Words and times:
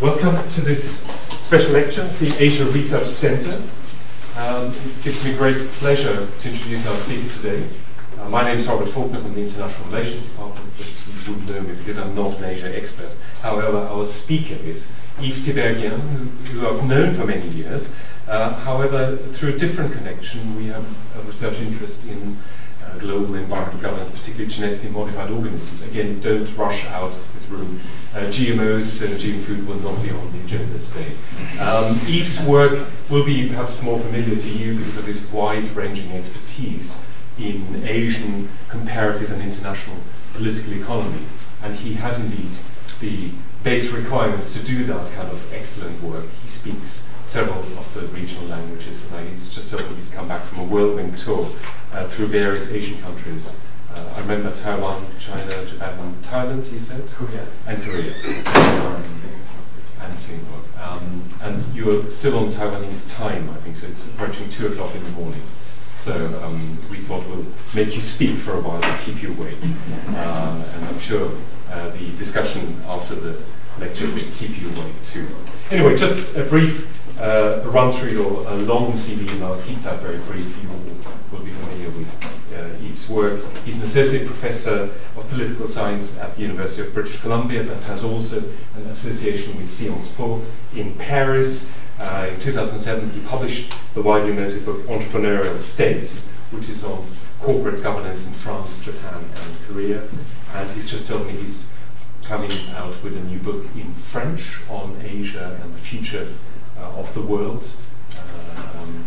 Welcome 0.00 0.48
to 0.50 0.60
this 0.60 1.00
special 1.40 1.72
lecture 1.72 2.06
the 2.20 2.32
Asia 2.40 2.64
Research 2.66 3.08
Centre. 3.08 3.60
Um, 4.36 4.66
it 4.68 5.02
gives 5.02 5.24
me 5.24 5.34
great 5.34 5.56
pleasure 5.72 6.28
to 6.38 6.48
introduce 6.48 6.86
our 6.86 6.96
speaker 6.96 7.28
today. 7.28 7.68
Uh, 8.16 8.28
my 8.28 8.44
name 8.44 8.58
is 8.58 8.68
Robert 8.68 8.88
Faulkner 8.88 9.18
from 9.18 9.34
the 9.34 9.40
International 9.40 9.88
Relations 9.88 10.28
Department, 10.28 10.70
but 10.76 10.86
you 10.86 11.32
wouldn't 11.32 11.50
know 11.50 11.60
me 11.62 11.74
because 11.74 11.98
I'm 11.98 12.14
not 12.14 12.38
an 12.38 12.44
Asia 12.44 12.76
expert. 12.76 13.12
However, 13.42 13.78
our 13.78 14.04
speaker 14.04 14.54
is 14.54 14.88
Yves 15.20 15.44
Tiberghien, 15.44 15.98
who, 15.98 16.60
who 16.60 16.68
I've 16.68 16.84
known 16.84 17.10
for 17.10 17.26
many 17.26 17.48
years. 17.48 17.92
Uh, 18.28 18.52
however, 18.54 19.16
through 19.16 19.56
a 19.56 19.58
different 19.58 19.94
connection, 19.94 20.54
we 20.54 20.66
have 20.66 20.86
a 21.16 21.22
research 21.22 21.58
interest 21.58 22.06
in 22.06 22.38
global 22.98 23.34
environmental 23.34 23.80
governance, 23.80 24.10
particularly 24.10 24.50
genetically 24.50 24.90
modified 24.90 25.30
organisms. 25.30 25.82
Again, 25.82 26.20
don't 26.20 26.56
rush 26.56 26.84
out 26.86 27.14
of 27.14 27.32
this 27.32 27.48
room. 27.48 27.80
Uh, 28.14 28.20
GMOs 28.20 29.04
and 29.04 29.20
GM 29.20 29.40
food 29.40 29.66
will 29.66 29.80
not 29.80 30.02
be 30.02 30.10
on 30.10 30.32
the 30.32 30.40
agenda 30.44 30.78
today. 30.78 31.12
Um, 31.60 32.00
Yves' 32.06 32.40
work 32.46 32.88
will 33.10 33.24
be 33.24 33.48
perhaps 33.48 33.82
more 33.82 33.98
familiar 33.98 34.36
to 34.36 34.50
you 34.50 34.78
because 34.78 34.96
of 34.96 35.04
his 35.04 35.24
wide-ranging 35.30 36.12
expertise 36.12 37.02
in 37.38 37.86
Asian 37.86 38.48
comparative 38.68 39.30
and 39.30 39.42
international 39.42 39.96
political 40.34 40.72
economy. 40.72 41.24
And 41.62 41.74
he 41.74 41.94
has 41.94 42.18
indeed 42.18 42.58
the 43.00 43.30
base 43.62 43.90
requirements 43.90 44.54
to 44.54 44.64
do 44.64 44.84
that 44.84 45.10
kind 45.12 45.30
of 45.30 45.52
excellent 45.52 46.02
work. 46.02 46.26
He 46.42 46.48
speaks 46.48 47.08
several 47.28 47.60
of 47.78 47.92
the 47.92 48.00
regional 48.08 48.44
languages. 48.46 49.12
He's 49.28 49.50
just 49.50 49.70
told 49.70 49.88
me 49.90 49.96
he's 49.96 50.08
come 50.10 50.28
back 50.28 50.42
from 50.44 50.60
a 50.60 50.64
whirlwind 50.64 51.18
tour 51.18 51.46
uh, 51.92 52.04
through 52.04 52.28
various 52.28 52.70
Asian 52.72 52.98
countries. 53.02 53.60
Uh, 53.94 54.14
I 54.16 54.20
remember 54.20 54.56
Taiwan, 54.56 55.06
China, 55.18 55.66
Japan, 55.66 55.98
and 55.98 56.24
Thailand, 56.24 56.66
he 56.66 56.78
said? 56.78 57.06
Korea. 57.06 57.46
And 57.66 57.82
Korea. 57.82 58.14
and 60.00 60.18
Singapore. 60.18 60.62
Um, 60.82 61.22
and 61.42 61.62
you're 61.74 62.10
still 62.10 62.38
on 62.38 62.50
Taiwanese 62.50 63.14
time, 63.14 63.50
I 63.50 63.56
think, 63.56 63.76
so 63.76 63.88
it's 63.88 64.06
approaching 64.08 64.48
2 64.48 64.68
o'clock 64.68 64.94
in 64.94 65.04
the 65.04 65.10
morning. 65.10 65.42
So 65.96 66.14
um, 66.42 66.78
we 66.90 66.96
thought 66.96 67.28
we'll 67.28 67.44
make 67.74 67.94
you 67.94 68.00
speak 68.00 68.38
for 68.38 68.52
a 68.54 68.60
while 68.60 68.80
to 68.80 68.98
keep 69.04 69.22
you 69.22 69.32
awake. 69.32 69.58
Uh, 70.08 70.64
and 70.74 70.84
I'm 70.86 71.00
sure 71.00 71.30
uh, 71.70 71.90
the 71.90 72.10
discussion 72.16 72.80
after 72.86 73.14
the 73.14 73.42
lecture 73.78 74.06
will 74.06 74.30
keep 74.34 74.58
you 74.62 74.70
awake 74.70 74.94
too. 75.04 75.28
Anyway, 75.70 75.94
just 75.94 76.34
a 76.34 76.44
brief 76.44 76.88
uh, 77.18 77.62
run 77.66 77.92
through 77.92 78.10
your 78.10 78.46
uh, 78.46 78.54
long 78.56 78.92
CV, 78.92 79.30
and 79.32 79.42
I'll 79.42 79.60
keep 79.62 79.82
that 79.82 80.00
very 80.00 80.18
brief. 80.18 80.46
You 80.62 80.68
will, 80.68 81.38
will 81.38 81.44
be 81.44 81.50
familiar 81.50 81.90
with 81.90 82.08
uh, 82.54 82.84
Yves' 82.84 83.08
work. 83.08 83.40
He's 83.64 83.78
an 83.78 83.86
associate 83.86 84.26
professor 84.26 84.90
of 85.16 85.28
political 85.28 85.66
science 85.66 86.16
at 86.18 86.34
the 86.36 86.42
University 86.42 86.86
of 86.86 86.94
British 86.94 87.20
Columbia, 87.20 87.64
but 87.64 87.76
has 87.82 88.04
also 88.04 88.42
an 88.76 88.86
association 88.86 89.56
with 89.56 89.68
Sciences 89.68 90.08
Po 90.12 90.42
in 90.74 90.94
Paris. 90.94 91.72
Uh, 91.98 92.28
in 92.32 92.38
2007, 92.38 93.10
he 93.10 93.20
published 93.20 93.74
the 93.94 94.02
widely 94.02 94.32
noted 94.32 94.64
book 94.64 94.78
Entrepreneurial 94.86 95.58
States, 95.58 96.28
which 96.52 96.68
is 96.68 96.84
on 96.84 97.04
corporate 97.40 97.82
governance 97.82 98.26
in 98.26 98.32
France, 98.32 98.84
Japan, 98.84 99.24
and 99.24 99.56
Korea. 99.66 100.08
And 100.54 100.70
he's 100.70 100.88
just 100.88 101.08
told 101.08 101.26
me 101.26 101.32
he's 101.32 101.68
coming 102.22 102.52
out 102.70 103.02
with 103.02 103.16
a 103.16 103.20
new 103.20 103.38
book 103.38 103.64
in 103.74 103.92
French 103.94 104.58
on 104.68 105.00
Asia 105.02 105.58
and 105.62 105.74
the 105.74 105.78
future 105.78 106.28
of 106.78 107.12
the 107.14 107.22
world. 107.22 107.68
Uh, 108.14 108.78
um, 108.78 109.04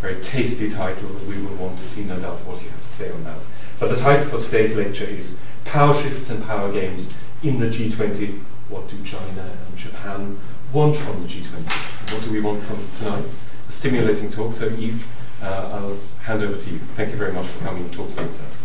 very 0.00 0.20
tasty 0.20 0.70
title. 0.70 1.08
We 1.28 1.38
will 1.40 1.54
want 1.56 1.78
to 1.78 1.84
see, 1.84 2.04
no 2.04 2.18
doubt, 2.20 2.44
what 2.44 2.62
you 2.62 2.68
have 2.68 2.82
to 2.82 2.88
say 2.88 3.10
on 3.10 3.24
that. 3.24 3.38
But 3.78 3.90
the 3.90 3.96
title 3.96 4.26
for 4.26 4.44
today's 4.44 4.74
lecture 4.76 5.04
is 5.04 5.36
Power 5.64 5.94
Shifts 6.00 6.30
and 6.30 6.44
Power 6.44 6.72
Games 6.72 7.16
in 7.42 7.58
the 7.58 7.66
G20. 7.66 8.42
What 8.68 8.88
do 8.88 9.02
China 9.04 9.50
and 9.66 9.76
Japan 9.76 10.38
want 10.72 10.96
from 10.96 11.22
the 11.22 11.28
G20? 11.28 12.12
What 12.12 12.22
do 12.24 12.30
we 12.30 12.40
want 12.40 12.62
from 12.62 12.78
tonight? 12.92 13.34
A 13.68 13.72
stimulating 13.72 14.30
talk. 14.30 14.54
So, 14.54 14.68
Yves, 14.68 15.02
uh, 15.42 15.46
I'll 15.46 15.98
hand 16.22 16.42
over 16.42 16.58
to 16.58 16.70
you. 16.70 16.78
Thank 16.94 17.10
you 17.10 17.16
very 17.16 17.32
much 17.32 17.46
for 17.46 17.64
coming 17.64 17.84
and 17.84 17.92
talking 17.92 18.14
to 18.14 18.22
us. 18.22 18.64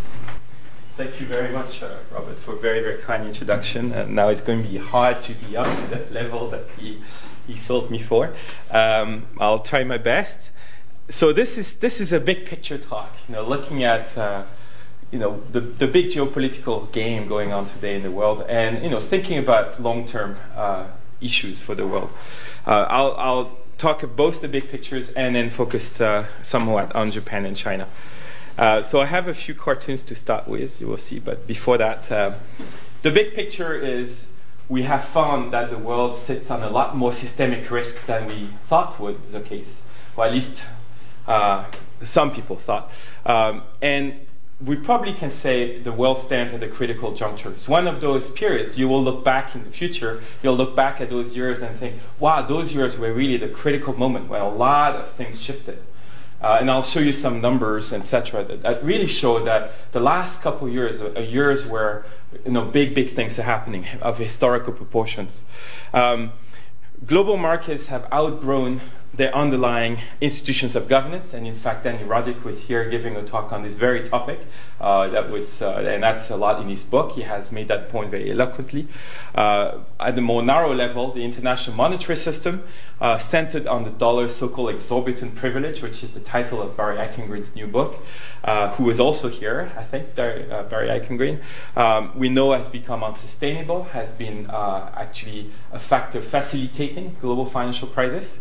Thank 0.97 1.19
you 1.19 1.25
very 1.25 1.51
much, 1.51 1.81
uh, 1.81 1.97
Robert, 2.11 2.37
for 2.37 2.53
a 2.53 2.59
very, 2.59 2.81
very 2.81 3.01
kind 3.01 3.25
introduction. 3.25 3.91
And 3.93 4.13
now 4.13 4.29
it's 4.29 4.41
going 4.41 4.63
to 4.63 4.69
be 4.69 4.77
hard 4.77 5.21
to 5.21 5.33
be 5.33 5.57
up 5.57 5.65
to 5.65 5.95
that 5.95 6.11
level 6.11 6.47
that 6.49 6.65
he, 6.77 6.99
he 7.51 7.57
sold 7.57 7.91
me 7.91 7.99
for. 7.99 8.33
Um, 8.69 9.27
I'll 9.39 9.59
try 9.59 9.83
my 9.83 9.97
best. 9.97 10.51
So 11.09 11.33
this 11.33 11.57
is 11.57 11.75
this 11.75 11.99
is 11.99 12.13
a 12.13 12.19
big 12.19 12.45
picture 12.45 12.77
talk. 12.77 13.11
You 13.27 13.35
know, 13.35 13.43
looking 13.43 13.83
at 13.83 14.17
uh, 14.17 14.43
you 15.11 15.19
know 15.19 15.41
the, 15.51 15.59
the 15.59 15.87
big 15.87 16.07
geopolitical 16.07 16.91
game 16.91 17.27
going 17.27 17.51
on 17.51 17.67
today 17.67 17.95
in 17.95 18.03
the 18.03 18.11
world, 18.11 18.45
and 18.47 18.83
you 18.83 18.89
know 18.89 18.99
thinking 18.99 19.37
about 19.37 19.81
long-term 19.81 20.37
uh, 20.55 20.85
issues 21.19 21.61
for 21.61 21.75
the 21.75 21.85
world. 21.85 22.11
Uh, 22.65 22.85
I'll, 22.89 23.15
I'll 23.17 23.57
talk 23.77 24.03
of 24.03 24.15
both 24.15 24.41
the 24.41 24.47
big 24.47 24.69
pictures 24.69 25.09
and 25.11 25.35
then 25.35 25.49
focus 25.49 25.99
uh, 25.99 26.25
somewhat 26.41 26.95
on 26.95 27.11
Japan 27.11 27.45
and 27.45 27.57
China. 27.57 27.87
Uh, 28.57 28.81
so 28.81 29.01
I 29.01 29.05
have 29.05 29.27
a 29.27 29.33
few 29.33 29.55
cartoons 29.55 30.03
to 30.03 30.15
start 30.15 30.47
with, 30.47 30.81
you 30.81 30.87
will 30.87 30.97
see. 30.97 31.19
But 31.19 31.47
before 31.47 31.77
that, 31.77 32.11
uh, 32.11 32.33
the 33.01 33.11
big 33.11 33.33
picture 33.33 33.73
is 33.73 34.30
we 34.71 34.83
have 34.83 35.03
found 35.03 35.51
that 35.51 35.69
the 35.69 35.77
world 35.77 36.15
sits 36.15 36.49
on 36.49 36.63
a 36.63 36.69
lot 36.69 36.95
more 36.95 37.11
systemic 37.11 37.69
risk 37.69 38.05
than 38.05 38.25
we 38.25 38.47
thought 38.67 38.97
would 39.01 39.21
be 39.21 39.27
the 39.27 39.41
case, 39.41 39.81
or 40.15 40.25
at 40.25 40.31
least 40.31 40.65
uh, 41.27 41.65
some 42.05 42.31
people 42.31 42.55
thought. 42.55 42.89
Um, 43.25 43.63
and 43.81 44.25
we 44.63 44.77
probably 44.77 45.11
can 45.11 45.29
say 45.29 45.79
the 45.79 45.91
world 45.91 46.19
stands 46.19 46.53
at 46.53 46.63
a 46.63 46.69
critical 46.69 47.13
juncture. 47.13 47.51
It's 47.51 47.67
one 47.67 47.85
of 47.85 47.99
those 47.99 48.31
periods 48.31 48.77
you 48.77 48.87
will 48.87 49.03
look 49.03 49.25
back 49.25 49.55
in 49.55 49.65
the 49.65 49.71
future, 49.71 50.23
you'll 50.41 50.55
look 50.55 50.73
back 50.73 51.01
at 51.01 51.09
those 51.09 51.35
years 51.35 51.61
and 51.61 51.75
think, 51.75 51.95
wow, 52.17 52.41
those 52.41 52.73
years 52.73 52.97
were 52.97 53.11
really 53.11 53.35
the 53.35 53.49
critical 53.49 53.93
moment 53.93 54.29
where 54.29 54.41
a 54.41 54.47
lot 54.47 54.95
of 54.95 55.11
things 55.11 55.41
shifted. 55.41 55.83
Uh, 56.41 56.57
and 56.59 56.71
I'll 56.71 56.81
show 56.81 56.99
you 56.99 57.13
some 57.13 57.39
numbers, 57.39 57.93
etc., 57.93 58.43
that, 58.43 58.63
that, 58.63 58.83
really 58.83 59.05
show 59.05 59.43
that 59.45 59.73
the 59.91 59.99
last 59.99 60.41
couple 60.41 60.67
of 60.67 60.73
years 60.73 60.99
are, 60.99 61.15
are, 61.15 61.21
years 61.21 61.67
where 61.67 62.03
you 62.45 62.51
know 62.51 62.65
big, 62.65 62.95
big 62.95 63.11
things 63.11 63.37
are 63.37 63.43
happening 63.43 63.85
of 64.01 64.17
historical 64.17 64.73
proportions. 64.73 65.45
Um, 65.93 66.31
global 67.05 67.37
markets 67.37 67.87
have 67.87 68.11
outgrown 68.11 68.81
their 69.13 69.35
underlying 69.35 69.99
institutions 70.21 70.75
of 70.75 70.87
governance. 70.87 71.33
And 71.33 71.45
in 71.45 71.53
fact, 71.53 71.85
Dani 71.85 72.07
Rodrik 72.07 72.43
was 72.43 72.67
here 72.67 72.89
giving 72.89 73.15
a 73.15 73.23
talk 73.23 73.51
on 73.51 73.63
this 73.63 73.75
very 73.75 74.03
topic. 74.03 74.39
Uh, 74.79 75.07
that 75.09 75.29
was, 75.29 75.61
uh, 75.61 75.83
and 75.87 76.01
that's 76.01 76.29
a 76.29 76.37
lot 76.37 76.61
in 76.61 76.69
his 76.69 76.83
book. 76.83 77.13
He 77.13 77.21
has 77.23 77.51
made 77.51 77.67
that 77.67 77.89
point 77.89 78.09
very 78.09 78.31
eloquently. 78.31 78.87
Uh, 79.35 79.79
at 79.99 80.15
the 80.15 80.21
more 80.21 80.41
narrow 80.41 80.73
level, 80.73 81.11
the 81.11 81.23
international 81.23 81.75
monetary 81.75 82.15
system, 82.15 82.63
uh, 83.01 83.17
centered 83.17 83.67
on 83.67 83.83
the 83.83 83.89
dollar's 83.89 84.35
so-called 84.35 84.69
exorbitant 84.69 85.35
privilege, 85.35 85.81
which 85.81 86.03
is 86.03 86.13
the 86.13 86.19
title 86.19 86.61
of 86.61 86.77
Barry 86.77 86.97
Eichengreen's 86.97 87.55
new 87.55 87.67
book, 87.67 87.99
uh, 88.43 88.69
who 88.75 88.89
is 88.89 88.99
also 88.99 89.27
here, 89.27 89.71
I 89.77 89.83
think, 89.83 90.15
Barry, 90.15 90.49
uh, 90.49 90.63
Barry 90.63 90.87
Eichengreen, 90.87 91.41
um, 91.75 92.11
we 92.15 92.29
know 92.29 92.53
has 92.53 92.69
become 92.69 93.03
unsustainable, 93.03 93.83
has 93.83 94.13
been 94.13 94.49
actually 94.51 95.51
a 95.71 95.79
factor 95.79 96.21
facilitating 96.21 97.17
global 97.19 97.45
financial 97.45 97.87
crisis. 97.87 98.39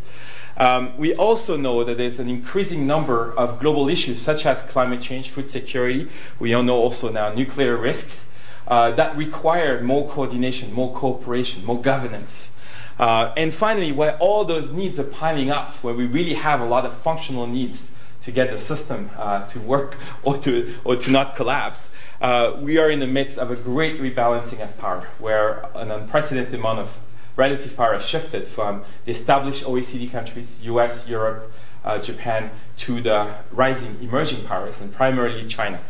Um, 0.60 0.94
we 0.98 1.14
also 1.14 1.56
know 1.56 1.84
that 1.84 1.96
there's 1.96 2.18
an 2.18 2.28
increasing 2.28 2.86
number 2.86 3.32
of 3.32 3.58
global 3.60 3.88
issues 3.88 4.20
such 4.20 4.44
as 4.44 4.60
climate 4.60 5.00
change, 5.00 5.30
food 5.30 5.48
security. 5.48 6.06
We 6.38 6.52
all 6.52 6.62
know 6.62 6.76
also 6.76 7.10
now 7.10 7.32
nuclear 7.32 7.78
risks 7.78 8.28
uh, 8.68 8.90
that 8.90 9.16
require 9.16 9.82
more 9.82 10.06
coordination, 10.06 10.74
more 10.74 10.94
cooperation, 10.94 11.64
more 11.64 11.80
governance. 11.80 12.50
Uh, 12.98 13.32
and 13.38 13.54
finally, 13.54 13.90
where 13.90 14.18
all 14.18 14.44
those 14.44 14.70
needs 14.70 15.00
are 15.00 15.04
piling 15.04 15.50
up, 15.50 15.72
where 15.76 15.94
we 15.94 16.04
really 16.04 16.34
have 16.34 16.60
a 16.60 16.66
lot 16.66 16.84
of 16.84 16.92
functional 16.98 17.46
needs 17.46 17.88
to 18.20 18.30
get 18.30 18.50
the 18.50 18.58
system 18.58 19.08
uh, 19.16 19.46
to 19.46 19.58
work 19.60 19.96
or 20.22 20.36
to, 20.36 20.74
or 20.84 20.94
to 20.94 21.10
not 21.10 21.34
collapse, 21.36 21.88
uh, 22.20 22.54
we 22.60 22.76
are 22.76 22.90
in 22.90 22.98
the 22.98 23.06
midst 23.06 23.38
of 23.38 23.50
a 23.50 23.56
great 23.56 23.98
rebalancing 23.98 24.62
of 24.62 24.76
power, 24.76 25.08
where 25.18 25.64
an 25.74 25.90
unprecedented 25.90 26.54
amount 26.54 26.80
of 26.80 26.98
relative 27.36 27.76
power 27.76 27.94
has 27.94 28.06
shifted 28.06 28.46
from 28.46 28.84
the 29.04 29.12
established 29.12 29.64
OECD 29.64 30.10
countries, 30.10 30.58
US, 30.62 31.08
Europe, 31.08 31.52
uh, 31.84 31.98
Japan, 31.98 32.50
to 32.78 33.00
the 33.00 33.34
rising 33.50 33.98
emerging 34.02 34.44
powers, 34.44 34.80
and 34.80 34.92
primarily 34.92 35.46
China. 35.46 35.80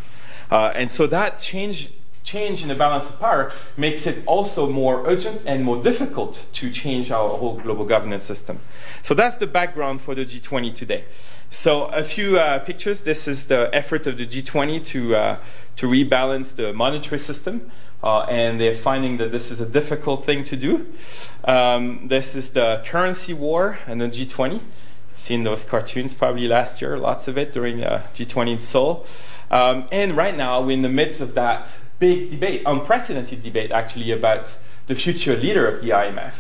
Uh, 0.51 0.73
and 0.75 0.91
so 0.91 1.07
that 1.07 1.39
change, 1.39 1.91
change 2.25 2.63
in 2.63 2.69
the 2.69 2.75
balance 2.75 3.09
of 3.09 3.19
power 3.19 3.53
makes 3.77 4.07
it 4.07 4.23
also 4.27 4.69
more 4.69 5.07
urgent 5.07 5.43
and 5.47 5.65
more 5.65 5.83
difficult 5.83 6.47
to 6.53 6.71
change 6.71 7.11
our 7.11 7.29
whole 7.31 7.57
global 7.59 7.85
governance 7.85 8.25
system. 8.25 8.61
So 9.03 9.15
that's 9.15 9.37
the 9.37 9.47
background 9.47 10.01
for 10.01 10.15
the 10.15 10.25
G20 10.25 10.75
today. 10.75 11.05
So 11.53 11.87
a 11.87 12.05
few 12.05 12.39
uh, 12.39 12.61
pictures. 12.61 13.01
This 13.01 13.27
is 13.27 13.47
the 13.47 13.69
effort 13.73 14.07
of 14.07 14.17
the 14.19 14.27
G20 14.27 14.85
to, 14.85 15.17
uh, 15.17 15.37
to 15.77 15.87
rebalance 15.89 16.55
the 16.55 16.73
monetary 16.73 17.19
system 17.19 17.71
uh, 18.03 18.21
and 18.23 18.61
they're 18.61 18.75
finding 18.75 19.17
that 19.19 19.33
this 19.33 19.51
is 19.51 19.61
a 19.61 19.67
difficult 19.67 20.25
thing 20.25 20.45
to 20.45 20.57
do. 20.57 20.93
Um, 21.45 22.09
this 22.09 22.35
is 22.35 22.51
the 22.51 22.83
currency 22.87 23.35
war 23.35 23.79
and 23.87 24.01
the 24.01 24.09
G20. 24.09 24.53
You've 24.53 24.63
seen 25.17 25.45
those 25.45 25.65
cartoons 25.65 26.15
probably 26.15 26.47
last 26.47 26.81
year, 26.81 26.97
lots 26.99 27.29
of 27.29 27.37
it 27.37 27.53
during 27.53 27.83
uh, 27.83 28.07
G20 28.15 28.53
in 28.53 28.59
Seoul. 28.59 29.07
Um, 29.51 29.87
and 29.91 30.17
right 30.17 30.37
now, 30.37 30.61
we're 30.63 30.71
in 30.71 30.83
the 30.83 30.89
midst 30.89 31.21
of 31.21 31.35
that 31.35 31.77
big 31.99 32.31
debate, 32.31 32.63
unprecedented 32.65 33.43
debate 33.43 33.73
actually, 33.73 34.13
about 34.13 34.57
the 34.87 34.95
future 34.95 35.37
leader 35.37 35.67
of 35.67 35.83
the 35.83 35.91
IMF. 35.91 36.35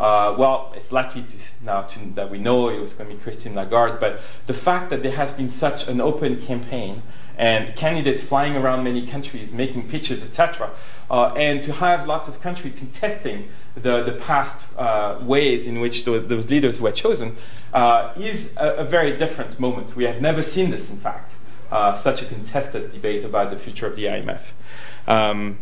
Uh, 0.00 0.34
well, 0.38 0.72
it's 0.74 0.92
likely 0.92 1.22
to, 1.22 1.36
now 1.62 1.82
to, 1.82 1.98
that 2.14 2.30
we 2.30 2.38
know 2.38 2.70
it 2.70 2.80
was 2.80 2.94
going 2.94 3.10
to 3.10 3.14
be 3.14 3.22
Christine 3.22 3.54
Lagarde, 3.54 3.98
but 4.00 4.20
the 4.46 4.54
fact 4.54 4.88
that 4.88 5.02
there 5.02 5.12
has 5.12 5.30
been 5.30 5.48
such 5.48 5.88
an 5.88 6.00
open 6.00 6.40
campaign 6.40 7.02
and 7.36 7.76
candidates 7.76 8.22
flying 8.22 8.56
around 8.56 8.82
many 8.82 9.06
countries 9.06 9.52
making 9.52 9.86
pitches, 9.90 10.22
etc., 10.22 10.70
uh, 11.10 11.34
and 11.36 11.62
to 11.62 11.74
have 11.74 12.06
lots 12.06 12.28
of 12.28 12.40
countries 12.40 12.72
contesting 12.78 13.48
the, 13.74 14.02
the 14.02 14.12
past 14.12 14.64
uh, 14.78 15.18
ways 15.20 15.66
in 15.66 15.80
which 15.80 16.06
those 16.06 16.48
leaders 16.48 16.80
were 16.80 16.92
chosen 16.92 17.36
uh, 17.74 18.14
is 18.16 18.56
a, 18.56 18.76
a, 18.76 18.84
very 18.84 19.18
different 19.18 19.60
moment. 19.60 19.96
We 19.96 20.04
have 20.04 20.22
never 20.22 20.42
seen 20.42 20.70
this, 20.70 20.88
in 20.88 20.96
fact, 20.96 21.36
uh, 21.70 21.94
such 21.94 22.22
a 22.22 22.24
contested 22.24 22.90
debate 22.90 23.22
about 23.22 23.50
the 23.50 23.58
future 23.58 23.86
of 23.86 23.96
the 23.96 24.04
IMF. 24.04 24.52
Um, 25.06 25.58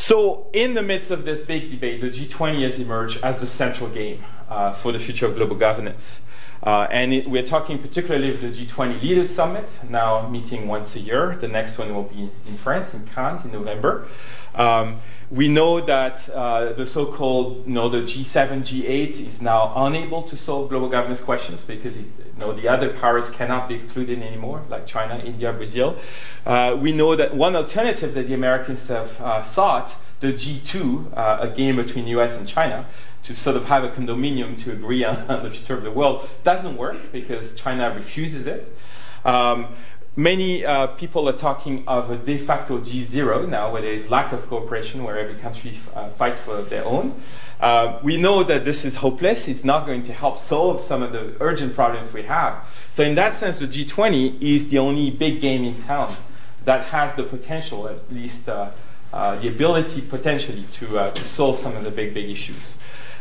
so, 0.00 0.46
in 0.54 0.72
the 0.72 0.82
midst 0.82 1.10
of 1.10 1.26
this 1.26 1.42
big 1.42 1.70
debate, 1.70 2.00
the 2.00 2.08
G20 2.08 2.62
has 2.62 2.80
emerged 2.80 3.22
as 3.22 3.38
the 3.38 3.46
central 3.46 3.90
game 3.90 4.24
uh, 4.48 4.72
for 4.72 4.92
the 4.92 4.98
future 4.98 5.26
of 5.26 5.36
global 5.36 5.56
governance. 5.56 6.22
Uh, 6.62 6.86
and 6.90 7.12
it, 7.12 7.26
we're 7.26 7.44
talking 7.44 7.78
particularly 7.78 8.34
of 8.34 8.40
the 8.40 8.48
G20 8.48 9.02
Leaders 9.02 9.28
Summit, 9.28 9.68
now 9.90 10.26
meeting 10.26 10.66
once 10.66 10.96
a 10.96 11.00
year. 11.00 11.36
The 11.38 11.48
next 11.48 11.76
one 11.76 11.94
will 11.94 12.04
be 12.04 12.30
in 12.46 12.56
France, 12.56 12.94
in 12.94 13.06
Cannes, 13.08 13.44
in 13.44 13.52
November. 13.52 14.06
Um, 14.54 15.00
we 15.30 15.48
know 15.48 15.82
that 15.82 16.26
uh, 16.30 16.72
the 16.72 16.86
so-called, 16.86 17.66
you 17.66 17.74
know, 17.74 17.90
the 17.90 17.98
G7, 17.98 18.60
G8 18.60 19.20
is 19.20 19.42
now 19.42 19.70
unable 19.76 20.22
to 20.22 20.34
solve 20.34 20.70
global 20.70 20.88
governance 20.88 21.20
questions 21.20 21.60
because 21.60 21.98
it, 21.98 22.06
know, 22.40 22.52
the 22.52 22.68
other 22.68 22.90
powers 22.90 23.30
cannot 23.30 23.68
be 23.68 23.74
excluded 23.76 24.20
anymore, 24.22 24.62
like 24.68 24.86
China, 24.86 25.22
India, 25.24 25.52
Brazil. 25.52 25.96
Uh, 26.44 26.76
we 26.80 26.92
know 26.92 27.14
that 27.14 27.34
one 27.34 27.54
alternative 27.54 28.14
that 28.14 28.26
the 28.26 28.34
Americans 28.34 28.88
have 28.88 29.20
uh, 29.20 29.42
sought, 29.42 29.96
the 30.20 30.32
G2, 30.32 31.16
uh, 31.16 31.38
a 31.40 31.48
game 31.48 31.76
between 31.76 32.06
US 32.08 32.36
and 32.36 32.48
China, 32.48 32.86
to 33.22 33.34
sort 33.34 33.56
of 33.56 33.66
have 33.66 33.84
a 33.84 33.90
condominium 33.90 34.56
to 34.64 34.72
agree 34.72 35.04
on, 35.04 35.16
on 35.30 35.44
the 35.44 35.50
future 35.50 35.76
of 35.76 35.82
the 35.82 35.90
world, 35.90 36.28
doesn't 36.42 36.76
work 36.76 37.12
because 37.12 37.54
China 37.54 37.94
refuses 37.94 38.46
it. 38.46 38.76
Um, 39.24 39.68
Many 40.16 40.64
uh, 40.64 40.88
people 40.88 41.28
are 41.28 41.36
talking 41.36 41.86
of 41.86 42.10
a 42.10 42.16
de 42.16 42.36
facto 42.36 42.78
G0 42.78 43.48
now, 43.48 43.72
where 43.72 43.80
there 43.80 43.92
is 43.92 44.10
lack 44.10 44.32
of 44.32 44.44
cooperation, 44.48 45.04
where 45.04 45.16
every 45.16 45.36
country 45.36 45.78
uh, 45.94 46.08
fights 46.10 46.40
for 46.40 46.62
their 46.62 46.84
own. 46.84 47.14
Uh, 47.60 48.00
we 48.02 48.16
know 48.16 48.42
that 48.42 48.64
this 48.64 48.84
is 48.84 48.96
hopeless. 48.96 49.46
It's 49.46 49.64
not 49.64 49.86
going 49.86 50.02
to 50.02 50.12
help 50.12 50.36
solve 50.38 50.82
some 50.82 51.04
of 51.04 51.12
the 51.12 51.36
urgent 51.38 51.76
problems 51.76 52.12
we 52.12 52.24
have. 52.24 52.66
So, 52.90 53.04
in 53.04 53.14
that 53.14 53.34
sense, 53.34 53.60
the 53.60 53.68
G20 53.68 54.42
is 54.42 54.66
the 54.68 54.78
only 54.78 55.12
big 55.12 55.40
game 55.40 55.64
in 55.64 55.80
town 55.80 56.16
that 56.64 56.86
has 56.86 57.14
the 57.14 57.22
potential, 57.22 57.86
at 57.86 58.12
least 58.12 58.48
uh, 58.48 58.72
uh, 59.12 59.36
the 59.36 59.46
ability 59.46 60.00
potentially, 60.00 60.64
to, 60.72 60.98
uh, 60.98 61.10
to 61.12 61.24
solve 61.24 61.60
some 61.60 61.76
of 61.76 61.84
the 61.84 61.90
big, 61.92 62.14
big 62.14 62.28
issues. 62.28 62.74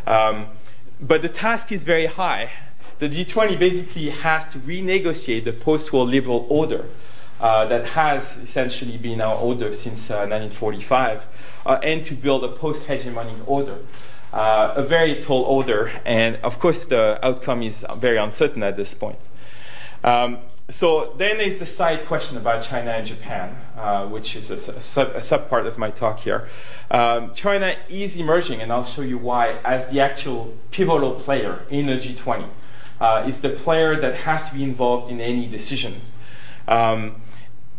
Um, 0.07 0.47
but 0.99 1.21
the 1.21 1.29
task 1.29 1.71
is 1.71 1.83
very 1.83 2.07
high 2.07 2.49
the 2.99 3.07
G20 3.07 3.57
basically 3.57 4.09
has 4.09 4.47
to 4.49 4.59
renegotiate 4.59 5.45
the 5.45 5.53
post-war 5.53 6.05
liberal 6.05 6.45
order 6.49 6.85
uh, 7.39 7.65
that 7.65 7.85
has 7.87 8.35
essentially 8.37 8.97
been 8.97 9.21
our 9.21 9.37
order 9.37 9.71
since 9.71 10.11
uh, 10.11 10.27
1945, 10.27 11.25
uh, 11.65 11.79
and 11.81 12.03
to 12.03 12.13
build 12.13 12.43
a 12.43 12.49
post-hegemonic 12.49 13.37
order. 13.47 13.77
Uh, 14.33 14.73
a 14.75 14.83
very 14.83 15.19
tall 15.19 15.43
order, 15.43 15.91
and 16.05 16.35
of 16.43 16.59
course 16.59 16.85
the 16.85 17.17
outcome 17.23 17.63
is 17.63 17.83
very 17.97 18.17
uncertain 18.17 18.61
at 18.61 18.75
this 18.75 18.93
point. 18.93 19.17
Um, 20.03 20.39
so 20.69 21.15
then 21.17 21.39
there's 21.39 21.57
the 21.57 21.65
side 21.65 22.05
question 22.05 22.37
about 22.37 22.61
China 22.61 22.91
and 22.91 23.07
Japan, 23.07 23.55
uh, 23.75 24.05
which 24.05 24.35
is 24.35 24.51
a, 24.51 24.57
sub, 24.81 25.15
a 25.15 25.57
of 25.65 25.77
my 25.79 25.89
talk 25.89 26.19
here. 26.19 26.47
Um, 26.91 27.33
China 27.33 27.75
is 27.87 28.17
emerging, 28.17 28.61
and 28.61 28.71
I'll 28.71 28.83
show 28.83 29.01
you 29.01 29.17
why, 29.17 29.53
as 29.63 29.87
the 29.87 29.99
actual 29.99 30.53
pivotal 30.69 31.15
player 31.15 31.63
in 31.71 31.87
the 31.87 31.93
G20 31.93 32.47
uh, 32.99 33.25
is 33.27 33.41
the 33.41 33.49
player 33.49 33.95
that 33.99 34.15
has 34.15 34.49
to 34.49 34.55
be 34.55 34.63
involved 34.63 35.11
in 35.11 35.21
any 35.21 35.47
decisions. 35.47 36.11
Um, 36.67 37.21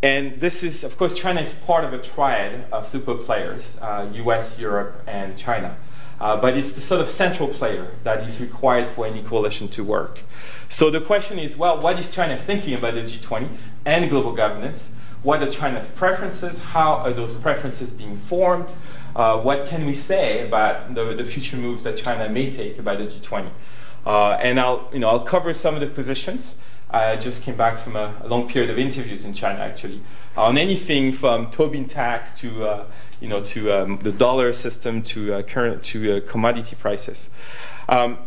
and 0.03 0.41
this 0.41 0.63
is, 0.63 0.83
of 0.83 0.97
course, 0.97 1.15
China 1.15 1.41
is 1.41 1.53
part 1.53 1.85
of 1.85 1.93
a 1.93 1.99
triad 1.99 2.65
of 2.73 2.89
super 2.89 3.15
players 3.15 3.77
uh, 3.83 4.11
US, 4.15 4.59
Europe, 4.59 5.03
and 5.07 5.37
China. 5.37 5.77
Uh, 6.21 6.37
but 6.37 6.55
it's 6.57 6.73
the 6.73 6.81
sort 6.81 7.01
of 7.01 7.09
central 7.09 7.49
player 7.49 7.93
that 8.05 8.23
is 8.23 8.41
required 8.41 8.87
for 8.87 9.07
any 9.07 9.23
coalition 9.23 9.69
to 9.69 9.83
work. 9.83 10.21
So 10.69 10.91
the 10.91 11.01
question 11.01 11.39
is 11.39 11.57
well, 11.57 11.81
what 11.81 11.99
is 11.99 12.11
China 12.11 12.37
thinking 12.37 12.75
about 12.75 12.95
the 12.95 13.03
G20 13.03 13.49
and 13.87 14.11
global 14.11 14.33
governance? 14.33 14.93
What 15.23 15.43
are 15.43 15.51
China's 15.51 15.87
preferences? 15.89 16.61
How 16.61 16.95
are 16.95 17.13
those 17.13 17.35
preferences 17.35 17.93
being 17.93 18.17
formed? 18.19 18.71
Uh, 19.15 19.39
what 19.41 19.67
can 19.67 19.87
we 19.87 19.95
say 19.95 20.47
about 20.47 20.95
the, 20.95 21.15
the 21.15 21.25
future 21.25 21.57
moves 21.57 21.83
that 21.83 21.97
China 21.97 22.29
may 22.29 22.51
take 22.51 22.79
about 22.79 22.99
the 22.99 23.05
G20? 23.05 23.51
Uh, 24.05 24.33
and 24.33 24.59
I'll, 24.59 24.89
you 24.93 24.99
know, 24.99 25.09
I'll 25.09 25.25
cover 25.25 25.53
some 25.53 25.75
of 25.75 25.81
the 25.81 25.87
positions. 25.87 26.57
I 26.91 27.17
just 27.17 27.45
came 27.45 27.57
back 27.57 27.79
from 27.79 27.95
a, 27.95 28.15
a 28.23 28.29
long 28.29 28.49
period 28.49 28.71
of 28.71 28.79
interviews 28.79 29.25
in 29.25 29.33
China, 29.33 29.61
actually, 29.61 30.03
on 30.37 30.59
anything 30.59 31.13
from 31.13 31.49
Tobin 31.51 31.87
tax 31.87 32.33
to, 32.41 32.65
uh, 32.67 32.87
you 33.21 33.29
know, 33.29 33.41
to 33.45 33.73
um, 33.73 33.99
the 33.99 34.11
dollar 34.11 34.53
system 34.53 35.01
to 35.03 35.35
uh, 35.35 35.43
current 35.43 35.83
to 35.85 36.17
uh, 36.17 36.21
commodity 36.29 36.75
prices. 36.75 37.31
Um, 37.89 38.19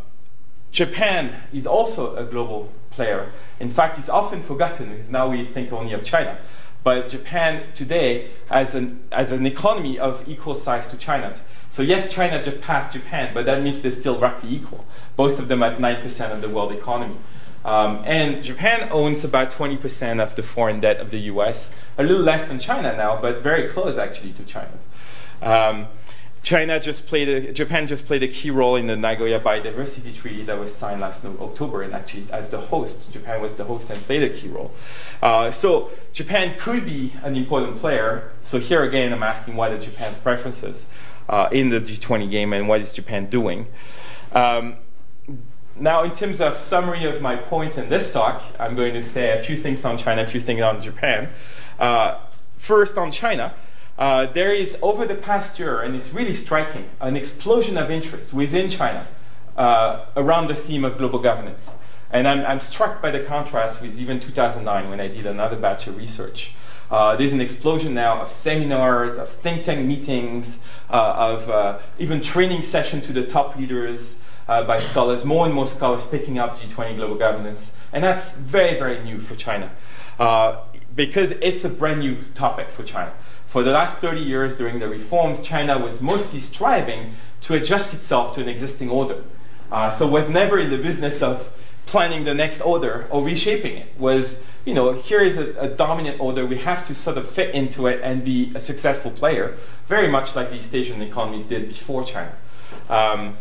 Japan 0.72 1.36
is 1.52 1.68
also 1.68 2.16
a 2.16 2.24
global 2.24 2.72
player. 2.90 3.32
In 3.60 3.70
fact, 3.70 3.98
it's 3.98 4.10
often 4.10 4.42
forgotten 4.42 4.90
because 4.92 5.10
now 5.10 5.30
we 5.30 5.44
think 5.44 5.74
only 5.74 5.94
of 5.94 6.04
China. 6.04 6.38
But 6.84 7.10
Japan 7.10 7.66
today 7.74 8.32
has 8.50 8.76
an, 8.76 9.04
has 9.12 9.32
an 9.32 9.46
economy 9.46 10.00
of 10.00 10.28
equal 10.28 10.56
size 10.56 10.88
to 10.88 10.98
China's. 10.98 11.42
So 11.74 11.82
yes, 11.82 12.14
China 12.14 12.44
just 12.44 12.62
passed 12.62 12.94
Japan, 12.94 13.34
but 13.34 13.48
that 13.48 13.64
means 13.64 13.82
they're 13.82 13.92
still 13.92 14.20
roughly 14.20 14.54
equal. 14.54 14.86
Both 15.16 15.40
of 15.40 15.48
them 15.48 15.64
at 15.64 15.80
9% 15.80 16.32
of 16.32 16.40
the 16.40 16.48
world 16.48 16.72
economy. 16.72 17.18
Um, 17.66 18.04
and 18.06 18.44
Japan 18.44 18.90
owns 18.92 19.24
about 19.24 19.50
20% 19.50 20.22
of 20.22 20.36
the 20.36 20.44
foreign 20.44 20.82
debt 20.82 20.98
of 20.98 21.10
the 21.10 21.18
US, 21.32 21.74
a 21.98 22.04
little 22.04 22.22
less 22.22 22.46
than 22.46 22.60
China 22.60 22.96
now, 22.96 23.20
but 23.20 23.42
very 23.42 23.70
close 23.70 23.98
actually 23.98 24.34
to 24.34 24.44
China's. 24.44 24.86
Um, 25.42 25.88
China 26.44 26.80
just 26.80 27.08
played 27.08 27.30
a, 27.30 27.54
Japan 27.54 27.88
just 27.88 28.06
played 28.06 28.22
a 28.22 28.28
key 28.28 28.52
role 28.52 28.76
in 28.76 28.86
the 28.86 28.98
Nagoya 28.98 29.40
Biodiversity 29.40 30.14
Treaty 30.14 30.44
that 30.44 30.60
was 30.60 30.76
signed 30.76 31.00
last 31.02 31.26
October, 31.26 31.82
and 31.82 31.94
actually, 31.94 32.28
as 32.32 32.50
the 32.50 32.60
host, 32.60 33.12
Japan 33.14 33.42
was 33.42 33.56
the 33.56 33.64
host 33.64 33.90
and 33.90 34.00
played 34.04 34.24
a 34.24 34.30
key 34.30 34.50
role. 34.50 34.74
Uh, 35.22 35.50
so 35.52 35.90
Japan 36.12 36.56
could 36.60 36.86
be 36.86 37.14
an 37.24 37.38
important 37.38 37.78
player. 37.78 38.32
So 38.44 38.60
here 38.60 38.84
again, 38.84 39.14
I'm 39.14 39.24
asking 39.24 39.56
what 39.56 39.72
are 39.72 39.80
Japan's 39.80 40.18
preferences 40.18 40.86
in 41.52 41.70
the 41.70 41.80
G20 41.80 42.30
game 42.30 42.54
and 42.54 42.68
what 42.68 42.82
is 42.82 42.92
Japan 42.92 43.28
doing. 43.28 43.68
Um, 44.34 44.78
now, 45.76 46.04
in 46.04 46.12
terms 46.12 46.40
of 46.40 46.58
summary 46.58 47.06
of 47.06 47.22
my 47.22 47.36
points 47.36 47.78
in 47.78 47.90
this 47.90 48.12
talk, 48.12 48.44
I'm 48.60 48.76
going 48.76 48.94
to 48.94 49.02
say 49.02 49.38
a 49.38 49.42
few 49.42 49.58
things 49.58 49.84
on 49.86 49.98
China, 49.98 50.22
a 50.22 50.26
few 50.26 50.40
things 50.40 50.62
on 50.62 50.82
Japan. 50.82 51.30
Uh, 51.80 52.20
first, 52.58 52.98
on 52.98 53.12
China. 53.12 53.54
Uh, 53.98 54.26
there 54.28 54.54
is, 54.54 54.78
over 54.82 55.06
the 55.06 55.16
past 55.16 55.60
year, 55.60 55.82
and 55.82 55.96
it's 55.96 56.14
really 56.14 56.34
striking, 56.34 56.90
an 57.00 57.16
explosion 57.16 57.78
of 57.78 57.92
interest 57.92 58.34
within 58.34 58.70
China 58.70 59.08
uh, 59.58 60.06
around 60.16 60.48
the 60.48 60.56
theme 60.56 60.84
of 60.84 60.98
global 60.98 61.20
governance. 61.20 61.74
And 62.12 62.28
I'm, 62.28 62.46
I'm, 62.46 62.60
struck 62.60 63.02
by 63.02 63.10
the 63.10 63.22
contrast 63.22 63.82
with 63.82 64.00
even 64.00 64.20
2009 64.20 64.90
when 64.90 65.00
I 65.00 65.08
did 65.08 65.26
another 65.26 65.56
batch 65.56 65.88
of 65.88 65.98
research. 65.98 66.54
Uh, 66.94 67.16
there's 67.16 67.34
an 67.34 67.42
explosion 67.42 67.96
now 67.96 68.22
of 68.22 68.32
seminars, 68.32 69.18
of 69.18 69.28
think 69.28 69.64
tank 69.64 69.84
meetings, 69.84 70.60
uh, 70.92 71.16
of 71.18 71.50
uh, 71.50 71.80
even 71.98 72.22
training 72.22 72.62
sessions 72.62 73.04
to 73.04 73.12
the 73.12 73.26
top 73.26 73.56
leaders 73.56 74.22
uh, 74.48 74.62
by 74.62 74.78
scholars, 74.78 75.26
more 75.26 75.48
and 75.48 75.56
more 75.56 75.66
scholars 75.66 76.06
picking 76.06 76.38
up 76.38 76.56
G20 76.56 76.98
global 76.98 77.16
governance. 77.16 77.74
And 77.94 78.04
that's 78.04 78.36
very, 78.36 78.78
very 78.78 79.04
new 79.04 79.18
for 79.18 79.36
China 79.36 79.72
because 80.96 81.32
it's 81.32 81.66
a 81.66 81.70
brand 81.70 82.00
new 82.00 82.16
topic 82.36 82.70
for 82.70 82.84
China. 82.84 83.12
For 83.48 83.64
the 83.64 83.72
last 83.72 83.98
30 83.98 84.22
years 84.22 84.56
during 84.58 84.78
the 84.78 84.88
reforms, 84.88 85.42
China 85.42 85.80
was 85.80 86.00
mostly 86.00 86.40
striving 86.40 87.16
to 87.42 87.56
adjust 87.56 87.96
itself 87.96 88.36
to 88.36 88.42
an 88.42 88.48
existing 88.48 88.92
order. 88.92 89.24
Uh, 89.72 89.90
so 89.90 90.06
was 90.06 90.30
never 90.30 90.60
in 90.60 90.70
the 90.70 90.78
business 90.78 91.24
of 91.24 91.52
planning 91.86 92.24
the 92.24 92.34
next 92.34 92.62
order 92.62 93.08
or 93.10 93.24
reshaping 93.24 93.78
it. 93.78 93.88
Was, 93.98 94.42
you 94.66 94.74
know, 94.74 94.94
here 94.94 95.22
is 95.22 95.38
a, 95.38 95.54
a, 95.60 95.68
dominant 95.68 96.20
order, 96.20 96.46
we 96.46 96.58
have 96.60 96.86
to 96.86 96.96
sort 96.96 97.18
of 97.18 97.30
fit 97.30 97.54
into 97.54 97.88
it 97.88 98.02
and 98.04 98.24
be 98.24 98.52
a 98.56 98.60
successful 98.60 99.12
player, 99.12 99.58
very 99.88 100.08
much 100.08 100.36
like 100.36 100.50
the 100.50 100.58
East 100.58 100.74
Asian 100.74 101.02
economies 101.02 101.46
did 101.46 101.68
before 101.68 102.04
China. 102.04 102.34
Um, 102.90 103.38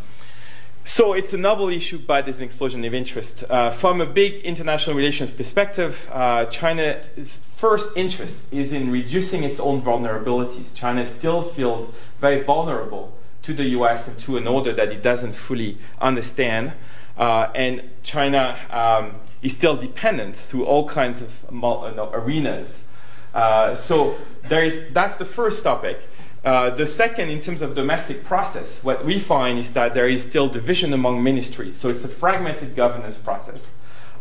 so 0.84 1.12
it's 1.12 1.32
a 1.32 1.38
novel 1.38 1.68
issue, 1.68 1.98
but 1.98 2.24
there's 2.24 2.38
an 2.38 2.44
explosion 2.44 2.84
of 2.84 2.92
interest. 2.92 3.44
Uh, 3.48 3.70
from 3.70 4.00
a 4.00 4.06
big 4.06 4.42
international 4.42 4.96
relations 4.96 5.30
perspective, 5.30 6.08
uh, 6.10 6.46
China's 6.46 7.38
first 7.54 7.96
interest 7.96 8.52
is 8.52 8.72
in 8.72 8.90
reducing 8.90 9.44
its 9.44 9.60
own 9.60 9.80
vulnerabilities. 9.80 10.74
China 10.74 11.06
still 11.06 11.42
feels 11.42 11.88
very 12.20 12.42
vulnerable 12.42 13.16
to 13.42 13.52
the 13.52 13.64
US 13.78 14.08
and 14.08 14.18
to 14.20 14.36
an 14.36 14.48
order 14.48 14.72
that 14.72 14.90
it 14.90 15.02
doesn't 15.02 15.34
fully 15.34 15.78
understand. 16.00 16.72
Uh, 17.16 17.50
and 17.54 17.82
China 18.02 18.58
um, 18.70 19.16
is 19.42 19.52
still 19.52 19.76
dependent 19.76 20.34
through 20.34 20.64
all 20.64 20.88
kinds 20.88 21.20
of 21.20 21.44
uh, 21.52 22.10
arenas. 22.12 22.86
Uh, 23.34 23.74
so 23.74 24.16
there 24.48 24.64
is, 24.64 24.88
that's 24.92 25.16
the 25.16 25.24
first 25.24 25.62
topic. 25.62 26.00
uh, 26.44 26.70
the 26.70 26.86
second, 26.86 27.28
in 27.28 27.38
terms 27.40 27.62
of 27.62 27.74
domestic 27.74 28.24
process, 28.24 28.82
what 28.82 29.04
we 29.04 29.18
find 29.18 29.58
is 29.58 29.72
that 29.74 29.94
there 29.94 30.08
is 30.08 30.22
still 30.22 30.48
division 30.48 30.92
among 30.92 31.22
ministries. 31.22 31.76
So 31.76 31.88
it's 31.88 32.04
a 32.04 32.08
fragmented 32.08 32.74
governance 32.74 33.16
process. 33.16 33.70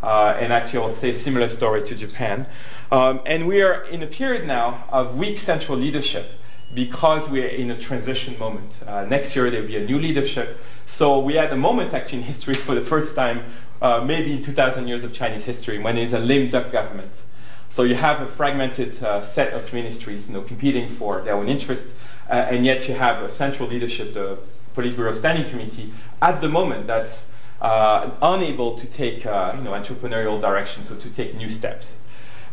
Uh, 0.04 0.36
and 0.40 0.52
actually, 0.54 0.84
I'll 0.84 0.90
say 0.90 1.10
a 1.10 1.14
similar 1.14 1.50
story 1.50 1.84
to 1.84 1.96
Japan. 1.96 2.48
Um, 2.92 3.22
and 3.26 3.48
we 3.48 3.62
are 3.62 3.84
in 3.86 4.04
a 4.04 4.08
period 4.08 4.46
now 4.46 4.86
of 4.90 5.18
weak 5.18 5.38
central 5.38 5.78
leadership 5.78 6.32
because 6.74 7.30
we're 7.30 7.48
in 7.48 7.72
a 7.72 7.78
transition 7.78 8.38
moment. 8.40 8.80
Uh, 8.86 9.06
next 9.06 9.36
year, 9.36 9.50
there 9.50 9.62
will 9.62 9.68
be 9.68 9.78
a 9.78 9.86
new 9.86 10.00
leadership. 10.00 10.58
So 10.86 11.20
we 11.20 11.38
at 11.38 11.52
a 11.52 11.58
moment, 11.58 11.94
actually, 11.94 12.20
in 12.20 12.24
history 12.24 12.54
for 12.54 12.76
the 12.76 12.82
first 12.82 13.16
time, 13.16 13.46
uh, 13.82 14.02
maybe 14.06 14.34
in 14.34 14.42
2,000 14.42 14.88
years 14.88 15.04
of 15.04 15.14
Chinese 15.14 15.44
history, 15.44 15.80
when 15.80 15.96
there's 15.96 16.14
a 16.14 16.20
lame 16.20 16.50
duck 16.50 16.72
government. 16.72 17.24
So 17.70 17.84
you 17.84 17.96
have 17.96 18.22
a 18.22 18.28
fragmented 18.28 19.02
uh, 19.04 19.24
set 19.24 19.54
of 19.54 19.74
ministries 19.74 20.28
you 20.28 20.36
know, 20.36 20.42
competing 20.42 20.88
for 20.88 21.22
their 21.22 21.36
own 21.36 21.48
interest, 21.48 21.94
uh, 22.30 22.34
and 22.34 22.66
yet 22.66 22.88
you 22.88 22.96
have 22.96 23.24
a 23.24 23.30
central 23.30 23.68
leadership, 23.68 24.14
the 24.14 24.38
Politburo 24.76 25.16
Standing 25.16 25.50
Committee, 25.50 25.94
at 26.22 26.42
the 26.42 26.50
moment 26.50 26.88
that's 26.88 27.28
uh, 27.62 28.12
unable 28.22 28.76
to 28.76 28.88
take 28.88 29.26
uh, 29.26 29.54
you 29.56 29.64
know, 29.64 29.72
entrepreneurial 29.72 30.40
direction, 30.40 30.84
so 30.84 30.96
to 30.96 31.10
take 31.10 31.36
new 31.36 31.50
steps. 31.50 31.98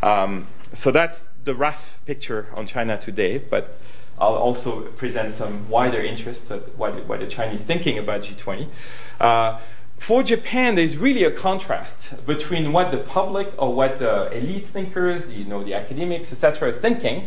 Um, 0.03 0.47
so 0.73 0.91
that's 0.91 1.29
the 1.45 1.55
rough 1.55 1.99
picture 2.07 2.49
on 2.55 2.67
China 2.67 2.97
today, 2.97 3.39
but 3.39 3.77
I'll 4.21 4.35
also 4.35 4.83
present 4.93 5.33
some 5.33 5.69
wider 5.69 6.01
interest 6.03 6.51
of 6.51 6.63
what, 6.79 7.07
what 7.07 7.21
the 7.21 7.27
Chinese 7.27 7.63
thinking 7.63 7.99
about 7.99 8.23
G20. 8.23 8.69
Uh, 9.21 9.61
for 9.99 10.23
Japan, 10.23 10.75
there's 10.77 10.97
really 10.97 11.25
a 11.25 11.31
contrast 11.31 12.25
between 12.25 12.73
what 12.73 12.91
the 12.91 12.99
public 12.99 13.53
or 13.59 13.75
what 13.75 14.01
elite 14.01 14.67
thinkers, 14.67 15.31
you 15.31 15.45
know, 15.45 15.65
the 15.65 15.75
academics, 15.75 16.33
etc., 16.33 16.69
are 16.69 16.73
thinking, 16.73 17.27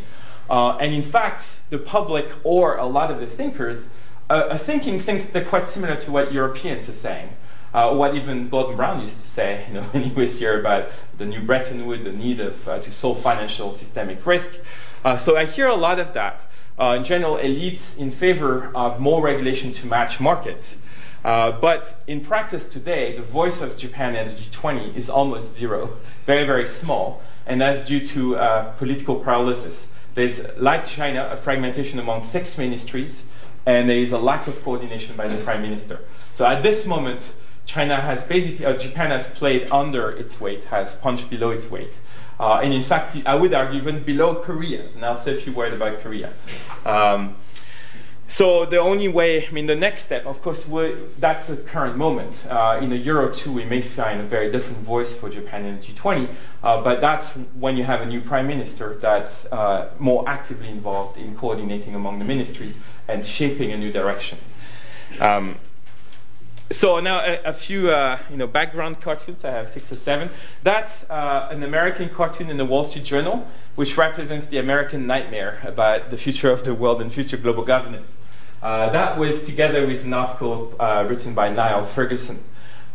uh, 0.52 0.76
and 0.78 0.94
in 0.94 1.02
fact, 1.02 1.60
the 1.70 1.78
public 1.78 2.30
or 2.44 2.76
a 2.76 2.86
lot 2.86 3.10
of 3.10 3.22
the 3.22 3.26
thinkers 3.26 3.88
uh, 4.30 4.50
are 4.52 4.58
thinking 4.58 5.00
things 5.00 5.26
that 5.28 5.44
are 5.44 5.46
quite 5.48 5.66
similar 5.66 5.96
to 5.96 6.12
what 6.12 6.34
Europeans 6.34 6.90
are 6.90 6.94
saying. 6.94 7.30
Uh, 7.74 7.94
what 7.94 8.16
even 8.16 8.50
Gordon 8.50 8.76
Brown 8.76 9.00
used 9.00 9.22
to 9.22 9.28
say, 9.28 9.64
you 9.70 9.76
know, 9.76 9.84
when 9.84 10.04
he 10.04 10.14
was 10.14 10.38
here 10.40 10.60
about 10.60 10.90
the 11.18 11.26
new 11.26 11.42
Bretton 11.42 11.86
Woods, 11.86 12.04
the 12.04 12.12
need 12.12 12.42
of, 12.42 12.68
uh, 12.68 12.80
to 12.80 12.92
solve 12.92 13.22
financial 13.22 13.74
systemic 13.74 14.26
risk. 14.26 14.54
Uh, 15.06 15.18
so 15.18 15.38
I 15.38 15.46
hear 15.46 15.68
a 15.68 15.76
lot 15.76 16.00
of 16.00 16.14
that. 16.14 16.42
Uh, 16.82 16.96
in 16.96 17.04
general, 17.04 17.38
elites 17.38 17.96
in 18.00 18.10
favor 18.10 18.72
of 18.74 19.00
more 19.00 19.22
regulation 19.22 19.72
to 19.72 19.86
match 19.86 20.20
markets. 20.20 20.78
Uh, 21.24 21.52
but 21.52 21.96
in 22.08 22.20
practice 22.20 22.66
today, 22.66 23.16
the 23.16 23.22
voice 23.22 23.62
of 23.62 23.78
Japan 23.78 24.16
at 24.16 24.26
the 24.26 24.32
G20 24.42 24.96
is 24.96 25.08
almost 25.08 25.56
zero, 25.56 25.98
very, 26.26 26.44
very 26.44 26.66
small, 26.66 27.22
and 27.46 27.62
that's 27.62 27.88
due 27.88 28.04
to 28.08 28.36
uh, 28.36 28.72
political 28.80 29.20
paralysis. 29.20 29.90
There's, 30.16 30.42
like 30.58 30.88
China, 30.88 31.30
a 31.32 31.38
fragmentation 31.38 32.00
among 32.00 32.24
six 32.24 32.58
ministries, 32.58 33.26
and 33.68 33.88
there 33.88 34.00
is 34.00 34.12
a 34.12 34.18
lack 34.18 34.48
of 34.48 34.64
coordination 34.64 35.16
by 35.16 35.28
the 35.28 35.38
prime 35.44 35.62
minister. 35.62 36.00
So 36.32 36.48
at 36.48 36.64
this 36.64 36.88
moment, 36.88 37.36
China 37.68 37.98
has 37.98 38.24
basically, 38.24 38.66
uh, 38.66 38.74
Japan 38.74 39.12
has 39.12 39.28
played 39.28 39.70
under 39.70 40.10
its 40.10 40.42
weight, 40.42 40.64
has 40.66 40.96
punched 40.96 41.30
below 41.30 41.52
its 41.52 41.70
weight. 41.70 42.00
Uh, 42.42 42.60
and 42.64 42.74
in 42.74 42.82
fact, 42.82 43.16
I 43.24 43.36
would 43.36 43.54
argue 43.54 43.80
even 43.80 44.02
below 44.02 44.34
Korea's, 44.34 44.96
and 44.96 45.06
I'll 45.06 45.16
say 45.16 45.36
a 45.36 45.38
few 45.38 45.54
words 45.54 45.76
about 45.76 46.02
Korea. 46.02 46.34
Um, 46.88 47.36
so 48.28 48.66
the 48.66 48.78
only 48.78 49.10
way, 49.10 49.46
I 49.46 49.52
mean, 49.52 49.68
the 49.68 49.76
next 49.76 50.02
step, 50.02 50.26
of 50.26 50.42
course, 50.42 50.68
that's 51.20 51.48
the 51.48 51.58
current 51.58 51.98
moment. 51.98 52.48
Uh, 52.50 52.80
in 52.82 52.92
a 52.94 52.96
year 52.96 53.22
or 53.22 53.30
two, 53.30 53.52
we 53.54 53.64
may 53.66 53.82
find 53.82 54.20
a 54.20 54.24
very 54.24 54.52
different 54.52 54.80
voice 54.80 55.16
for 55.16 55.30
Japan 55.30 55.66
in 55.66 55.76
the 55.76 55.86
G20, 55.86 56.34
uh, 56.64 56.82
but 56.82 57.00
that's 57.00 57.34
when 57.60 57.78
you 57.78 57.84
have 57.84 58.02
a 58.02 58.08
new 58.08 58.22
prime 58.22 58.48
minister 58.48 58.96
that's 58.96 59.46
uh, 59.52 59.92
more 60.00 60.28
actively 60.28 60.70
involved 60.70 61.20
in 61.20 61.36
coordinating 61.36 61.94
among 61.94 62.18
the 62.18 62.26
ministries 62.26 62.80
and 63.08 63.28
shaping 63.28 63.72
a 63.72 63.78
new 63.78 63.92
direction. 63.92 64.40
Um, 65.20 65.60
so 66.72 67.00
now 67.00 67.20
a, 67.20 67.42
a 67.44 67.54
few 67.54 67.90
uh, 67.90 68.18
you 68.30 68.38
know 68.38 68.48
background 68.48 69.02
cartoons. 69.02 69.44
I 69.46 69.52
have 69.52 69.70
six 69.70 69.92
or 69.92 69.96
seven. 69.96 70.30
That's 70.64 71.10
uh, 71.10 71.50
an 71.52 71.64
American 71.64 72.10
cartoon 72.10 72.50
in 72.50 72.58
the 72.58 72.66
Wall 72.66 72.84
Street 72.84 73.06
Journal, 73.06 73.48
which 73.76 73.98
represents 73.98 74.48
the 74.48 74.58
American 74.58 75.08
nightmare 75.08 75.62
about 75.66 76.10
the 76.10 76.18
future 76.18 76.50
of 76.50 76.64
the 76.64 76.74
world 76.74 77.02
and 77.02 77.12
future 77.12 77.38
global 77.38 77.64
governance. 77.64 78.22
Uh, 78.62 78.90
that 78.90 79.18
was 79.18 79.44
together 79.44 79.88
with 79.88 80.06
an 80.06 80.14
article 80.14 80.76
uh, 80.80 81.06
written 81.08 81.34
by 81.34 81.50
Niall 81.50 81.84
Ferguson. 81.84 82.44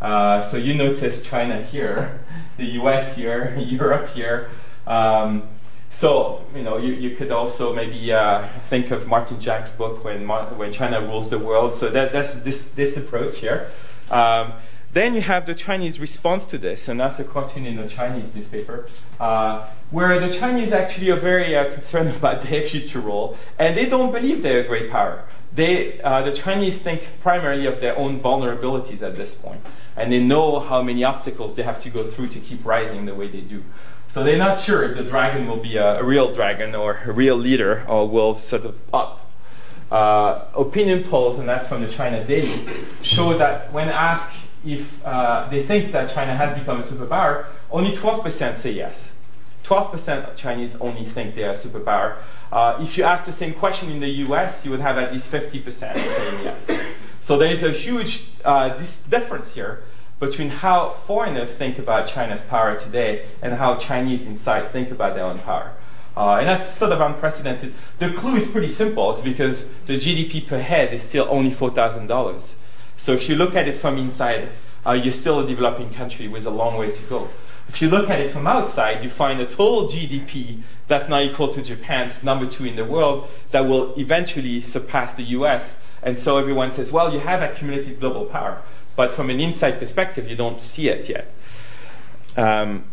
Uh, 0.01 0.43
so 0.43 0.57
you 0.57 0.75
notice 0.75 1.23
China 1.23 1.63
here, 1.63 2.21
the 2.57 2.67
U.S. 2.81 3.17
here, 3.17 3.57
Europe 3.59 4.09
here. 4.11 4.51
Um, 4.87 5.49
so, 5.97 6.45
you 6.55 6.63
know, 6.63 6.77
you, 6.77 6.93
you 6.93 7.17
could 7.17 7.31
also 7.31 7.75
maybe 7.75 8.13
uh, 8.13 8.47
think 8.65 8.91
of 8.91 9.07
Martin 9.07 9.41
Jacques' 9.41 9.79
book, 9.79 10.05
When, 10.05 10.29
when 10.29 10.71
China 10.71 11.01
Rules 11.01 11.31
the 11.31 11.39
World. 11.39 11.73
So 11.73 11.89
that, 11.89 12.13
that's 12.13 12.35
this, 12.35 12.69
this 12.73 12.99
approach 12.99 13.39
here. 13.39 13.71
Um, 14.11 14.53
then 14.93 15.15
you 15.15 15.23
have 15.23 15.47
the 15.47 15.55
Chinese 15.55 15.99
response 15.99 16.45
to 16.47 16.59
this, 16.59 16.89
and 16.89 17.01
that's 17.01 17.19
a 17.19 17.25
cartoon 17.25 17.65
in 17.65 17.79
a 17.79 17.89
Chinese 17.89 18.35
newspaper, 18.35 18.87
uh, 19.19 19.71
where 19.91 20.21
the 20.21 20.31
Chinese 20.31 20.75
actually 20.75 21.09
are 21.09 21.19
very 21.19 21.57
uh, 21.57 21.73
concerned 21.73 22.15
about 22.17 22.43
their 22.43 22.61
future 22.61 23.01
role, 23.01 23.39
and 23.59 23.75
they 23.75 23.87
don't 23.87 24.13
believe 24.13 24.43
they're 24.43 24.61
a 24.61 24.69
great 24.69 24.91
power. 24.91 25.25
They, 25.55 25.99
uh, 26.03 26.21
the 26.21 26.33
Chinese 26.33 26.77
think 26.77 27.09
primarily 27.23 27.65
of 27.65 27.81
their 27.81 27.97
own 27.97 28.21
vulnerabilities 28.21 29.01
at 29.01 29.15
this 29.15 29.35
point, 29.35 29.63
and 29.97 30.13
they 30.13 30.23
know 30.23 30.61
how 30.61 30.83
many 30.83 31.05
obstacles 31.05 31.55
they 31.55 31.63
have 31.63 31.81
to 31.81 31.89
go 31.89 32.07
through 32.07 32.29
to 32.29 32.39
keep 32.39 32.63
rising 32.67 33.07
the 33.07 33.15
way 33.15 33.29
they 33.29 33.41
do. 33.41 33.65
So 34.09 34.25
they're 34.25 34.39
not 34.39 34.59
sure 34.59 34.83
if 34.85 34.97
the 34.97 35.05
dragon 35.05 35.47
will 35.47 35.59
be 35.59 35.77
a, 35.77 36.01
a 36.01 36.05
real 36.05 36.33
dragon 36.33 36.75
or 36.75 37.01
a 37.05 37.13
real 37.13 37.37
leader 37.37 37.85
or 37.89 38.09
will 38.09 38.39
sort 38.39 38.65
of 38.65 38.79
up. 38.93 39.21
Uh, 39.91 40.47
opinion 40.55 41.05
polls, 41.05 41.39
and 41.39 41.49
that's 41.49 41.69
from 41.69 41.83
the 41.83 41.89
China 41.89 42.25
Daily, 42.25 42.67
show 43.03 43.39
that 43.39 43.73
when 43.73 43.89
asked 43.89 44.33
if 44.65 45.05
uh, 45.05 45.49
they 45.49 45.63
think 45.63 45.93
that 45.93 46.11
China 46.11 46.35
has 46.35 46.59
become 46.59 46.81
a 46.81 46.83
superpower, 46.83 47.47
only 47.71 47.93
12% 47.93 48.55
say 48.55 48.73
yes. 48.73 49.13
12% 49.63 50.29
of 50.29 50.37
Chinese 50.37 50.77
only 50.77 51.05
think 51.05 51.35
they 51.35 51.45
are 51.45 51.53
a 51.53 51.57
superpower. 51.57 52.17
Uh, 52.51 52.79
if 52.81 52.97
you 52.97 53.05
ask 53.05 53.25
the 53.25 53.33
same 53.33 53.53
question 53.53 53.91
in 53.91 54.01
the 54.01 54.09
US, 54.27 54.65
you 54.65 54.71
would 54.71 54.81
have 54.81 54.97
at 54.99 55.13
least 55.13 55.31
50% 55.31 55.63
saying 55.95 56.45
yes. 56.45 56.71
So 57.21 57.37
there 57.37 57.51
is 57.51 57.63
a 57.63 57.73
huge 57.73 58.29
uh, 58.45 58.79
difference 59.09 59.55
here 59.55 59.83
between 60.19 60.49
how 60.49 60.91
foreigners 60.91 61.51
think 61.51 61.79
about 61.79 62.07
China's 62.07 62.43
power 62.43 62.79
today 62.79 63.27
and 63.43 63.55
how 63.55 63.77
Chinese 63.77 64.27
inside 64.27 64.73
think 64.73 64.91
about 64.91 65.15
their 65.15 65.25
own 65.25 65.39
power. 65.41 65.73
Uh, 66.17 66.37
and 66.37 66.49
that's 66.49 66.67
sort 66.67 66.93
of 66.93 67.01
unprecedented. 67.01 67.75
The 67.99 68.11
clue 68.15 68.37
is 68.37 68.49
pretty 68.49 68.71
simple. 68.71 69.11
It's 69.11 69.21
because 69.21 69.69
the 69.85 69.95
GDP 69.95 70.47
per 70.47 70.59
head 70.59 70.95
is 70.95 71.03
still 71.03 71.27
only 71.29 71.51
$4,000. 71.51 72.55
So 72.97 73.13
if 73.13 73.29
you 73.29 73.37
look 73.37 73.55
at 73.55 73.69
it 73.69 73.77
from 73.77 73.99
inside, 73.99 74.49
uh, 74.87 74.93
you're 74.93 75.13
still 75.13 75.41
a 75.41 75.47
developing 75.47 75.93
country 75.93 76.29
with 76.29 76.47
a 76.47 76.51
long 76.51 76.79
way 76.79 76.91
to 76.93 77.03
go. 77.05 77.29
If 77.69 77.83
you 77.83 77.91
look 77.91 78.09
at 78.09 78.21
it 78.21 78.31
from 78.31 78.47
outside, 78.47 79.03
you 79.03 79.11
find 79.11 79.41
a 79.41 79.45
total 79.45 79.89
GDP 79.89 80.63
that's 80.87 81.09
now 81.09 81.21
equal 81.21 81.49
to 81.49 81.61
Japan's 81.61 82.23
number 82.23 82.47
two 82.47 82.65
in 82.65 82.77
the 82.77 82.85
world 82.85 83.29
that 83.51 83.61
will 83.61 83.93
eventually 83.99 84.63
surpass 84.63 85.13
the 85.13 85.25
US. 85.25 85.77
And 86.03 86.17
so 86.17 86.39
everyone 86.39 86.71
says, 86.71 86.91
well, 86.91 87.13
you 87.13 87.19
have 87.19 87.43
accumulated 87.43 88.01
global 88.01 88.25
power 88.25 88.63
but 88.97 89.13
from 89.13 89.31
an 89.31 89.41
inside 89.41 89.79
perspective, 89.79 90.29
you 90.29 90.35
don't 90.35 90.61
see 90.61 90.89
it 90.89 91.09
yet. 91.09 91.31
Um, 92.37 92.85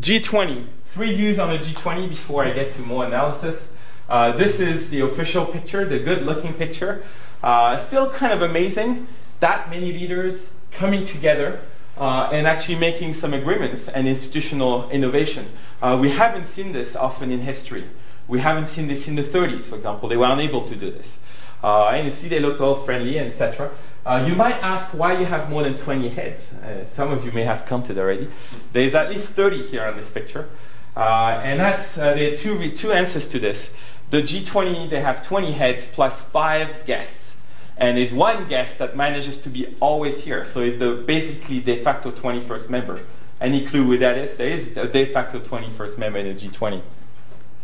G20, 0.00 0.66
three 0.86 1.14
views 1.14 1.38
on 1.38 1.50
the 1.50 1.58
G20 1.58 2.08
before 2.08 2.44
I 2.44 2.52
get 2.52 2.72
to 2.74 2.82
more 2.82 3.04
analysis. 3.04 3.72
Uh, 4.08 4.32
this 4.32 4.60
is 4.60 4.90
the 4.90 5.00
official 5.00 5.44
picture, 5.44 5.84
the 5.84 5.98
good 5.98 6.24
looking 6.24 6.54
picture. 6.54 7.02
Uh, 7.42 7.78
still 7.78 8.10
kind 8.10 8.32
of 8.32 8.42
amazing, 8.42 9.06
that 9.40 9.68
many 9.70 9.92
leaders 9.92 10.52
coming 10.70 11.04
together 11.04 11.60
uh, 11.96 12.28
and 12.32 12.46
actually 12.46 12.76
making 12.76 13.12
some 13.12 13.34
agreements 13.34 13.88
and 13.88 14.06
institutional 14.06 14.88
innovation. 14.90 15.46
Uh, 15.82 15.98
we 16.00 16.10
haven't 16.10 16.46
seen 16.46 16.72
this 16.72 16.94
often 16.94 17.30
in 17.30 17.40
history. 17.40 17.84
We 18.28 18.40
haven't 18.40 18.66
seen 18.66 18.88
this 18.88 19.08
in 19.08 19.14
the 19.14 19.22
30s, 19.22 19.62
for 19.62 19.74
example. 19.74 20.08
They 20.08 20.16
were 20.16 20.26
unable 20.26 20.66
to 20.68 20.76
do 20.76 20.90
this. 20.90 21.18
Uh, 21.62 21.88
and 21.88 22.06
you 22.06 22.12
see 22.12 22.28
they 22.28 22.40
look 22.40 22.60
all 22.60 22.76
friendly, 22.76 23.18
etc. 23.18 23.70
Uh, 24.08 24.24
you 24.26 24.34
might 24.34 24.54
ask 24.62 24.88
why 24.94 25.18
you 25.18 25.26
have 25.26 25.50
more 25.50 25.62
than 25.62 25.76
20 25.76 26.08
heads. 26.08 26.54
Uh, 26.54 26.82
some 26.86 27.10
of 27.10 27.26
you 27.26 27.32
may 27.32 27.44
have 27.44 27.66
counted 27.66 27.98
already. 27.98 28.26
There's 28.72 28.94
at 28.94 29.10
least 29.10 29.28
30 29.28 29.64
here 29.64 29.84
on 29.84 29.98
this 29.98 30.08
picture. 30.08 30.48
Uh, 30.96 31.42
and 31.44 31.60
that's, 31.60 31.98
uh, 31.98 32.14
there 32.14 32.32
are 32.32 32.36
two, 32.36 32.70
two 32.70 32.90
answers 32.90 33.28
to 33.28 33.38
this. 33.38 33.74
The 34.08 34.22
G20, 34.22 34.88
they 34.88 35.02
have 35.02 35.22
20 35.22 35.52
heads 35.52 35.84
plus 35.84 36.22
five 36.22 36.86
guests. 36.86 37.36
And 37.76 37.98
there's 37.98 38.14
one 38.14 38.48
guest 38.48 38.78
that 38.78 38.96
manages 38.96 39.42
to 39.42 39.50
be 39.50 39.76
always 39.78 40.24
here. 40.24 40.46
So 40.46 40.62
he's 40.62 40.78
the 40.78 41.04
basically 41.06 41.60
de 41.60 41.76
facto 41.76 42.10
21st 42.10 42.70
member. 42.70 42.98
Any 43.42 43.66
clue 43.66 43.84
who 43.84 43.98
that 43.98 44.16
is? 44.16 44.36
There 44.36 44.48
is 44.48 44.74
a 44.78 44.88
de 44.88 45.04
facto 45.04 45.38
21st 45.38 45.98
member 45.98 46.18
in 46.20 46.34
the 46.34 46.48
G20. 46.48 46.80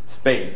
Spain. 0.09 0.55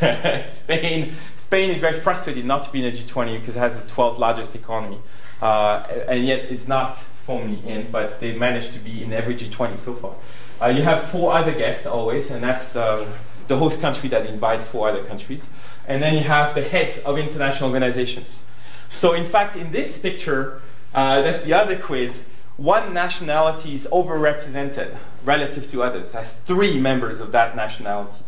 Spain 0.52 1.14
Spain 1.48 1.70
is 1.70 1.80
very 1.80 1.98
frustrated 1.98 2.44
not 2.44 2.62
to 2.62 2.70
be 2.70 2.84
in 2.84 2.92
the 2.92 2.98
G20 2.98 3.40
because 3.40 3.56
it 3.56 3.60
has 3.60 3.80
the 3.80 3.86
12th 3.86 4.18
largest 4.18 4.54
economy, 4.54 4.98
uh, 5.40 5.76
and 6.06 6.22
yet 6.22 6.40
is 6.40 6.68
not 6.68 6.98
formally 7.24 7.66
in, 7.66 7.90
but 7.90 8.20
they 8.20 8.36
managed 8.36 8.74
to 8.74 8.78
be 8.78 9.02
in 9.02 9.14
every 9.14 9.34
G20 9.34 9.78
so 9.78 9.94
far. 9.94 10.14
Uh, 10.60 10.66
you 10.66 10.82
have 10.82 11.08
four 11.10 11.32
other 11.32 11.52
guests 11.52 11.86
always, 11.86 12.30
and 12.30 12.42
that's 12.42 12.74
the 12.74 13.08
the 13.46 13.56
host 13.56 13.80
country 13.80 14.10
that 14.10 14.26
invite 14.26 14.62
four 14.62 14.90
other 14.90 15.02
countries. 15.04 15.48
And 15.86 16.02
then 16.02 16.12
you 16.12 16.20
have 16.20 16.54
the 16.54 16.60
heads 16.60 16.98
of 16.98 17.16
international 17.16 17.70
organizations. 17.70 18.44
So 18.92 19.14
in 19.14 19.24
fact, 19.24 19.56
in 19.56 19.72
this 19.72 19.96
picture, 19.96 20.60
uh, 20.92 21.22
that's 21.22 21.46
the 21.46 21.54
other 21.54 21.78
quiz, 21.78 22.26
one 22.58 22.92
nationality 22.92 23.72
is 23.72 23.88
overrepresented 23.90 24.98
relative 25.24 25.66
to 25.70 25.82
others, 25.82 26.12
has 26.12 26.34
three 26.44 26.78
members 26.78 27.20
of 27.20 27.32
that 27.32 27.56
nationality. 27.56 28.22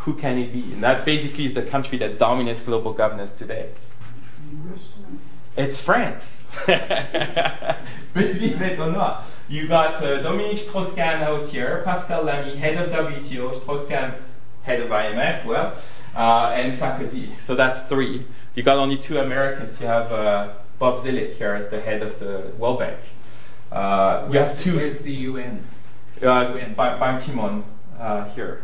Who 0.00 0.14
can 0.14 0.38
it 0.38 0.52
be? 0.52 0.72
And 0.72 0.82
that 0.82 1.04
basically 1.04 1.44
is 1.44 1.54
the 1.54 1.62
country 1.62 1.98
that 1.98 2.18
dominates 2.18 2.62
global 2.62 2.92
governance 2.92 3.32
today. 3.32 3.70
It's 5.56 5.80
France. 5.80 6.44
Believe 8.14 8.62
it 8.62 8.78
or 8.78 8.90
not. 8.90 9.26
You 9.48 9.68
got 9.68 10.02
uh, 10.02 10.22
Dominique 10.22 10.58
Strauss-Kahn 10.58 11.22
out 11.22 11.48
here, 11.48 11.82
Pascal 11.84 12.22
Lamy, 12.22 12.56
head 12.56 12.76
of 12.78 12.90
WTO, 12.90 13.60
Strauss-Kahn, 13.60 14.14
head 14.62 14.80
of 14.80 14.88
IMF, 14.88 15.44
well, 15.44 15.76
uh, 16.16 16.52
and 16.54 16.72
Sarkozy. 16.72 17.38
So 17.40 17.54
that's 17.54 17.86
three. 17.88 18.24
You 18.54 18.62
got 18.62 18.76
only 18.76 18.96
two 18.96 19.18
Americans. 19.18 19.78
You 19.80 19.86
have 19.86 20.10
uh, 20.10 20.52
Bob 20.78 21.00
Zoellick 21.00 21.34
here 21.34 21.52
as 21.52 21.68
the 21.68 21.80
head 21.80 22.02
of 22.02 22.18
the 22.18 22.52
World 22.58 22.78
Bank. 22.78 22.98
Uh, 23.70 24.26
we 24.30 24.38
have 24.38 24.58
two. 24.58 24.76
Where's 24.76 24.98
the 25.00 25.12
UN? 25.12 25.64
Uh, 26.22 26.54
Ban 26.74 27.22
Ki-moon 27.22 27.64
uh, 27.98 28.24
here. 28.30 28.62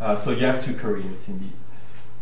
Uh, 0.00 0.18
so 0.18 0.30
you 0.30 0.44
have 0.44 0.64
two 0.64 0.74
Koreans 0.74 1.26
indeed. 1.28 1.52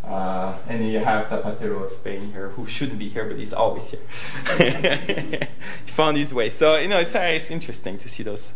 Uh, 0.07 0.55
and 0.69 0.87
you 0.87 0.99
have 0.99 1.27
Zapatero 1.27 1.87
of 1.87 1.93
Spain 1.93 2.31
here, 2.31 2.51
who 2.51 2.67
shouldn't 2.67 2.99
be 2.99 3.09
here, 3.09 3.25
but 3.25 3.39
he's 3.39 3.55
always 3.55 3.91
here. 3.91 4.01
he 5.87 5.91
found 5.91 6.19
his 6.19 6.35
way. 6.35 6.51
So, 6.51 6.77
you 6.77 6.89
know, 6.89 6.99
it's, 6.99 7.15
uh, 7.15 7.21
it's 7.21 7.51
interesting 7.51 7.97
to 7.99 8.09
see 8.09 8.23
those. 8.23 8.53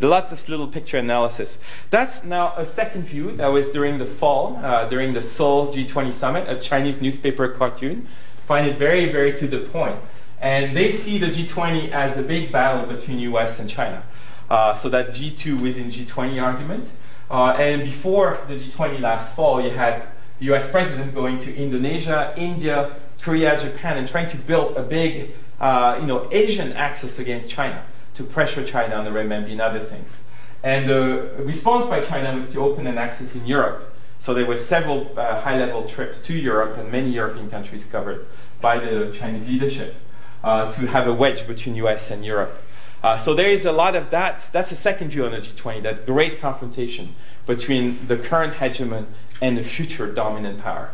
Lots 0.00 0.30
of 0.30 0.46
little 0.46 0.68
picture 0.68 0.98
analysis. 0.98 1.58
That's 1.88 2.22
now 2.22 2.54
a 2.56 2.66
second 2.66 3.04
view. 3.04 3.32
That 3.32 3.46
was 3.46 3.70
during 3.70 3.96
the 3.96 4.04
fall, 4.04 4.60
uh, 4.62 4.88
during 4.88 5.14
the 5.14 5.22
Seoul 5.22 5.72
G20 5.72 6.12
summit, 6.12 6.48
a 6.48 6.60
Chinese 6.60 7.00
newspaper 7.00 7.48
cartoon. 7.48 8.06
Find 8.46 8.66
it 8.66 8.78
very, 8.78 9.10
very 9.10 9.32
to 9.38 9.46
the 9.46 9.60
point. 9.60 9.96
And 10.40 10.76
they 10.76 10.90
see 10.90 11.16
the 11.16 11.28
G20 11.28 11.92
as 11.92 12.18
a 12.18 12.22
big 12.22 12.52
battle 12.52 12.86
between 12.94 13.20
US 13.20 13.58
and 13.58 13.70
China. 13.70 14.02
Uh, 14.50 14.74
so 14.74 14.88
that 14.90 15.08
G2 15.08 15.62
within 15.62 15.90
G20 15.90 16.42
argument. 16.42 16.92
Uh, 17.30 17.52
and 17.52 17.84
before 17.84 18.38
the 18.48 18.56
G20 18.56 19.00
last 19.00 19.36
fall, 19.36 19.62
you 19.62 19.70
had 19.70 20.02
the 20.40 20.46
US 20.52 20.68
president 20.68 21.14
going 21.14 21.38
to 21.38 21.54
Indonesia, 21.54 22.34
India, 22.36 22.96
Korea, 23.20 23.58
Japan, 23.58 23.98
and 23.98 24.08
trying 24.08 24.28
to 24.28 24.36
build 24.36 24.76
a 24.76 24.82
big 24.82 25.30
uh, 25.60 25.98
you 26.00 26.06
know, 26.06 26.26
Asian 26.32 26.72
axis 26.72 27.18
against 27.18 27.48
China 27.48 27.84
to 28.14 28.24
pressure 28.24 28.64
China 28.64 28.96
on 28.96 29.04
the 29.04 29.10
renminbi 29.10 29.52
and 29.52 29.60
other 29.60 29.78
things. 29.78 30.20
And 30.62 30.88
the 30.88 31.30
response 31.38 31.86
by 31.86 32.00
China 32.02 32.34
was 32.34 32.48
to 32.48 32.60
open 32.60 32.86
an 32.86 32.98
axis 32.98 33.36
in 33.36 33.46
Europe. 33.46 33.94
So 34.18 34.34
there 34.34 34.44
were 34.44 34.56
several 34.56 35.18
uh, 35.18 35.40
high-level 35.40 35.88
trips 35.88 36.20
to 36.22 36.34
Europe 36.34 36.76
and 36.76 36.90
many 36.90 37.10
European 37.10 37.48
countries 37.48 37.84
covered 37.84 38.26
by 38.60 38.78
the 38.78 39.12
Chinese 39.12 39.46
leadership 39.46 39.94
uh, 40.42 40.70
to 40.72 40.86
have 40.86 41.06
a 41.06 41.14
wedge 41.14 41.46
between 41.46 41.76
US 41.76 42.10
and 42.10 42.24
Europe. 42.24 42.62
Uh, 43.02 43.16
so 43.16 43.34
there 43.34 43.48
is 43.48 43.64
a 43.64 43.72
lot 43.72 43.96
of 43.96 44.10
that. 44.10 44.50
That's 44.52 44.72
a 44.72 44.76
second 44.76 45.08
view 45.08 45.24
on 45.24 45.32
the 45.32 45.38
G20, 45.38 45.82
that 45.82 46.06
great 46.06 46.40
confrontation 46.40 47.14
between 47.46 48.06
the 48.06 48.16
current 48.16 48.54
hegemon 48.54 49.06
and 49.40 49.56
the 49.56 49.62
future 49.62 50.12
dominant 50.12 50.58
power. 50.58 50.90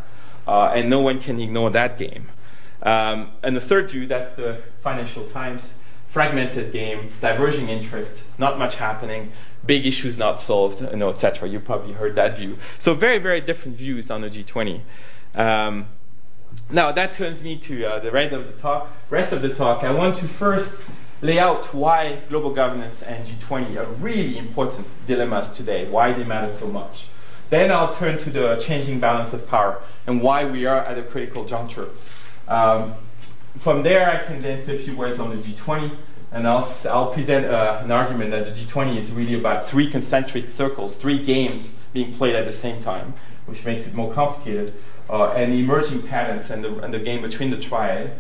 Uh, 0.46 0.72
and 0.75 0.88
no 0.88 1.00
one 1.00 1.20
can 1.20 1.40
ignore 1.40 1.70
that 1.70 1.98
game. 1.98 2.28
Um, 2.82 3.32
and 3.42 3.56
the 3.56 3.60
third 3.60 3.90
view, 3.90 4.06
that's 4.06 4.36
the 4.36 4.62
Financial 4.82 5.26
Times, 5.28 5.72
fragmented 6.08 6.72
game, 6.72 7.10
diverging 7.20 7.68
interest, 7.68 8.22
not 8.38 8.58
much 8.58 8.76
happening, 8.76 9.32
big 9.66 9.84
issues 9.84 10.16
not 10.16 10.40
solved, 10.40 10.80
you 10.80 10.96
know, 10.96 11.08
etc. 11.08 11.48
You 11.48 11.58
probably 11.58 11.94
heard 11.94 12.14
that 12.14 12.36
view. 12.36 12.58
So 12.78 12.94
very, 12.94 13.18
very 13.18 13.40
different 13.40 13.76
views 13.76 14.10
on 14.10 14.20
the 14.20 14.30
G20. 14.30 14.82
Um, 15.34 15.88
now 16.70 16.92
that 16.92 17.12
turns 17.12 17.42
me 17.42 17.56
to 17.58 17.84
uh, 17.84 17.98
the 17.98 18.10
rest 18.10 18.32
of 18.32 18.46
the 18.46 18.52
talk. 18.52 18.90
Rest 19.10 19.32
of 19.32 19.42
the 19.42 19.52
talk, 19.52 19.82
I 19.82 19.92
want 19.92 20.16
to 20.18 20.28
first 20.28 20.80
lay 21.23 21.38
out 21.38 21.73
why 21.73 22.20
global 22.28 22.52
governance 22.52 23.02
and 23.02 23.26
G20 23.26 23.76
are 23.76 23.90
really 23.94 24.38
important 24.38 24.87
dilemmas 25.07 25.50
today, 25.50 25.88
why 25.88 26.12
they 26.12 26.24
matter 26.24 26.52
so 26.52 26.66
much. 26.66 27.07
Then 27.48 27.70
I'll 27.70 27.92
turn 27.92 28.18
to 28.18 28.31
the 28.31 28.57
changing 28.57 29.00
balance 29.00 29.33
of 29.33 29.46
power 29.46 29.83
and 30.07 30.20
why 30.20 30.44
we 30.44 30.66
are 30.66 30.79
at 30.79 30.98
a 30.98 31.02
critical 31.02 31.44
juncture. 31.44 31.88
Um, 32.48 32.94
from 33.59 33.83
there, 33.83 34.11
I 34.11 34.24
can 34.26 34.42
then 34.42 34.61
say 34.61 34.76
a 34.76 34.79
few 34.79 34.96
words 34.96 35.18
on 35.18 35.31
the 35.31 35.42
G20, 35.42 35.96
and 36.33 36.46
I'll, 36.46 36.68
I'll 36.90 37.12
present 37.12 37.46
uh, 37.46 37.81
an 37.83 37.90
argument 37.90 38.33
that 38.33 38.44
the 38.44 38.50
G20 38.50 38.96
is 38.96 39.12
really 39.12 39.35
about 39.35 39.66
three 39.66 39.90
concentric 39.90 40.50
circles, 40.50 40.96
three 40.96 41.18
games 41.18 41.74
being 41.92 42.12
played 42.12 42.35
at 42.35 42.44
the 42.44 42.52
same 42.52 42.81
time, 42.83 43.14
which 43.46 43.64
makes 43.64 43.87
it 43.87 43.94
more 43.94 44.12
complicated, 44.12 44.74
uh, 45.09 45.31
and 45.31 45.55
emerging 45.55 46.02
patterns 46.02 46.50
and 46.50 46.64
the, 46.64 46.79
and 46.81 46.92
the 46.92 46.98
game 46.98 47.22
between 47.22 47.50
the 47.50 47.59
triad. 47.59 48.12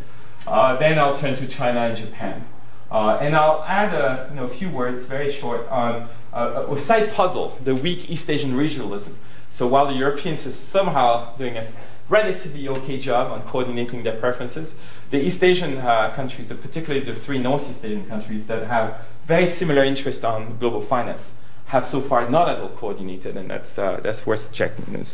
Uh, 0.46 0.76
then 0.76 0.98
I'll 0.98 1.16
turn 1.16 1.36
to 1.36 1.46
China 1.46 1.80
and 1.80 1.96
Japan. 1.96 2.46
Uh, 2.90 3.18
and 3.20 3.34
I'll 3.34 3.64
add 3.64 3.92
a 3.92 4.28
you 4.30 4.36
know, 4.36 4.48
few 4.48 4.70
words, 4.70 5.06
very 5.06 5.32
short, 5.32 5.66
on 5.68 6.08
uh, 6.32 6.66
a 6.68 6.78
side 6.78 7.12
puzzle, 7.12 7.58
the 7.64 7.74
weak 7.74 8.08
East 8.10 8.30
Asian 8.30 8.52
regionalism. 8.52 9.14
So 9.50 9.66
while 9.66 9.86
the 9.86 9.94
Europeans 9.94 10.46
are 10.46 10.52
somehow 10.52 11.34
doing 11.36 11.56
a 11.56 11.66
relatively 12.08 12.68
okay 12.68 12.98
job 12.98 13.32
on 13.32 13.42
coordinating 13.42 14.02
their 14.02 14.16
preferences, 14.16 14.78
the 15.10 15.18
East 15.18 15.42
Asian 15.42 15.78
uh, 15.78 16.12
countries, 16.14 16.48
particularly 16.48 17.04
the 17.04 17.14
three 17.14 17.38
Northeast 17.38 17.84
Asian 17.84 18.06
countries 18.06 18.46
that 18.46 18.66
have 18.68 19.00
very 19.26 19.46
similar 19.46 19.82
interest 19.82 20.24
on 20.24 20.56
global 20.58 20.80
finance, 20.80 21.34
have 21.66 21.84
so 21.84 22.00
far 22.00 22.30
not 22.30 22.48
at 22.48 22.60
all 22.60 22.68
coordinated, 22.68 23.36
and 23.36 23.50
that's, 23.50 23.76
uh, 23.78 23.98
that's 24.02 24.24
worth 24.24 24.52
checking, 24.52 25.04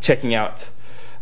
checking 0.00 0.34
out. 0.34 0.68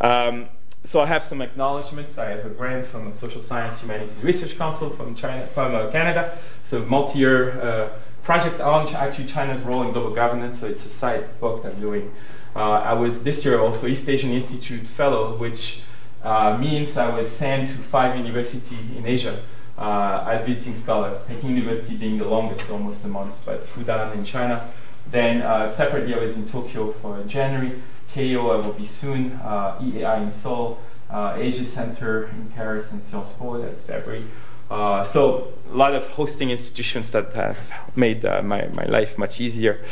Um, 0.01 0.49
so 0.91 1.01
I 1.01 1.07
have 1.07 1.23
some 1.23 1.41
acknowledgements. 1.41 2.19
I 2.19 2.31
have 2.31 2.45
a 2.45 2.49
grant 2.49 2.85
from 2.85 3.13
the 3.13 3.17
Social 3.17 3.45
Science 3.45 3.81
Humanities 3.81 4.17
Research 4.25 4.59
Council 4.59 4.91
from 4.91 5.15
China, 5.15 5.47
from 5.47 5.73
uh, 5.73 5.89
Canada. 5.93 6.37
It's 6.65 6.73
a 6.73 6.81
multi-year 6.81 7.63
uh, 7.63 7.89
project 8.25 8.61
on 8.61 8.93
actually 8.97 9.29
China's 9.29 9.61
role 9.61 9.85
in 9.85 9.93
global 9.93 10.13
governance. 10.13 10.59
So 10.59 10.67
it's 10.67 10.85
a 10.85 10.89
side 10.89 11.39
book 11.39 11.63
that 11.63 11.75
I'm 11.75 11.81
doing. 11.81 12.13
Uh, 12.57 12.91
I 12.91 12.95
was 12.95 13.23
this 13.23 13.45
year 13.45 13.61
also 13.61 13.87
East 13.87 14.09
Asian 14.09 14.33
Institute 14.33 14.85
Fellow, 14.85 15.37
which 15.37 15.83
uh, 16.25 16.59
means 16.59 16.97
I 16.97 17.17
was 17.17 17.31
sent 17.31 17.69
to 17.69 17.75
five 17.75 18.17
universities 18.17 18.91
in 18.97 19.07
Asia 19.07 19.41
uh, 19.79 20.27
as 20.29 20.43
visiting 20.43 20.75
scholar. 20.75 21.21
Peking 21.29 21.51
University 21.51 21.97
being 21.97 22.19
the 22.19 22.25
longest, 22.25 22.69
almost 22.69 23.05
a 23.05 23.09
month, 23.09 23.37
but 23.45 23.63
Fudan 23.63 24.17
in 24.17 24.25
China. 24.25 24.73
Then 25.09 25.43
uh, 25.43 25.71
separately, 25.71 26.15
I 26.15 26.19
was 26.19 26.37
in 26.37 26.49
Tokyo 26.49 26.91
for 26.95 27.23
January. 27.29 27.81
Keio 28.15 28.53
I 28.53 28.67
will 28.67 28.73
be 28.73 28.87
soon, 28.87 29.33
uh, 29.43 29.79
EAI 29.81 30.25
in 30.25 30.31
Seoul, 30.31 30.79
uh, 31.11 31.35
Asia 31.37 31.65
Center 31.65 32.27
in 32.29 32.51
Paris, 32.55 32.93
and 32.93 33.03
Sciences 33.03 33.35
Po, 33.35 33.61
that's 33.61 33.83
February. 33.83 34.25
Uh, 34.71 35.05
so 35.05 35.53
a 35.71 35.77
lot 35.77 35.95
of 35.95 36.07
hosting 36.09 36.51
institutions 36.51 37.11
that 37.11 37.33
have 37.35 37.59
made 37.97 38.25
uh, 38.25 38.41
my, 38.43 38.69
my 38.75 38.85
life 38.85 39.19
much 39.19 39.41
easier. 39.41 39.85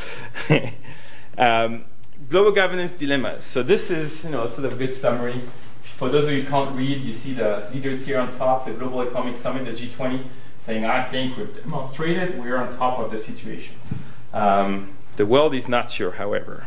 um, 1.39 1.85
global 2.31 2.53
governance 2.53 2.93
dilemmas. 2.93 3.45
So 3.45 3.63
this 3.63 3.91
is 3.91 4.25
you 4.25 4.31
know 4.31 4.47
sort 4.47 4.67
of 4.67 4.75
a 4.75 4.77
good 4.77 4.95
summary. 4.95 5.43
For 5.97 6.09
those 6.09 6.27
of 6.27 6.33
you 6.33 6.43
who 6.43 6.49
can't 6.49 6.77
read, 6.77 7.03
you 7.03 7.13
see 7.13 7.33
the 7.33 7.69
leaders 7.73 8.07
here 8.07 8.21
on 8.21 8.37
top, 8.39 8.67
the 8.67 8.73
Global 8.73 9.03
Economic 9.03 9.37
Summit, 9.37 9.65
the 9.65 9.73
G20, 9.73 10.25
saying, 10.59 10.85
I 10.85 11.03
think 11.11 11.37
we've 11.37 11.53
demonstrated 11.61 12.39
we're 12.39 12.57
on 12.57 12.77
top 12.77 13.01
of 13.01 13.11
the 13.11 13.19
situation. 13.19 13.75
Um, 14.33 14.97
the 15.17 15.27
world 15.27 15.55
is 15.55 15.69
not 15.69 15.91
sure, 15.91 16.13
however. 16.13 16.67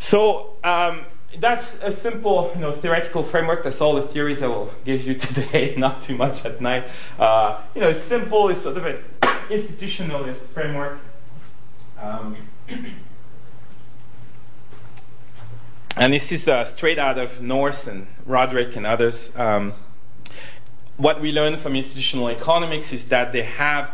So 0.00 0.56
um, 0.64 1.04
that's 1.38 1.74
a 1.82 1.92
simple 1.92 2.50
you 2.54 2.62
know, 2.62 2.72
theoretical 2.72 3.22
framework. 3.22 3.62
That's 3.62 3.82
all 3.82 3.94
the 3.94 4.02
theories 4.02 4.42
I 4.42 4.48
will 4.48 4.72
give 4.84 5.06
you 5.06 5.14
today, 5.26 5.74
not 5.76 6.02
too 6.02 6.16
much 6.16 6.44
at 6.44 6.60
night. 6.60 6.88
Uh, 7.18 7.60
you 7.74 7.82
know, 7.82 7.92
simple, 7.92 8.48
it's 8.48 8.62
sort 8.62 8.78
of 8.78 8.86
an 8.86 8.96
institutionalist 9.50 10.46
framework. 10.54 10.98
Um, 11.98 12.34
and 15.96 16.14
this 16.14 16.32
is 16.32 16.48
uh, 16.48 16.64
straight 16.64 16.98
out 16.98 17.18
of 17.18 17.42
North 17.42 17.86
and 17.86 18.06
Rodrik 18.26 18.76
and 18.76 18.86
others. 18.86 19.30
Um, 19.36 19.74
what 20.96 21.20
we 21.20 21.30
learn 21.30 21.58
from 21.58 21.76
institutional 21.76 22.30
economics 22.30 22.94
is 22.94 23.08
that 23.08 23.32
they 23.32 23.42
have 23.42 23.90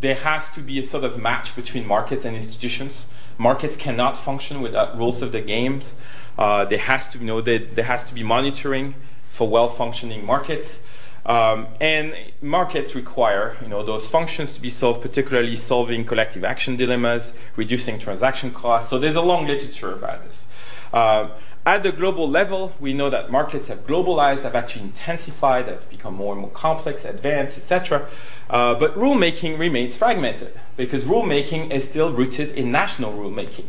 there 0.00 0.16
has 0.16 0.50
to 0.50 0.60
be 0.60 0.80
a 0.80 0.84
sort 0.84 1.04
of 1.04 1.16
match 1.16 1.54
between 1.56 1.86
markets 1.86 2.24
and 2.24 2.34
institutions. 2.36 3.06
Markets 3.38 3.76
cannot 3.76 4.16
function 4.16 4.60
without 4.60 4.96
rules 4.96 5.22
of 5.22 5.32
the 5.32 5.40
games. 5.40 5.94
Uh, 6.38 6.64
there 6.64 6.78
has 6.78 7.08
to, 7.10 7.18
you 7.18 7.24
know, 7.24 7.40
there, 7.40 7.58
there 7.58 7.84
has 7.84 8.04
to 8.04 8.14
be 8.14 8.22
monitoring 8.22 8.94
for 9.30 9.48
well-functioning 9.48 10.24
markets. 10.24 10.82
Um, 11.26 11.68
and 11.80 12.14
markets 12.42 12.94
require 12.94 13.56
you 13.62 13.68
know, 13.68 13.82
those 13.82 14.06
functions 14.06 14.54
to 14.54 14.60
be 14.60 14.68
solved, 14.68 15.00
particularly 15.00 15.56
solving 15.56 16.04
collective 16.04 16.44
action 16.44 16.76
dilemmas, 16.76 17.32
reducing 17.56 17.98
transaction 17.98 18.52
costs. 18.52 18.90
So 18.90 18.98
there's 18.98 19.16
a 19.16 19.22
long 19.22 19.46
literature 19.46 19.92
about 19.92 20.24
this. 20.24 20.46
Uh, 20.94 21.28
at 21.66 21.82
the 21.82 21.90
global 21.90 22.30
level, 22.30 22.72
we 22.78 22.94
know 22.94 23.10
that 23.10 23.28
markets 23.28 23.66
have 23.66 23.84
globalized, 23.84 24.44
have 24.44 24.54
actually 24.54 24.84
intensified, 24.84 25.66
have 25.66 25.90
become 25.90 26.14
more 26.14 26.32
and 26.32 26.40
more 26.40 26.52
complex, 26.52 27.04
advanced, 27.04 27.58
etc. 27.58 28.06
Uh, 28.48 28.76
but 28.76 28.94
rulemaking 28.94 29.58
remains 29.58 29.96
fragmented 29.96 30.56
because 30.76 31.02
rulemaking 31.02 31.72
is 31.72 31.82
still 31.82 32.12
rooted 32.12 32.50
in 32.50 32.70
national 32.70 33.12
rulemaking. 33.12 33.64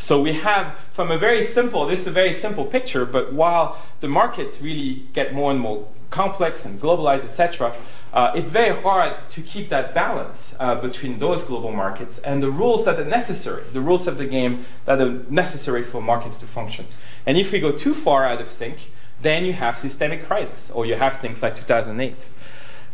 So 0.00 0.20
we 0.20 0.32
have, 0.32 0.74
from 0.92 1.12
a 1.12 1.16
very 1.16 1.44
simple, 1.44 1.86
this 1.86 2.00
is 2.00 2.08
a 2.08 2.10
very 2.10 2.32
simple 2.32 2.64
picture, 2.64 3.06
but 3.06 3.32
while 3.32 3.80
the 4.00 4.08
markets 4.08 4.60
really 4.60 5.06
get 5.12 5.32
more 5.32 5.52
and 5.52 5.60
more 5.60 5.86
complex 6.10 6.64
and 6.64 6.80
globalized, 6.80 7.24
etc., 7.24 7.74
uh, 8.12 8.32
it's 8.36 8.50
very 8.50 8.80
hard 8.82 9.18
to 9.28 9.42
keep 9.42 9.68
that 9.70 9.92
balance 9.92 10.54
uh, 10.60 10.76
between 10.76 11.18
those 11.18 11.42
global 11.42 11.72
markets 11.72 12.18
and 12.18 12.40
the 12.40 12.50
rules 12.50 12.84
that 12.84 12.98
are 13.00 13.04
necessary, 13.04 13.64
the 13.72 13.80
rules 13.80 14.06
of 14.06 14.18
the 14.18 14.24
game 14.24 14.64
that 14.84 15.00
are 15.00 15.24
necessary 15.28 15.82
for 15.82 16.00
markets 16.00 16.36
to 16.36 16.46
function. 16.46 16.86
And 17.26 17.36
if 17.36 17.50
we 17.50 17.58
go 17.58 17.72
too 17.72 17.92
far 17.92 18.24
out 18.24 18.40
of 18.40 18.48
sync, 18.48 18.92
then 19.20 19.44
you 19.44 19.52
have 19.54 19.76
systemic 19.76 20.26
crisis, 20.26 20.70
or 20.70 20.86
you 20.86 20.94
have 20.94 21.20
things 21.20 21.42
like 21.42 21.56
2008. 21.56 22.28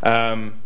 Um, 0.02 0.62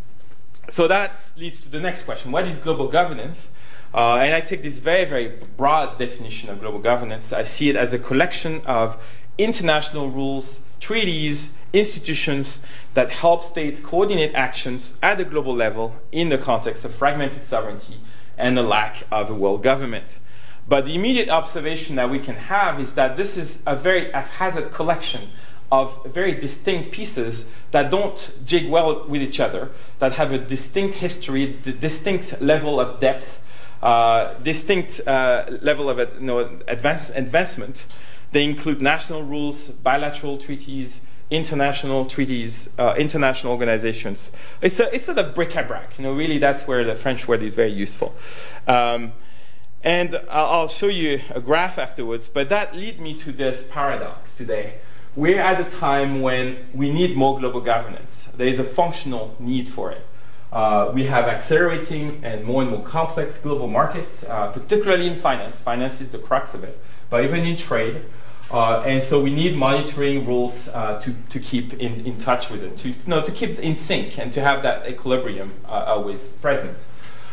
so 0.68 0.86
that 0.86 1.32
leads 1.36 1.60
to 1.62 1.68
the 1.68 1.80
next 1.80 2.04
question 2.04 2.30
what 2.30 2.46
is 2.46 2.56
global 2.56 2.88
governance? 2.88 3.50
Uh, 3.92 4.16
and 4.16 4.34
I 4.34 4.40
take 4.40 4.62
this 4.62 4.78
very, 4.78 5.04
very 5.04 5.28
broad 5.56 5.98
definition 5.98 6.48
of 6.48 6.60
global 6.60 6.80
governance. 6.80 7.32
I 7.32 7.44
see 7.44 7.70
it 7.70 7.76
as 7.76 7.92
a 7.92 7.98
collection 7.98 8.60
of 8.66 9.00
international 9.38 10.10
rules, 10.10 10.58
treaties, 10.84 11.50
institutions 11.72 12.60
that 12.92 13.10
help 13.10 13.42
states 13.42 13.80
coordinate 13.80 14.34
actions 14.34 14.98
at 15.02 15.16
the 15.16 15.24
global 15.24 15.54
level 15.54 15.96
in 16.12 16.28
the 16.28 16.36
context 16.36 16.84
of 16.84 16.94
fragmented 16.94 17.40
sovereignty 17.40 17.96
and 18.36 18.54
the 18.54 18.62
lack 18.62 19.04
of 19.10 19.30
a 19.30 19.34
world 19.34 19.62
government. 19.62 20.18
But 20.68 20.84
the 20.84 20.94
immediate 20.94 21.30
observation 21.30 21.96
that 21.96 22.10
we 22.10 22.18
can 22.18 22.34
have 22.34 22.78
is 22.78 22.92
that 22.94 23.16
this 23.16 23.38
is 23.38 23.62
a 23.66 23.74
very 23.74 24.12
haphazard 24.12 24.72
collection 24.72 25.30
of 25.72 26.04
very 26.04 26.34
distinct 26.34 26.92
pieces 26.92 27.48
that 27.70 27.90
don't 27.90 28.34
jig 28.44 28.68
well 28.68 29.06
with 29.08 29.22
each 29.22 29.40
other, 29.40 29.70
that 30.00 30.12
have 30.12 30.32
a 30.32 30.38
distinct 30.38 30.96
history, 30.96 31.58
a 31.64 31.72
distinct 31.72 32.42
level 32.42 32.78
of 32.78 33.00
depth, 33.00 33.40
uh, 33.82 34.34
distinct 34.42 35.00
uh, 35.06 35.46
level 35.62 35.88
of 35.88 35.98
you 35.98 36.20
know, 36.20 36.58
advance, 36.68 37.08
advancement. 37.08 37.86
They 38.34 38.42
include 38.42 38.82
national 38.82 39.22
rules, 39.22 39.68
bilateral 39.68 40.38
treaties, 40.38 41.02
international 41.30 42.04
treaties, 42.04 42.68
uh, 42.80 42.96
international 42.98 43.52
organizations. 43.52 44.32
It's, 44.60 44.80
a, 44.80 44.92
it's 44.92 45.04
sort 45.04 45.18
of 45.18 45.36
bric-a-brac. 45.36 45.96
You 45.96 46.02
know, 46.02 46.12
really, 46.12 46.38
that's 46.38 46.66
where 46.66 46.82
the 46.82 46.96
French 46.96 47.28
word 47.28 47.44
is 47.44 47.54
very 47.54 47.70
useful. 47.70 48.12
Um, 48.66 49.12
and 49.84 50.20
I'll 50.28 50.66
show 50.66 50.88
you 50.88 51.20
a 51.30 51.40
graph 51.40 51.78
afterwards, 51.78 52.26
but 52.26 52.48
that 52.48 52.74
lead 52.74 53.00
me 53.00 53.14
to 53.18 53.30
this 53.30 53.62
paradox 53.70 54.34
today. 54.34 54.78
We're 55.14 55.40
at 55.40 55.60
a 55.60 55.70
time 55.70 56.20
when 56.20 56.66
we 56.74 56.90
need 56.90 57.16
more 57.16 57.38
global 57.38 57.60
governance. 57.60 58.28
There 58.36 58.48
is 58.48 58.58
a 58.58 58.64
functional 58.64 59.36
need 59.38 59.68
for 59.68 59.92
it. 59.92 60.04
Uh, 60.52 60.90
we 60.92 61.04
have 61.04 61.26
accelerating 61.26 62.24
and 62.24 62.44
more 62.44 62.62
and 62.62 62.70
more 62.72 62.82
complex 62.82 63.38
global 63.38 63.68
markets, 63.68 64.24
uh, 64.24 64.48
particularly 64.48 65.06
in 65.06 65.14
finance. 65.14 65.56
Finance 65.56 66.00
is 66.00 66.10
the 66.10 66.18
crux 66.18 66.52
of 66.52 66.64
it, 66.64 66.82
but 67.10 67.24
even 67.24 67.46
in 67.46 67.56
trade. 67.56 68.02
Uh, 68.54 68.84
and 68.86 69.02
so 69.02 69.20
we 69.20 69.34
need 69.34 69.56
monitoring 69.56 70.24
rules 70.24 70.68
uh, 70.68 71.00
to, 71.00 71.12
to 71.28 71.40
keep 71.40 71.72
in, 71.74 72.06
in 72.06 72.16
touch 72.18 72.50
with 72.50 72.62
it, 72.62 72.76
to, 72.76 72.92
to 72.92 73.32
keep 73.32 73.58
in 73.58 73.74
sync 73.74 74.16
and 74.16 74.32
to 74.32 74.40
have 74.40 74.62
that 74.62 74.88
equilibrium 74.88 75.50
uh, 75.66 75.86
always 75.88 76.28
present. 76.34 76.86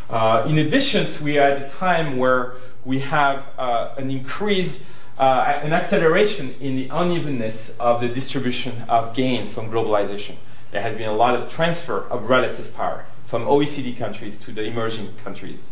Uh, 0.09 0.43
in 0.47 0.57
addition, 0.57 1.07
we 1.23 1.37
are 1.37 1.47
at 1.47 1.61
a 1.61 1.69
time 1.69 2.17
where 2.17 2.55
we 2.85 2.97
have 2.97 3.45
an 3.59 4.09
increase, 4.09 4.81
an 5.19 5.73
acceleration 5.73 6.55
in 6.59 6.75
the 6.75 6.89
unevenness 6.89 7.77
of 7.77 8.01
the 8.01 8.09
distribution 8.09 8.73
of 8.89 9.13
gains 9.13 9.53
from 9.53 9.69
globalization. 9.69 10.37
There 10.71 10.81
has 10.81 10.95
been 10.95 11.07
a 11.07 11.15
lot 11.15 11.35
of 11.35 11.51
transfer 11.51 11.99
of 12.09 12.29
relative 12.31 12.73
power 12.73 13.05
from 13.27 13.45
OECD 13.45 13.95
countries 13.95 14.39
to 14.39 14.51
the 14.51 14.63
emerging 14.63 15.13
countries. 15.23 15.71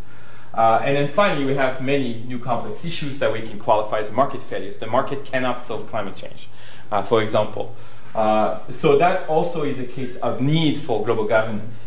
Uh, 0.54 0.82
and 0.84 0.98
then 0.98 1.08
finally, 1.08 1.46
we 1.46 1.56
have 1.56 1.82
many 1.82 2.24
new 2.28 2.40
complex 2.40 2.84
issues 2.84 3.20
that 3.20 3.32
we 3.32 3.42
can 3.42 3.60
qualify 3.60 4.00
as 4.00 4.12
market 4.12 4.42
failures. 4.42 4.78
The 4.78 4.88
market 4.88 5.24
cannot 5.26 5.62
solve 5.62 5.88
climate 5.90 6.16
change, 6.16 6.50
uh, 6.92 7.04
for 7.04 7.22
example. 7.22 7.76
Uh, 8.16 8.60
so 8.72 8.98
that 8.98 9.30
also 9.30 9.64
is 9.64 9.80
a 9.80 9.86
case 9.86 10.18
of 10.18 10.42
need 10.42 10.78
for 10.78 11.06
global 11.06 11.26
governance. 11.26 11.86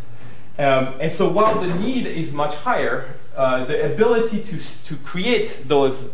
Um, 0.59 0.95
and 1.01 1.13
so 1.13 1.29
while 1.29 1.59
the 1.61 1.75
need 1.75 2.07
is 2.07 2.33
much 2.33 2.55
higher, 2.55 3.17
uh, 3.37 3.65
the 3.65 3.93
ability 3.93 4.43
to, 4.43 4.85
to 4.85 4.97
create 4.97 5.63
those 5.67 6.11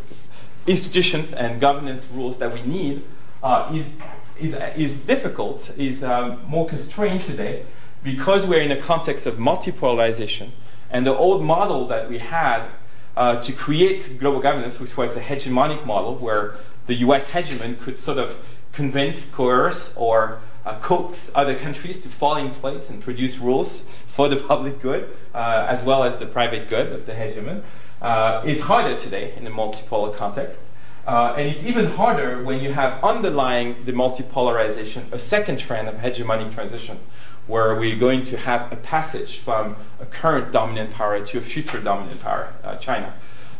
institutions 0.67 1.33
and 1.33 1.61
governance 1.61 2.09
rules 2.13 2.39
that 2.39 2.53
we 2.53 2.63
need 2.63 3.03
uh, 3.43 3.71
is, 3.75 3.97
is, 4.41 4.55
is 4.77 5.01
difficult, 5.01 5.71
is 5.77 6.05
um, 6.05 6.41
more 6.47 6.69
constrained 6.69 7.21
today 7.21 7.65
because 8.05 8.47
we're 8.47 8.61
in 8.61 8.71
a 8.71 8.81
context 8.81 9.27
of 9.27 9.37
multipolarization, 9.37 10.51
and 10.91 11.07
the 11.07 11.15
old 11.15 11.43
model 11.43 11.87
that 11.89 12.09
we 12.09 12.19
had 12.19 12.69
uh, 13.17 13.41
to 13.43 13.53
create 13.53 14.19
global 14.19 14.41
governance, 14.41 14.79
which 14.81 14.97
was 14.97 15.17
a 15.17 15.21
hegemonic 15.21 15.85
model 15.85 16.15
where 16.17 16.55
the 16.87 16.95
US 17.07 17.31
hegemon 17.31 17.79
could 17.81 17.99
sort 17.99 18.19
of 18.19 18.39
convince, 18.73 19.25
coerce, 19.31 19.95
or 19.97 20.41
uh, 20.65 20.79
coax 20.81 21.31
other 21.35 21.55
countries 21.55 22.01
to 22.01 22.09
fall 22.09 22.37
in 22.37 22.51
place 22.51 22.91
and 22.91 23.03
produce 23.03 23.39
rules 23.39 23.83
for 24.07 24.29
the 24.29 24.37
public 24.37 24.81
good 24.81 25.09
uh, 25.35 25.67
as 25.69 25.83
well 25.83 26.05
as 26.05 26.17
the 26.19 26.27
private 26.27 26.69
good 26.69 26.93
of 26.93 27.07
the 27.07 27.13
hegemon. 27.13 27.63
Uh, 28.01 28.43
it's 28.45 28.63
harder 28.63 28.97
today 28.97 29.35
in 29.37 29.47
a 29.47 29.51
multipolar 29.51 30.15
context. 30.15 30.63
Uh, 31.07 31.35
and 31.39 31.49
it's 31.49 31.65
even 31.65 31.87
harder 31.87 32.45
when 32.45 32.61
you 32.61 32.71
have 32.71 33.03
underlying 33.03 33.75
the 33.87 33.93
multipolarization 33.93 35.11
a 35.11 35.19
second 35.19 35.59
trend 35.59 35.89
of 35.89 35.95
hegemonic 35.95 36.53
transition, 36.53 36.99
where 37.49 37.75
we're 37.75 37.97
going 37.97 38.23
to 38.23 38.37
have 38.37 38.71
a 38.73 38.77
passage 38.77 39.39
from 39.39 39.75
a 40.01 40.07
current 40.07 40.53
dominant 40.53 40.93
power 40.93 41.25
to 41.25 41.39
a 41.39 41.41
future 41.41 41.81
dominant 41.81 42.21
power, 42.21 42.53
uh, 42.63 42.77
China, 42.77 43.15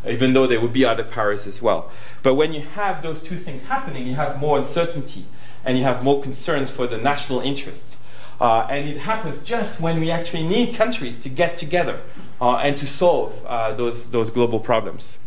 even 0.07 0.35
though 0.35 0.47
there 0.47 0.61
would 0.61 0.75
be 0.75 0.85
other 0.85 1.03
powers 1.03 1.47
as 1.47 1.61
well. 1.61 1.91
But 2.23 2.35
when 2.35 2.53
you 2.53 2.61
have 2.61 3.03
those 3.03 3.23
two 3.23 3.39
things 3.39 3.65
happening, 3.65 4.07
you 4.07 4.15
have 4.15 4.39
more 4.39 4.59
uncertainty 4.59 5.25
and 5.65 5.77
you 5.77 5.85
have 5.85 6.05
more 6.05 6.23
concerns 6.23 6.71
for 6.71 6.87
the 6.87 6.99
national 6.99 7.41
interests. 7.41 7.97
Uh, 8.41 8.67
and 8.71 8.89
it 8.89 8.99
happens 8.99 9.43
just 9.43 9.81
when 9.81 9.99
we 9.99 10.11
actually 10.11 10.47
need 10.47 10.75
countries 10.75 11.17
to 11.17 11.29
get 11.29 11.57
together 11.57 12.01
uh, 12.41 12.57
and 12.57 12.77
to 12.77 12.87
solve 12.87 13.45
uh, 13.47 13.73
those, 13.73 14.11
those 14.11 14.31
global 14.31 14.61
problems. 14.61 15.19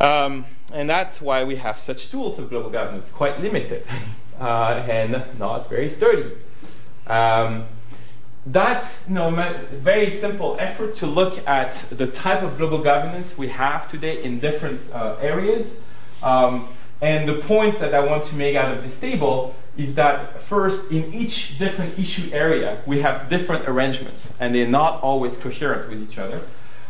Um, 0.00 0.46
and 0.72 0.88
that's 0.88 1.20
why 1.20 1.44
we 1.44 1.56
have 1.56 1.78
such 1.78 2.10
tools 2.10 2.38
of 2.38 2.48
global 2.48 2.70
governance, 2.70 3.10
quite 3.10 3.40
limited 3.40 3.86
uh, 4.40 4.84
and 4.88 5.38
not 5.38 5.68
very 5.68 5.88
sturdy. 5.88 6.30
Um, 7.06 7.66
that's 8.46 9.08
know, 9.08 9.34
a 9.34 9.54
very 9.76 10.10
simple 10.10 10.56
effort 10.58 10.94
to 10.96 11.06
look 11.06 11.46
at 11.48 11.72
the 11.90 12.06
type 12.06 12.42
of 12.42 12.58
global 12.58 12.78
governance 12.78 13.38
we 13.38 13.48
have 13.48 13.88
today 13.88 14.22
in 14.22 14.38
different 14.40 14.80
uh, 14.92 15.16
areas. 15.20 15.80
Um, 16.22 16.68
and 17.00 17.28
the 17.28 17.36
point 17.36 17.78
that 17.78 17.94
I 17.94 18.00
want 18.00 18.24
to 18.24 18.34
make 18.34 18.56
out 18.56 18.74
of 18.74 18.82
this 18.82 18.98
table 18.98 19.54
is 19.76 19.94
that 19.96 20.42
first, 20.42 20.90
in 20.90 21.12
each 21.12 21.58
different 21.58 21.98
issue 21.98 22.30
area, 22.32 22.80
we 22.86 23.00
have 23.00 23.28
different 23.28 23.68
arrangements, 23.68 24.30
and 24.38 24.54
they're 24.54 24.68
not 24.68 25.02
always 25.02 25.36
coherent 25.36 25.90
with 25.90 26.02
each 26.02 26.18
other. 26.18 26.40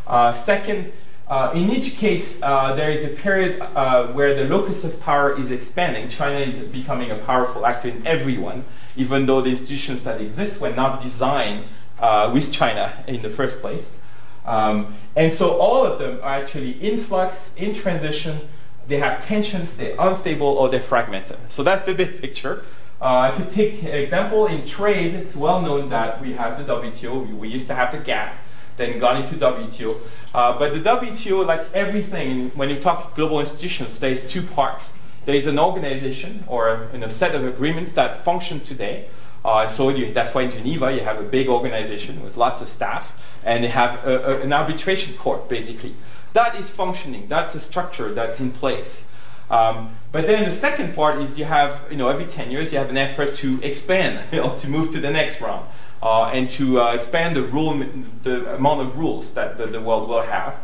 Uh, 0.07 0.35
second, 0.35 0.93
uh, 1.27 1.53
in 1.55 1.71
each 1.71 1.97
case, 1.97 2.39
uh, 2.43 2.75
there 2.75 2.91
is 2.91 3.05
a 3.05 3.09
period 3.09 3.61
uh, 3.61 4.09
where 4.09 4.35
the 4.35 4.45
locus 4.45 4.85
of 4.85 5.01
power 5.01 5.39
is 5.39 5.51
expanding. 5.51 6.09
China 6.09 6.39
is 6.39 6.61
becoming 6.65 7.11
a 7.11 7.17
powerful 7.17 7.65
actor 7.65 7.89
in 7.89 8.07
everyone, 8.07 8.65
even 8.95 9.25
though 9.25 9.41
the 9.41 9.49
institutions 9.49 10.05
that 10.05 10.21
exist 10.21 10.61
were 10.61 10.73
not 10.73 11.01
designed 11.01 11.65
uh, 11.99 12.31
with 12.33 12.53
China 12.53 12.93
in 13.07 13.23
the 13.23 13.31
first 13.31 13.61
place. 13.61 13.97
Um, 14.45 14.97
and 15.17 15.33
so 15.33 15.59
all 15.59 15.87
of 15.87 15.99
them 15.99 16.19
are 16.23 16.35
actually 16.35 16.73
in 16.87 16.99
flux, 16.99 17.55
in 17.57 17.75
transition. 17.75 18.47
They 18.87 18.99
have 18.99 19.25
tensions, 19.25 19.79
they're 19.79 19.97
unstable, 19.99 20.47
or 20.47 20.69
they're 20.69 20.83
fragmented. 20.83 21.39
So 21.49 21.63
that's 21.63 21.85
the 21.85 21.95
big 21.95 22.21
picture. 22.21 22.65
Uh, 23.01 23.33
I 23.33 23.37
could 23.37 23.49
take 23.49 23.83
an 23.83 23.89
example 23.89 24.47
in 24.47 24.67
trade. 24.67 25.15
It's 25.15 25.35
well 25.35 25.63
known 25.63 25.89
that 25.89 26.21
we 26.21 26.35
have 26.35 26.59
the 26.59 26.71
WTO. 26.71 27.35
We 27.39 27.49
used 27.49 27.67
to 27.69 27.75
have 27.75 27.93
the 27.93 27.99
GATT 27.99 28.37
then 28.77 28.99
gone 28.99 29.23
into 29.23 29.35
WTO. 29.35 30.01
Uh, 30.35 30.59
but 30.59 30.73
the 30.75 30.81
WTO, 30.81 31.47
like 31.47 31.73
everything, 31.73 32.51
when 32.51 32.71
you 32.71 32.81
talk 32.81 33.15
global 33.15 33.41
institutions, 33.41 34.01
there's 34.01 34.27
two 34.27 34.43
parts. 34.43 34.93
There 35.25 35.35
is 35.35 35.47
an 35.47 35.59
organization 35.59 36.45
or 36.49 36.89
a 36.93 37.11
set 37.11 37.35
of 37.35 37.45
agreements 37.45 37.93
that 37.93 38.25
function 38.25 38.61
today. 38.61 39.09
Uh, 39.45 39.69
so 39.69 39.91
you, 39.91 40.13
that's 40.13 40.35
why 40.35 40.43
in 40.43 40.51
Geneva 40.51 40.93
you 40.93 41.01
have 41.01 41.21
a 41.21 41.23
big 41.23 41.49
organization 41.49 42.23
with 42.23 42.37
lots 42.37 42.61
of 42.63 42.69
staff, 42.69 43.13
and 43.45 43.63
they 43.63 43.69
have 43.69 44.07
a, 44.07 44.39
a, 44.39 44.41
an 44.41 44.53
arbitration 44.53 45.15
court 45.17 45.49
basically. 45.49 45.95
That 46.33 46.57
is 46.57 46.69
functioning. 46.69 47.29
That's 47.29 47.55
a 47.55 47.61
structure 47.61 48.13
that's 48.13 48.41
in 48.41 48.51
place. 48.53 49.07
Um, 49.51 49.97
but 50.13 50.27
then 50.27 50.49
the 50.49 50.57
second 50.57 50.95
part 50.95 51.21
is 51.21 51.39
you 51.39 51.45
have, 51.45 51.83
you 51.91 51.97
know, 51.97 52.09
every 52.09 52.25
10 52.25 52.51
years 52.51 52.73
you 52.73 52.79
have 52.79 52.89
an 52.89 52.97
effort 52.97 53.35
to 53.37 53.63
expand, 53.63 54.25
you 54.33 54.41
know, 54.41 54.57
to 54.59 54.69
move 54.69 54.91
to 54.93 55.01
the 55.01 55.11
next 55.11 55.41
round 55.41 55.67
uh, 56.05 56.27
and 56.27 56.51
to 56.51 56.81
uh, 56.81 56.95
expand 56.95 57.35
the, 57.35 57.43
rule, 57.43 57.83
the 58.23 58.55
amount 58.55 58.83
of 58.83 58.99
rules 58.99 59.31
that 59.31 59.57
the, 59.57 59.67
the 59.67 59.81
world 59.81 60.09
will 60.09 60.23
have. 60.23 60.55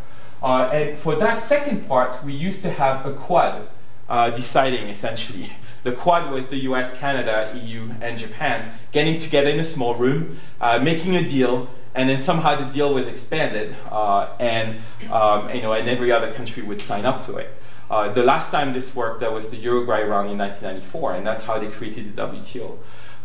Uh, 0.43 0.71
and 0.73 0.99
for 0.99 1.17
that 1.17 1.43
second 1.43 1.89
part, 1.89 2.23
we 2.23 2.33
used 2.33 2.61
to 2.63 2.71
have 2.71 3.07
a 3.07 3.15
quad 3.15 3.67
uh, 4.09 4.31
deciding 4.31 4.89
essentially 4.89 5.51
The 5.83 5.93
Quad 5.93 6.31
was 6.31 6.49
the 6.49 6.59
US, 6.65 6.93
Canada, 6.99 7.59
EU, 7.65 7.91
and 8.03 8.19
Japan 8.19 8.75
getting 8.93 9.19
together 9.19 9.49
in 9.49 9.59
a 9.61 9.65
small 9.65 9.95
room, 9.95 10.39
uh, 10.61 10.79
making 10.79 11.17
a 11.17 11.27
deal, 11.27 11.71
and 11.95 12.07
then 12.07 12.19
somehow 12.19 12.55
the 12.55 12.71
deal 12.71 12.93
was 12.93 13.09
expanded, 13.09 13.75
uh, 13.91 14.29
and 14.39 14.81
um, 15.11 15.49
you 15.55 15.63
know, 15.63 15.73
and 15.73 15.89
every 15.89 16.13
other 16.13 16.35
country 16.35 16.63
would 16.63 16.83
sign 16.83 17.07
up 17.07 17.25
to 17.25 17.37
it. 17.37 17.57
The 17.89 18.23
last 18.23 18.51
time 18.51 18.75
this 18.75 18.95
worked, 18.95 19.21
that 19.21 19.33
was 19.33 19.49
the 19.49 19.57
Uruguay 19.57 20.03
round 20.03 20.31
in 20.31 20.37
1994, 20.37 21.15
and 21.15 21.27
that's 21.27 21.45
how 21.45 21.59
they 21.59 21.69
created 21.69 22.15
the 22.15 22.23
WTO. 22.23 22.77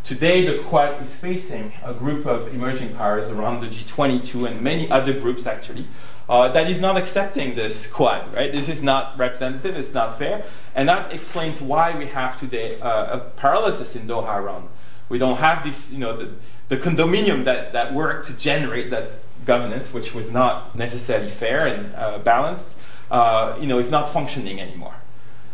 Today, 0.05 0.45
the 0.45 0.61
Quad 0.61 1.01
is 1.01 1.15
facing 1.15 1.73
a 1.83 1.91
group 1.91 2.27
of 2.27 2.53
emerging 2.53 2.93
powers 2.93 3.27
around 3.31 3.61
the 3.61 3.67
G22 3.67 4.47
and 4.47 4.61
many 4.61 4.87
other 4.91 5.19
groups 5.19 5.47
actually 5.47 5.87
uh, 6.29 6.47
that 6.49 6.69
is 6.69 6.79
not 6.79 6.95
accepting 6.95 7.55
this 7.55 7.91
Quad, 7.91 8.31
right? 8.31 8.51
This 8.51 8.69
is 8.69 8.83
not 8.83 9.17
representative, 9.17 9.75
it's 9.75 9.95
not 9.95 10.19
fair, 10.19 10.45
and 10.75 10.87
that 10.87 11.11
explains 11.11 11.59
why 11.59 11.97
we 11.97 12.05
have 12.05 12.39
today 12.39 12.79
uh, 12.81 13.17
a 13.17 13.19
paralysis 13.35 13.95
in 13.95 14.07
Doha 14.07 14.37
around. 14.37 14.69
We 15.09 15.17
don't 15.17 15.37
have 15.37 15.63
this, 15.63 15.91
you 15.91 15.97
know, 15.97 16.15
the, 16.15 16.33
the 16.67 16.77
condominium 16.77 17.43
that, 17.45 17.73
that 17.73 17.91
worked 17.91 18.27
to 18.27 18.33
generate 18.33 18.91
that 18.91 19.13
governance, 19.43 19.91
which 19.91 20.13
was 20.13 20.29
not 20.29 20.75
necessarily 20.75 21.31
fair 21.31 21.65
and 21.65 21.95
uh, 21.95 22.19
balanced, 22.19 22.75
uh, 23.09 23.57
you 23.59 23.65
know, 23.65 23.79
is 23.79 23.89
not 23.89 24.07
functioning 24.13 24.61
anymore. 24.61 24.97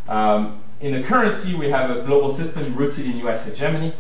Um, 0.10 0.62
in 0.82 0.94
the 0.94 1.04
currency, 1.04 1.56
we 1.56 1.70
have 1.70 1.90
a 1.90 2.02
global 2.02 2.34
system 2.34 2.76
rooted 2.76 3.06
in 3.06 3.16
US 3.20 3.46
hegemony 3.46 3.94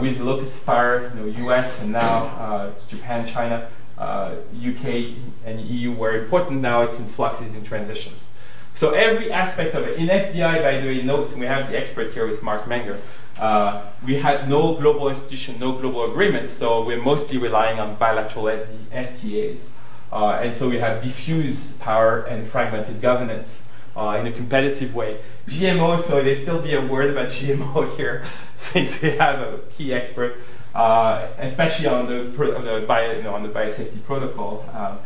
with 0.00 0.18
the 0.18 0.24
locus 0.24 0.56
of 0.56 0.64
power, 0.64 1.12
you 1.14 1.20
know, 1.20 1.50
US 1.50 1.80
and 1.82 1.92
now 1.92 2.26
uh, 2.38 2.70
Japan, 2.88 3.26
China, 3.26 3.68
uh, 3.98 4.34
UK, 4.54 5.16
and 5.44 5.60
EU 5.60 5.92
were 5.92 6.16
important. 6.22 6.60
Now 6.60 6.82
it's 6.82 6.98
in 6.98 7.06
fluxes 7.06 7.54
and 7.54 7.64
transitions. 7.64 8.26
So 8.74 8.92
every 8.92 9.32
aspect 9.32 9.74
of 9.74 9.84
it. 9.84 9.96
In 9.96 10.08
FDI, 10.08 10.62
by 10.62 10.80
the 10.80 10.86
way, 10.86 11.02
note, 11.02 11.34
we 11.34 11.46
have 11.46 11.70
the 11.70 11.78
expert 11.78 12.12
here 12.12 12.26
with 12.26 12.42
Mark 12.42 12.68
Manger. 12.68 13.00
Uh, 13.38 13.86
we 14.04 14.16
had 14.16 14.48
no 14.48 14.74
global 14.74 15.08
institution, 15.08 15.58
no 15.58 15.72
global 15.78 16.10
agreements, 16.10 16.50
so 16.50 16.84
we're 16.84 17.02
mostly 17.02 17.38
relying 17.38 17.80
on 17.80 17.96
bilateral 17.96 18.44
FD, 18.44 18.76
FTAs. 18.92 19.68
Uh, 20.12 20.40
and 20.42 20.54
so 20.54 20.68
we 20.68 20.78
have 20.78 21.02
diffuse 21.02 21.72
power 21.72 22.22
and 22.24 22.46
fragmented 22.46 23.00
governance 23.00 23.60
uh, 23.96 24.18
in 24.20 24.26
a 24.26 24.32
competitive 24.32 24.94
way. 24.94 25.20
GMO, 25.48 26.00
so 26.00 26.22
there 26.22 26.34
still 26.36 26.60
be 26.60 26.74
a 26.74 26.86
word 26.86 27.10
about 27.10 27.28
GMO 27.28 27.96
here, 27.96 28.24
since 28.72 29.00
we 29.00 29.10
have 29.12 29.40
a 29.40 29.58
key 29.70 29.92
expert, 29.92 30.36
uh, 30.74 31.28
especially 31.38 31.86
on 31.86 32.06
the, 32.06 32.26
on 32.56 32.64
the, 32.64 32.84
bio, 32.86 33.12
you 33.12 33.22
know, 33.22 33.34
on 33.34 33.42
the 33.42 33.48
biosafety 33.48 34.02
protocol. 34.04 34.68
Um, 34.72 34.98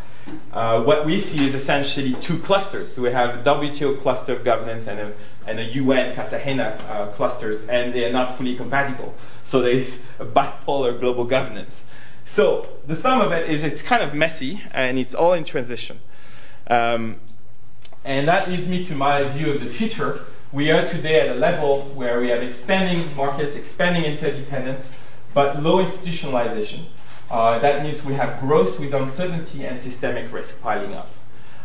uh, 0.53 0.83
what 0.83 1.07
we 1.07 1.20
see 1.20 1.44
is 1.44 1.55
essentially 1.55 2.14
two 2.14 2.38
clusters. 2.40 2.94
So 2.94 3.03
we 3.03 3.11
have 3.11 3.38
a 3.38 3.42
WTO 3.42 4.00
cluster 4.00 4.35
of 4.35 4.44
governance 4.44 4.87
and 4.87 5.00
a, 5.00 5.12
and 5.46 5.59
a 5.59 5.64
UN 5.64 6.14
Cartagena 6.14 6.79
uh, 6.88 7.07
clusters, 7.12 7.66
and 7.66 7.94
they 7.94 8.05
are 8.05 8.12
not 8.12 8.37
fully 8.37 8.57
compatible. 8.57 9.14
So 9.44 9.62
there 9.62 9.72
is 9.72 10.05
a 10.18 10.24
bipolar 10.24 10.98
global 10.98 11.24
governance. 11.24 11.85
So 12.26 12.68
the 12.87 12.94
sum 12.94 13.20
of 13.20 13.33
it 13.33 13.50
is 13.50 13.64
it's 13.64 13.83
kind 13.83 14.03
of 14.03 14.14
messy 14.14 14.62
and 14.70 14.98
it's 14.98 15.14
all 15.14 15.33
in 15.33 15.44
transition. 15.44 16.00
Um, 16.68 17.16
and 18.05 18.27
that 18.29 18.49
leads 18.49 18.69
me 18.69 18.83
to 18.85 18.95
my 18.95 19.25
view 19.29 19.53
of 19.53 19.61
the 19.61 19.69
future. 19.69 20.25
We 20.53 20.71
are 20.71 20.87
today 20.87 21.21
at 21.21 21.37
a 21.37 21.39
level 21.39 21.83
where 21.95 22.21
we 22.21 22.29
have 22.29 22.43
expanding 22.43 23.15
markets, 23.15 23.55
expanding 23.55 24.05
interdependence, 24.05 24.97
but 25.35 25.63
low 25.63 25.85
institutionalization. 25.85 26.87
Uh, 27.31 27.59
that 27.61 27.85
means 27.85 28.05
we 28.05 28.15
have 28.15 28.41
growth 28.41 28.81
with 28.81 28.93
uncertainty 28.95 29.65
and 29.65 29.79
systemic 29.79 30.33
risk 30.33 30.61
piling 30.61 30.95
up. 30.95 31.11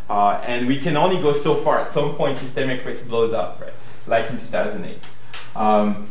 Uh, 0.10 0.42
and 0.46 0.68
we 0.68 0.80
can 0.80 0.96
only 0.96 1.20
go 1.20 1.34
so 1.34 1.56
far. 1.56 1.80
At 1.80 1.92
some 1.92 2.16
point, 2.16 2.38
systemic 2.38 2.86
risk 2.86 3.08
blows 3.08 3.34
up, 3.34 3.60
right? 3.60 3.74
Like 4.06 4.30
in 4.30 4.38
2008. 4.38 5.00
Um, 5.56 6.10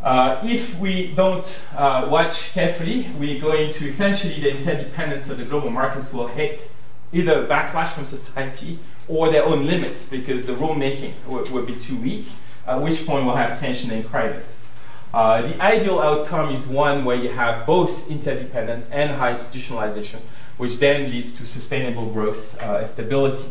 uh, 0.00 0.40
if 0.44 0.78
we 0.78 1.12
don't 1.14 1.60
uh, 1.76 2.06
watch 2.08 2.52
carefully, 2.52 3.10
we 3.18 3.40
go 3.40 3.52
into 3.52 3.88
essentially 3.88 4.38
the 4.38 4.56
interdependence 4.56 5.28
of 5.28 5.38
the 5.38 5.44
global 5.44 5.70
markets 5.70 6.12
will 6.12 6.28
hit 6.28 6.70
either 7.12 7.46
backlash 7.46 7.88
from 7.88 8.04
society 8.04 8.78
or 9.08 9.30
their 9.30 9.44
own 9.44 9.66
limits 9.66 10.06
because 10.06 10.46
the 10.46 10.54
rulemaking 10.54 11.14
will, 11.26 11.44
will 11.52 11.64
be 11.64 11.76
too 11.76 11.96
weak, 12.00 12.26
at 12.66 12.80
which 12.80 13.06
point 13.06 13.24
we'll 13.24 13.36
have 13.36 13.58
tension 13.60 13.90
and 13.90 14.06
crisis. 14.08 14.58
Uh, 15.14 15.42
the 15.42 15.62
ideal 15.62 15.98
outcome 16.00 16.54
is 16.54 16.66
one 16.66 17.04
where 17.04 17.16
you 17.16 17.30
have 17.30 17.66
both 17.66 18.10
interdependence 18.10 18.90
and 18.90 19.10
high 19.12 19.32
institutionalization, 19.32 20.20
which 20.56 20.76
then 20.78 21.10
leads 21.10 21.32
to 21.32 21.46
sustainable 21.46 22.06
growth 22.06 22.60
uh, 22.62 22.78
and 22.78 22.88
stability. 22.88 23.50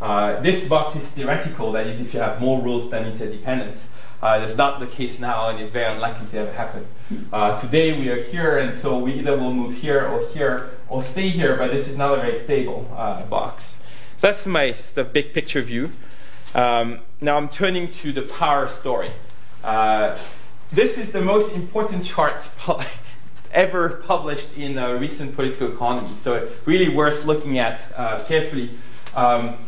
Uh, 0.00 0.38
this 0.42 0.68
box 0.68 0.94
is 0.94 1.02
theoretical, 1.02 1.72
that 1.72 1.86
is, 1.86 2.00
if 2.00 2.12
you 2.12 2.20
have 2.20 2.40
more 2.40 2.60
rules 2.60 2.90
than 2.90 3.06
interdependence. 3.06 3.88
Uh, 4.20 4.38
that's 4.38 4.56
not 4.56 4.80
the 4.80 4.86
case 4.86 5.18
now, 5.18 5.48
and 5.48 5.60
it's 5.60 5.70
very 5.70 5.90
unlikely 5.92 6.26
to 6.28 6.38
ever 6.38 6.52
happen. 6.52 6.86
Uh, 7.32 7.56
today 7.58 7.98
we 7.98 8.08
are 8.08 8.22
here, 8.24 8.58
and 8.58 8.76
so 8.76 8.98
we 8.98 9.12
either 9.12 9.36
will 9.36 9.52
move 9.52 9.74
here 9.74 10.06
or 10.06 10.26
here 10.28 10.70
or 10.88 11.02
stay 11.02 11.28
here, 11.28 11.56
but 11.56 11.70
this 11.70 11.86
is 11.88 11.96
not 11.96 12.18
a 12.18 12.20
very 12.20 12.36
stable 12.36 12.90
uh, 12.96 13.22
box. 13.26 13.76
That's 14.26 14.44
my 14.44 14.72
the 14.96 15.04
big 15.04 15.32
picture 15.32 15.62
view. 15.62 15.92
Um, 16.52 16.98
now 17.20 17.36
I'm 17.36 17.48
turning 17.48 17.88
to 18.02 18.10
the 18.10 18.22
power 18.22 18.68
story. 18.68 19.12
Uh, 19.62 20.18
this 20.72 20.98
is 20.98 21.12
the 21.12 21.20
most 21.20 21.54
important 21.54 22.04
chart 22.04 22.50
ever 23.52 24.02
published 24.04 24.48
in 24.56 24.78
a 24.78 24.96
recent 24.96 25.36
political 25.36 25.72
economy, 25.72 26.16
so 26.16 26.48
really 26.64 26.88
worth 26.88 27.24
looking 27.24 27.60
at 27.60 27.86
uh, 27.94 28.24
carefully. 28.24 28.70
Um, 29.14 29.58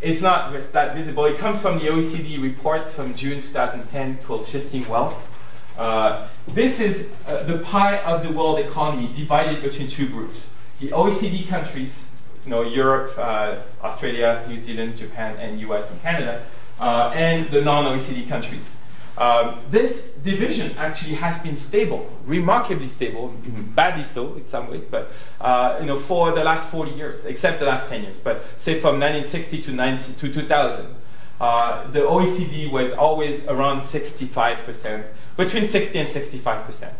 it's 0.00 0.20
not 0.20 0.52
that 0.72 0.96
visible. 0.96 1.24
It 1.26 1.38
comes 1.38 1.62
from 1.62 1.78
the 1.78 1.84
OECD 1.84 2.42
report 2.42 2.88
from 2.88 3.14
June 3.14 3.40
2010 3.40 4.18
called 4.24 4.48
Shifting 4.48 4.84
Wealth. 4.88 5.28
Uh, 5.76 6.26
this 6.48 6.80
is 6.80 7.14
uh, 7.28 7.44
the 7.44 7.58
pie 7.58 7.98
of 7.98 8.24
the 8.24 8.32
world 8.32 8.58
economy 8.58 9.12
divided 9.14 9.62
between 9.62 9.86
two 9.86 10.08
groups. 10.08 10.50
The 10.80 10.88
OECD 10.88 11.46
countries, 11.46 12.07
you 12.48 12.54
know, 12.54 12.62
Europe, 12.62 13.12
uh, 13.18 13.56
Australia, 13.82 14.42
New 14.48 14.58
Zealand, 14.58 14.96
Japan, 14.96 15.36
and 15.36 15.60
US 15.60 15.90
and 15.90 16.00
Canada, 16.00 16.46
uh, 16.80 17.12
and 17.14 17.50
the 17.50 17.60
non-OECD 17.60 18.26
countries. 18.26 18.74
Um, 19.18 19.60
this 19.70 20.14
division 20.24 20.74
actually 20.78 21.16
has 21.16 21.38
been 21.40 21.58
stable, 21.58 22.10
remarkably 22.24 22.88
stable, 22.88 23.34
badly 23.74 24.04
so 24.04 24.34
in 24.36 24.46
some 24.46 24.70
ways, 24.70 24.86
but 24.86 25.10
uh, 25.42 25.76
you 25.80 25.86
know 25.86 25.98
for 25.98 26.32
the 26.32 26.42
last 26.42 26.70
40 26.70 26.92
years, 26.92 27.26
except 27.26 27.58
the 27.58 27.66
last 27.66 27.88
10 27.88 28.04
years. 28.04 28.18
But 28.18 28.44
say 28.56 28.80
from 28.80 28.98
1960 28.98 29.62
to, 29.62 29.72
90, 29.72 30.12
to 30.14 30.32
2000, 30.32 30.94
uh, 31.40 31.90
the 31.90 32.00
OECD 32.00 32.70
was 32.70 32.92
always 32.92 33.46
around 33.48 33.80
65%, 33.80 35.04
between 35.36 35.66
60 35.66 35.98
and 35.98 36.08
65%. 36.08 36.92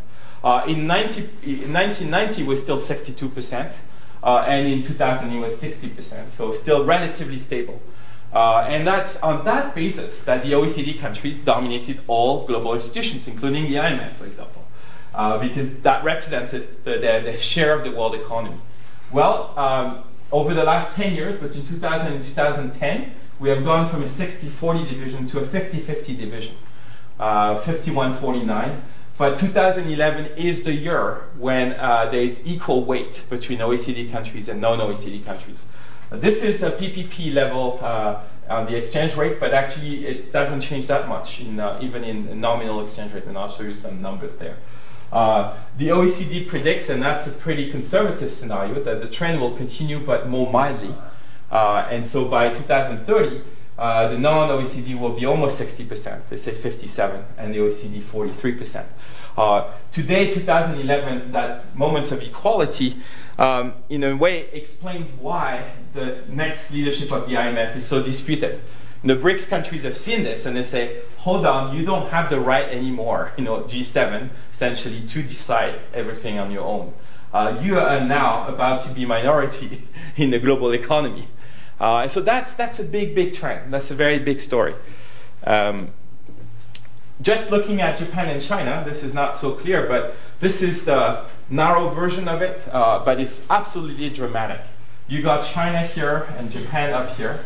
Uh, 0.44 0.64
in, 0.68 0.86
90, 0.86 1.20
in 1.42 1.72
1990, 1.72 2.42
it 2.42 2.46
was 2.46 2.62
still 2.62 2.78
62%, 2.78 3.78
uh, 4.22 4.44
and 4.46 4.66
in 4.66 4.82
2000, 4.82 5.32
it 5.32 5.38
was 5.38 5.60
60%, 5.60 6.30
so 6.30 6.52
still 6.52 6.84
relatively 6.84 7.38
stable. 7.38 7.80
Uh, 8.32 8.66
and 8.68 8.86
that's 8.86 9.16
on 9.18 9.44
that 9.44 9.74
basis 9.74 10.24
that 10.24 10.42
the 10.42 10.52
OECD 10.52 10.98
countries 10.98 11.38
dominated 11.38 12.00
all 12.08 12.46
global 12.46 12.74
institutions, 12.74 13.26
including 13.26 13.64
the 13.64 13.76
IMF, 13.76 14.12
for 14.14 14.26
example, 14.26 14.66
uh, 15.14 15.38
because 15.38 15.72
that 15.80 16.04
represented 16.04 16.84
the, 16.84 16.92
the, 16.92 17.22
the, 17.24 17.36
share 17.38 17.74
of 17.74 17.84
the 17.84 17.90
world 17.90 18.14
economy. 18.14 18.58
Well, 19.10 19.58
um, 19.58 20.04
over 20.30 20.52
the 20.52 20.64
last 20.64 20.94
10 20.94 21.14
years, 21.14 21.38
between 21.38 21.64
2000 21.64 22.12
and 22.12 22.22
2010, 22.22 23.14
we 23.40 23.48
have 23.48 23.64
gone 23.64 23.88
from 23.88 24.02
a 24.02 24.06
60-40 24.06 24.90
division 24.90 25.26
to 25.28 25.38
a 25.38 25.46
50-50 25.46 26.18
division, 26.18 26.54
51-49. 27.18 28.50
Uh, 28.50 28.76
but 29.18 29.36
2011 29.36 30.26
is 30.36 30.62
the 30.62 30.72
year 30.72 31.24
when 31.38 31.72
uh, 31.72 32.08
there 32.10 32.20
is 32.20 32.40
equal 32.44 32.84
weight 32.84 33.26
between 33.28 33.58
OECD 33.58 34.10
countries 34.12 34.48
and 34.48 34.60
non-OECD 34.60 35.24
countries. 35.24 35.66
This 36.10 36.42
is 36.42 36.62
a 36.62 36.70
PPP 36.70 37.34
level 37.34 37.80
uh, 37.82 38.22
on 38.48 38.66
the 38.66 38.76
exchange 38.76 39.16
rate, 39.16 39.40
but 39.40 39.52
actually 39.52 40.06
it 40.06 40.32
doesn't 40.32 40.60
change 40.60 40.86
that 40.86 41.08
much, 41.08 41.40
in, 41.40 41.60
uh, 41.60 41.78
even 41.82 42.04
in 42.04 42.40
nominal 42.40 42.82
exchange 42.82 43.12
rate, 43.12 43.24
and 43.24 43.36
I'll 43.36 43.48
show 43.48 43.64
you 43.64 43.74
some 43.74 44.00
numbers 44.00 44.36
there. 44.38 44.56
Uh, 45.12 45.56
the 45.76 45.88
OECD 45.88 46.46
predicts, 46.46 46.88
and 46.88 47.02
that's 47.02 47.26
a 47.26 47.30
pretty 47.30 47.70
conservative 47.70 48.32
scenario, 48.32 48.82
that 48.84 49.00
the 49.00 49.08
trend 49.08 49.40
will 49.40 49.56
continue 49.56 49.98
but 49.98 50.28
more 50.28 50.50
mildly. 50.50 50.94
Uh, 51.50 51.88
and 51.90 52.06
so 52.06 52.26
by 52.26 52.52
2030, 52.52 53.42
uh, 53.78 54.08
the 54.08 54.18
non-OECD 54.18 54.98
will 54.98 55.12
be 55.12 55.24
almost 55.24 55.58
60%, 55.60 56.28
they 56.28 56.36
say 56.36 56.52
57, 56.52 57.24
and 57.38 57.54
the 57.54 57.58
OECD 57.58 58.02
43%. 58.02 58.84
Uh, 59.36 59.70
today, 59.92 60.28
2011, 60.30 61.30
that 61.30 61.76
moment 61.76 62.10
of 62.10 62.20
equality, 62.20 62.96
um, 63.38 63.72
in 63.88 64.02
a 64.02 64.16
way, 64.16 64.50
explains 64.50 65.08
why 65.20 65.70
the 65.94 66.18
next 66.28 66.72
leadership 66.72 67.12
of 67.12 67.28
the 67.28 67.34
IMF 67.34 67.76
is 67.76 67.86
so 67.86 68.02
disputed. 68.02 68.60
the 69.04 69.14
BRICS 69.14 69.48
countries 69.48 69.84
have 69.84 69.96
seen 69.96 70.24
this 70.24 70.44
and 70.44 70.56
they 70.56 70.64
say, 70.64 71.02
hold 71.18 71.46
on, 71.46 71.76
you 71.76 71.84
don't 71.84 72.10
have 72.10 72.28
the 72.30 72.40
right 72.40 72.68
anymore, 72.70 73.32
you 73.38 73.44
know, 73.44 73.60
G7, 73.62 74.28
essentially, 74.52 75.06
to 75.06 75.22
decide 75.22 75.74
everything 75.94 76.40
on 76.40 76.50
your 76.50 76.64
own. 76.64 76.92
Uh, 77.32 77.60
you 77.62 77.78
are 77.78 78.00
now 78.00 78.48
about 78.48 78.82
to 78.82 78.88
be 78.88 79.04
minority 79.04 79.86
in 80.16 80.30
the 80.30 80.40
global 80.40 80.72
economy. 80.72 81.28
Uh, 81.80 81.98
and 81.98 82.10
so 82.10 82.20
that's, 82.20 82.54
that's 82.54 82.78
a 82.78 82.84
big, 82.84 83.14
big 83.14 83.32
trend. 83.32 83.72
That's 83.72 83.90
a 83.90 83.94
very 83.94 84.18
big 84.18 84.40
story. 84.40 84.74
Um, 85.44 85.92
just 87.20 87.50
looking 87.50 87.80
at 87.80 87.98
Japan 87.98 88.28
and 88.28 88.40
China, 88.40 88.84
this 88.86 89.02
is 89.02 89.14
not 89.14 89.36
so 89.36 89.52
clear, 89.52 89.86
but 89.86 90.14
this 90.40 90.62
is 90.62 90.84
the 90.84 91.24
narrow 91.50 91.88
version 91.90 92.28
of 92.28 92.42
it, 92.42 92.66
uh, 92.72 93.02
but 93.04 93.18
it's 93.18 93.44
absolutely 93.50 94.10
dramatic. 94.10 94.60
You 95.08 95.22
got 95.22 95.44
China 95.44 95.86
here 95.86 96.32
and 96.36 96.50
Japan 96.50 96.92
up 96.92 97.16
here. 97.16 97.44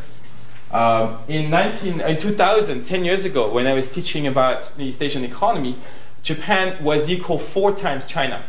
Um, 0.73 1.18
in, 1.29 1.51
19, 1.51 2.01
in 2.01 2.18
2000, 2.18 2.83
10 2.83 3.05
years 3.05 3.25
ago, 3.25 3.53
when 3.53 3.66
I 3.66 3.75
was 3.75 3.90
teaching 3.90 4.27
about 4.27 4.73
the 4.77 4.85
East 4.85 5.03
Asian 5.03 5.25
economy, 5.25 5.77
Japan 6.23 6.83
was 6.83 7.09
equal 7.09 7.38
four 7.38 7.73
times 7.73 8.07
China. 8.07 8.42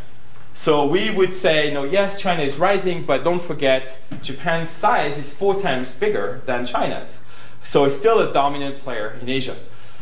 So 0.53 0.85
we 0.85 1.09
would 1.09 1.33
say, 1.33 1.71
no, 1.73 1.83
yes, 1.83 2.19
China 2.21 2.43
is 2.43 2.57
rising, 2.57 3.05
but 3.05 3.23
don't 3.23 3.41
forget, 3.41 3.97
Japan's 4.21 4.69
size 4.69 5.17
is 5.17 5.33
four 5.33 5.59
times 5.59 5.93
bigger 5.95 6.41
than 6.45 6.65
China's. 6.65 7.23
So 7.63 7.85
it's 7.85 7.97
still 7.97 8.19
a 8.19 8.31
dominant 8.31 8.77
player 8.79 9.17
in 9.21 9.29
Asia. 9.29 9.55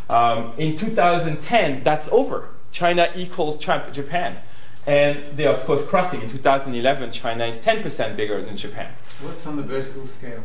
Um, 0.09 0.53
in 0.57 0.75
2010, 0.75 1.83
that's 1.83 2.09
over. 2.09 2.49
China 2.71 3.09
equals 3.15 3.57
Japan. 3.57 4.37
And 4.85 5.37
they're, 5.37 5.51
of 5.51 5.63
course, 5.65 5.85
crossing. 5.85 6.21
In 6.21 6.29
2011, 6.29 7.11
China 7.11 7.45
is 7.45 7.59
10% 7.59 8.17
bigger 8.17 8.43
than 8.43 8.57
Japan. 8.57 8.91
What's 9.21 9.45
on 9.45 9.55
the 9.55 9.63
vertical 9.63 10.07
scale? 10.07 10.43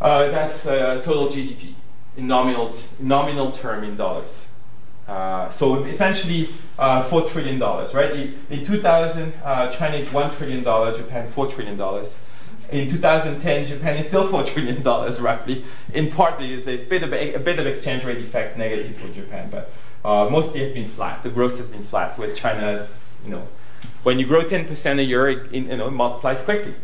Uh, 0.00 0.28
that's 0.28 0.66
uh, 0.66 1.00
total 1.02 1.28
GDP 1.28 1.74
in 2.16 2.26
nominal, 2.26 2.74
nominal 2.98 3.52
term 3.52 3.84
in 3.84 3.96
dollars. 3.96 4.30
Uh, 5.10 5.50
so 5.50 5.82
essentially, 5.82 6.50
uh, 6.78 7.02
$4 7.08 7.28
trillion, 7.28 7.58
right? 7.58 8.12
In, 8.12 8.38
in 8.48 8.64
2000, 8.64 9.32
uh, 9.42 9.72
China 9.72 9.96
is 9.96 10.06
$1 10.06 10.36
trillion, 10.36 10.62
Japan 10.62 11.28
$4 11.32 11.52
trillion. 11.52 12.06
In 12.70 12.88
2010, 12.88 13.66
Japan 13.66 13.96
is 13.96 14.06
still 14.06 14.28
$4 14.32 14.46
trillion, 14.46 14.84
roughly, 14.84 15.64
in 15.92 16.12
part 16.12 16.38
because 16.38 16.68
a 16.68 16.76
bit 16.76 17.02
of, 17.02 17.12
a, 17.12 17.38
bit 17.38 17.58
of 17.58 17.66
exchange 17.66 18.04
rate 18.04 18.18
effect 18.18 18.56
negative 18.56 18.96
for 18.98 19.08
Japan, 19.08 19.50
but 19.50 19.72
uh, 20.04 20.30
mostly 20.30 20.60
it's 20.60 20.72
been 20.72 20.88
flat. 20.88 21.24
The 21.24 21.30
growth 21.30 21.58
has 21.58 21.66
been 21.66 21.82
flat, 21.82 22.16
whereas 22.16 22.38
China's, 22.38 23.00
you 23.24 23.32
know, 23.32 23.48
when 24.04 24.20
you 24.20 24.26
grow 24.26 24.44
10% 24.44 25.00
a 25.00 25.02
year, 25.02 25.28
it, 25.28 25.52
you 25.52 25.62
know, 25.62 25.88
it 25.88 25.90
multiplies 25.90 26.40
quickly. 26.40 26.76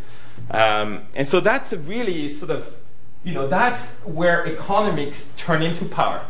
Um, 0.50 1.02
and 1.14 1.28
so 1.28 1.38
that's 1.38 1.72
a 1.72 1.78
really 1.78 2.28
sort 2.28 2.50
of, 2.50 2.74
you 3.22 3.34
know, 3.34 3.46
that's 3.46 4.00
where 4.00 4.44
economics 4.44 5.32
turn 5.36 5.62
into 5.62 5.84
power. 5.84 6.26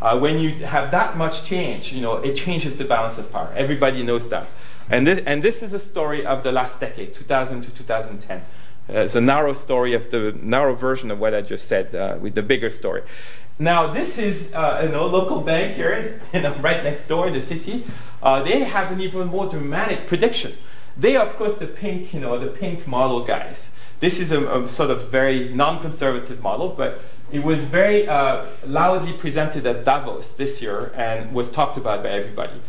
Uh, 0.00 0.18
when 0.18 0.38
you 0.38 0.50
have 0.64 0.90
that 0.90 1.16
much 1.16 1.44
change, 1.44 1.92
you 1.92 2.00
know, 2.00 2.16
it 2.16 2.34
changes 2.34 2.76
the 2.76 2.84
balance 2.84 3.18
of 3.18 3.30
power. 3.32 3.52
Everybody 3.56 4.02
knows 4.02 4.28
that. 4.28 4.46
And 4.90 5.06
this, 5.06 5.20
and 5.26 5.42
this 5.42 5.62
is 5.62 5.72
a 5.72 5.78
story 5.78 6.24
of 6.24 6.42
the 6.42 6.52
last 6.52 6.80
decade, 6.80 7.12
2000 7.12 7.62
to 7.62 7.70
2010. 7.70 8.38
Uh, 8.38 9.00
it's 9.00 9.16
a 9.16 9.20
narrow 9.20 9.52
story 9.52 9.92
of 9.92 10.10
the 10.10 10.34
narrow 10.40 10.74
version 10.74 11.10
of 11.10 11.18
what 11.18 11.34
I 11.34 11.42
just 11.42 11.68
said 11.68 11.94
uh, 11.94 12.16
with 12.20 12.34
the 12.34 12.42
bigger 12.42 12.70
story. 12.70 13.02
Now, 13.58 13.92
this 13.92 14.18
is 14.18 14.54
uh, 14.54 14.82
you 14.84 14.90
know, 14.90 15.06
local 15.06 15.40
bank 15.40 15.74
here, 15.74 16.20
right 16.32 16.84
next 16.84 17.08
door 17.08 17.26
in 17.26 17.34
the 17.34 17.40
city. 17.40 17.84
Uh, 18.22 18.42
they 18.42 18.60
have 18.60 18.92
an 18.92 19.00
even 19.00 19.26
more 19.26 19.48
dramatic 19.48 20.06
prediction. 20.06 20.54
They 20.96 21.16
are, 21.16 21.26
of 21.26 21.36
course, 21.36 21.54
the 21.54 21.66
pink, 21.66 22.14
you 22.14 22.20
know, 22.20 22.38
the 22.38 22.46
pink 22.46 22.86
model 22.86 23.24
guys. 23.24 23.70
This 24.00 24.20
is 24.20 24.32
a, 24.32 24.62
a 24.62 24.68
sort 24.68 24.90
of 24.90 25.10
very 25.10 25.48
non-conservative 25.48 26.40
model, 26.40 26.68
but 26.70 27.00
it 27.30 27.42
was 27.42 27.64
very 27.64 28.08
uh, 28.08 28.46
loudly 28.66 29.12
presented 29.12 29.66
at 29.66 29.84
Davos 29.84 30.32
this 30.32 30.62
year 30.62 30.92
and 30.94 31.32
was 31.32 31.50
talked 31.50 31.76
about 31.76 32.02
by 32.02 32.10
everybody. 32.10 32.60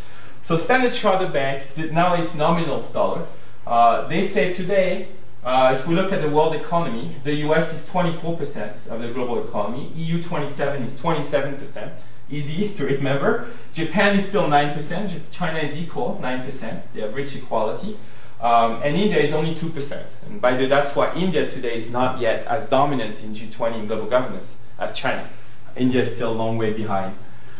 So 0.43 0.58
Standard 0.58 0.93
Chartered 0.93 1.32
Bank 1.32 1.63
now 1.91 2.15
is 2.15 2.36
nominal 2.36 2.84
dollar. 2.91 3.28
Uh, 3.65 4.08
they 4.08 4.24
say 4.24 4.54
today 4.54 5.10
uh, 5.43 5.74
if 5.80 5.88
we 5.88 5.95
look 5.95 6.12
at 6.12 6.22
the 6.22 6.30
world 6.30 6.54
economy, 6.54 7.15
the 7.24 7.34
US 7.48 7.74
is 7.74 7.89
24% 7.89 8.88
of 8.88 9.02
the 9.02 9.08
global 9.10 9.48
economy, 9.48 9.91
EU 9.95 10.22
27 10.22 10.84
is 10.84 10.93
27%, 10.95 11.91
easy 12.30 12.69
to 12.76 12.86
remember. 12.86 13.48
Japan 13.74 14.19
is 14.19 14.28
still 14.28 14.43
9%, 14.43 15.22
China 15.32 15.60
is 15.60 15.78
equal, 15.78 16.19
9%, 16.22 16.82
they 16.93 17.02
have 17.02 17.15
rich 17.15 17.36
equality. 17.38 17.98
Um, 18.41 18.82
and 18.84 18.95
India 18.95 19.19
is 19.19 19.34
only 19.34 19.54
2%. 19.54 20.04
And 20.28 20.39
by 20.39 20.52
the 20.52 20.60
way, 20.60 20.65
that's 20.67 20.95
why 20.95 21.13
India 21.13 21.49
today 21.49 21.78
is 21.78 21.89
not 21.89 22.19
yet 22.19 22.45
as 22.47 22.65
dominant 22.67 23.21
in 23.23 23.36
G20 23.36 23.80
in 23.80 23.88
global 23.88 24.06
governance 24.06 24.58
as 24.78 24.93
China. 24.93 25.30
India 25.75 26.02
is 26.02 26.15
still 26.15 26.32
a 26.32 26.38
long 26.38 26.58
way 26.58 26.71
behind. 26.71 27.15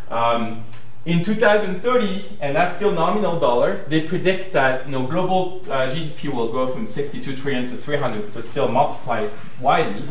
Um, 0.10 0.64
in 1.06 1.24
2030, 1.24 2.38
and 2.42 2.56
that's 2.56 2.76
still 2.76 2.92
nominal 2.92 3.40
dollar, 3.40 3.84
they 3.88 4.02
predict 4.02 4.54
that 4.54 4.86
you 4.86 4.92
know, 4.92 5.06
global 5.06 5.62
uh, 5.66 5.90
GDP 5.90 6.32
will 6.32 6.52
go 6.52 6.68
from 6.68 6.86
62 6.86 7.36
trillion 7.36 7.68
to 7.68 7.78
300, 7.78 8.30
so 8.30 8.42
still 8.42 8.68
multiply 8.68 9.28
widely. 9.62 10.08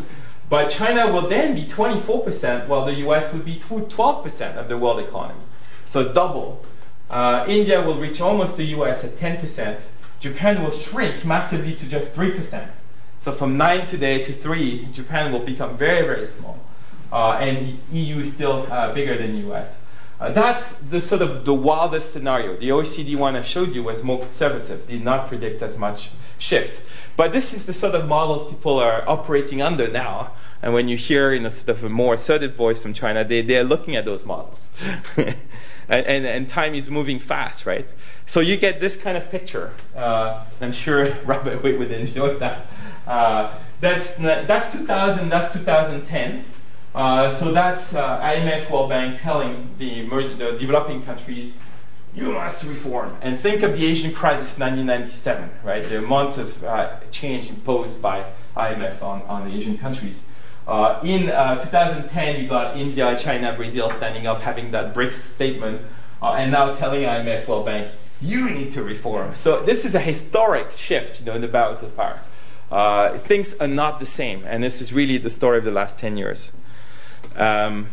But 0.49 0.71
China 0.71 1.13
will 1.13 1.29
then 1.29 1.55
be 1.55 1.67
24%, 1.67 2.69
while 2.69 2.85
the 2.85 2.95
US 3.07 3.33
would 3.33 3.45
be 3.45 3.57
12% 3.57 4.57
of 4.57 4.69
the 4.69 4.79
world 4.79 5.01
economy. 5.01 5.41
So 5.85 6.13
double. 6.13 6.65
Uh, 7.11 7.45
India 7.49 7.83
will 7.83 7.99
reach 7.99 8.21
almost 8.21 8.57
the 8.57 8.65
US 8.77 9.05
at 9.05 9.17
10%. 9.17 9.87
Japan 10.21 10.63
will 10.63 10.71
shrink 10.71 11.25
massively 11.25 11.75
to 11.75 11.87
just 11.87 12.13
3%. 12.13 12.69
So 13.19 13.33
from 13.33 13.57
9 13.57 13.87
today 13.87 14.23
to 14.23 14.33
3, 14.33 14.89
Japan 14.93 15.33
will 15.33 15.45
become 15.45 15.77
very, 15.77 16.07
very 16.07 16.27
small. 16.27 16.59
Uh, 17.13 17.33
and 17.33 17.79
EU 17.93 18.21
is 18.21 18.33
still 18.33 18.67
uh, 18.71 18.93
bigger 18.93 19.17
than 19.17 19.37
US. 19.51 19.79
Uh, 20.21 20.31
that's 20.33 20.75
the 20.77 21.01
sort 21.01 21.23
of 21.23 21.45
the 21.45 21.55
wildest 21.55 22.13
scenario. 22.13 22.57
The 22.57 22.71
OECD 22.71 23.17
one 23.17 23.37
I 23.37 23.41
showed 23.41 23.73
you 23.73 23.85
was 23.85 24.03
more 24.03 24.19
conservative, 24.19 24.87
did 24.89 25.05
not 25.05 25.29
predict 25.29 25.63
as 25.63 25.77
much 25.77 26.11
shift. 26.39 26.83
But 27.17 27.33
this 27.33 27.55
is 27.55 27.67
the 27.67 27.75
sort 27.75 27.95
of 27.95 28.07
models 28.07 28.49
people 28.49 28.79
are 28.79 29.09
operating 29.09 29.63
under 29.63 29.89
now. 29.89 30.33
And 30.61 30.75
when 30.75 30.89
you 30.89 30.97
hear 30.97 31.33
in 31.33 31.47
a 31.47 31.51
sort 31.51 31.69
of 31.69 31.85
a 31.85 31.89
more 31.89 32.15
assertive 32.15 32.55
voice 32.55 32.81
from 32.81 32.95
China, 32.95 33.25
they, 33.25 33.43
they're 33.43 33.65
looking 33.65 33.95
at 33.95 34.05
those 34.05 34.25
models. 34.25 34.71
and, 35.89 36.07
and, 36.07 36.27
and, 36.27 36.49
time 36.49 36.75
is 36.75 36.91
moving 36.91 37.19
fast, 37.19 37.65
right? 37.65 37.93
So 38.27 38.41
you 38.41 38.57
get 38.57 38.81
this 38.81 38.97
kind 38.97 39.17
of 39.17 39.31
picture. 39.31 39.73
Uh, 39.97 40.45
I'm 40.61 40.73
sure 40.73 41.11
Robert 41.25 41.63
would 41.63 41.91
enjoy 41.91 42.39
that. 42.39 42.67
Uh, 43.07 43.55
that's, 43.81 44.15
that's 44.17 44.73
2000, 44.73 45.29
that's 45.29 45.53
2010. 45.53 46.45
Uh, 46.95 47.31
so 47.31 47.53
that's 47.53 47.95
uh, 47.95 48.21
IMF 48.21 48.71
World 48.71 48.91
Bank 48.91 49.21
telling 49.21 49.71
the, 49.79 50.03
the, 50.09 50.57
developing 50.59 51.03
countries, 51.03 51.55
you 52.15 52.33
must 52.33 52.65
reform. 52.65 53.17
And 53.23 53.39
think 53.39 53.63
of 53.63 53.79
the 53.79 53.87
Asian 53.87 54.13
crisis 54.13 54.59
1997, 54.59 55.51
right? 55.63 55.89
The 55.89 55.99
amount 55.99 56.39
of 56.39 56.65
uh, 56.65 56.97
change 57.11 57.49
imposed 57.49 58.03
by 58.03 58.25
IMF 58.57 59.03
on, 59.03 59.23
on 59.23 59.49
the 59.49 59.55
Asian 59.55 59.79
countries. 59.79 60.25
Uh, 60.69 61.01
in 61.03 61.31
uh, 61.31 61.59
2010, 61.59 62.43
you 62.43 62.47
got 62.47 62.77
India, 62.77 63.19
China, 63.19 63.55
Brazil 63.55 63.89
standing 63.89 64.27
up, 64.27 64.43
having 64.43 64.71
that 64.73 64.95
BRICS 64.95 65.15
statement, 65.15 65.81
and 66.21 66.53
now 66.53 66.75
telling 66.75 67.03
IMF 67.03 67.49
World 67.49 67.65
Bank, 67.65 67.91
you 68.21 68.51
need 68.51 68.71
to 68.73 68.83
reform. 68.83 69.35
So 69.35 69.63
this 69.63 69.87
is 69.87 69.95
a 69.95 70.01
historic 70.01 70.73
shift 70.73 71.21
you 71.21 71.27
know, 71.27 71.35
in 71.35 71.41
the 71.41 71.49
balance 71.49 71.83
of 71.83 71.97
power. 71.97 72.21
things 73.19 73.55
are 73.55 73.67
not 73.67 73.99
the 73.99 74.05
same, 74.05 74.45
and 74.45 74.63
this 74.63 74.83
is 74.83 74.93
really 74.93 75.17
the 75.17 75.31
story 75.31 75.57
of 75.57 75.65
the 75.65 75.71
last 75.71 75.99
10 75.99 76.19
years. 76.19 76.53
Um, 77.35 77.89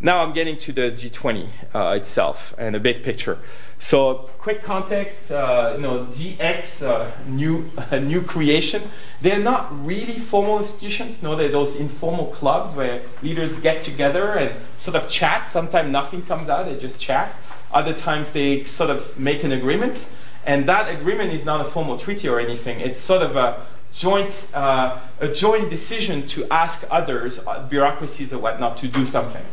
now 0.00 0.22
I'm 0.22 0.34
getting 0.34 0.58
to 0.58 0.72
the 0.72 0.90
G20 0.90 1.48
uh, 1.74 1.94
itself 1.96 2.54
and 2.58 2.74
the 2.74 2.80
big 2.80 3.02
picture. 3.02 3.38
So, 3.78 4.28
quick 4.38 4.62
context: 4.62 5.30
uh, 5.30 5.72
you 5.76 5.82
know, 5.82 6.06
GX, 6.06 6.82
uh, 6.82 7.10
new 7.26 7.70
new 8.00 8.22
creation. 8.22 8.82
They're 9.20 9.40
not 9.40 9.68
really 9.86 10.18
formal 10.18 10.58
institutions. 10.58 11.22
No, 11.22 11.34
they're 11.34 11.48
those 11.48 11.76
informal 11.76 12.26
clubs 12.26 12.74
where 12.74 13.02
leaders 13.22 13.58
get 13.58 13.82
together 13.82 14.36
and 14.36 14.54
sort 14.76 14.96
of 14.96 15.08
chat. 15.08 15.48
Sometimes 15.48 15.90
nothing 15.90 16.22
comes 16.26 16.48
out; 16.48 16.66
they 16.66 16.76
just 16.76 17.00
chat. 17.00 17.34
Other 17.72 17.94
times 17.94 18.32
they 18.32 18.64
sort 18.64 18.90
of 18.90 19.18
make 19.18 19.44
an 19.44 19.52
agreement, 19.52 20.08
and 20.44 20.68
that 20.68 20.88
agreement 20.88 21.32
is 21.32 21.44
not 21.44 21.60
a 21.60 21.64
formal 21.64 21.98
treaty 21.98 22.28
or 22.28 22.38
anything. 22.38 22.80
It's 22.80 22.98
sort 22.98 23.22
of 23.22 23.36
a 23.36 23.66
joint, 23.92 24.50
uh, 24.54 24.98
a 25.20 25.28
joint 25.28 25.70
decision 25.70 26.26
to 26.28 26.46
ask 26.50 26.84
others, 26.90 27.40
uh, 27.46 27.66
bureaucracies 27.68 28.32
or 28.32 28.38
whatnot, 28.38 28.76
to 28.78 28.88
do 28.88 29.06
something. 29.06 29.44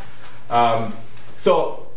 Um, 0.53 0.95
so 1.35 1.87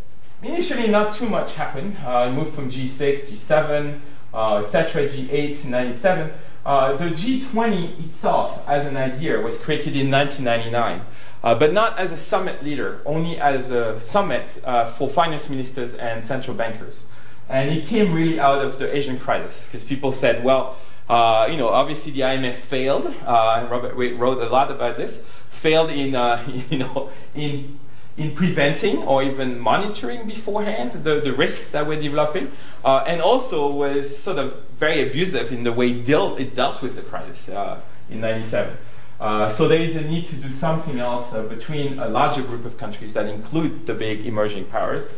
initially, 0.43 0.89
not 0.89 1.13
too 1.13 1.29
much 1.29 1.55
happened. 1.55 1.99
Uh, 2.03 2.11
I 2.21 2.31
moved 2.31 2.55
from 2.55 2.71
G6, 2.71 3.27
G7, 3.27 4.01
uh, 4.33 4.63
etc., 4.65 5.07
G8 5.09 5.61
to 5.61 5.69
97. 5.69 6.33
Uh, 6.65 6.97
the 6.97 7.05
G20 7.05 8.07
itself, 8.07 8.61
as 8.67 8.87
an 8.87 8.97
idea, 8.97 9.39
was 9.41 9.59
created 9.59 9.95
in 9.95 10.11
1999, 10.11 11.07
uh, 11.45 11.55
but 11.55 11.73
not 11.75 11.99
as 11.99 12.13
a 12.13 12.17
summit 12.17 12.65
leader, 12.65 13.03
only 13.05 13.39
as 13.39 13.71
a 13.71 14.01
summit 14.01 14.61
uh, 14.65 14.87
for 14.87 15.09
finance 15.09 15.51
ministers 15.51 15.93
and 15.95 16.25
central 16.25 16.57
bankers. 16.57 17.07
And 17.49 17.71
it 17.71 17.87
came 17.87 18.13
really 18.13 18.41
out 18.41 18.65
of 18.65 18.79
the 18.79 18.97
Asian 18.97 19.19
crisis, 19.21 19.65
because 19.65 19.85
people 19.85 20.13
said, 20.13 20.43
well, 20.43 20.77
uh, 21.09 21.47
you 21.49 21.57
know, 21.59 21.69
obviously 21.69 22.11
the 22.11 22.23
IMF 22.23 22.57
failed. 22.57 23.15
Uh, 23.25 23.69
Robert 23.71 23.97
Wade 23.97 24.19
wrote 24.19 24.39
a 24.39 24.49
lot 24.49 24.73
about 24.73 24.97
this. 24.97 25.23
Failed 25.51 25.91
in, 25.91 26.17
uh, 26.17 26.43
you 26.71 26.79
know, 26.79 27.11
in 27.35 27.79
in 28.17 28.35
preventing 28.35 28.99
or 28.99 29.23
even 29.23 29.59
monitoring 29.59 30.27
beforehand 30.27 31.05
the, 31.05 31.21
the 31.21 31.33
risks 31.33 31.69
that 31.69 31.87
were 31.87 31.97
developing, 31.97 32.51
uh, 32.85 33.05
and 33.07 33.21
also 33.21 33.71
was 33.71 34.17
sort 34.17 34.39
of 34.39 34.63
very 34.77 35.07
abusive 35.07 35.53
in 35.53 35.63
the 35.65 35.73
way 35.73 35.91
it 35.91 36.05
dealt, 36.05 36.41
it 36.41 36.55
dealt 36.55 36.81
with 36.81 36.97
the 36.97 37.03
crisis 37.03 37.49
uh, 37.49 37.81
in 38.09 38.21
'97. 38.21 38.77
Uh, 39.19 39.49
so 39.51 39.67
there 39.67 39.81
is 39.81 39.97
a 39.97 40.03
need 40.03 40.27
to 40.27 40.37
do 40.37 40.53
something 40.53 40.99
else 40.99 41.33
between 41.49 41.99
a 41.99 42.09
larger 42.09 42.43
group 42.43 42.65
of 42.65 42.77
countries 42.77 43.13
that 43.15 43.27
include 43.27 43.87
the 43.87 43.95
big 43.95 44.27
emerging 44.27 44.65
powers. 44.67 45.09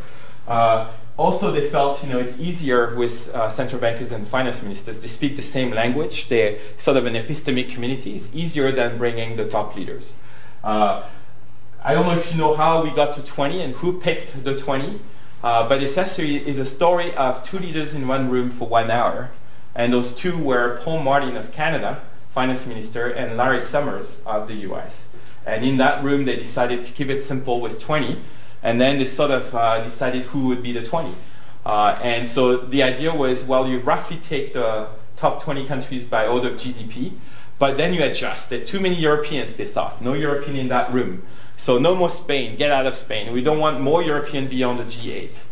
Uh, 0.46 0.90
also, 1.16 1.50
they 1.50 1.68
felt 1.68 2.00
you 2.04 2.10
know 2.10 2.20
it's 2.20 2.38
easier 2.38 2.94
with 2.94 3.34
uh, 3.34 3.50
central 3.50 3.80
bankers 3.80 4.12
and 4.12 4.26
finance 4.26 4.62
ministers. 4.62 5.00
They 5.00 5.08
speak 5.08 5.34
the 5.34 5.42
same 5.42 5.72
language. 5.72 6.28
They're 6.28 6.58
sort 6.76 6.96
of 6.96 7.06
an 7.06 7.14
epistemic 7.14 7.70
community. 7.70 8.14
It's 8.14 8.32
easier 8.34 8.70
than 8.70 8.98
bringing 8.98 9.36
the 9.36 9.48
top 9.48 9.74
leaders. 9.74 10.12
Uh, 10.62 11.08
I 11.88 11.94
don't 11.94 12.04
know 12.04 12.18
if 12.18 12.30
you 12.30 12.36
know 12.36 12.54
how 12.54 12.84
we 12.84 12.90
got 12.90 13.14
to 13.14 13.24
20 13.24 13.62
and 13.62 13.74
who 13.76 13.98
picked 13.98 14.44
the 14.44 14.54
20, 14.54 15.00
uh, 15.42 15.66
but 15.66 15.82
essentially 15.82 16.46
is 16.46 16.58
a 16.58 16.66
story 16.66 17.14
of 17.14 17.42
two 17.42 17.58
leaders 17.58 17.94
in 17.94 18.06
one 18.06 18.28
room 18.28 18.50
for 18.50 18.68
one 18.68 18.90
hour. 18.90 19.30
And 19.74 19.90
those 19.90 20.12
two 20.12 20.36
were 20.36 20.78
Paul 20.82 21.00
Martin 21.00 21.34
of 21.34 21.50
Canada, 21.50 22.02
finance 22.28 22.66
minister, 22.66 23.08
and 23.08 23.38
Larry 23.38 23.62
Summers 23.62 24.20
of 24.26 24.48
the 24.48 24.56
US. 24.70 25.08
And 25.46 25.64
in 25.64 25.78
that 25.78 26.04
room, 26.04 26.26
they 26.26 26.36
decided 26.36 26.84
to 26.84 26.92
keep 26.92 27.08
it 27.08 27.24
simple 27.24 27.58
with 27.58 27.80
20, 27.80 28.22
and 28.62 28.78
then 28.78 28.98
they 28.98 29.06
sort 29.06 29.30
of 29.30 29.54
uh, 29.54 29.82
decided 29.82 30.24
who 30.24 30.44
would 30.48 30.62
be 30.62 30.72
the 30.72 30.82
20. 30.82 31.14
Uh, 31.64 31.98
and 32.02 32.28
so 32.28 32.58
the 32.58 32.82
idea 32.82 33.14
was 33.14 33.44
well, 33.44 33.66
you 33.66 33.78
roughly 33.78 34.18
take 34.18 34.52
the 34.52 34.88
top 35.16 35.42
20 35.42 35.66
countries 35.66 36.04
by 36.04 36.26
order 36.26 36.50
of 36.50 36.56
GDP, 36.56 37.14
but 37.58 37.78
then 37.78 37.94
you 37.94 38.02
adjust. 38.02 38.50
There 38.50 38.60
are 38.60 38.64
too 38.64 38.78
many 38.78 38.94
Europeans, 38.94 39.54
they 39.54 39.66
thought. 39.66 40.02
No 40.02 40.12
European 40.12 40.56
in 40.56 40.68
that 40.68 40.92
room. 40.92 41.22
So 41.58 41.76
no 41.78 41.94
more 41.94 42.08
Spain. 42.08 42.56
Get 42.56 42.70
out 42.70 42.86
of 42.86 42.96
Spain. 42.96 43.32
We 43.32 43.42
don't 43.42 43.58
want 43.58 43.80
more 43.80 44.02
European 44.02 44.48
beyond 44.48 44.78
the 44.78 44.84
G8. 44.84 45.42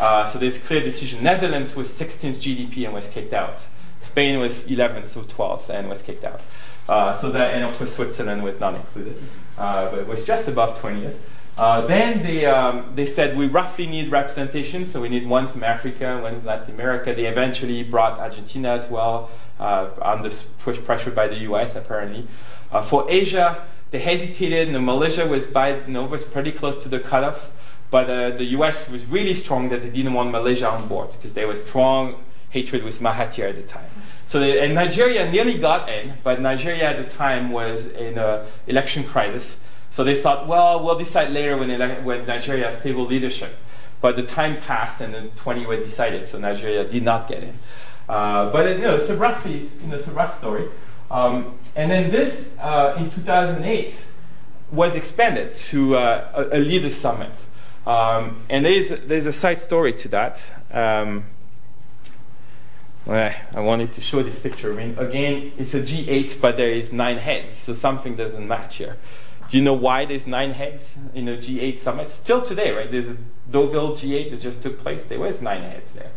Uh, 0.00 0.26
so 0.26 0.38
there's 0.38 0.58
clear 0.58 0.82
decision. 0.82 1.22
Netherlands 1.22 1.76
was 1.76 1.88
16th 1.88 2.38
GDP 2.38 2.86
and 2.86 2.94
was 2.94 3.06
kicked 3.08 3.32
out. 3.32 3.66
Spain 4.00 4.40
was 4.40 4.66
11th 4.66 5.16
or 5.16 5.24
12th 5.24 5.68
and 5.68 5.88
was 5.88 6.00
kicked 6.00 6.24
out. 6.24 6.40
Uh, 6.88 7.16
so 7.20 7.30
that, 7.30 7.54
and 7.54 7.62
of 7.64 7.76
course 7.76 7.94
Switzerland 7.94 8.42
was 8.42 8.58
not 8.58 8.74
included, 8.74 9.22
uh, 9.58 9.90
but 9.90 9.98
it 10.00 10.06
was 10.06 10.24
just 10.24 10.48
above 10.48 10.80
20th. 10.80 11.16
Uh, 11.58 11.86
then 11.86 12.22
they, 12.22 12.46
um, 12.46 12.90
they 12.94 13.04
said 13.04 13.36
we 13.36 13.46
roughly 13.46 13.86
need 13.86 14.10
representation, 14.10 14.86
so 14.86 15.00
we 15.00 15.10
need 15.10 15.26
one 15.26 15.46
from 15.46 15.62
Africa, 15.62 16.18
one 16.22 16.36
from 16.36 16.46
Latin 16.46 16.74
America. 16.74 17.14
They 17.14 17.26
eventually 17.26 17.82
brought 17.82 18.18
Argentina 18.18 18.70
as 18.70 18.88
well, 18.88 19.30
uh, 19.58 19.90
under 20.00 20.30
push 20.60 20.78
pressure 20.78 21.10
by 21.10 21.28
the 21.28 21.36
US 21.50 21.76
apparently. 21.76 22.26
Uh, 22.72 22.80
for 22.80 23.04
Asia, 23.10 23.66
they 23.90 23.98
hesitated. 23.98 24.68
You 24.68 24.74
know, 24.74 24.80
Malaysia 24.80 25.26
was 25.26 25.46
by, 25.46 25.76
you 25.76 25.88
know, 25.88 26.04
was 26.04 26.24
pretty 26.24 26.52
close 26.52 26.82
to 26.82 26.88
the 26.88 27.00
cutoff, 27.00 27.50
but 27.90 28.08
uh, 28.08 28.30
the 28.30 28.44
US 28.56 28.88
was 28.88 29.06
really 29.06 29.34
strong 29.34 29.68
that 29.70 29.82
they 29.82 29.90
didn't 29.90 30.14
want 30.14 30.30
Malaysia 30.30 30.68
on 30.68 30.88
board 30.88 31.10
because 31.12 31.34
there 31.34 31.48
was 31.48 31.62
strong 31.62 32.24
hatred 32.50 32.82
with 32.82 33.00
Mahathir 33.00 33.48
at 33.48 33.56
the 33.56 33.62
time. 33.62 33.90
So 34.26 34.42
and 34.42 34.74
Nigeria 34.74 35.30
nearly 35.30 35.58
got 35.58 35.88
in, 35.88 36.14
but 36.22 36.40
Nigeria 36.40 36.90
at 36.90 36.98
the 36.98 37.08
time 37.08 37.50
was 37.50 37.86
in 37.86 38.18
an 38.18 38.46
election 38.66 39.04
crisis. 39.04 39.60
So 39.90 40.04
they 40.04 40.14
thought, 40.14 40.46
well, 40.46 40.84
we'll 40.84 40.98
decide 40.98 41.30
later 41.30 41.56
when, 41.56 41.70
ele- 41.70 42.02
when 42.02 42.24
Nigeria 42.26 42.66
has 42.66 42.78
stable 42.78 43.04
leadership. 43.04 43.56
But 44.00 44.16
the 44.16 44.22
time 44.22 44.60
passed 44.60 45.00
and 45.00 45.12
the 45.12 45.28
20 45.34 45.66
were 45.66 45.76
decided, 45.76 46.26
so 46.26 46.38
Nigeria 46.38 46.84
did 46.88 47.02
not 47.02 47.28
get 47.28 47.42
in. 47.42 47.58
Uh, 48.08 48.50
but 48.50 48.68
you 48.68 48.78
know, 48.78 48.96
it's 48.96 49.08
a 49.08 49.16
roughly, 49.16 49.68
you 49.82 49.86
know, 49.88 49.96
it's 49.96 50.08
a 50.08 50.12
rough 50.12 50.38
story. 50.38 50.68
Um, 51.10 51.58
and 51.76 51.90
then 51.90 52.10
this, 52.10 52.56
uh, 52.58 52.94
in 52.98 53.10
2008, 53.10 54.04
was 54.70 54.94
expanded 54.94 55.52
to 55.52 55.96
uh, 55.96 56.48
a, 56.52 56.58
a 56.58 56.60
leaders 56.60 56.94
summit. 56.94 57.32
Um, 57.86 58.42
and 58.48 58.64
there's, 58.64 58.90
there's 58.90 59.26
a 59.26 59.32
side 59.32 59.58
story 59.58 59.92
to 59.94 60.08
that. 60.08 60.40
Um, 60.72 61.24
I 63.08 63.60
wanted 63.60 63.92
to 63.94 64.00
show 64.00 64.22
this 64.22 64.38
picture. 64.38 64.72
I 64.72 64.76
mean, 64.76 64.98
again, 64.98 65.52
it's 65.58 65.74
a 65.74 65.80
G8, 65.80 66.40
but 66.40 66.56
there 66.56 66.70
is 66.70 66.92
nine 66.92 67.18
heads, 67.18 67.56
so 67.56 67.72
something 67.72 68.14
doesn't 68.14 68.46
match 68.46 68.76
here. 68.76 68.96
Do 69.48 69.56
you 69.56 69.64
know 69.64 69.74
why 69.74 70.04
there's 70.04 70.28
nine 70.28 70.52
heads 70.52 70.96
in 71.12 71.28
a 71.28 71.36
G8 71.36 71.78
summit? 71.78 72.10
Still 72.10 72.40
today, 72.40 72.70
right? 72.70 72.88
There's 72.88 73.08
a 73.08 73.16
Deauville 73.50 73.92
G8 73.92 74.30
that 74.30 74.40
just 74.40 74.62
took 74.62 74.78
place. 74.78 75.06
There 75.06 75.18
was 75.18 75.42
nine 75.42 75.62
heads 75.62 75.92
there. 75.92 76.12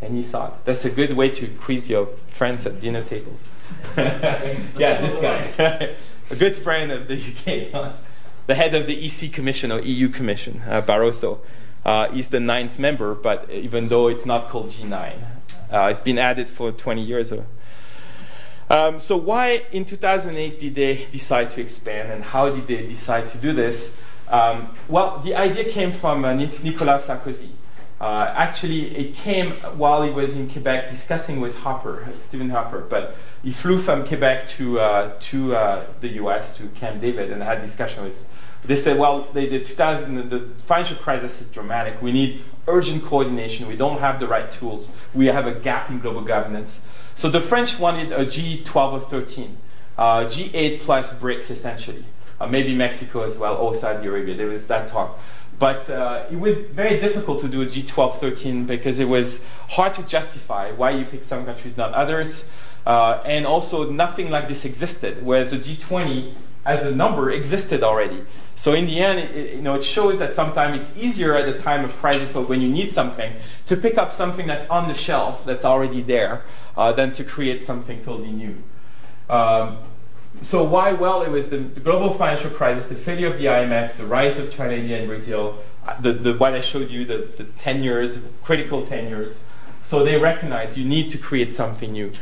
Any 0.00 0.22
thought? 0.22 0.64
That's 0.64 0.84
a 0.84 0.90
good 0.90 1.16
way 1.16 1.28
to 1.30 1.48
quiz 1.48 1.90
your 1.90 2.06
friends 2.28 2.64
at 2.66 2.80
dinner 2.80 3.02
tables. 3.02 3.42
yeah, 3.96 5.00
this 5.00 5.20
guy. 5.20 5.94
a 6.30 6.36
good 6.36 6.56
friend 6.56 6.92
of 6.92 7.08
the 7.08 7.16
UK. 7.16 7.94
the 8.46 8.54
head 8.54 8.74
of 8.74 8.86
the 8.86 9.04
EC 9.04 9.32
Commission 9.32 9.72
or 9.72 9.80
EU 9.80 10.08
Commission, 10.08 10.62
uh, 10.68 10.82
Barroso. 10.82 11.40
Uh, 11.84 12.08
is 12.12 12.28
the 12.28 12.40
ninth 12.40 12.78
member, 12.78 13.14
but 13.14 13.48
even 13.50 13.88
though 13.88 14.08
it's 14.08 14.26
not 14.26 14.48
called 14.48 14.68
G9, 14.68 15.24
uh, 15.72 15.88
it's 15.90 16.00
been 16.00 16.18
added 16.18 16.48
for 16.48 16.70
20 16.70 17.02
years. 17.02 17.32
Um, 18.68 19.00
so 19.00 19.16
why 19.16 19.64
in 19.72 19.86
2008 19.86 20.58
did 20.58 20.74
they 20.74 21.06
decide 21.10 21.50
to 21.52 21.62
expand, 21.62 22.12
and 22.12 22.22
how 22.22 22.50
did 22.50 22.66
they 22.66 22.86
decide 22.86 23.28
to 23.30 23.38
do 23.38 23.52
this? 23.52 23.96
Um, 24.28 24.76
well, 24.88 25.18
the 25.20 25.34
idea 25.34 25.64
came 25.64 25.92
from 25.92 26.24
uh, 26.24 26.34
Nicolas 26.34 27.06
Sarkozy. 27.06 27.48
Uh, 28.00 28.32
actually, 28.36 28.96
it 28.96 29.12
came 29.14 29.50
while 29.76 30.02
he 30.02 30.10
was 30.10 30.36
in 30.36 30.48
Quebec 30.48 30.88
discussing 30.88 31.40
with 31.40 31.58
Harper, 31.58 32.08
Stephen 32.16 32.50
Harper. 32.50 32.80
But 32.80 33.16
he 33.42 33.50
flew 33.50 33.78
from 33.78 34.06
Quebec 34.06 34.46
to 34.48 34.78
uh, 34.78 35.12
to 35.20 35.56
uh, 35.56 35.86
the 36.00 36.08
U.S. 36.22 36.56
to 36.58 36.68
Camp 36.68 37.00
David 37.00 37.30
and 37.30 37.42
had 37.42 37.60
discussion 37.60 38.04
with. 38.04 38.24
They 38.64 38.76
said, 38.76 38.98
well, 38.98 39.28
they, 39.32 39.46
the 39.46 39.60
2000 39.60 40.30
the 40.30 40.40
financial 40.62 40.96
crisis 40.96 41.40
is 41.40 41.48
dramatic. 41.48 42.02
We 42.02 42.12
need 42.12 42.42
urgent 42.66 43.04
coordination. 43.04 43.68
We 43.68 43.76
don't 43.76 43.98
have 43.98 44.20
the 44.20 44.26
right 44.26 44.50
tools. 44.50 44.90
We 45.14 45.26
have 45.26 45.46
a 45.46 45.54
gap 45.54 45.90
in 45.90 46.00
global 46.00 46.22
governance. 46.22 46.80
So 47.14 47.28
the 47.28 47.40
French 47.40 47.78
wanted 47.78 48.12
a 48.12 48.24
G12 48.24 48.92
or 48.92 49.00
13, 49.00 49.58
uh, 49.96 50.02
G8 50.24 50.80
plus 50.80 51.12
BRICS 51.14 51.50
essentially. 51.50 52.04
Uh, 52.40 52.46
maybe 52.46 52.74
Mexico 52.74 53.22
as 53.22 53.36
well, 53.36 53.56
or 53.56 53.74
Saudi 53.74 54.06
Arabia. 54.06 54.36
There 54.36 54.46
was 54.46 54.68
that 54.68 54.86
talk. 54.86 55.18
But 55.58 55.90
uh, 55.90 56.26
it 56.30 56.38
was 56.38 56.56
very 56.56 57.00
difficult 57.00 57.40
to 57.40 57.48
do 57.48 57.62
a 57.62 57.66
G12, 57.66 58.16
13 58.16 58.66
because 58.66 58.98
it 58.98 59.08
was 59.08 59.42
hard 59.68 59.94
to 59.94 60.02
justify 60.04 60.70
why 60.70 60.90
you 60.90 61.04
pick 61.04 61.24
some 61.24 61.44
countries, 61.44 61.76
not 61.76 61.92
others. 61.94 62.48
Uh, 62.86 63.22
and 63.24 63.46
also, 63.46 63.90
nothing 63.90 64.30
like 64.30 64.48
this 64.48 64.64
existed, 64.64 65.22
whereas 65.22 65.50
the 65.50 65.58
G20 65.58 66.34
as 66.64 66.84
a 66.84 66.94
number 66.94 67.30
existed 67.30 67.82
already. 67.82 68.24
So 68.54 68.74
in 68.74 68.86
the 68.86 69.00
end, 69.00 69.20
it, 69.20 69.54
you 69.54 69.62
know, 69.62 69.74
it 69.74 69.84
shows 69.84 70.18
that 70.18 70.34
sometimes 70.34 70.90
it's 70.90 70.98
easier 70.98 71.34
at 71.34 71.46
the 71.46 71.58
time 71.58 71.84
of 71.84 71.96
crisis 71.96 72.36
or 72.36 72.44
when 72.44 72.60
you 72.60 72.68
need 72.68 72.90
something 72.90 73.32
to 73.66 73.76
pick 73.76 73.96
up 73.96 74.12
something 74.12 74.46
that's 74.46 74.68
on 74.68 74.86
the 74.86 74.94
shelf, 74.94 75.44
that's 75.44 75.64
already 75.64 76.02
there, 76.02 76.42
uh, 76.76 76.92
than 76.92 77.12
to 77.12 77.24
create 77.24 77.62
something 77.62 78.02
totally 78.04 78.32
new. 78.32 78.62
Um, 79.30 79.78
so 80.42 80.64
why? 80.64 80.92
Well, 80.92 81.22
it 81.22 81.30
was 81.30 81.50
the, 81.50 81.58
global 81.58 82.14
financial 82.14 82.50
crisis, 82.50 82.86
the 82.86 82.94
failure 82.94 83.26
of 83.32 83.38
the 83.38 83.46
IMF, 83.46 83.96
the 83.96 84.06
rise 84.06 84.38
of 84.38 84.52
China, 84.52 84.74
India, 84.74 84.98
and 84.98 85.08
Brazil, 85.08 85.58
uh, 85.86 86.00
the, 86.00 86.12
the 86.12 86.34
what 86.34 86.54
I 86.54 86.60
showed 86.60 86.90
you, 86.90 87.04
the, 87.04 87.28
the 87.36 87.44
10 87.44 87.82
years, 87.82 88.18
critical 88.42 88.86
10 88.86 89.08
years. 89.08 89.40
So 89.84 90.04
they 90.04 90.18
recognize 90.18 90.76
you 90.76 90.84
need 90.84 91.10
to 91.10 91.18
create 91.18 91.52
something 91.52 91.92
new. 91.92 92.12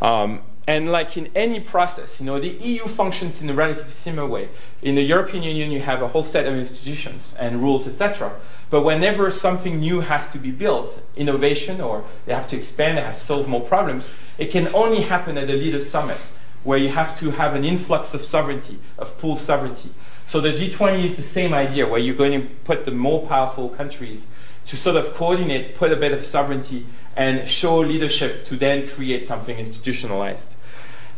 Um, 0.00 0.42
and 0.68 0.90
like 0.90 1.16
in 1.16 1.30
any 1.34 1.60
process, 1.60 2.20
you 2.20 2.26
know, 2.26 2.40
the 2.40 2.48
EU 2.48 2.86
functions 2.86 3.40
in 3.40 3.48
a 3.48 3.54
relatively 3.54 3.90
similar 3.90 4.26
way. 4.26 4.48
In 4.82 4.96
the 4.96 5.02
European 5.02 5.44
Union, 5.44 5.70
you 5.70 5.80
have 5.80 6.02
a 6.02 6.08
whole 6.08 6.24
set 6.24 6.46
of 6.46 6.54
institutions 6.54 7.36
and 7.38 7.62
rules, 7.62 7.86
etc. 7.86 8.34
But 8.68 8.82
whenever 8.82 9.30
something 9.30 9.78
new 9.78 10.00
has 10.00 10.28
to 10.30 10.38
be 10.38 10.50
built, 10.50 11.00
innovation, 11.14 11.80
or 11.80 12.04
they 12.24 12.34
have 12.34 12.48
to 12.48 12.56
expand, 12.56 12.98
they 12.98 13.02
have 13.02 13.14
to 13.14 13.20
solve 13.20 13.46
more 13.46 13.60
problems, 13.60 14.12
it 14.38 14.50
can 14.50 14.74
only 14.74 15.02
happen 15.02 15.38
at 15.38 15.46
the 15.46 15.54
Leaders 15.54 15.88
Summit 15.88 16.18
where 16.66 16.78
you 16.78 16.88
have 16.88 17.16
to 17.16 17.30
have 17.30 17.54
an 17.54 17.64
influx 17.64 18.12
of 18.12 18.24
sovereignty, 18.24 18.76
of 18.98 19.16
pool 19.18 19.36
sovereignty. 19.36 19.88
So 20.26 20.40
the 20.40 20.50
G20 20.50 21.04
is 21.04 21.14
the 21.14 21.22
same 21.22 21.54
idea, 21.54 21.86
where 21.86 22.00
you're 22.00 22.16
going 22.16 22.42
to 22.42 22.48
put 22.64 22.84
the 22.84 22.90
more 22.90 23.24
powerful 23.24 23.68
countries 23.68 24.26
to 24.64 24.76
sort 24.76 24.96
of 24.96 25.14
coordinate, 25.14 25.76
put 25.76 25.92
a 25.92 25.96
bit 25.96 26.12
of 26.12 26.24
sovereignty, 26.24 26.84
and 27.14 27.48
show 27.48 27.78
leadership 27.78 28.44
to 28.46 28.56
then 28.56 28.88
create 28.88 29.24
something 29.24 29.56
institutionalized. 29.56 30.56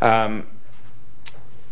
Um, 0.02 0.46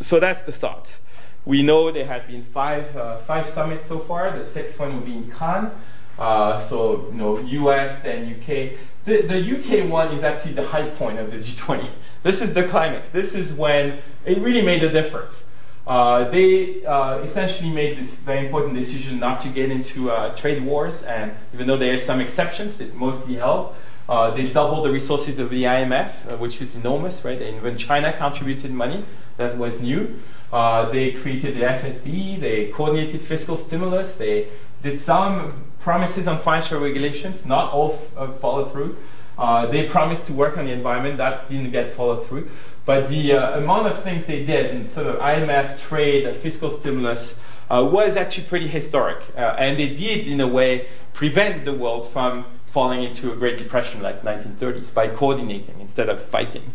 so 0.00 0.18
that's 0.20 0.40
the 0.40 0.52
thought. 0.52 0.98
We 1.44 1.62
know 1.62 1.92
there 1.92 2.06
have 2.06 2.26
been 2.26 2.44
five, 2.44 2.96
uh, 2.96 3.18
five 3.18 3.46
summits 3.46 3.88
so 3.88 3.98
far. 3.98 4.36
The 4.36 4.44
sixth 4.44 4.80
one 4.80 4.94
will 4.94 5.06
be 5.06 5.16
in 5.16 5.30
Cannes. 5.30 5.70
Uh, 6.18 6.60
so, 6.60 7.08
you 7.10 7.14
know, 7.14 7.38
US, 7.38 8.00
then 8.00 8.34
UK. 8.34 8.78
The, 9.04 9.22
the 9.22 9.58
UK 9.58 9.88
one 9.88 10.12
is 10.12 10.24
actually 10.24 10.54
the 10.54 10.66
high 10.66 10.88
point 10.90 11.18
of 11.18 11.30
the 11.30 11.38
G20. 11.46 11.86
This 12.22 12.40
is 12.40 12.54
the 12.54 12.64
climax. 12.64 13.08
This 13.10 13.34
is 13.34 13.52
when 13.52 13.98
it 14.24 14.38
really 14.38 14.62
made 14.62 14.82
a 14.82 14.90
difference. 14.90 15.44
Uh, 15.86 16.28
they 16.30 16.84
uh, 16.84 17.18
essentially 17.18 17.70
made 17.70 17.96
this 17.96 18.16
very 18.16 18.44
important 18.44 18.74
decision 18.74 19.20
not 19.20 19.38
to 19.38 19.48
get 19.48 19.70
into 19.70 20.10
uh, 20.10 20.34
trade 20.34 20.64
wars, 20.64 21.04
and 21.04 21.32
even 21.54 21.68
though 21.68 21.76
there 21.76 21.94
are 21.94 21.98
some 21.98 22.20
exceptions, 22.20 22.80
it 22.80 22.94
mostly 22.94 23.36
held. 23.36 23.74
Uh, 24.08 24.30
they 24.30 24.44
doubled 24.44 24.84
the 24.84 24.90
resources 24.90 25.38
of 25.38 25.50
the 25.50 25.62
IMF, 25.64 26.38
which 26.38 26.60
is 26.60 26.74
enormous, 26.74 27.24
right? 27.24 27.40
And 27.40 27.62
when 27.62 27.76
China 27.76 28.12
contributed 28.12 28.72
money, 28.72 29.04
that 29.36 29.56
was 29.58 29.80
new. 29.80 30.18
They 30.50 31.12
created 31.12 31.56
the 31.56 31.62
FSB, 31.62 32.40
they 32.40 32.68
coordinated 32.68 33.20
fiscal 33.20 33.56
stimulus, 33.56 34.16
they 34.16 34.48
did 34.86 35.00
some 35.00 35.64
promises 35.80 36.26
on 36.28 36.38
financial 36.38 36.80
regulations, 36.80 37.44
not 37.44 37.72
all 37.72 37.98
f- 38.16 38.40
followed 38.40 38.70
through. 38.72 38.96
Uh, 39.38 39.66
they 39.66 39.88
promised 39.88 40.26
to 40.26 40.32
work 40.32 40.56
on 40.56 40.64
the 40.64 40.72
environment, 40.72 41.18
that 41.18 41.48
didn't 41.50 41.70
get 41.70 41.92
followed 41.94 42.26
through. 42.26 42.48
But 42.84 43.08
the 43.08 43.32
uh, 43.32 43.58
amount 43.58 43.88
of 43.88 44.02
things 44.02 44.26
they 44.26 44.46
did 44.46 44.70
in 44.70 44.88
sort 44.88 45.08
of 45.08 45.16
IMF, 45.16 45.78
trade, 45.78 46.34
fiscal 46.36 46.70
stimulus, 46.70 47.34
uh, 47.68 47.86
was 47.92 48.16
actually 48.16 48.44
pretty 48.44 48.68
historic. 48.68 49.18
Uh, 49.36 49.56
and 49.58 49.78
they 49.78 49.94
did, 49.94 50.26
in 50.26 50.40
a 50.40 50.46
way, 50.48 50.88
prevent 51.12 51.64
the 51.64 51.72
world 51.72 52.08
from 52.08 52.44
falling 52.66 53.02
into 53.02 53.32
a 53.32 53.36
Great 53.36 53.56
Depression 53.58 54.02
like 54.02 54.22
1930s 54.22 54.94
by 54.94 55.08
coordinating 55.08 55.80
instead 55.80 56.08
of 56.08 56.22
fighting. 56.22 56.72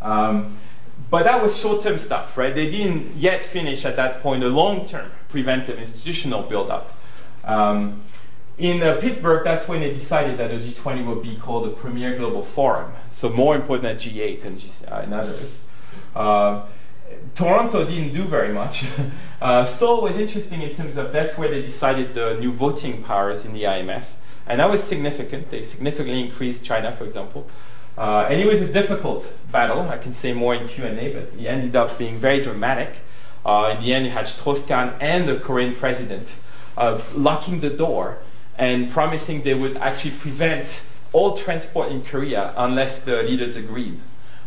Um, 0.00 0.58
but 1.10 1.24
that 1.24 1.42
was 1.42 1.56
short-term 1.56 1.98
stuff, 1.98 2.36
right? 2.36 2.54
They 2.54 2.70
didn't 2.70 3.16
yet 3.16 3.44
finish 3.44 3.84
at 3.84 3.96
that 3.96 4.22
point 4.22 4.42
a 4.42 4.48
long-term 4.48 5.10
preventive 5.28 5.78
institutional 5.78 6.42
build-up. 6.42 6.96
Um, 7.50 8.02
in 8.58 8.82
uh, 8.82 8.96
Pittsburgh, 9.00 9.42
that's 9.42 9.66
when 9.66 9.80
they 9.80 9.92
decided 9.92 10.38
that 10.38 10.50
the 10.50 10.56
G20 10.56 11.06
would 11.06 11.22
be 11.22 11.36
called 11.36 11.64
the 11.64 11.70
premier 11.70 12.16
global 12.16 12.42
forum, 12.42 12.92
so 13.10 13.28
more 13.30 13.56
important 13.56 13.82
than 13.82 13.96
G8 13.96 14.44
and, 14.44 14.58
G- 14.58 14.70
uh, 14.86 15.00
and 15.00 15.14
others. 15.14 15.62
Uh, 16.14 16.66
Toronto 17.34 17.84
didn't 17.84 18.12
do 18.12 18.22
very 18.24 18.52
much. 18.52 18.84
uh, 19.40 19.66
Seoul 19.66 20.02
was 20.02 20.16
interesting 20.18 20.62
in 20.62 20.74
terms 20.74 20.96
of 20.96 21.12
that's 21.12 21.36
where 21.36 21.48
they 21.48 21.62
decided 21.62 22.14
the 22.14 22.36
new 22.38 22.52
voting 22.52 23.02
powers 23.02 23.44
in 23.44 23.52
the 23.52 23.64
IMF, 23.64 24.04
and 24.46 24.60
that 24.60 24.70
was 24.70 24.82
significant. 24.82 25.50
They 25.50 25.64
significantly 25.64 26.20
increased 26.20 26.62
China, 26.64 26.92
for 26.92 27.04
example. 27.04 27.48
Uh, 27.98 28.28
and 28.30 28.40
it 28.40 28.46
was 28.46 28.62
a 28.62 28.72
difficult 28.72 29.32
battle. 29.50 29.88
I 29.88 29.98
can 29.98 30.12
say 30.12 30.32
more 30.32 30.54
in 30.54 30.68
Q&A, 30.68 31.12
but 31.12 31.38
it 31.38 31.46
ended 31.46 31.74
up 31.74 31.98
being 31.98 32.18
very 32.18 32.40
dramatic. 32.40 32.96
Uh, 33.44 33.74
in 33.74 33.82
the 33.82 33.92
end, 33.92 34.04
you 34.04 34.12
had 34.12 34.26
Strauss-Kahn 34.26 34.94
and 35.00 35.28
the 35.28 35.40
Korean 35.40 35.74
president 35.74 36.36
uh, 36.80 37.00
locking 37.14 37.60
the 37.60 37.70
door 37.70 38.18
and 38.56 38.90
promising 38.90 39.42
they 39.42 39.54
would 39.54 39.76
actually 39.76 40.12
prevent 40.12 40.82
all 41.12 41.36
transport 41.36 41.92
in 41.92 42.02
Korea 42.02 42.54
unless 42.56 43.02
the 43.02 43.22
leaders 43.22 43.54
agreed 43.56 44.00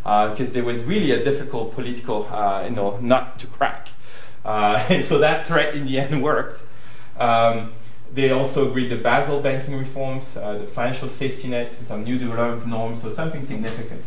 because 0.03 0.49
uh, 0.49 0.53
there 0.53 0.63
was 0.63 0.83
really 0.83 1.11
a 1.11 1.23
difficult 1.23 1.73
political 1.73 2.27
uh, 2.27 2.63
you 2.63 2.71
know, 2.71 2.97
nut 2.97 3.39
to 3.39 3.47
crack. 3.47 3.89
Uh, 4.43 4.85
and 4.89 5.05
so 5.09 5.19
that 5.19 5.47
threat 5.47 5.75
in 5.75 5.85
the 5.85 5.99
end 5.99 6.21
worked. 6.29 6.63
Um, 7.17 7.73
they 8.13 8.31
also 8.31 8.69
agreed 8.69 8.89
the 8.89 8.97
Basel 8.97 9.41
banking 9.41 9.75
reforms, 9.75 10.25
uh, 10.35 10.57
the 10.59 10.67
financial 10.67 11.09
safety 11.09 11.47
net, 11.47 11.73
some 11.87 12.03
new 12.03 12.19
development 12.19 12.67
norms, 12.67 13.01
so 13.01 13.11
something 13.11 13.45
significant. 13.47 14.05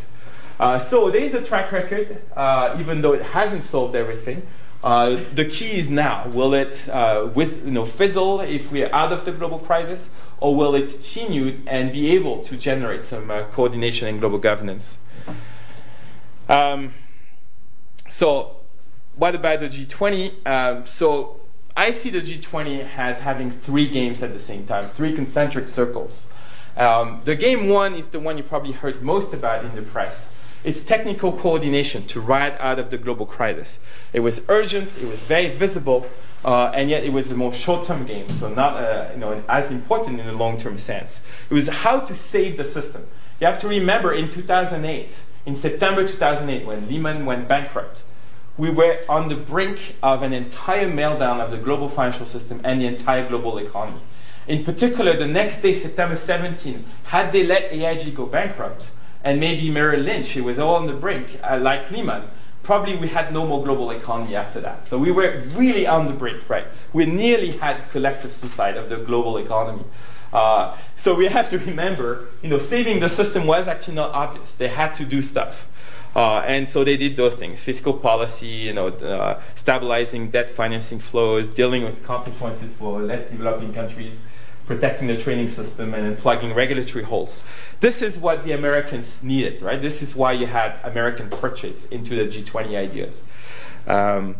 Uh, 0.60 0.78
so 0.78 1.10
there 1.10 1.22
is 1.22 1.34
a 1.34 1.42
track 1.42 1.72
record, 1.72 2.22
uh, 2.36 2.76
even 2.78 3.02
though 3.02 3.12
it 3.12 3.22
hasn't 3.22 3.64
solved 3.64 3.96
everything. 3.96 4.46
The 4.86 5.44
key 5.44 5.78
is 5.78 5.90
now: 5.90 6.28
will 6.28 6.54
it 6.54 6.88
with, 7.34 7.64
you 7.64 7.72
know, 7.72 7.84
fizzle 7.84 8.40
if 8.40 8.70
we're 8.70 8.92
out 8.94 9.12
of 9.12 9.24
the 9.24 9.32
global 9.32 9.58
crisis, 9.58 10.10
or 10.40 10.54
will 10.54 10.74
it 10.74 10.90
continue 10.90 11.60
and 11.66 11.92
be 11.92 12.12
able 12.12 12.42
to 12.44 12.56
generate 12.56 13.04
some 13.04 13.28
coordination 13.52 14.08
and 14.08 14.20
global 14.20 14.38
governance? 14.38 14.98
Um, 16.48 16.94
so, 18.08 18.56
what 19.16 19.34
about 19.34 19.60
the 19.60 19.68
G20? 19.68 20.46
Um, 20.46 20.86
so, 20.86 21.40
I 21.76 21.92
see 21.92 22.10
the 22.10 22.20
G20 22.20 22.88
as 22.96 23.20
having 23.20 23.50
three 23.50 23.88
games 23.88 24.22
at 24.22 24.32
the 24.32 24.38
same 24.38 24.66
time, 24.66 24.84
three 24.84 25.12
concentric 25.12 25.68
circles. 25.68 26.26
Um, 26.76 27.22
the 27.24 27.34
game 27.34 27.68
one 27.68 27.94
is 27.94 28.08
the 28.08 28.20
one 28.20 28.36
you 28.38 28.44
probably 28.44 28.72
heard 28.72 29.02
most 29.02 29.32
about 29.32 29.64
in 29.64 29.74
the 29.74 29.82
press. 29.82 30.30
It's 30.64 30.82
technical 30.82 31.32
coordination 31.32 32.06
to 32.08 32.20
ride 32.20 32.56
out 32.58 32.78
of 32.78 32.90
the 32.90 32.98
global 32.98 33.26
crisis. 33.26 33.78
It 34.12 34.20
was 34.20 34.42
urgent, 34.48 34.96
it 34.98 35.06
was 35.06 35.20
very 35.20 35.48
visible, 35.48 36.06
uh, 36.44 36.72
and 36.74 36.90
yet 36.90 37.04
it 37.04 37.12
was 37.12 37.30
a 37.30 37.36
more 37.36 37.52
short-term 37.52 38.06
game, 38.06 38.30
so 38.30 38.48
not 38.52 38.74
uh, 38.74 39.08
you 39.12 39.18
know, 39.18 39.42
as 39.48 39.70
important 39.70 40.20
in 40.20 40.26
the 40.26 40.32
long-term 40.32 40.78
sense. 40.78 41.20
It 41.50 41.54
was 41.54 41.68
how 41.68 42.00
to 42.00 42.14
save 42.14 42.56
the 42.56 42.64
system. 42.64 43.06
You 43.40 43.46
have 43.46 43.58
to 43.60 43.68
remember 43.68 44.12
in 44.12 44.30
2008, 44.30 45.22
in 45.44 45.56
September 45.56 46.06
2008, 46.06 46.66
when 46.66 46.88
Lehman 46.88 47.26
went 47.26 47.48
bankrupt, 47.48 48.02
we 48.56 48.70
were 48.70 49.00
on 49.08 49.28
the 49.28 49.34
brink 49.34 49.96
of 50.02 50.22
an 50.22 50.32
entire 50.32 50.90
meltdown 50.90 51.40
of 51.40 51.50
the 51.50 51.58
global 51.58 51.88
financial 51.88 52.26
system 52.26 52.60
and 52.64 52.80
the 52.80 52.86
entire 52.86 53.28
global 53.28 53.58
economy. 53.58 54.00
In 54.48 54.64
particular, 54.64 55.16
the 55.16 55.26
next 55.26 55.60
day, 55.60 55.72
September 55.72 56.16
17, 56.16 56.84
had 57.04 57.32
they 57.32 57.44
let 57.44 57.72
AIG 57.72 58.14
go 58.14 58.26
bankrupt, 58.26 58.90
and 59.26 59.40
maybe 59.40 59.68
Merrill 59.70 60.02
Lynch, 60.02 60.36
it 60.36 60.42
was 60.42 60.60
all 60.60 60.76
on 60.76 60.86
the 60.86 60.92
brink, 60.92 61.40
uh, 61.42 61.58
like 61.60 61.90
Lehman, 61.90 62.22
probably 62.62 62.94
we 62.94 63.08
had 63.08 63.32
no 63.32 63.44
more 63.44 63.62
global 63.64 63.90
economy 63.90 64.36
after 64.36 64.60
that. 64.60 64.86
So 64.86 64.96
we 64.98 65.10
were 65.10 65.42
really 65.56 65.84
on 65.84 66.06
the 66.06 66.12
brink, 66.12 66.48
right? 66.48 66.66
We 66.92 67.06
nearly 67.06 67.50
had 67.50 67.90
collective 67.90 68.32
suicide 68.32 68.76
of 68.76 68.88
the 68.88 68.98
global 68.98 69.38
economy. 69.38 69.82
Uh, 70.32 70.76
so 70.94 71.16
we 71.16 71.26
have 71.26 71.50
to 71.50 71.58
remember, 71.58 72.28
you 72.40 72.48
know, 72.48 72.60
saving 72.60 73.00
the 73.00 73.08
system 73.08 73.48
was 73.48 73.66
actually 73.66 73.94
not 73.94 74.12
obvious. 74.12 74.54
They 74.54 74.68
had 74.68 74.94
to 74.94 75.04
do 75.04 75.22
stuff. 75.22 75.66
Uh, 76.14 76.44
and 76.46 76.68
so 76.68 76.84
they 76.84 76.96
did 76.96 77.16
those 77.16 77.34
things 77.34 77.60
fiscal 77.60 77.94
policy, 77.94 78.46
you 78.68 78.72
know, 78.72 78.86
uh, 78.86 79.40
stabilizing 79.56 80.30
debt 80.30 80.48
financing 80.48 81.00
flows, 81.00 81.48
dealing 81.48 81.82
with 81.82 82.04
consequences 82.04 82.74
for 82.74 83.02
less 83.02 83.28
developing 83.28 83.74
countries, 83.74 84.20
protecting 84.66 85.06
the 85.06 85.16
training 85.16 85.48
system, 85.48 85.94
and 85.94 86.18
plugging 86.18 86.52
regulatory 86.52 87.04
holes. 87.04 87.42
This 87.80 88.02
is 88.02 88.18
what 88.18 88.44
the 88.44 88.52
Americans 88.52 89.22
needed, 89.22 89.62
right? 89.62 89.80
This 89.80 90.02
is 90.02 90.16
why 90.16 90.32
you 90.32 90.46
had 90.46 90.78
American 90.82 91.30
purchase 91.30 91.84
into 91.86 92.16
the 92.16 92.24
G20 92.24 92.76
ideas. 92.76 93.22
Um, 93.86 94.36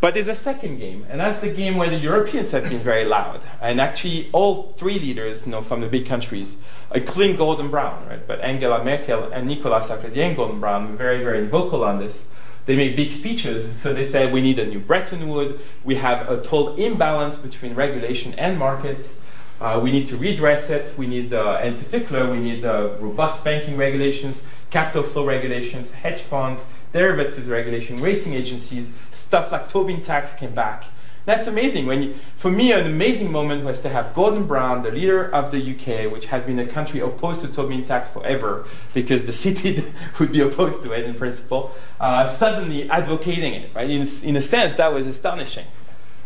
but 0.00 0.14
there's 0.14 0.28
a 0.28 0.34
second 0.34 0.78
game, 0.78 1.06
and 1.08 1.20
that's 1.20 1.38
the 1.38 1.50
game 1.50 1.76
where 1.76 1.88
the 1.88 1.96
Europeans 1.96 2.50
have 2.52 2.68
been 2.68 2.80
very 2.80 3.04
loud. 3.06 3.42
And 3.62 3.80
actually, 3.80 4.28
all 4.32 4.74
three 4.76 4.98
leaders 4.98 5.46
you 5.46 5.52
know, 5.52 5.62
from 5.62 5.80
the 5.80 5.88
big 5.88 6.06
countries, 6.06 6.58
including 6.94 7.36
Gordon 7.36 7.70
Brown, 7.70 8.06
right? 8.06 8.24
but 8.26 8.40
Angela 8.42 8.84
Merkel 8.84 9.32
and 9.32 9.48
Nicolas 9.48 9.88
Sarkozy 9.88 10.18
and 10.18 10.36
Gordon 10.36 10.60
Brown 10.60 10.90
were 10.90 10.96
very, 10.96 11.24
very 11.24 11.46
vocal 11.46 11.82
on 11.82 11.98
this. 11.98 12.28
They 12.66 12.76
made 12.76 12.94
big 12.94 13.12
speeches. 13.12 13.80
So 13.80 13.94
they 13.94 14.06
said, 14.06 14.32
we 14.32 14.42
need 14.42 14.58
a 14.58 14.66
new 14.66 14.80
Bretton 14.80 15.28
Woods. 15.28 15.62
We 15.82 15.94
have 15.94 16.28
a 16.28 16.42
total 16.42 16.74
imbalance 16.76 17.36
between 17.36 17.74
regulation 17.74 18.34
and 18.34 18.58
markets. 18.58 19.20
Uh, 19.60 19.80
we 19.82 19.90
need 19.90 20.06
to 20.08 20.16
redress 20.16 20.68
it. 20.70 20.96
We 20.98 21.06
need, 21.06 21.32
uh, 21.32 21.60
in 21.62 21.76
particular, 21.82 22.30
we 22.30 22.38
need 22.38 22.64
uh, 22.64 22.90
robust 23.00 23.42
banking 23.42 23.76
regulations, 23.76 24.42
capital 24.70 25.02
flow 25.02 25.24
regulations, 25.24 25.92
hedge 25.92 26.22
funds, 26.22 26.60
derivatives 26.92 27.46
regulation, 27.46 28.00
rating 28.00 28.34
agencies, 28.34 28.92
stuff 29.10 29.52
like 29.52 29.68
Tobin 29.68 30.02
tax 30.02 30.34
came 30.34 30.54
back. 30.54 30.84
That's 31.26 31.48
amazing. 31.48 31.86
When 31.86 32.02
you, 32.02 32.14
for 32.36 32.52
me, 32.52 32.70
an 32.70 32.86
amazing 32.86 33.32
moment 33.32 33.64
was 33.64 33.80
to 33.80 33.88
have 33.88 34.14
Gordon 34.14 34.46
Brown, 34.46 34.84
the 34.84 34.92
leader 34.92 35.34
of 35.34 35.50
the 35.50 35.58
UK, 35.58 36.10
which 36.12 36.26
has 36.26 36.44
been 36.44 36.58
a 36.60 36.66
country 36.66 37.00
opposed 37.00 37.40
to 37.40 37.48
Tobin 37.48 37.82
tax 37.82 38.10
forever, 38.10 38.66
because 38.94 39.26
the 39.26 39.32
city 39.32 39.84
would 40.20 40.30
be 40.30 40.40
opposed 40.40 40.84
to 40.84 40.92
it 40.92 41.04
in 41.04 41.14
principle, 41.14 41.74
uh, 41.98 42.28
suddenly 42.28 42.88
advocating 42.90 43.54
it. 43.54 43.74
Right? 43.74 43.90
In, 43.90 44.06
in 44.22 44.36
a 44.36 44.42
sense, 44.42 44.76
that 44.76 44.92
was 44.92 45.08
astonishing. 45.08 45.66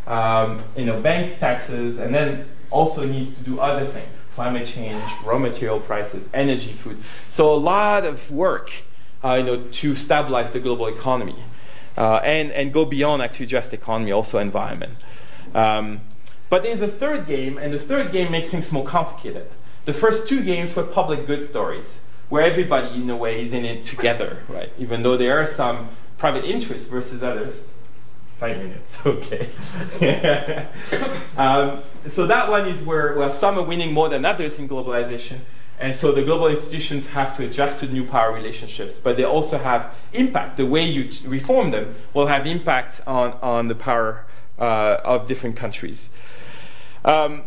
Um, 0.07 0.65
you 0.77 0.85
know, 0.85 1.01
bank 1.01 1.39
taxes, 1.39 1.99
and 1.99 2.15
then 2.15 2.47
also 2.71 3.05
needs 3.05 3.37
to 3.37 3.43
do 3.43 3.61
other 3.61 3.87
things: 3.87 4.17
climate 4.35 4.67
change, 4.67 5.03
raw 5.25 5.39
material 5.39 5.81
prices, 5.81 6.29
energy, 6.33 6.73
food. 6.73 7.03
So 7.29 7.53
a 7.53 7.57
lot 7.57 8.05
of 8.05 8.31
work 8.31 8.85
uh, 9.25 9.35
you 9.35 9.45
know, 9.45 9.63
to 9.71 9.95
stabilize 9.97 10.51
the 10.51 10.61
global 10.61 10.87
economy 10.87 11.37
uh, 11.97 12.17
and, 12.17 12.51
and 12.53 12.73
go 12.73 12.85
beyond 12.85 13.23
actually 13.23 13.47
just 13.47 13.73
economy, 13.73 14.13
also 14.13 14.39
environment. 14.39 14.97
Um, 15.55 16.01
but 16.49 16.63
there's 16.63 16.81
a 16.81 16.89
third 16.89 17.27
game, 17.27 17.59
and 17.59 17.73
the 17.73 17.79
third 17.79 18.13
game 18.13 18.33
makes 18.33 18.49
things 18.49 18.73
more 18.73 18.85
complicated. 18.85 19.49
The 19.85 19.93
first 19.93 20.29
two 20.29 20.43
games 20.43 20.75
were 20.75 20.83
public 20.83 21.27
good 21.27 21.43
stories, 21.43 22.01
where 22.29 22.43
everybody, 22.43 22.95
in 23.01 23.09
a 23.11 23.17
way, 23.17 23.43
is 23.43 23.53
in 23.53 23.65
it 23.65 23.85
together, 23.85 24.43
right? 24.49 24.73
Even 24.79 25.03
though 25.03 25.17
there 25.17 25.41
are 25.41 25.47
some 25.47 25.91
private 26.19 26.45
interests 26.45 26.89
versus 26.89 27.23
others. 27.23 27.65
Five 28.41 28.57
minutes, 28.57 28.99
okay. 29.07 29.51
um, 31.37 31.83
so 32.09 32.27
that 32.27 32.49
one 32.49 32.67
is 32.67 32.83
where 32.83 33.15
well, 33.15 33.31
some 33.31 33.59
are 33.59 33.63
winning 33.63 33.93
more 33.93 34.09
than 34.09 34.25
others 34.25 34.59
in 34.59 34.67
globalization. 34.67 35.41
And 35.79 35.95
so 35.95 36.11
the 36.11 36.23
global 36.23 36.47
institutions 36.47 37.09
have 37.11 37.37
to 37.37 37.45
adjust 37.45 37.81
to 37.81 37.87
new 37.87 38.05
power 38.05 38.33
relationships, 38.33 38.99
but 38.99 39.19
they 39.19 39.25
also 39.25 39.59
have 39.59 39.95
impact. 40.15 40.57
The 40.57 40.65
way 40.65 40.85
you 40.85 41.09
t- 41.09 41.29
reform 41.29 41.71
them 41.71 41.95
will 42.15 42.29
have 42.29 42.47
impact 42.47 43.03
on, 43.07 43.33
on 43.43 43.69
the 43.69 43.75
power 43.75 44.25
uh, 44.59 44.99
of 45.05 45.27
different 45.27 45.57
countries. 45.57 46.09
Um, 47.05 47.45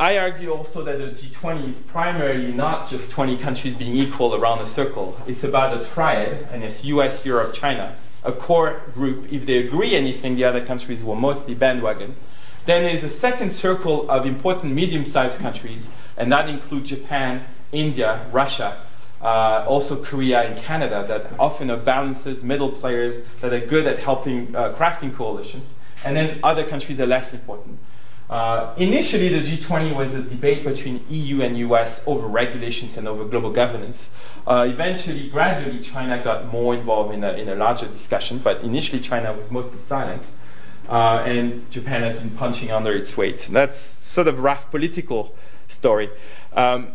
I 0.00 0.18
argue 0.18 0.52
also 0.52 0.82
that 0.84 0.98
the 0.98 1.06
G20 1.06 1.68
is 1.68 1.78
primarily 1.78 2.52
not 2.52 2.88
just 2.88 3.10
20 3.10 3.36
countries 3.36 3.74
being 3.74 3.96
equal 3.96 4.34
around 4.34 4.60
a 4.60 4.66
circle. 4.66 5.16
It's 5.26 5.44
about 5.44 5.78
a 5.78 5.84
triad, 5.84 6.48
and 6.50 6.64
it's 6.64 6.84
US, 6.84 7.24
Europe, 7.24 7.54
China, 7.54 7.96
a 8.24 8.32
core 8.32 8.82
group. 8.94 9.32
If 9.32 9.46
they 9.46 9.58
agree 9.58 9.94
anything, 9.94 10.36
the 10.36 10.44
other 10.44 10.64
countries 10.64 11.04
will 11.04 11.14
mostly 11.14 11.54
bandwagon. 11.54 12.16
Then 12.66 12.84
there's 12.84 13.04
a 13.04 13.10
second 13.10 13.52
circle 13.52 14.10
of 14.10 14.24
important 14.24 14.74
medium 14.74 15.04
sized 15.04 15.38
countries 15.38 15.90
and 16.16 16.32
that 16.32 16.48
includes 16.48 16.90
Japan, 16.90 17.44
India, 17.72 18.26
Russia, 18.32 18.76
uh, 19.20 19.64
also 19.66 20.02
Korea 20.02 20.42
and 20.42 20.62
Canada, 20.62 21.04
that 21.08 21.38
often 21.38 21.70
are 21.70 21.76
balances, 21.76 22.42
middle 22.42 22.70
players 22.70 23.24
that 23.40 23.52
are 23.52 23.66
good 23.66 23.86
at 23.86 23.98
helping 23.98 24.54
uh, 24.54 24.74
crafting 24.76 25.14
coalitions, 25.14 25.74
and 26.04 26.16
then 26.16 26.38
other 26.42 26.64
countries 26.64 27.00
are 27.00 27.06
less 27.06 27.32
important. 27.32 27.78
Uh, 28.30 28.74
initially, 28.78 29.28
the 29.28 29.40
G20 29.40 29.94
was 29.94 30.14
a 30.14 30.22
debate 30.22 30.64
between 30.64 31.04
EU 31.10 31.42
and 31.42 31.58
US 31.58 32.02
over 32.06 32.26
regulations 32.26 32.96
and 32.96 33.06
over 33.06 33.24
global 33.24 33.50
governance. 33.50 34.10
Uh, 34.46 34.66
eventually, 34.68 35.28
gradually, 35.28 35.80
China 35.80 36.22
got 36.22 36.50
more 36.50 36.74
involved 36.74 37.14
in 37.14 37.22
a, 37.22 37.32
in 37.32 37.48
a 37.48 37.54
larger 37.54 37.86
discussion, 37.86 38.38
but 38.38 38.62
initially, 38.62 39.00
China 39.00 39.32
was 39.32 39.50
mostly 39.50 39.78
silent. 39.78 40.22
uh, 40.88 41.22
and 41.26 41.70
Japan 41.70 42.02
has 42.02 42.18
been 42.18 42.30
punching 42.30 42.70
under 42.70 42.94
its 42.94 43.16
weight. 43.16 43.46
And 43.46 43.56
that's 43.56 43.76
sort 43.76 44.28
of 44.28 44.40
rough 44.40 44.70
political 44.70 45.34
story. 45.68 46.10
Um, 46.52 46.92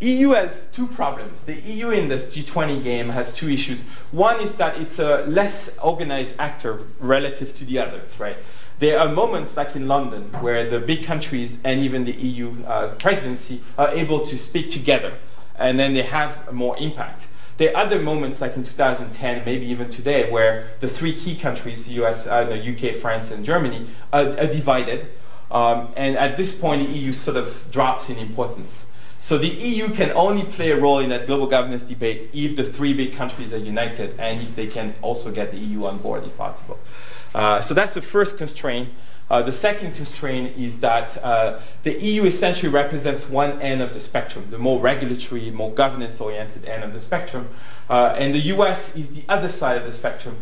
EU 0.00 0.30
has 0.30 0.68
two 0.70 0.86
problems. 0.86 1.42
The 1.42 1.54
EU 1.54 1.90
in 1.90 2.08
this 2.08 2.26
G20 2.26 2.82
game 2.82 3.08
has 3.08 3.34
two 3.34 3.48
issues. 3.48 3.82
One 4.12 4.40
is 4.40 4.54
that 4.56 4.80
it's 4.80 4.98
a 4.98 5.24
less 5.26 5.76
organized 5.78 6.36
actor 6.38 6.80
relative 7.00 7.54
to 7.56 7.64
the 7.64 7.80
others, 7.80 8.18
right? 8.20 8.36
There 8.78 9.00
are 9.00 9.08
moments 9.08 9.56
like 9.56 9.74
in 9.74 9.88
London 9.88 10.30
where 10.40 10.70
the 10.70 10.78
big 10.78 11.04
countries 11.04 11.58
and 11.64 11.80
even 11.80 12.04
the 12.04 12.12
EU 12.12 12.64
uh, 12.64 12.94
presidency 12.94 13.60
are 13.76 13.88
able 13.88 14.24
to 14.26 14.38
speak 14.38 14.70
together 14.70 15.18
and 15.56 15.80
then 15.80 15.94
they 15.94 16.02
have 16.02 16.52
more 16.52 16.78
impact. 16.78 17.26
There 17.56 17.76
are 17.76 17.84
other 17.84 17.98
moments 17.98 18.40
like 18.40 18.56
in 18.56 18.62
2010, 18.62 19.44
maybe 19.44 19.66
even 19.66 19.90
today, 19.90 20.30
where 20.30 20.70
the 20.78 20.88
three 20.88 21.12
key 21.12 21.34
countries, 21.34 21.88
US, 21.88 22.28
uh, 22.28 22.44
the 22.44 22.56
UK, 22.56 22.94
France, 23.00 23.32
and 23.32 23.44
Germany, 23.44 23.88
are, 24.12 24.28
are 24.38 24.46
divided. 24.46 25.08
Um, 25.50 25.92
and 25.96 26.16
at 26.16 26.36
this 26.36 26.54
point, 26.54 26.86
the 26.86 26.92
EU 26.94 27.12
sort 27.12 27.36
of 27.36 27.68
drops 27.72 28.10
in 28.10 28.18
importance. 28.18 28.86
So 29.20 29.36
the 29.36 29.48
EU 29.48 29.88
can 29.88 30.12
only 30.12 30.44
play 30.44 30.70
a 30.70 30.80
role 30.80 31.00
in 31.00 31.08
that 31.08 31.26
global 31.26 31.48
governance 31.48 31.82
debate 31.82 32.30
if 32.32 32.54
the 32.54 32.62
three 32.62 32.92
big 32.92 33.14
countries 33.14 33.52
are 33.52 33.58
united 33.58 34.18
and 34.20 34.40
if 34.40 34.54
they 34.54 34.68
can 34.68 34.94
also 35.02 35.32
get 35.32 35.50
the 35.50 35.58
EU 35.58 35.86
on 35.86 35.98
board 35.98 36.24
if 36.24 36.36
possible. 36.36 36.78
Uh, 37.34 37.60
so 37.60 37.74
that's 37.74 37.94
the 37.94 38.02
first 38.02 38.38
constraint. 38.38 38.88
Uh, 39.30 39.42
the 39.42 39.52
second 39.52 39.94
constraint 39.94 40.56
is 40.56 40.80
that 40.80 41.22
uh, 41.22 41.60
the 41.82 42.00
EU 42.00 42.24
essentially 42.24 42.70
represents 42.70 43.28
one 43.28 43.60
end 43.60 43.82
of 43.82 43.92
the 43.92 44.00
spectrum, 44.00 44.46
the 44.50 44.58
more 44.58 44.80
regulatory, 44.80 45.50
more 45.50 45.70
governance 45.70 46.18
oriented 46.20 46.64
end 46.64 46.82
of 46.82 46.94
the 46.94 47.00
spectrum. 47.00 47.48
And 47.90 48.34
the 48.34 48.40
US 48.54 48.96
is 48.96 49.10
the 49.14 49.22
other 49.28 49.50
side 49.50 49.76
of 49.76 49.84
the 49.84 49.92
spectrum, 49.92 50.36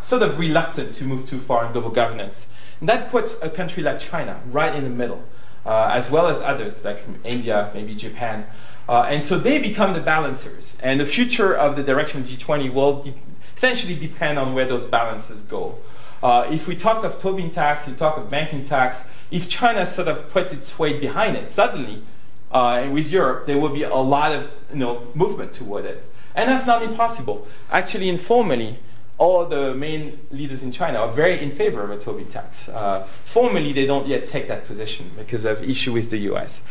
sort 0.00 0.22
of 0.22 0.40
reluctant 0.40 0.92
to 0.94 1.04
move 1.04 1.26
too 1.26 1.38
far 1.38 1.66
in 1.66 1.72
global 1.72 1.90
governance. 1.90 2.48
And 2.80 2.88
that 2.88 3.10
puts 3.10 3.40
a 3.42 3.48
country 3.48 3.84
like 3.84 4.00
China 4.00 4.40
right 4.50 4.74
in 4.74 4.82
the 4.82 4.90
middle 4.90 5.22
uh, 5.66 5.90
as 5.92 6.10
well 6.10 6.28
as 6.28 6.40
others 6.40 6.84
like 6.84 7.04
India, 7.24 7.70
maybe 7.74 7.94
Japan. 7.94 8.46
Uh, 8.88 9.02
and 9.02 9.22
so 9.24 9.36
they 9.36 9.58
become 9.58 9.92
the 9.94 10.00
balancers. 10.00 10.76
And 10.80 11.00
the 11.00 11.06
future 11.06 11.54
of 11.54 11.74
the 11.74 11.82
direction 11.82 12.22
of 12.22 12.28
G20 12.28 12.72
will 12.72 13.02
de- 13.02 13.14
essentially 13.56 13.96
depend 13.96 14.38
on 14.38 14.54
where 14.54 14.66
those 14.66 14.86
balances 14.86 15.42
go. 15.42 15.76
Uh, 16.22 16.48
if 16.50 16.66
we 16.66 16.76
talk 16.76 17.04
of 17.04 17.18
Tobin 17.18 17.50
tax, 17.50 17.86
you 17.86 17.94
talk 17.94 18.16
of 18.16 18.30
banking 18.30 18.64
tax, 18.64 19.04
if 19.30 19.48
China 19.48 19.84
sort 19.84 20.08
of 20.08 20.30
puts 20.30 20.52
its 20.52 20.78
weight 20.78 21.00
behind 21.00 21.36
it, 21.36 21.50
suddenly, 21.50 22.02
uh, 22.50 22.88
with 22.90 23.10
Europe, 23.10 23.46
there 23.46 23.58
will 23.58 23.74
be 23.74 23.82
a 23.82 23.94
lot 23.94 24.32
of 24.32 24.50
you 24.70 24.76
know, 24.76 25.06
movement 25.14 25.52
toward 25.52 25.84
it. 25.84 26.02
And 26.34 26.50
that's 26.50 26.66
not 26.66 26.82
impossible. 26.82 27.46
Actually, 27.70 28.08
informally, 28.08 28.78
all 29.18 29.46
the 29.46 29.74
main 29.74 30.18
leaders 30.30 30.62
in 30.62 30.70
China 30.70 30.98
are 30.98 31.12
very 31.12 31.42
in 31.42 31.50
favor 31.50 31.82
of 31.82 31.90
a 31.90 31.98
Tobin 31.98 32.28
tax. 32.28 32.68
Uh, 32.68 33.06
formally, 33.24 33.72
they 33.72 33.86
don't 33.86 34.06
yet 34.06 34.26
take 34.26 34.46
that 34.48 34.66
position 34.66 35.10
because 35.16 35.44
of 35.44 35.62
issue 35.62 35.92
with 35.92 36.10
the 36.10 36.18
US. 36.30 36.62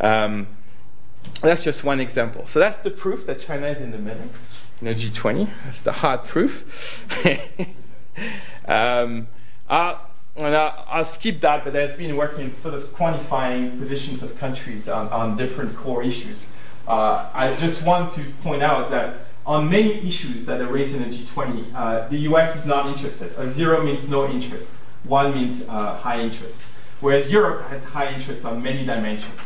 Um, 0.00 0.48
that's 1.40 1.62
just 1.62 1.84
one 1.84 2.00
example. 2.00 2.46
So 2.48 2.58
that's 2.58 2.78
the 2.78 2.90
proof 2.90 3.26
that 3.26 3.38
China 3.38 3.68
is 3.68 3.80
in 3.80 3.92
the 3.92 3.98
middle. 3.98 4.28
You 4.80 4.88
know, 4.88 4.94
G20. 4.94 5.48
That's 5.64 5.82
the 5.82 5.92
hard 5.92 6.24
proof. 6.24 7.06
um, 8.66 9.28
I'll, 9.68 10.10
I'll, 10.38 10.84
I'll, 10.88 11.04
skip 11.04 11.40
that, 11.40 11.64
but 11.64 11.76
I've 11.76 11.96
been 11.96 12.16
working 12.16 12.44
in 12.44 12.52
sort 12.52 12.74
of 12.74 12.84
quantifying 12.94 13.78
positions 13.78 14.22
of 14.22 14.36
countries 14.38 14.88
on, 14.88 15.08
on 15.08 15.36
different 15.36 15.76
core 15.76 16.02
issues. 16.02 16.46
Uh, 16.86 17.30
I 17.32 17.54
just 17.56 17.84
want 17.86 18.12
to 18.12 18.24
point 18.42 18.62
out 18.62 18.90
that 18.90 19.20
on 19.44 19.68
many 19.68 20.06
issues 20.06 20.46
that 20.46 20.60
are 20.60 20.66
raised 20.66 20.94
in 20.94 21.02
the 21.02 21.16
G20, 21.16 21.74
uh, 21.74 22.08
the 22.08 22.18
US 22.30 22.56
is 22.56 22.66
not 22.66 22.86
interested. 22.86 23.32
A 23.36 23.50
zero 23.50 23.82
means 23.82 24.08
no 24.08 24.28
interest. 24.28 24.68
One 25.04 25.34
means 25.34 25.62
uh, 25.68 25.96
high 25.96 26.20
interest. 26.20 26.60
Whereas 27.00 27.30
Europe 27.30 27.68
has 27.68 27.84
high 27.84 28.12
interest 28.12 28.44
on 28.44 28.62
many 28.62 28.84
dimensions 28.86 29.40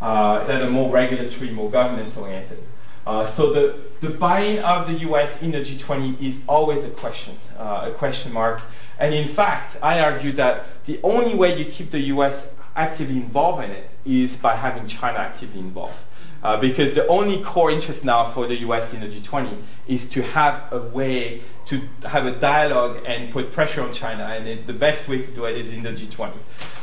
uh, 0.00 0.44
that 0.44 0.62
are 0.62 0.70
more 0.70 0.90
regulatory, 0.90 1.50
more 1.50 1.70
governance 1.70 2.16
oriented. 2.16 2.62
Uh, 3.06 3.26
so 3.26 3.52
the, 3.52 3.78
the 4.02 4.10
buy-in 4.10 4.58
of 4.58 4.86
the 4.88 4.94
US 5.08 5.42
in 5.42 5.52
the 5.52 5.60
G20 5.60 6.20
is 6.20 6.42
always 6.48 6.84
a 6.84 6.90
question, 6.90 7.38
uh, 7.56 7.88
a 7.88 7.92
question 7.92 8.32
mark. 8.32 8.60
And 8.98 9.14
in 9.14 9.28
fact, 9.28 9.78
I 9.80 10.00
argue 10.00 10.32
that 10.32 10.66
the 10.86 11.00
only 11.04 11.34
way 11.36 11.56
you 11.56 11.64
keep 11.64 11.92
the 11.92 12.00
US 12.14 12.56
actively 12.74 13.16
involved 13.16 13.62
in 13.62 13.70
it 13.70 13.94
is 14.04 14.36
by 14.36 14.56
having 14.56 14.88
China 14.88 15.18
actively 15.18 15.60
involved. 15.60 15.94
Uh, 16.42 16.56
because 16.56 16.94
the 16.94 17.06
only 17.06 17.40
core 17.44 17.70
interest 17.70 18.04
now 18.04 18.26
for 18.26 18.48
the 18.48 18.56
US 18.62 18.92
in 18.92 19.00
the 19.00 19.06
G20 19.06 19.62
is 19.86 20.08
to 20.08 20.22
have 20.22 20.72
a 20.72 20.80
way 20.80 21.42
to 21.66 21.80
have 22.04 22.26
a 22.26 22.32
dialogue 22.32 23.04
and 23.06 23.32
put 23.32 23.52
pressure 23.52 23.82
on 23.82 23.92
China, 23.92 24.24
and 24.24 24.48
it, 24.48 24.66
the 24.66 24.72
best 24.72 25.06
way 25.06 25.22
to 25.22 25.30
do 25.30 25.44
it 25.44 25.56
is 25.56 25.72
in 25.72 25.84
the 25.84 25.90
G20. 25.90 26.32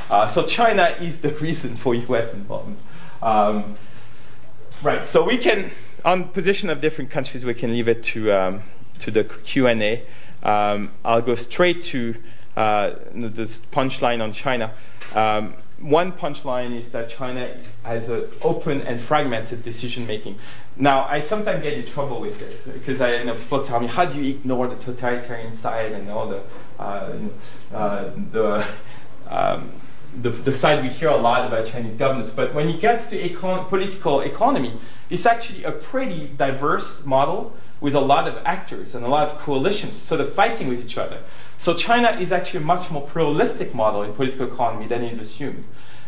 Uh, 0.10 0.28
so 0.30 0.46
China 0.46 0.84
is 1.02 1.20
the 1.20 1.34
reason 1.42 1.76
for 1.76 1.94
US 1.94 2.34
involvement. 2.34 2.80
Um, 3.22 3.78
right. 4.82 5.06
So 5.06 5.26
we 5.26 5.38
can, 5.38 5.72
on 6.06 6.30
position 6.30 6.70
of 6.70 6.82
different 6.82 7.12
countries, 7.12 7.46
we 7.46 7.54
can 7.54 7.72
leave 7.72 7.88
it 7.88 8.04
to 8.04 8.32
um, 8.32 8.64
to 9.00 9.12
the 9.12 9.24
Q 9.24 9.68
and 9.68 9.82
A. 9.82 10.06
Um, 10.44 10.92
I'll 11.04 11.22
go 11.22 11.36
straight 11.36 11.82
to 11.84 12.16
uh, 12.56 12.96
this 13.14 13.60
punchline 13.72 14.22
on 14.22 14.34
China. 14.34 14.74
Um, 15.14 15.56
one 15.80 16.12
punchline 16.12 16.78
is 16.78 16.90
that 16.90 17.10
China 17.10 17.56
has 17.84 18.10
an 18.10 18.28
open 18.42 18.82
and 18.82 19.00
fragmented 19.00 19.64
decision 19.64 20.06
making. 20.06 20.38
Now, 20.76 21.06
I 21.06 21.22
sometimes 21.22 21.64
get 21.64 21.74
in 21.74 21.86
trouble 21.86 22.20
with 22.20 22.40
this 22.40 22.62
because 22.62 23.00
I 23.02 23.18
you 23.18 23.26
know 23.26 23.36
people 23.36 23.64
tell 23.64 23.80
me, 23.80 23.88
how 23.88 24.06
do 24.06 24.22
you 24.22 24.36
ignore 24.36 24.68
the 24.68 24.76
totalitarian 24.76 25.52
side 25.52 25.94
and 25.94 26.10
all 26.10 26.28
the 26.28 26.42
uh, 26.80 27.18
uh, 27.74 28.12
the, 28.32 28.66
um, 29.28 29.72
the, 30.22 30.30
the 30.30 30.56
side 30.56 30.84
we 30.84 30.90
hear 30.90 31.10
a 31.10 31.18
lot 31.18 31.46
about 31.46 31.66
Chinese 31.66 31.96
governance. 31.96 32.30
But 32.32 32.54
when 32.54 32.68
it 32.68 32.80
gets 32.80 33.08
to 33.08 33.30
econ- 33.30 33.68
political 33.70 34.22
economy, 34.22 34.80
it's 35.10 35.26
actually 35.26 35.64
a 35.64 35.72
pretty 35.72 36.28
diverse 36.28 37.06
model 37.06 37.56
with 37.82 37.96
a 37.96 38.00
lot 38.00 38.28
of 38.28 38.38
actors 38.46 38.96
and 38.96 39.06
a 39.06 39.08
lot 39.08 39.30
of 39.30 39.40
coalitions 39.40 39.96
sort 39.96 40.20
of 40.22 40.34
fighting 40.34 40.68
with 40.68 40.84
each 40.84 40.98
other. 40.98 41.22
So 41.58 41.74
China 41.74 42.12
is 42.20 42.32
actually 42.32 42.62
a 42.62 42.66
much 42.66 42.92
more 42.92 43.08
pluralistic 43.08 43.74
model 43.74 44.04
in 44.04 44.14
political 44.14 44.48
economy 44.52 44.88
than 44.88 45.04
is 45.04 45.20
assumed. 45.20 45.64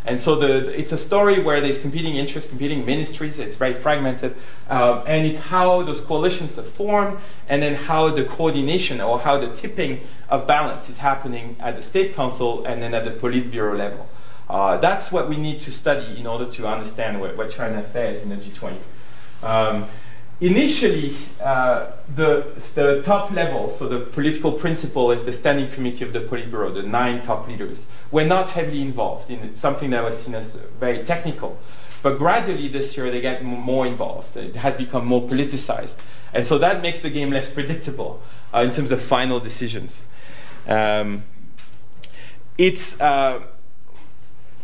And 0.05 0.19
so 0.19 0.35
the, 0.35 0.77
it's 0.77 0.91
a 0.91 0.97
story 0.97 1.41
where 1.41 1.61
there's 1.61 1.77
competing 1.77 2.15
interests, 2.15 2.49
competing 2.49 2.85
ministries, 2.85 3.37
it's 3.39 3.55
very 3.55 3.75
fragmented, 3.75 4.35
uh, 4.69 5.03
and 5.05 5.27
it's 5.27 5.37
how 5.37 5.83
those 5.83 6.01
coalitions 6.01 6.57
are 6.57 6.63
formed, 6.63 7.19
and 7.47 7.61
then 7.61 7.75
how 7.75 8.09
the 8.09 8.25
coordination 8.25 8.99
or 8.99 9.19
how 9.19 9.37
the 9.37 9.53
tipping 9.53 10.01
of 10.29 10.47
balance 10.47 10.89
is 10.89 10.97
happening 10.97 11.55
at 11.59 11.75
the 11.75 11.83
State 11.83 12.15
Council 12.15 12.65
and 12.65 12.81
then 12.81 12.95
at 12.95 13.05
the 13.05 13.11
Politburo 13.11 13.77
level. 13.77 14.09
Uh, 14.49 14.77
that's 14.77 15.11
what 15.11 15.29
we 15.29 15.37
need 15.37 15.59
to 15.59 15.71
study 15.71 16.19
in 16.19 16.25
order 16.25 16.45
to 16.45 16.67
understand 16.67 17.21
what, 17.21 17.37
what 17.37 17.51
China 17.51 17.83
says 17.83 18.23
in 18.23 18.29
the 18.29 18.35
G20. 18.35 18.79
Um, 19.43 19.87
initially, 20.41 21.15
uh, 21.39 21.91
the, 22.15 22.47
the 22.73 23.01
top 23.03 23.31
level, 23.31 23.71
so 23.71 23.87
the 23.87 23.99
political 23.99 24.51
principle 24.51 25.11
is 25.11 25.23
the 25.23 25.31
standing 25.31 25.69
committee 25.71 26.03
of 26.03 26.13
the 26.13 26.19
Politburo, 26.19 26.73
the 26.73 26.81
nine 26.81 27.21
top 27.21 27.47
leaders, 27.47 27.85
were 28.09 28.25
not 28.25 28.49
heavily 28.49 28.81
involved 28.81 29.29
in 29.29 29.55
something 29.55 29.91
that 29.91 30.03
was 30.03 30.17
seen 30.17 30.33
as 30.33 30.55
very 30.79 31.03
technical. 31.03 31.59
But 32.01 32.17
gradually 32.17 32.67
this 32.67 32.97
year 32.97 33.11
they 33.11 33.21
get 33.21 33.43
more 33.43 33.85
involved. 33.85 34.35
It 34.35 34.55
has 34.55 34.75
become 34.75 35.05
more 35.05 35.21
politicized. 35.21 35.99
And 36.33 36.45
so 36.45 36.57
that 36.57 36.81
makes 36.81 37.01
the 37.01 37.11
game 37.11 37.29
less 37.29 37.47
predictable 37.47 38.21
uh, 38.51 38.61
in 38.61 38.71
terms 38.71 38.91
of 38.91 38.99
final 38.99 39.39
decisions. 39.39 40.05
Um, 40.67 41.23
it's, 42.57 42.99
uh, 42.99 43.43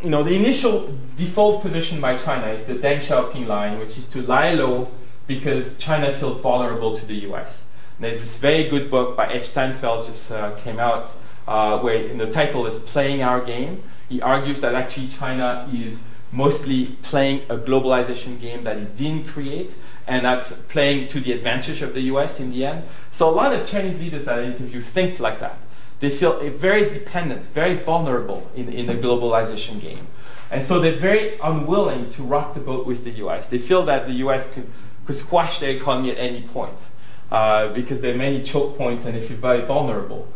you 0.01 0.09
know, 0.09 0.23
the 0.23 0.33
initial 0.33 0.97
default 1.15 1.61
position 1.61 2.01
by 2.01 2.17
China 2.17 2.47
is 2.47 2.65
the 2.65 2.73
Deng 2.73 2.97
Xiaoping 2.97 3.45
line, 3.45 3.77
which 3.77 3.99
is 3.99 4.07
to 4.09 4.23
lie 4.23 4.53
low 4.53 4.89
because 5.27 5.77
China 5.77 6.11
feels 6.11 6.39
vulnerable 6.39 6.97
to 6.97 7.05
the 7.05 7.15
US. 7.29 7.65
There's 7.99 8.19
this 8.19 8.37
very 8.37 8.69
good 8.69 8.89
book 8.89 9.17
by 9.17 9.33
Ed 9.33 9.43
Steinfeld 9.43 10.05
just 10.05 10.31
uh, 10.31 10.55
came 10.55 10.79
out 10.79 11.11
uh, 11.47 11.79
where 11.79 12.13
the 12.15 12.31
title 12.31 12.65
is 12.65 12.79
Playing 12.79 13.23
Our 13.23 13.41
Game. 13.41 13.83
He 14.09 14.21
argues 14.21 14.61
that 14.61 14.73
actually 14.73 15.09
China 15.09 15.69
is 15.73 16.03
mostly 16.31 16.97
playing 17.01 17.41
a 17.49 17.57
globalization 17.57 18.39
game 18.39 18.63
that 18.63 18.77
it 18.77 18.95
didn't 18.95 19.27
create, 19.27 19.75
and 20.07 20.25
that's 20.25 20.53
playing 20.69 21.07
to 21.07 21.19
the 21.19 21.31
advantage 21.31 21.81
of 21.81 21.93
the 21.93 22.01
US 22.01 22.39
in 22.39 22.51
the 22.51 22.65
end. 22.65 22.83
So 23.11 23.29
a 23.29 23.31
lot 23.31 23.53
of 23.53 23.67
Chinese 23.67 23.99
leaders 23.99 24.25
that 24.25 24.39
I 24.39 24.43
interview 24.43 24.81
think 24.81 25.19
like 25.19 25.39
that. 25.39 25.57
They 25.99 26.11
feel 26.11 26.39
very 26.51 26.89
dependent, 26.89 27.45
very 27.45 27.73
vulnerable 27.73 28.49
in, 28.55 28.71
in 28.71 28.85
the 28.85 28.93
globalization 28.93 29.81
game. 29.81 30.07
And 30.51 30.63
so 30.63 30.79
they're 30.79 30.95
very 30.95 31.39
unwilling 31.39 32.09
to 32.11 32.23
rock 32.23 32.53
the 32.53 32.59
boat 32.59 32.85
with 32.85 33.03
the 33.03 33.11
US. 33.25 33.47
They 33.47 33.57
feel 33.57 33.83
that 33.85 34.05
the 34.05 34.13
US 34.25 34.51
can 34.53 34.71
could 35.07 35.15
squash 35.15 35.59
the 35.59 35.69
economy 35.69 36.11
at 36.11 36.17
any 36.17 36.41
point 36.43 36.89
uh, 37.31 37.69
because 37.69 38.01
there 38.01 38.13
are 38.13 38.17
many 38.17 38.43
choke 38.43 38.77
points 38.77 39.05
and 39.05 39.17
if 39.17 39.29
you're 39.29 39.39
very 39.39 39.65
vulnerable. 39.65 40.27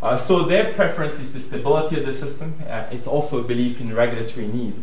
Uh, 0.00 0.16
so 0.16 0.44
their 0.44 0.72
preference 0.74 1.18
is 1.18 1.32
the 1.32 1.40
stability 1.40 1.98
of 1.98 2.06
the 2.06 2.12
system. 2.12 2.54
Uh, 2.68 2.86
it's 2.92 3.08
also 3.08 3.40
a 3.40 3.42
belief 3.42 3.80
in 3.80 3.92
regulatory 3.92 4.46
need. 4.46 4.74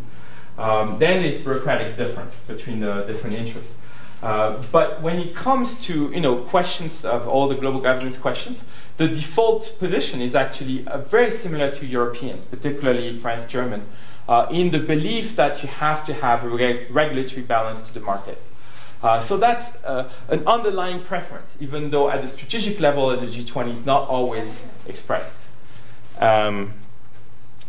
Um, 0.58 0.98
then 1.00 1.22
there's 1.22 1.42
bureaucratic 1.42 1.96
difference 1.96 2.42
between 2.42 2.82
the 2.82 3.04
different 3.04 3.36
interests. 3.36 3.76
Uh, 4.22 4.62
but 4.72 5.02
when 5.02 5.20
it 5.20 5.36
comes 5.36 5.78
to 5.86 6.10
you 6.12 6.22
know 6.22 6.38
questions 6.38 7.06
of 7.06 7.28
all 7.28 7.48
the 7.48 7.56
global 7.56 7.80
governance 7.80 8.18
questions, 8.18 8.66
the 8.98 9.08
default 9.08 9.76
position 9.78 10.22
is 10.22 10.36
actually 10.36 10.88
uh, 10.88 10.98
very 10.98 11.30
similar 11.30 11.70
to 11.70 11.86
Europeans, 11.86 12.46
particularly 12.46 13.18
French, 13.18 13.48
German, 13.50 13.86
uh, 14.28 14.48
in 14.50 14.72
the 14.72 14.80
belief 14.80 15.36
that 15.36 15.62
you 15.62 15.70
have 15.70 16.06
to 16.06 16.14
have 16.14 16.44
a 16.44 16.50
reg- 16.50 16.88
regulatory 16.90 17.42
balance 17.42 17.82
to 17.82 17.94
the 17.94 18.00
market. 18.00 18.42
Uh, 19.04 19.20
so 19.20 19.38
that's 19.38 19.84
uh, 19.84 20.10
an 20.30 20.46
underlying 20.48 21.02
preference, 21.02 21.58
even 21.60 21.90
though 21.90 22.10
at 22.10 22.22
the 22.22 22.28
strategic 22.28 22.80
level 22.80 23.10
of 23.10 23.22
the 23.22 23.28
G20 23.28 23.72
is 23.72 23.86
not 23.86 24.08
always 24.10 24.68
expressed. 24.88 25.38
Um, 26.20 26.74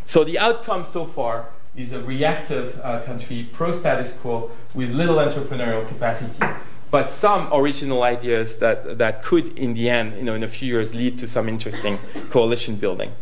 so 0.04 0.24
the 0.24 0.38
outcome 0.38 0.84
so 0.84 1.04
far 1.04 1.46
is 1.76 1.92
a 1.92 2.00
reactive 2.00 2.80
uh, 2.82 3.02
country, 3.02 3.48
pro 3.52 3.74
status 3.74 4.14
quo, 4.14 4.50
with 4.74 4.90
little 4.90 5.16
entrepreneurial 5.16 5.86
capacity, 5.88 6.46
but 6.90 7.10
some 7.10 7.52
original 7.52 8.02
ideas 8.02 8.58
that, 8.58 8.98
that 8.98 9.22
could, 9.22 9.58
in 9.58 9.74
the 9.74 9.90
end, 9.90 10.16
you 10.16 10.22
know, 10.22 10.34
in 10.34 10.42
a 10.42 10.48
few 10.48 10.68
years, 10.68 10.94
lead 10.94 11.18
to 11.18 11.26
some 11.26 11.48
interesting 11.48 11.98
coalition 12.30 12.76
building. 12.76 13.12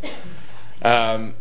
Um, 0.82 1.34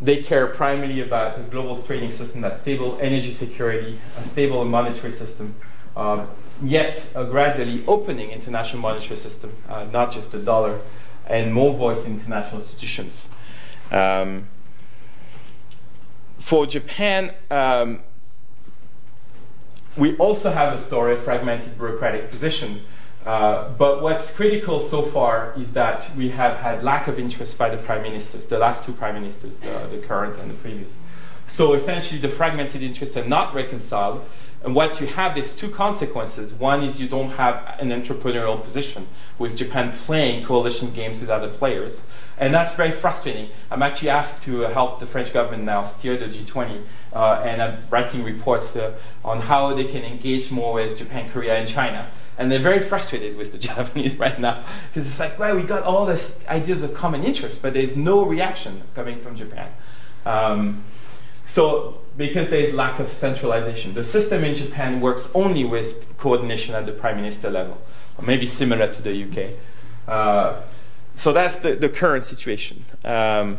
they 0.00 0.22
care 0.22 0.46
primarily 0.46 1.00
about 1.00 1.38
a 1.38 1.42
global 1.42 1.80
trading 1.82 2.12
system 2.12 2.40
that's 2.40 2.60
stable, 2.60 2.98
energy 3.00 3.32
security, 3.32 3.98
a 4.16 4.26
stable 4.26 4.64
monetary 4.64 5.12
system, 5.12 5.54
uh, 5.96 6.26
yet 6.62 7.10
a 7.14 7.24
gradually 7.24 7.84
opening 7.86 8.30
international 8.30 8.80
monetary 8.80 9.16
system, 9.16 9.54
uh, 9.68 9.84
not 9.92 10.10
just 10.10 10.32
the 10.32 10.38
dollar, 10.38 10.80
and 11.26 11.52
more 11.52 11.72
voice 11.74 12.06
in 12.06 12.14
international 12.14 12.60
institutions. 12.60 13.28
Um, 13.90 14.48
for 16.38 16.66
Japan, 16.66 17.34
um, 17.50 18.02
we 19.96 20.16
also 20.16 20.50
have 20.50 20.72
a 20.72 20.80
story 20.80 21.12
of 21.12 21.22
fragmented 21.22 21.76
bureaucratic 21.76 22.30
position. 22.30 22.80
Uh, 23.30 23.68
but 23.78 24.02
what's 24.02 24.32
critical 24.32 24.80
so 24.80 25.02
far 25.02 25.54
is 25.56 25.72
that 25.72 26.10
we 26.16 26.28
have 26.28 26.56
had 26.56 26.82
lack 26.82 27.06
of 27.06 27.16
interest 27.16 27.56
by 27.56 27.70
the 27.70 27.76
prime 27.76 28.02
ministers, 28.02 28.44
the 28.46 28.58
last 28.58 28.82
two 28.82 28.92
prime 28.92 29.14
ministers, 29.14 29.64
uh, 29.64 29.86
the 29.88 29.98
current 29.98 30.36
and 30.40 30.50
the 30.50 30.54
previous. 30.56 30.98
So 31.46 31.74
essentially, 31.74 32.20
the 32.20 32.28
fragmented 32.28 32.82
interests 32.82 33.16
are 33.16 33.24
not 33.24 33.54
reconciled. 33.54 34.24
And 34.64 34.74
what 34.74 35.00
you 35.00 35.06
have, 35.06 35.38
is 35.38 35.54
two 35.54 35.70
consequences. 35.70 36.52
One 36.54 36.82
is 36.82 37.00
you 37.00 37.08
don't 37.08 37.30
have 37.30 37.76
an 37.78 37.90
entrepreneurial 37.90 38.60
position, 38.60 39.06
with 39.38 39.56
Japan 39.56 39.92
playing 39.92 40.44
coalition 40.44 40.92
games 40.92 41.20
with 41.20 41.30
other 41.30 41.48
players. 41.48 42.02
And 42.36 42.52
that's 42.52 42.74
very 42.74 42.90
frustrating. 42.90 43.50
I'm 43.70 43.82
actually 43.84 44.10
asked 44.10 44.42
to 44.42 44.62
help 44.62 44.98
the 44.98 45.06
French 45.06 45.32
government 45.32 45.62
now 45.62 45.84
steer 45.84 46.16
the 46.16 46.26
G20, 46.26 46.82
uh, 47.12 47.42
and 47.44 47.62
I'm 47.62 47.84
writing 47.90 48.24
reports 48.24 48.74
uh, 48.74 48.98
on 49.24 49.40
how 49.40 49.72
they 49.72 49.84
can 49.84 50.02
engage 50.02 50.50
more 50.50 50.74
with 50.74 50.98
Japan, 50.98 51.30
Korea, 51.30 51.56
and 51.56 51.68
China. 51.68 52.10
And 52.40 52.50
they're 52.50 52.58
very 52.58 52.80
frustrated 52.80 53.36
with 53.36 53.52
the 53.52 53.58
Japanese 53.68 54.16
right 54.16 54.40
now 54.40 54.64
because 54.88 55.06
it's 55.06 55.20
like, 55.20 55.38
well, 55.38 55.54
we 55.54 55.62
got 55.62 55.82
all 55.82 56.06
these 56.06 56.42
ideas 56.48 56.82
of 56.82 56.94
common 56.94 57.22
interest, 57.22 57.60
but 57.60 57.74
there's 57.74 57.94
no 57.94 58.24
reaction 58.24 58.82
coming 58.94 59.20
from 59.20 59.36
Japan. 59.36 59.70
Um, 60.24 60.82
so, 61.46 62.00
because 62.16 62.48
there's 62.48 62.72
lack 62.72 62.98
of 62.98 63.12
centralization, 63.12 63.92
the 63.92 64.04
system 64.04 64.42
in 64.42 64.54
Japan 64.54 65.02
works 65.02 65.28
only 65.34 65.64
with 65.64 66.02
coordination 66.16 66.74
at 66.74 66.86
the 66.86 66.92
prime 66.92 67.16
minister 67.16 67.50
level, 67.50 67.76
or 68.16 68.24
maybe 68.24 68.46
similar 68.46 68.90
to 68.90 69.02
the 69.02 69.24
UK. 69.24 69.50
Uh, 70.08 70.62
so 71.16 71.34
that's 71.34 71.56
the, 71.56 71.74
the 71.74 71.90
current 71.90 72.24
situation. 72.24 72.86
Um, 73.04 73.58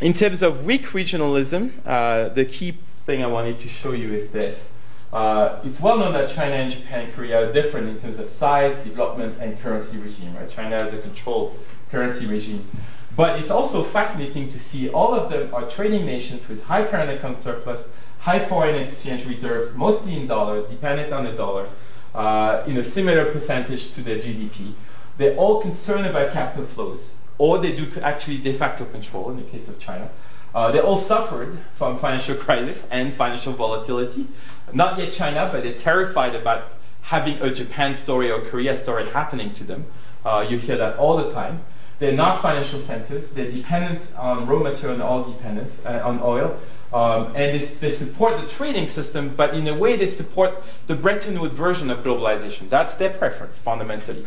in 0.00 0.12
terms 0.12 0.42
of 0.42 0.64
weak 0.64 0.86
regionalism, 0.88 1.72
uh, 1.84 2.28
the 2.28 2.44
key 2.44 2.78
thing 3.06 3.24
I 3.24 3.26
wanted 3.26 3.58
to 3.58 3.68
show 3.68 3.90
you 3.90 4.12
is 4.12 4.30
this. 4.30 4.68
Uh, 5.12 5.60
it's 5.64 5.80
well 5.80 5.98
known 5.98 6.12
that 6.12 6.28
China 6.28 6.54
and 6.54 6.70
Japan 6.70 7.06
and 7.06 7.14
Korea 7.14 7.48
are 7.48 7.52
different 7.52 7.88
in 7.88 7.98
terms 7.98 8.18
of 8.18 8.28
size, 8.28 8.76
development, 8.78 9.38
and 9.40 9.58
currency 9.60 9.96
regime. 9.98 10.36
Right? 10.36 10.48
China 10.48 10.78
has 10.78 10.92
a 10.92 10.98
controlled 10.98 11.58
currency 11.90 12.26
regime. 12.26 12.68
But 13.16 13.38
it's 13.38 13.50
also 13.50 13.82
fascinating 13.82 14.48
to 14.48 14.60
see 14.60 14.90
all 14.90 15.14
of 15.14 15.30
them 15.30 15.52
are 15.54 15.68
trading 15.68 16.06
nations 16.06 16.46
with 16.48 16.62
high 16.64 16.84
current 16.86 17.10
account 17.10 17.38
surplus, 17.38 17.88
high 18.20 18.38
foreign 18.38 18.76
exchange 18.76 19.26
reserves, 19.26 19.74
mostly 19.74 20.16
in 20.16 20.26
dollar, 20.26 20.68
dependent 20.68 21.12
on 21.12 21.24
the 21.24 21.32
dollar, 21.32 21.68
uh, 22.14 22.62
in 22.66 22.76
a 22.76 22.84
similar 22.84 23.24
percentage 23.32 23.92
to 23.94 24.02
their 24.02 24.18
GDP. 24.18 24.74
They're 25.16 25.36
all 25.36 25.60
concerned 25.60 26.06
about 26.06 26.32
capital 26.32 26.66
flows, 26.66 27.14
or 27.38 27.58
they 27.58 27.74
do 27.74 27.90
actually 28.02 28.38
de 28.38 28.52
facto 28.52 28.84
control 28.84 29.30
in 29.30 29.36
the 29.36 29.42
case 29.42 29.68
of 29.68 29.80
China. 29.80 30.10
Uh, 30.54 30.72
they 30.72 30.80
all 30.80 30.98
suffered 30.98 31.58
from 31.74 31.98
financial 31.98 32.34
crisis 32.46 32.88
and 32.90 33.12
financial 33.12 33.52
volatility. 33.52 34.26
Not 34.72 34.98
yet 34.98 35.12
China, 35.12 35.48
but 35.52 35.62
they're 35.62 35.74
terrified 35.74 36.34
about 36.34 36.72
having 37.02 37.40
a 37.40 37.52
Japan 37.52 37.94
story 37.94 38.30
or 38.30 38.40
Korea 38.40 38.76
story 38.76 39.08
happening 39.10 39.54
to 39.54 39.64
them. 39.64 39.86
Uh, 40.24 40.46
you 40.48 40.58
hear 40.58 40.76
that 40.76 40.96
all 40.96 41.16
the 41.16 41.32
time. 41.32 41.62
They're 41.98 42.12
not 42.12 42.40
financial 42.40 42.80
centers. 42.80 43.32
They're 43.32 43.50
dependent 43.50 44.14
on 44.16 44.46
raw 44.46 44.60
material 44.60 44.94
and 44.94 45.02
oil 45.02 45.32
dependent 45.32 45.72
uh, 45.84 46.00
on 46.04 46.20
oil. 46.22 46.58
Um, 46.92 47.26
and 47.34 47.58
they, 47.58 47.58
they, 47.58 47.90
support 47.90 48.40
the 48.40 48.46
trading 48.46 48.86
system, 48.86 49.34
but 49.36 49.54
in 49.54 49.66
a 49.68 49.74
way 49.74 49.96
they 49.96 50.06
support 50.06 50.62
the 50.86 50.94
Bretton 50.94 51.38
Woods 51.38 51.54
version 51.54 51.90
of 51.90 51.98
globalization. 51.98 52.70
That's 52.70 52.94
their 52.94 53.10
preference, 53.10 53.58
fundamentally. 53.58 54.24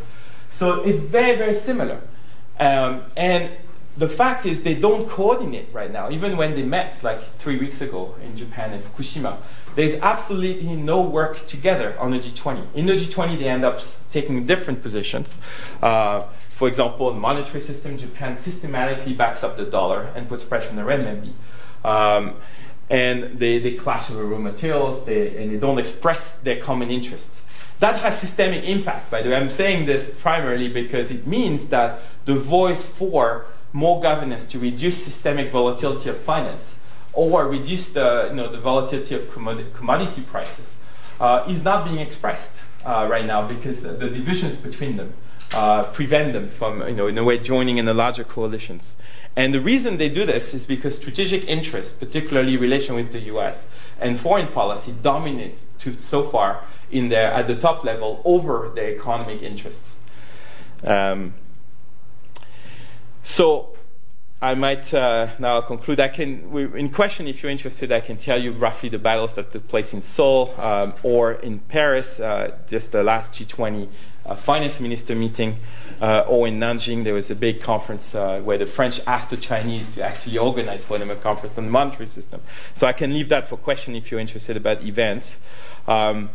So 0.52 0.84
it's 0.84 1.00
very, 1.00 1.38
very 1.38 1.56
similar. 1.56 2.02
Um, 2.60 3.06
and 3.18 3.52
the 3.98 4.08
fact 4.08 4.46
is 4.46 4.64
they 4.64 4.74
don't 4.76 5.08
coordinate 5.10 5.68
right 5.74 5.92
now. 5.92 6.10
Even 6.10 6.38
when 6.38 6.56
they 6.56 6.64
met 6.64 7.04
like 7.04 7.22
three 7.38 7.58
weeks 7.58 7.82
ago 7.82 8.16
in 8.24 8.36
Japan 8.38 8.74
in 8.74 8.82
Fukushima, 8.82 9.38
there's 9.76 9.96
absolutely 9.96 10.76
no 10.76 11.02
work 11.02 11.46
together 11.48 11.98
on 12.00 12.12
the 12.12 12.20
G20. 12.20 12.66
In 12.74 12.86
the 12.86 12.94
G20, 12.94 13.40
they 13.40 13.50
end 13.50 13.66
up 13.66 13.82
taking 14.12 14.46
different 14.46 14.82
positions. 14.82 15.38
Uh, 15.82 16.22
for 16.50 16.68
example, 16.68 17.10
in 17.10 17.16
the 17.16 17.22
monetary 17.22 17.62
system, 17.62 17.98
Japan 17.98 18.38
systematically 18.38 19.14
backs 19.14 19.44
up 19.44 19.58
the 19.58 19.66
dollar 19.66 20.12
and 20.16 20.30
puts 20.30 20.44
pressure 20.44 20.70
on 20.70 20.78
the 20.78 20.84
renminbi. 20.84 21.34
Um, 21.84 22.36
and 22.90 23.40
they, 23.40 23.58
they 23.60 23.74
clash 23.74 24.12
over 24.12 24.26
raw 24.26 24.38
materials, 24.38 25.06
they, 25.06 25.38
and 25.38 25.52
they 25.52 25.58
don't 25.58 25.80
express 25.80 26.36
their 26.36 26.62
common 26.62 26.92
interests. 26.92 27.42
That 27.80 27.96
has 27.98 28.20
systemic 28.20 28.68
impact, 28.70 29.10
by 29.10 29.22
the 29.22 29.30
way. 29.30 29.36
I'm 29.36 29.50
saying 29.50 29.86
this 29.86 30.14
primarily 30.22 30.68
because 30.70 31.10
it 31.10 31.26
means 31.26 31.70
that 31.70 32.02
the 32.26 32.36
voice 32.36 32.86
for 32.86 33.48
more 33.74 34.02
governance 34.02 34.46
to 34.48 34.60
reduce 34.60 35.04
systemic 35.04 35.50
volatility 35.52 36.10
of 36.10 36.18
finance 36.18 36.76
or 37.14 37.48
reduce 37.48 37.92
the, 37.94 38.28
you 38.30 38.36
know, 38.36 38.52
the 38.52 38.60
volatility 38.60 39.16
of 39.16 39.32
commodity, 39.32 40.22
prices 40.22 40.82
uh, 41.20 41.46
is 41.48 41.64
not 41.64 41.86
being 41.86 41.98
expressed 41.98 42.62
uh, 42.86 43.08
right 43.10 43.26
now 43.26 43.48
because 43.48 43.84
the 43.84 44.10
divisions 44.10 44.58
between 44.58 44.98
them 44.98 45.14
uh, 45.54 45.84
prevent 45.92 46.32
them 46.34 46.48
from, 46.48 46.88
you 46.88 46.96
know, 46.96 47.08
in 47.08 47.18
a 47.18 47.24
way, 47.24 47.38
joining 47.38 47.78
in 47.78 47.86
the 47.86 47.94
larger 47.94 48.24
coalitions. 48.24 48.96
And 49.36 49.54
the 49.54 49.60
reason 49.60 49.98
they 49.98 50.10
do 50.10 50.26
this 50.26 50.54
is 50.54 50.66
because 50.66 50.96
strategic 50.96 51.48
interests, 51.48 51.94
particularly 51.94 52.58
relation 52.58 52.96
with 52.96 53.12
the 53.12 53.20
US 53.36 53.68
and 54.00 54.20
foreign 54.20 54.48
policy, 54.48 54.94
dominates 55.02 55.66
to, 55.80 56.00
so 56.00 56.24
far 56.24 56.64
in 56.90 57.10
their, 57.10 57.32
at 57.32 57.48
the 57.48 57.56
top 57.56 57.84
level 57.84 58.22
over 58.26 58.72
their 58.74 58.96
economic 58.96 59.42
interests. 59.42 59.98
Um, 60.84 61.34
so 63.24 63.76
I 64.44 64.56
might 64.56 64.92
uh, 64.92 65.28
now 65.38 65.62
conclude. 65.62 66.00
I 66.00 66.08
can, 66.08 66.52
in 66.76 66.90
question, 66.90 67.28
if 67.28 67.44
you're 67.44 67.52
interested, 67.52 67.92
I 67.92 68.00
can 68.00 68.18
tell 68.18 68.42
you 68.42 68.54
roughly 68.54 68.90
the 68.90 68.98
battles 68.98 69.36
that 69.36 69.52
took 69.52 69.68
place 69.68 69.94
in 69.94 70.02
Seoul 70.02 70.56
um, 70.58 70.96
or 71.04 71.34
in 71.34 71.60
Paris, 71.60 72.20
uh, 72.20 72.58
just 72.68 72.92
the 72.92 73.04
last 73.04 73.34
G20 73.34 73.88
uh, 74.26 74.36
finance 74.36 74.80
minister 74.80 75.14
meeting, 75.14 75.58
uh, 76.02 76.26
or 76.28 76.48
in 76.48 76.60
Nanjing, 76.60 77.04
there 77.04 77.14
was 77.14 77.30
a 77.30 77.36
big 77.36 77.62
conference 77.62 78.16
uh, 78.16 78.40
where 78.40 78.58
the 78.58 78.66
French 78.66 79.00
asked 79.06 79.30
the 79.30 79.38
Chinese 79.38 79.94
to 79.96 80.04
actually 80.04 80.40
organize 80.40 80.86
for 80.86 80.98
them 80.98 81.12
a 81.12 81.16
conference 81.16 81.56
on 81.60 81.66
the 81.66 81.72
monetary 81.72 82.08
system. 82.08 82.42
So 82.74 82.88
I 82.88 82.94
can 82.94 83.14
leave 83.14 83.30
that 83.30 83.48
for 83.48 83.58
question 83.58 83.96
if 83.96 84.10
you're 84.10 84.20
interested 84.20 84.58
about 84.58 84.84
events. 84.84 85.38
Um, 85.88 86.32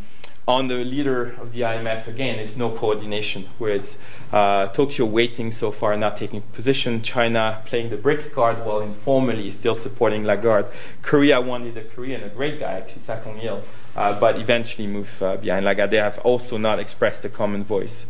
on 0.48 0.68
the 0.68 0.84
leader 0.84 1.34
of 1.40 1.52
the 1.52 1.62
IMF, 1.62 2.06
again, 2.06 2.38
is 2.38 2.56
no 2.56 2.70
coordination. 2.70 3.48
Whereas 3.58 3.98
uh, 4.32 4.68
Tokyo 4.68 5.04
waiting 5.04 5.50
so 5.50 5.72
far, 5.72 5.96
not 5.96 6.16
taking 6.16 6.40
position. 6.40 7.02
China 7.02 7.62
playing 7.66 7.90
the 7.90 7.96
BRICS 7.96 8.32
card 8.32 8.64
while 8.64 8.80
informally 8.80 9.50
still 9.50 9.74
supporting 9.74 10.24
Lagarde. 10.24 10.68
Korea 11.02 11.40
wanted 11.40 11.76
a 11.76 11.82
Korean, 11.82 12.22
a 12.22 12.28
great 12.28 12.60
guy, 12.60 12.74
actually, 12.74 13.02
Sakong 13.02 13.42
Il, 13.42 13.62
uh, 13.96 14.20
but 14.20 14.36
eventually 14.36 14.86
moved 14.86 15.20
uh, 15.20 15.36
behind 15.36 15.64
Lagarde. 15.64 15.90
They 15.90 15.96
have 15.96 16.18
also 16.20 16.56
not 16.56 16.78
expressed 16.78 17.24
a 17.24 17.28
common 17.28 17.64
voice. 17.64 18.06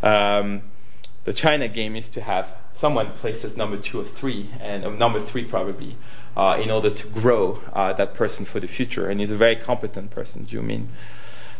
Um, 0.00 0.62
the 1.24 1.32
China 1.32 1.66
game 1.66 1.96
is 1.96 2.08
to 2.10 2.20
have 2.20 2.52
someone 2.72 3.10
placed 3.12 3.44
as 3.44 3.56
number 3.56 3.78
two 3.78 4.00
or 4.00 4.04
three, 4.04 4.50
and 4.60 4.84
uh, 4.84 4.90
number 4.90 5.18
three 5.18 5.44
probably, 5.44 5.96
uh, 6.36 6.60
in 6.62 6.70
order 6.70 6.90
to 6.90 7.06
grow 7.08 7.60
uh, 7.72 7.92
that 7.94 8.14
person 8.14 8.44
for 8.44 8.60
the 8.60 8.68
future. 8.68 9.08
And 9.08 9.18
he's 9.18 9.32
a 9.32 9.36
very 9.36 9.56
competent 9.56 10.12
person, 10.12 10.46
Zhu 10.46 10.62
Min. 10.62 10.88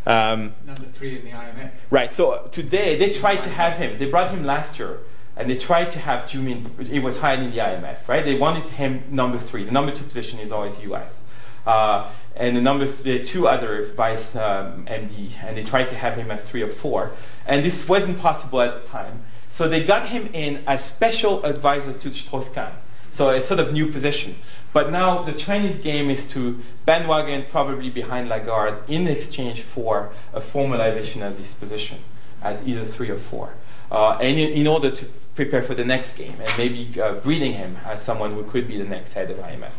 Um, 0.07 0.55
Number 0.67 0.83
three 0.83 1.19
in 1.19 1.25
the 1.25 1.31
IMF. 1.31 1.71
Right. 1.91 2.13
So 2.13 2.47
today 2.51 2.97
they 2.97 3.11
tried 3.13 3.43
to 3.43 3.49
have 3.49 3.77
him. 3.77 3.99
They 3.99 4.07
brought 4.07 4.31
him 4.31 4.45
last 4.45 4.79
year, 4.79 5.01
and 5.37 5.49
they 5.49 5.57
tried 5.57 5.91
to 5.93 5.99
have 5.99 6.29
Zhu 6.29 6.43
Min. 6.43 6.87
He 6.87 6.99
was 6.99 7.19
hired 7.19 7.41
in 7.41 7.51
the 7.51 7.59
IMF. 7.59 8.07
Right. 8.09 8.25
They 8.25 8.37
wanted 8.37 8.69
him 8.69 9.05
number 9.11 9.39
three. 9.39 9.65
The 9.65 9.73
number 9.73 9.93
two 9.93 10.05
position 10.05 10.39
is 10.41 10.53
always 10.53 10.83
U.S. 10.83 11.23
Uh, 11.67 12.11
and 12.37 12.55
the 12.57 12.61
number 12.61 12.87
th- 12.87 13.27
two 13.27 13.49
other 13.49 13.87
vice 13.95 14.37
um, 14.37 14.85
MD, 14.87 15.31
and 15.43 15.57
they 15.57 15.65
tried 15.65 15.89
to 15.89 15.95
have 15.95 16.17
him 16.17 16.31
at 16.31 16.43
three 16.43 16.63
or 16.63 16.69
four. 16.69 17.13
And 17.47 17.65
this 17.65 17.89
wasn't 17.89 18.19
possible 18.19 18.61
at 18.61 18.75
the 18.75 18.87
time. 18.89 19.23
So 19.49 19.69
they 19.69 19.85
got 19.85 20.09
him 20.09 20.29
in 20.33 20.65
as 20.67 20.85
special 20.85 21.45
advisor 21.45 21.93
to 21.93 22.13
Strauss-Kahn. 22.13 22.73
So 23.15 23.31
a 23.31 23.41
sort 23.41 23.61
of 23.61 23.73
new 23.73 23.93
position. 23.93 24.35
But 24.73 24.91
now 24.91 25.23
the 25.23 25.33
Chinese 25.33 25.79
game 25.79 26.11
is 26.11 26.27
to 26.35 26.61
bandwagon 26.85 27.45
probably 27.49 27.89
behind 27.89 28.29
Lagarde 28.29 28.81
in 28.89 29.07
exchange 29.07 29.63
for 29.63 30.11
a 30.33 30.41
formalization 30.41 31.25
of 31.25 31.39
this 31.39 31.55
position 31.55 31.99
as 32.43 32.67
either 32.67 32.85
three 32.85 33.11
or 33.11 33.19
four. 33.19 33.55
Uh, 33.89 34.19
and 34.21 34.37
in, 34.37 34.51
in, 34.55 34.67
order 34.67 34.91
to 34.91 35.07
prepare 35.37 35.63
for 35.63 35.75
the 35.75 35.85
next 35.85 36.17
game 36.17 36.35
and 36.41 36.53
maybe 36.59 37.01
uh, 37.01 37.13
breeding 37.15 37.53
him 37.53 37.77
as 37.85 38.03
someone 38.03 38.33
who 38.35 38.43
could 38.43 38.67
be 38.67 38.79
the 38.79 38.85
next 38.97 39.13
head 39.13 39.31
of 39.31 39.37
IMF. 39.37 39.71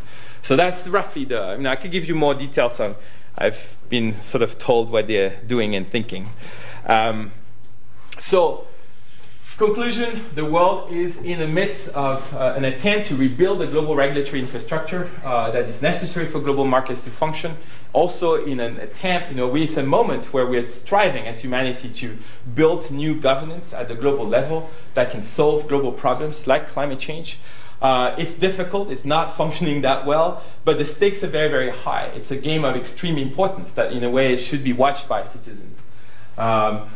So 0.41 0.55
that's 0.55 0.87
roughly 0.87 1.25
the. 1.25 1.41
I 1.41 1.57
mean, 1.57 1.67
I 1.67 1.75
could 1.75 1.91
give 1.91 2.05
you 2.07 2.15
more 2.15 2.35
details 2.35 2.79
on. 2.79 2.95
I've 3.37 3.77
been 3.89 4.13
sort 4.21 4.43
of 4.43 4.57
told 4.57 4.89
what 4.89 5.07
they're 5.07 5.35
doing 5.45 5.75
and 5.75 5.85
thinking. 5.85 6.29
Um, 6.85 7.33
so, 8.17 8.67
conclusion: 9.57 10.21
the 10.35 10.45
world 10.45 10.91
is 10.91 11.21
in 11.21 11.39
the 11.39 11.47
midst 11.47 11.87
of 11.89 12.33
uh, 12.33 12.53
an 12.57 12.65
attempt 12.65 13.07
to 13.07 13.15
rebuild 13.15 13.59
the 13.59 13.67
global 13.67 13.95
regulatory 13.95 14.41
infrastructure 14.41 15.09
uh, 15.23 15.49
that 15.51 15.65
is 15.65 15.81
necessary 15.81 16.27
for 16.27 16.39
global 16.39 16.65
markets 16.65 17.01
to 17.01 17.09
function. 17.09 17.55
Also, 17.93 18.43
in 18.43 18.59
an 18.59 18.77
attempt, 18.79 19.29
you 19.29 19.35
know, 19.35 19.47
we, 19.47 19.63
it's 19.63 19.77
a 19.77 19.83
moment 19.83 20.33
where 20.33 20.45
we're 20.45 20.67
striving 20.67 21.25
as 21.25 21.39
humanity 21.41 21.89
to 21.89 22.17
build 22.53 22.91
new 22.91 23.15
governance 23.15 23.73
at 23.73 23.87
the 23.87 23.95
global 23.95 24.27
level 24.27 24.69
that 24.93 25.09
can 25.09 25.21
solve 25.21 25.67
global 25.67 25.91
problems 25.91 26.47
like 26.47 26.67
climate 26.67 26.99
change. 26.99 27.39
Uh, 27.81 28.15
it's 28.17 28.33
difficult, 28.33 28.89
it's 28.89 29.05
not 29.05 29.37
functioning 29.37 29.81
that 29.81 30.05
well, 30.05 30.43
but 30.65 30.77
the 30.77 30.85
stakes 30.85 31.23
are 31.23 31.27
very, 31.27 31.49
very 31.49 31.69
high. 31.69 32.05
It's 32.07 32.31
a 32.31 32.37
game 32.37 32.65
of 32.65 32.75
extreme 32.75 33.17
importance 33.17 33.71
that, 33.71 33.93
in 33.93 34.03
a 34.03 34.09
way, 34.09 34.35
should 34.35 34.63
be 34.63 34.73
watched 34.73 35.07
by 35.07 35.23
citizens. 35.23 35.81
Um, 36.37 36.89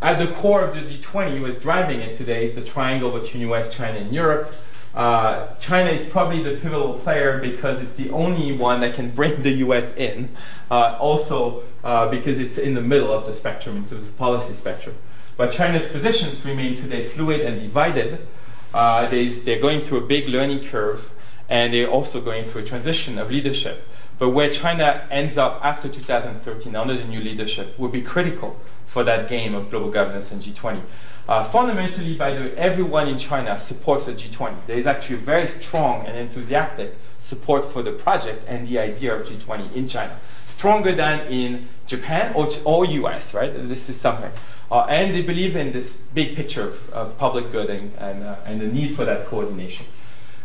at 0.00 0.18
the 0.18 0.32
core 0.34 0.62
of 0.62 0.74
the 0.74 0.80
G20, 0.82 1.40
was 1.40 1.58
driving 1.58 2.00
it 2.00 2.14
today, 2.14 2.44
is 2.44 2.54
the 2.54 2.62
triangle 2.62 3.10
between 3.10 3.48
US, 3.50 3.74
China, 3.74 3.98
and 3.98 4.14
Europe. 4.14 4.54
Uh, 4.94 5.54
China 5.56 5.90
is 5.90 6.08
probably 6.08 6.42
the 6.42 6.56
pivotal 6.60 6.94
player 6.94 7.38
because 7.38 7.82
it's 7.82 7.92
the 7.94 8.10
only 8.10 8.56
one 8.56 8.80
that 8.80 8.94
can 8.94 9.10
bring 9.10 9.42
the 9.42 9.50
US 9.66 9.94
in. 9.96 10.28
Uh, 10.70 10.96
also, 11.00 11.64
uh, 11.84 12.08
because 12.08 12.38
it's 12.38 12.58
in 12.58 12.74
the 12.74 12.80
middle 12.80 13.12
of 13.12 13.26
the 13.26 13.32
spectrum 13.32 13.76
in 13.76 13.86
terms 13.86 14.06
of 14.06 14.16
policy 14.16 14.54
spectrum. 14.54 14.94
But 15.36 15.52
China's 15.52 15.86
positions 15.86 16.44
remain 16.44 16.76
today 16.76 17.08
fluid 17.08 17.40
and 17.40 17.60
divided. 17.60 18.26
Uh, 18.74 19.08
they're 19.08 19.60
going 19.60 19.80
through 19.80 19.98
a 19.98 20.06
big 20.06 20.28
learning 20.28 20.64
curve, 20.64 21.10
and 21.48 21.72
they're 21.72 21.90
also 21.90 22.20
going 22.20 22.44
through 22.44 22.62
a 22.62 22.64
transition 22.64 23.18
of 23.18 23.30
leadership. 23.30 23.86
But 24.18 24.30
where 24.30 24.50
China 24.50 25.06
ends 25.10 25.38
up 25.38 25.60
after 25.62 25.88
2013 25.88 26.74
under 26.74 26.96
the 26.96 27.04
new 27.04 27.20
leadership 27.20 27.78
will 27.78 27.88
be 27.88 28.02
critical 28.02 28.58
for 28.84 29.04
that 29.04 29.28
game 29.28 29.54
of 29.54 29.70
global 29.70 29.90
governance 29.90 30.32
and 30.32 30.42
G20. 30.42 30.82
Uh, 31.28 31.44
fundamentally, 31.44 32.16
by 32.16 32.32
the 32.32 32.40
way, 32.40 32.56
everyone 32.56 33.06
in 33.06 33.18
China 33.18 33.58
supports 33.58 34.06
the 34.06 34.12
G20. 34.12 34.66
There 34.66 34.76
is 34.76 34.86
actually 34.86 35.16
very 35.16 35.46
strong 35.46 36.06
and 36.06 36.16
enthusiastic 36.16 36.96
support 37.18 37.64
for 37.64 37.82
the 37.82 37.92
project 37.92 38.44
and 38.48 38.66
the 38.66 38.78
idea 38.78 39.14
of 39.14 39.26
G20 39.26 39.74
in 39.74 39.88
China. 39.88 40.18
Stronger 40.46 40.94
than 40.94 41.26
in 41.30 41.68
Japan 41.86 42.32
or, 42.34 42.48
or 42.64 42.86
US, 42.86 43.34
right? 43.34 43.52
This 43.68 43.90
is 43.90 44.00
something. 44.00 44.32
Uh, 44.70 44.84
and 44.84 45.14
they 45.14 45.22
believe 45.22 45.54
in 45.54 45.72
this 45.72 45.96
big 46.14 46.34
picture 46.34 46.68
of, 46.68 46.90
of 46.90 47.18
public 47.18 47.52
good 47.52 47.68
and, 47.68 47.92
and, 47.98 48.22
uh, 48.22 48.36
and, 48.44 48.60
the 48.60 48.66
need 48.66 48.94
for 48.96 49.04
that 49.04 49.26
coordination. 49.26 49.86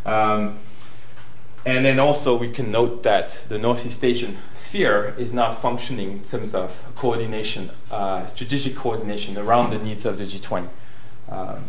Um, 0.06 0.60
and 1.66 1.86
then 1.86 2.00
also 2.00 2.36
we 2.38 2.50
can 2.50 2.72
note 2.72 3.04
that 3.04 3.46
the 3.48 3.58
Northeast 3.58 4.04
Asian 4.04 4.38
sphere 4.54 5.16
is 5.18 5.34
not 5.34 5.62
functioning 5.62 6.12
in 6.12 6.24
terms 6.24 6.54
of 6.54 6.78
coordination, 6.96 7.72
uh, 7.92 8.26
strategic 8.26 8.76
coordination 8.76 9.38
around 9.38 9.70
the 9.70 9.80
needs 9.80 10.06
of 10.06 10.18
the 10.18 10.26
G20. 10.26 10.68
Um, 11.30 11.64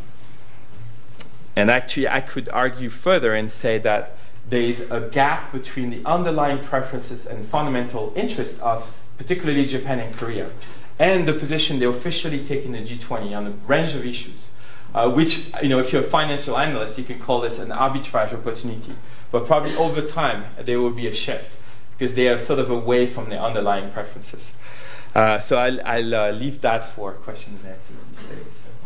and 1.56 1.70
actually, 1.70 2.08
I 2.08 2.20
could 2.20 2.48
argue 2.48 2.88
further 2.88 3.34
and 3.34 3.50
say 3.50 3.78
that 3.78 4.16
there 4.48 4.62
is 4.62 4.90
a 4.90 5.00
gap 5.00 5.52
between 5.52 5.90
the 5.90 6.02
underlying 6.04 6.58
preferences 6.58 7.26
and 7.26 7.46
fundamental 7.46 8.12
interests 8.16 8.58
of 8.60 9.08
particularly 9.16 9.64
Japan 9.64 10.00
and 10.00 10.14
Korea 10.16 10.50
and 10.98 11.26
the 11.26 11.32
position 11.32 11.78
they 11.78 11.86
officially 11.86 12.44
take 12.44 12.64
in 12.64 12.72
the 12.72 12.78
G20 12.78 13.36
on 13.36 13.46
a 13.46 13.50
range 13.66 13.94
of 13.94 14.04
issues, 14.04 14.50
uh, 14.94 15.10
which, 15.10 15.50
you 15.62 15.68
know, 15.68 15.78
if 15.78 15.92
you're 15.92 16.02
a 16.02 16.06
financial 16.06 16.56
analyst, 16.56 16.98
you 16.98 17.04
can 17.04 17.18
call 17.18 17.40
this 17.40 17.58
an 17.58 17.70
arbitrage 17.70 18.32
opportunity. 18.32 18.92
But 19.34 19.46
probably 19.46 19.74
over 19.74 20.00
time, 20.00 20.44
there 20.64 20.80
will 20.80 20.92
be 20.92 21.08
a 21.08 21.12
shift 21.12 21.58
because 21.98 22.14
they 22.14 22.28
are 22.28 22.38
sort 22.38 22.60
of 22.60 22.70
away 22.70 23.04
from 23.04 23.30
their 23.30 23.40
underlying 23.40 23.90
preferences. 23.90 24.52
Uh, 25.12 25.40
so 25.40 25.56
I'll, 25.56 25.84
I'll 25.84 26.14
uh, 26.14 26.30
leave 26.30 26.60
that 26.60 26.84
for 26.84 27.14
questions 27.14 27.60
and 27.64 27.72
answers. 27.72 28.04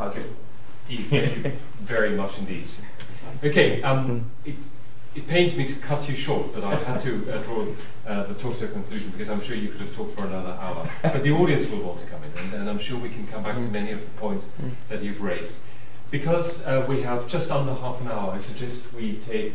Okay. 0.01 0.23
Thank 0.89 1.45
you 1.45 1.53
very 1.83 2.17
much 2.17 2.39
indeed. 2.39 2.67
Okay, 3.45 3.83
um, 3.83 4.25
it, 4.47 4.55
it 5.15 5.29
pains 5.29 5.55
me 5.55 5.67
to 5.67 5.75
cut 5.81 6.09
you 6.09 6.15
short, 6.15 6.55
but 6.55 6.65
I 6.65 6.77
had 6.77 6.99
to 7.03 7.31
uh, 7.31 7.43
draw 7.43 7.67
uh, 8.07 8.23
the 8.23 8.33
talk 8.33 8.57
to 8.57 8.65
a 8.65 8.69
conclusion 8.69 9.11
because 9.11 9.29
I'm 9.29 9.43
sure 9.43 9.55
you 9.55 9.69
could 9.69 9.83
have 9.83 9.95
talked 9.95 10.19
for 10.19 10.25
another 10.25 10.57
hour. 10.59 10.89
But 11.03 11.23
the 11.25 11.33
audience 11.33 11.69
will 11.69 11.83
want 11.83 11.99
to 11.99 12.07
come 12.07 12.23
in, 12.25 12.33
and, 12.43 12.55
and 12.55 12.71
I'm 12.71 12.79
sure 12.79 12.99
we 12.99 13.11
can 13.11 13.27
come 13.27 13.43
back 13.43 13.57
to 13.57 13.61
mm. 13.61 13.71
many 13.71 13.93
of 13.93 14.01
the 14.01 14.11
points 14.13 14.47
mm. 14.59 14.71
that 14.89 15.03
you've 15.03 15.21
raised. 15.21 15.59
Because 16.11 16.65
uh, 16.65 16.87
we 16.89 17.03
have 17.03 17.29
just 17.29 17.51
under 17.51 17.75
half 17.75 18.01
an 18.01 18.09
hour, 18.09 18.33
I 18.33 18.39
suggest 18.39 18.95
we 18.95 19.17
take 19.17 19.53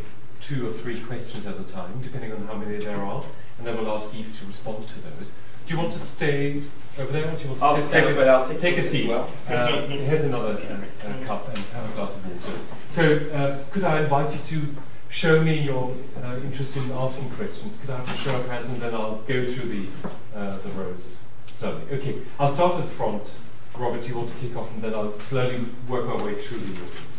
two 0.47 0.67
or 0.67 0.71
three 0.71 0.99
questions 1.01 1.45
at 1.45 1.59
a 1.59 1.63
time, 1.63 2.01
depending 2.01 2.31
on 2.31 2.45
how 2.47 2.55
many 2.55 2.77
there 2.77 3.01
are, 3.01 3.23
and 3.57 3.65
then 3.65 3.77
we'll 3.77 3.95
ask 3.95 4.13
Yves 4.13 4.39
to 4.39 4.45
respond 4.45 4.87
to 4.87 5.01
those. 5.01 5.31
Do 5.65 5.73
you 5.73 5.79
want 5.79 5.93
to 5.93 5.99
stay 5.99 6.61
over 6.99 7.11
there, 7.11 7.27
or 7.29 7.35
do 7.35 7.43
you 7.43 7.49
want 7.49 7.59
to 7.59 7.65
I'll 7.65 7.77
sit 7.77 7.89
stay 7.89 8.01
down? 8.01 8.15
but 8.15 8.27
I'll 8.27 8.47
take, 8.47 8.59
take 8.59 8.77
a 8.77 8.81
seat. 8.81 9.07
Well. 9.07 9.29
Uh, 9.47 9.87
here's 9.87 10.25
another 10.25 10.53
uh, 10.53 11.07
uh, 11.07 11.25
cup 11.25 11.47
and 11.47 11.57
have 11.57 11.89
a 11.89 11.93
glass 11.93 12.15
of 12.15 12.27
water. 12.27 12.59
So, 12.89 13.17
uh, 13.33 13.63
could 13.71 13.85
I 13.85 14.01
invite 14.01 14.33
you 14.33 14.59
to 14.59 14.75
show 15.13 15.41
me 15.41 15.61
your 15.61 15.95
uh, 16.23 16.35
interest 16.37 16.75
in 16.75 16.91
asking 16.91 17.29
questions. 17.31 17.77
Could 17.77 17.91
I 17.91 17.97
have 17.97 18.09
a 18.13 18.17
show 18.17 18.35
of 18.35 18.47
hands 18.47 18.69
and 18.69 18.81
then 18.81 18.95
I'll 18.95 19.17
go 19.21 19.45
through 19.45 19.69
the, 19.69 19.87
uh, 20.35 20.57
the 20.57 20.69
rows 20.71 21.21
slowly. 21.45 21.83
Okay, 21.91 22.17
I'll 22.39 22.49
start 22.49 22.75
at 22.79 22.85
the 22.85 22.91
front. 22.91 23.35
Robert, 23.77 24.07
you 24.07 24.15
want 24.15 24.29
to 24.29 24.35
kick 24.35 24.55
off 24.57 24.71
and 24.73 24.81
then 24.81 24.93
I'll 24.93 25.17
slowly 25.19 25.65
work 25.87 26.07
my 26.07 26.21
way 26.23 26.35
through 26.35 26.59
the 26.59 26.73
audience. 26.73 27.12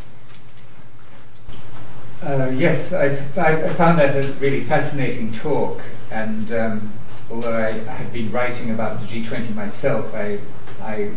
Uh, 2.24 2.48
yes, 2.56 2.90
I, 2.94 3.08
I, 3.36 3.68
found 3.74 3.98
that 3.98 4.16
a 4.16 4.32
really 4.40 4.64
fascinating 4.64 5.30
talk, 5.30 5.82
and 6.10 6.50
um, 6.54 6.92
although 7.30 7.54
I, 7.54 7.72
had 7.72 8.14
been 8.14 8.32
writing 8.32 8.70
about 8.70 8.98
the 8.98 9.06
G20 9.06 9.54
myself, 9.54 10.14
I, 10.14 10.38
I 10.80 11.10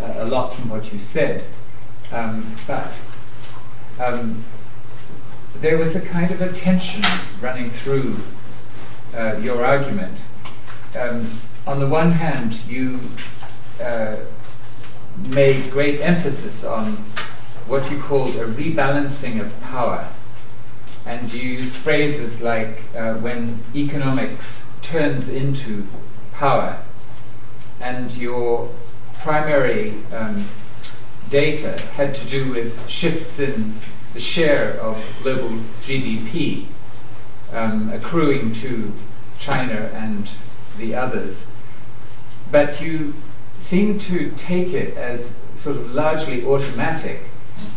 uh, 0.00 0.14
a 0.16 0.24
lot 0.24 0.54
from 0.54 0.70
what 0.70 0.92
you 0.92 0.98
said. 0.98 1.44
Um, 2.10 2.52
but 2.66 2.92
um, 4.04 4.44
there 5.60 5.78
was 5.78 5.94
a 5.94 6.00
kind 6.00 6.32
of 6.32 6.40
a 6.40 6.52
tension 6.52 7.04
running 7.40 7.70
through 7.70 8.18
uh, 9.14 9.36
your 9.36 9.64
argument. 9.64 10.18
Um, 10.98 11.30
on 11.64 11.78
the 11.78 11.86
one 11.86 12.10
hand, 12.10 12.58
you 12.66 12.98
uh, 13.80 14.16
made 15.16 15.70
great 15.70 16.00
emphasis 16.00 16.64
on 16.64 17.04
what 17.66 17.90
you 17.90 18.00
called 18.00 18.30
a 18.36 18.46
rebalancing 18.46 19.40
of 19.40 19.60
power. 19.60 20.08
And 21.04 21.32
you 21.32 21.40
used 21.40 21.74
phrases 21.74 22.40
like 22.40 22.82
uh, 22.94 23.14
when 23.14 23.60
economics 23.74 24.64
turns 24.82 25.28
into 25.28 25.86
power. 26.32 26.82
And 27.80 28.16
your 28.16 28.70
primary 29.20 29.94
um, 30.12 30.48
data 31.28 31.80
had 31.94 32.14
to 32.14 32.26
do 32.28 32.50
with 32.50 32.88
shifts 32.88 33.38
in 33.38 33.74
the 34.14 34.20
share 34.20 34.80
of 34.80 35.02
global 35.22 35.50
GDP 35.82 36.66
um, 37.52 37.90
accruing 37.92 38.52
to 38.54 38.92
China 39.38 39.90
and 39.92 40.28
the 40.78 40.94
others. 40.94 41.46
But 42.50 42.80
you 42.80 43.14
seem 43.58 43.98
to 44.00 44.30
take 44.36 44.72
it 44.72 44.96
as 44.96 45.36
sort 45.56 45.76
of 45.76 45.92
largely 45.92 46.44
automatic 46.44 47.22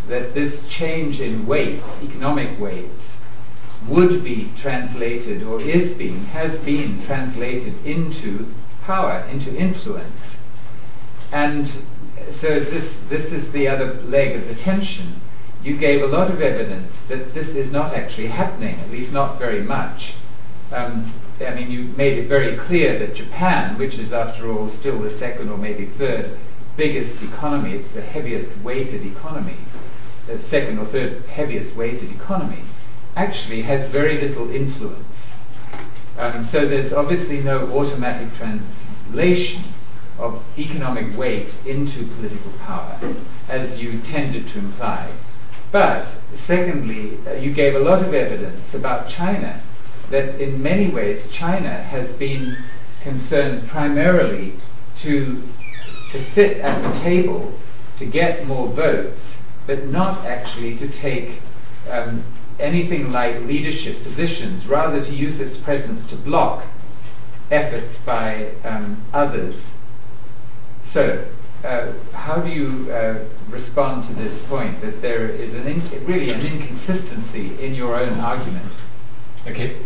that 0.07 0.33
this 0.33 0.67
change 0.67 1.21
in 1.21 1.45
weights, 1.45 2.03
economic 2.03 2.59
weights, 2.59 3.17
would 3.87 4.23
be 4.23 4.51
translated 4.57 5.43
or 5.43 5.61
is 5.61 5.93
being, 5.93 6.25
has 6.25 6.57
been 6.59 7.01
translated 7.01 7.73
into 7.85 8.53
power, 8.83 9.25
into 9.31 9.55
influence. 9.55 10.39
And 11.31 11.71
so 12.29 12.59
this, 12.59 12.99
this 13.09 13.31
is 13.31 13.51
the 13.51 13.67
other 13.67 13.93
leg 14.01 14.35
of 14.35 14.47
the 14.47 14.55
tension 14.55 15.21
you 15.61 15.75
gave 15.75 16.01
a 16.01 16.07
lot 16.07 16.29
of 16.29 16.41
evidence 16.41 17.01
that 17.01 17.33
this 17.33 17.55
is 17.55 17.71
not 17.71 17.93
actually 17.93 18.27
happening, 18.27 18.79
at 18.79 18.91
least 18.91 19.11
not 19.11 19.37
very 19.37 19.61
much. 19.61 20.15
Um, 20.71 21.11
I 21.45 21.53
mean, 21.53 21.71
you 21.71 21.85
made 21.97 22.17
it 22.17 22.27
very 22.27 22.57
clear 22.57 22.97
that 22.99 23.15
Japan, 23.15 23.77
which 23.77 23.99
is 23.99 24.13
after 24.13 24.51
all 24.51 24.69
still 24.69 24.99
the 24.99 25.11
second 25.11 25.49
or 25.49 25.57
maybe 25.57 25.85
third 25.85 26.37
biggest 26.77 27.21
economy, 27.21 27.73
it's 27.73 27.91
the 27.91 28.01
heaviest 28.01 28.55
weighted 28.59 29.05
economy, 29.05 29.55
second 30.39 30.77
or 30.77 30.85
third 30.85 31.23
heaviest 31.25 31.75
weighted 31.75 32.11
economy, 32.11 32.63
actually 33.15 33.63
has 33.63 33.87
very 33.87 34.19
little 34.19 34.49
influence. 34.51 35.33
Um, 36.17 36.43
so 36.43 36.67
there's 36.67 36.93
obviously 36.93 37.41
no 37.41 37.67
automatic 37.77 38.33
translation 38.35 39.63
of 40.17 40.43
economic 40.57 41.17
weight 41.17 41.53
into 41.65 42.05
political 42.07 42.51
power, 42.59 42.99
as 43.47 43.81
you 43.81 43.99
tended 44.01 44.47
to 44.49 44.59
imply. 44.59 45.09
But 45.71 46.05
secondly, 46.33 47.17
uh, 47.25 47.33
you 47.33 47.53
gave 47.53 47.75
a 47.75 47.79
lot 47.79 48.03
of 48.03 48.13
evidence 48.13 48.73
about 48.73 49.07
China, 49.07 49.61
that 50.09 50.41
in 50.41 50.61
many 50.61 50.89
ways 50.89 51.29
China 51.29 51.69
has 51.69 52.11
been 52.13 52.57
concerned 53.01 53.67
primarily 53.67 54.55
to, 54.97 55.41
to 56.11 56.19
sit 56.19 56.57
at 56.57 56.81
the 56.81 56.99
table 56.99 57.53
to 57.97 58.05
get 58.05 58.45
more 58.45 58.67
votes, 58.67 59.38
but 59.69 59.85
not 59.85 60.25
actually 60.25 60.75
to 60.75 60.87
take 60.87 61.29
um, 61.91 62.23
anything 62.59 63.11
like 63.11 63.39
leadership 63.41 64.01
positions, 64.01 64.65
rather 64.65 65.05
to 65.05 65.13
use 65.13 65.39
its 65.39 65.57
presence 65.57 66.03
to 66.09 66.15
block 66.15 66.65
efforts 67.51 67.99
by 67.99 68.49
um, 68.63 68.99
others. 69.13 69.75
So, 70.83 71.23
uh, 71.63 71.91
how 72.13 72.37
do 72.37 72.49
you 72.49 72.91
uh, 72.91 73.25
respond 73.47 74.05
to 74.05 74.13
this 74.13 74.41
point 74.47 74.81
that 74.81 75.03
there 75.03 75.29
is 75.29 75.53
an 75.53 75.67
in- 75.67 76.03
really 76.03 76.33
an 76.33 76.41
inconsistency 76.41 77.63
in 77.63 77.75
your 77.75 77.93
own 77.93 78.19
argument? 78.19 78.73
Okay, 79.45 79.77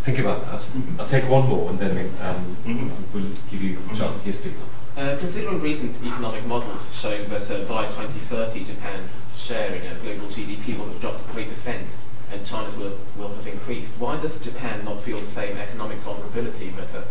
think 0.00 0.20
about 0.20 0.40
that. 0.46 0.66
I'll 0.98 1.06
take 1.06 1.28
one 1.28 1.50
more 1.50 1.68
and 1.68 1.78
then 1.78 1.98
um, 2.22 2.56
mm-hmm. 2.64 2.88
we'll 3.12 3.30
give 3.50 3.62
you 3.62 3.78
a 3.92 3.94
chance. 3.94 4.24
Yes, 4.24 4.40
please. 4.40 4.62
Uh, 4.96 5.16
considering 5.18 5.58
recent 5.60 5.96
economic 6.04 6.44
models 6.44 6.94
showing 6.94 7.26
that 7.30 7.50
uh, 7.50 7.64
by 7.64 7.86
2030 7.86 8.64
Japan's 8.64 9.10
share 9.34 9.74
in 9.74 9.82
global 10.00 10.26
GDP 10.26 10.78
will 10.78 10.86
have 10.86 11.00
dropped 11.00 11.20
to 11.20 11.32
3% 11.32 11.86
and 12.30 12.46
China's 12.46 12.76
will, 12.76 12.98
will 13.16 13.34
have 13.34 13.46
increased, 13.46 13.90
why 13.98 14.20
does 14.20 14.38
Japan 14.38 14.84
not 14.84 15.00
feel 15.00 15.18
the 15.18 15.26
same 15.26 15.56
economic 15.56 15.98
vulnerability 15.98 16.70
that 16.70 16.94
uh, 16.94 17.02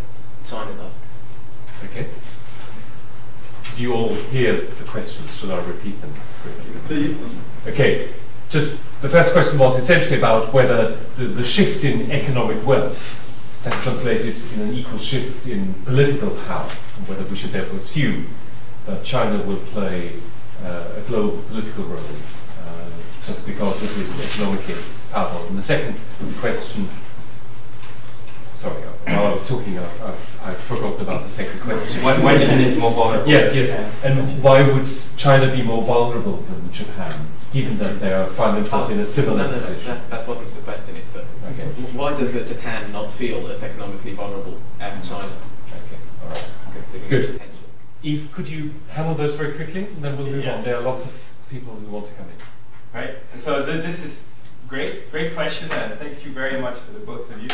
China 0.45 0.75
does? 0.75 0.95
Okay. 1.85 2.07
Did 3.63 3.79
you 3.79 3.93
all 3.93 4.13
hear 4.15 4.61
the 4.61 4.83
questions? 4.83 5.35
Should 5.35 5.49
I 5.49 5.63
repeat 5.65 5.99
them 6.01 6.13
quickly? 6.43 7.17
Okay. 7.65 8.09
Just 8.49 8.77
the 9.01 9.09
first 9.09 9.31
question 9.31 9.57
was 9.57 9.77
essentially 9.77 10.17
about 10.17 10.53
whether 10.53 10.97
the, 11.15 11.25
the 11.25 11.43
shift 11.43 11.83
in 11.83 12.11
economic 12.11 12.63
wealth 12.65 13.17
has 13.63 13.73
translated 13.81 14.35
in 14.53 14.61
an 14.61 14.73
equal 14.73 14.99
shift 14.99 15.47
in 15.47 15.73
political 15.85 16.31
power, 16.45 16.69
and 16.90 16.90
whether 17.07 17.23
we 17.23 17.37
should 17.37 17.51
therefore 17.51 17.77
assume 17.77 18.29
that 18.85 19.03
China 19.03 19.43
will 19.43 19.59
play 19.73 20.13
uh, 20.63 20.97
a 20.97 21.01
global 21.07 21.41
political 21.43 21.83
role 21.85 21.99
uh, 21.99 22.89
just 23.23 23.45
because 23.45 23.81
it 23.83 23.91
is 23.91 24.19
economically 24.19 24.75
powerful. 25.11 25.45
And 25.47 25.57
the 25.57 25.61
second 25.61 25.99
question 26.39 26.89
sorry, 28.61 28.81
while 28.83 29.25
I 29.25 29.31
was 29.31 29.49
talking, 29.49 29.79
I've, 29.79 30.01
I've, 30.03 30.41
I've, 30.43 30.57
forgotten 30.57 31.01
about 31.01 31.23
the 31.23 31.29
second 31.29 31.61
question. 31.61 32.03
Why, 32.03 32.21
why 32.21 32.37
China 32.37 32.61
is 32.61 32.77
more 32.77 32.91
vulnerable? 32.91 33.27
Yes, 33.27 33.55
yes. 33.55 33.71
And 34.03 34.43
why 34.43 34.61
would 34.61 34.85
China 35.17 35.51
be 35.51 35.63
more 35.63 35.81
vulnerable 35.81 36.37
than 36.37 36.71
Japan, 36.71 37.27
given 37.51 37.79
that 37.79 37.99
they 37.99 38.13
are 38.13 38.27
find 38.27 38.57
themselves 38.57 38.89
oh, 38.89 38.93
in 38.93 38.99
a 38.99 39.05
similar 39.05 39.37
no, 39.37 39.51
no, 39.51 39.57
position? 39.57 39.87
That, 39.87 40.09
that, 40.11 40.27
wasn't 40.27 40.53
the 40.53 40.61
question. 40.61 40.95
It's 40.95 41.15
uh, 41.15 41.25
okay. 41.53 41.65
why 41.97 42.15
does 42.17 42.31
Japan 42.47 42.91
not 42.91 43.09
feel 43.09 43.47
as 43.47 43.63
economically 43.63 44.13
vulnerable 44.13 44.61
as 44.79 45.09
China? 45.09 45.33
Okay, 45.67 45.99
all 46.23 46.29
right. 46.29 46.47
Good. 47.09 47.41
Yves, 48.03 48.33
could 48.33 48.47
you 48.47 48.73
handle 48.89 49.13
those 49.13 49.35
very 49.35 49.53
quickly, 49.53 49.85
and 49.85 50.03
then 50.03 50.17
we'll 50.17 50.27
move 50.27 50.43
yeah. 50.43 50.55
on. 50.55 50.63
There 50.63 50.75
are 50.75 50.81
lots 50.81 51.05
of 51.05 51.13
people 51.49 51.75
who 51.75 51.87
want 51.87 52.05
to 52.07 52.13
come 52.13 52.25
in. 52.27 52.35
Right. 52.93 53.15
So 53.37 53.65
th- 53.65 53.83
this 53.83 54.03
is 54.03 54.25
great, 54.67 55.11
great 55.11 55.35
question, 55.35 55.71
and 55.71 55.99
thank 55.99 56.25
you 56.25 56.31
very 56.31 56.59
much 56.59 56.77
for 56.79 56.91
the 56.93 56.99
both 56.99 57.29
of 57.29 57.41
you. 57.41 57.49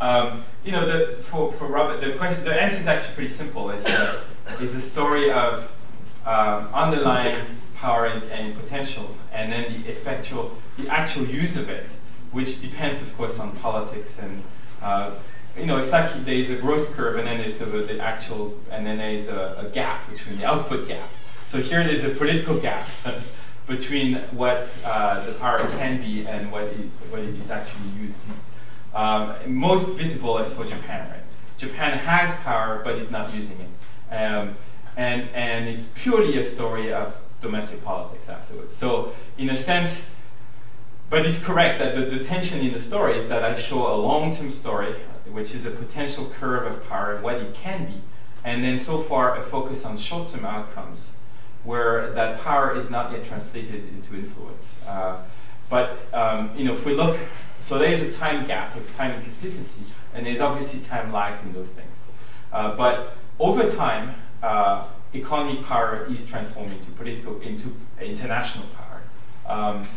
Um, 0.00 0.44
you 0.64 0.72
know, 0.72 0.86
the, 0.86 1.22
for, 1.22 1.52
for 1.52 1.66
Robert, 1.66 2.00
the, 2.00 2.12
question, 2.18 2.42
the 2.44 2.60
answer 2.60 2.78
is 2.78 2.86
actually 2.88 3.14
pretty 3.14 3.30
simple. 3.30 3.70
It's 3.70 3.86
a, 3.86 4.24
it's 4.58 4.74
a 4.74 4.80
story 4.80 5.30
of 5.30 5.70
um, 6.26 6.68
underlying 6.74 7.44
power 7.76 8.06
and, 8.06 8.22
and, 8.30 8.56
potential, 8.58 9.16
and 9.32 9.52
then 9.52 9.72
the 9.72 9.88
effectual, 9.88 10.56
the 10.76 10.88
actual 10.88 11.26
use 11.26 11.56
of 11.56 11.68
it, 11.68 11.96
which 12.32 12.60
depends, 12.60 13.02
of 13.02 13.16
course, 13.16 13.38
on 13.38 13.52
politics 13.56 14.18
and. 14.18 14.42
Uh, 14.80 15.12
you 15.58 15.66
know, 15.66 15.76
it's 15.76 15.92
like 15.92 16.24
there 16.24 16.34
is 16.34 16.50
a 16.50 16.56
growth 16.56 16.92
curve, 16.92 17.16
and 17.16 17.26
then 17.26 17.38
there's 17.38 17.58
the, 17.58 17.66
the 17.66 18.00
actual, 18.00 18.58
and 18.70 18.86
then 18.86 18.98
there 18.98 19.10
is 19.10 19.28
a, 19.28 19.66
a 19.66 19.70
gap 19.70 20.08
between 20.08 20.38
the 20.38 20.44
output 20.44 20.88
gap. 20.88 21.08
So 21.46 21.58
here 21.60 21.84
there's 21.84 22.04
a 22.04 22.10
political 22.10 22.58
gap 22.58 22.88
between 23.66 24.16
what 24.32 24.70
uh, 24.84 25.24
the 25.26 25.32
power 25.34 25.58
can 25.78 26.00
be 26.00 26.26
and 26.26 26.50
what 26.50 26.64
it, 26.64 26.86
what 27.10 27.20
it 27.20 27.34
is 27.38 27.50
actually 27.50 27.88
used 28.00 28.14
um, 28.94 29.34
most 29.46 29.96
visible 29.96 30.38
is 30.38 30.52
for 30.52 30.64
Japan, 30.64 31.08
right? 31.10 31.22
Japan 31.56 31.98
has 31.98 32.34
power, 32.40 32.82
but 32.84 32.96
is 32.96 33.10
not 33.10 33.32
using 33.32 33.58
it. 33.60 34.14
Um, 34.14 34.56
and, 34.96 35.28
and 35.30 35.68
it's 35.68 35.88
purely 35.94 36.38
a 36.38 36.44
story 36.44 36.92
of 36.92 37.16
domestic 37.40 37.82
politics 37.84 38.28
afterwards. 38.28 38.74
So, 38.74 39.14
in 39.38 39.50
a 39.50 39.56
sense, 39.56 40.02
but 41.08 41.24
it's 41.24 41.42
correct 41.42 41.78
that 41.78 41.94
the, 41.94 42.16
the 42.16 42.24
tension 42.24 42.60
in 42.60 42.72
the 42.72 42.80
story 42.80 43.16
is 43.16 43.28
that 43.28 43.44
I 43.44 43.54
show 43.54 43.94
a 43.94 43.96
long 43.96 44.34
term 44.34 44.50
story, 44.50 44.94
which 45.30 45.54
is 45.54 45.66
a 45.66 45.70
potential 45.70 46.30
curve 46.38 46.70
of 46.70 46.88
power 46.88 47.14
and 47.14 47.22
what 47.22 47.36
it 47.36 47.54
can 47.54 47.86
be, 47.86 48.00
and 48.44 48.62
then 48.62 48.78
so 48.78 49.02
far 49.02 49.36
a 49.36 49.42
focus 49.42 49.84
on 49.84 49.96
short 49.96 50.32
term 50.32 50.44
outcomes, 50.44 51.12
where 51.64 52.10
that 52.12 52.40
power 52.40 52.74
is 52.76 52.90
not 52.90 53.12
yet 53.12 53.24
translated 53.24 53.88
into 53.88 54.14
influence. 54.14 54.74
Uh, 54.86 55.22
but 55.68 56.12
um, 56.12 56.50
you 56.56 56.64
know, 56.64 56.72
if 56.72 56.84
we 56.84 56.94
look 56.94 57.18
so 57.62 57.78
there 57.78 57.90
is 57.90 58.02
a 58.02 58.12
time 58.12 58.46
gap, 58.46 58.76
a 58.76 58.80
time 58.94 59.12
inconsistency, 59.12 59.84
and 60.14 60.26
there's 60.26 60.40
obviously 60.40 60.80
time 60.80 61.12
lags 61.12 61.42
in 61.42 61.52
those 61.52 61.68
things. 61.68 62.08
Uh, 62.52 62.76
but 62.76 63.16
over 63.38 63.70
time, 63.70 64.14
uh, 64.42 64.86
economic 65.14 65.64
power 65.64 66.06
is 66.10 66.26
transforming 66.26 66.76
into 66.78 66.90
political, 66.92 67.40
into 67.40 67.74
international 68.00 68.66
power. 68.76 69.02
Um, 69.46 69.88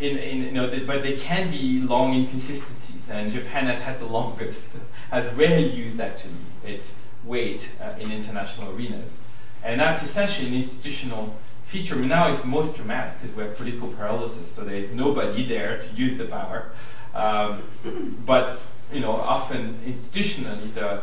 in, 0.00 0.16
in, 0.16 0.42
you 0.44 0.52
know, 0.52 0.68
the, 0.68 0.80
but 0.84 1.02
there 1.02 1.18
can 1.18 1.50
be 1.50 1.80
long 1.80 2.14
inconsistencies, 2.14 2.99
and 3.10 3.30
Japan 3.30 3.66
has 3.66 3.80
had 3.80 3.98
the 3.98 4.06
longest, 4.06 4.76
has 5.10 5.32
rarely 5.34 5.68
used 5.68 6.00
actually 6.00 6.34
its 6.64 6.94
weight 7.24 7.70
uh, 7.80 7.94
in 7.98 8.10
international 8.10 8.70
arenas. 8.70 9.20
And 9.62 9.80
that's 9.80 10.02
essentially 10.02 10.48
an 10.48 10.54
institutional 10.54 11.34
feature. 11.64 11.94
I 11.94 11.98
mean, 11.98 12.08
now 12.08 12.30
it's 12.30 12.44
most 12.44 12.76
dramatic 12.76 13.20
because 13.20 13.36
we 13.36 13.42
have 13.44 13.56
political 13.56 13.88
paralysis, 13.88 14.50
so 14.50 14.64
there's 14.64 14.90
nobody 14.90 15.46
there 15.46 15.78
to 15.78 15.94
use 15.94 16.16
the 16.16 16.24
power. 16.24 16.72
Um, 17.14 17.62
but 18.26 18.66
you 18.92 19.00
know, 19.00 19.12
often 19.12 19.80
institutionally, 19.84 20.72
the 20.74 21.02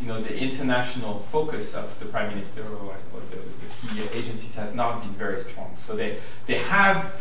you 0.00 0.06
know 0.06 0.20
the 0.20 0.36
international 0.36 1.20
focus 1.30 1.74
of 1.74 1.98
the 1.98 2.06
prime 2.06 2.30
minister 2.30 2.62
or, 2.62 2.94
or 3.12 3.20
the, 3.30 3.36
the, 3.36 3.68
key 3.80 4.08
agencies 4.16 4.54
has 4.54 4.74
not 4.74 5.00
been 5.02 5.12
very 5.14 5.40
strong. 5.40 5.76
So 5.84 5.96
they 5.96 6.18
they 6.46 6.58
have. 6.58 7.12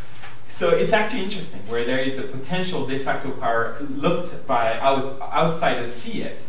So 0.49 0.69
it's 0.69 0.93
actually 0.93 1.23
interesting 1.23 1.59
where 1.67 1.85
there 1.85 1.99
is 1.99 2.15
the 2.15 2.23
potential 2.23 2.85
de 2.85 2.99
facto 2.99 3.31
power 3.31 3.77
looked 3.89 4.47
by 4.47 4.79
out, 4.79 5.21
outsiders 5.21 5.93
see 5.93 6.21
it, 6.21 6.45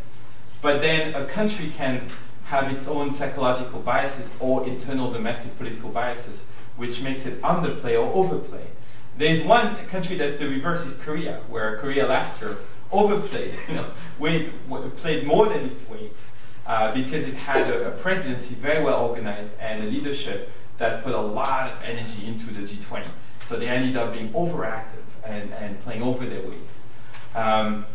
but 0.63 0.81
then 0.81 1.15
a 1.15 1.27
country 1.27 1.73
can 1.77 2.09
have 2.45 2.73
its 2.73 2.89
own 2.89 3.13
psychological 3.13 3.81
biases 3.81 4.33
or 4.41 4.67
internal 4.67 5.11
domestic 5.11 5.57
political 5.59 5.91
biases, 5.91 6.47
which 6.77 7.03
makes 7.03 7.27
it 7.27 7.41
underplay 7.43 7.93
or 7.95 8.11
overplay. 8.15 8.67
There's 9.19 9.43
one 9.43 9.77
country 9.89 10.17
that's 10.17 10.39
the 10.39 10.49
reverse 10.49 10.87
is 10.87 10.99
Korea, 10.99 11.41
where 11.49 11.77
Korea 11.79 12.07
last 12.07 12.41
year 12.41 12.57
overplayed, 12.91 13.55
you 13.69 13.75
know, 13.75 13.91
weight, 14.19 14.51
played 14.97 15.27
more 15.27 15.47
than 15.47 15.65
its 15.65 15.87
weight 15.89 16.17
uh, 16.67 16.95
because 16.95 17.25
it 17.25 17.35
had 17.35 17.69
a, 17.69 17.89
a, 17.89 17.91
presidency 17.91 18.55
very 18.55 18.83
well 18.83 19.07
organized 19.07 19.51
and 19.59 19.83
a 19.83 19.87
leadership 19.87 20.51
that 20.79 21.03
put 21.03 21.15
a 21.15 21.21
lot 21.21 21.73
of 21.73 21.83
energy 21.83 22.27
into 22.27 22.47
the 22.47 22.61
G20. 22.61 23.11
So 23.49 23.59
they 23.59 23.69
ended 23.69 23.97
up 23.97 24.13
being 24.13 24.31
overactive 24.35 25.07
and, 25.25 25.55
and 25.55 25.81
playing 25.81 26.03
over 26.03 26.27
their 26.27 26.43
weight. 26.43 26.71
Um, 27.35 27.87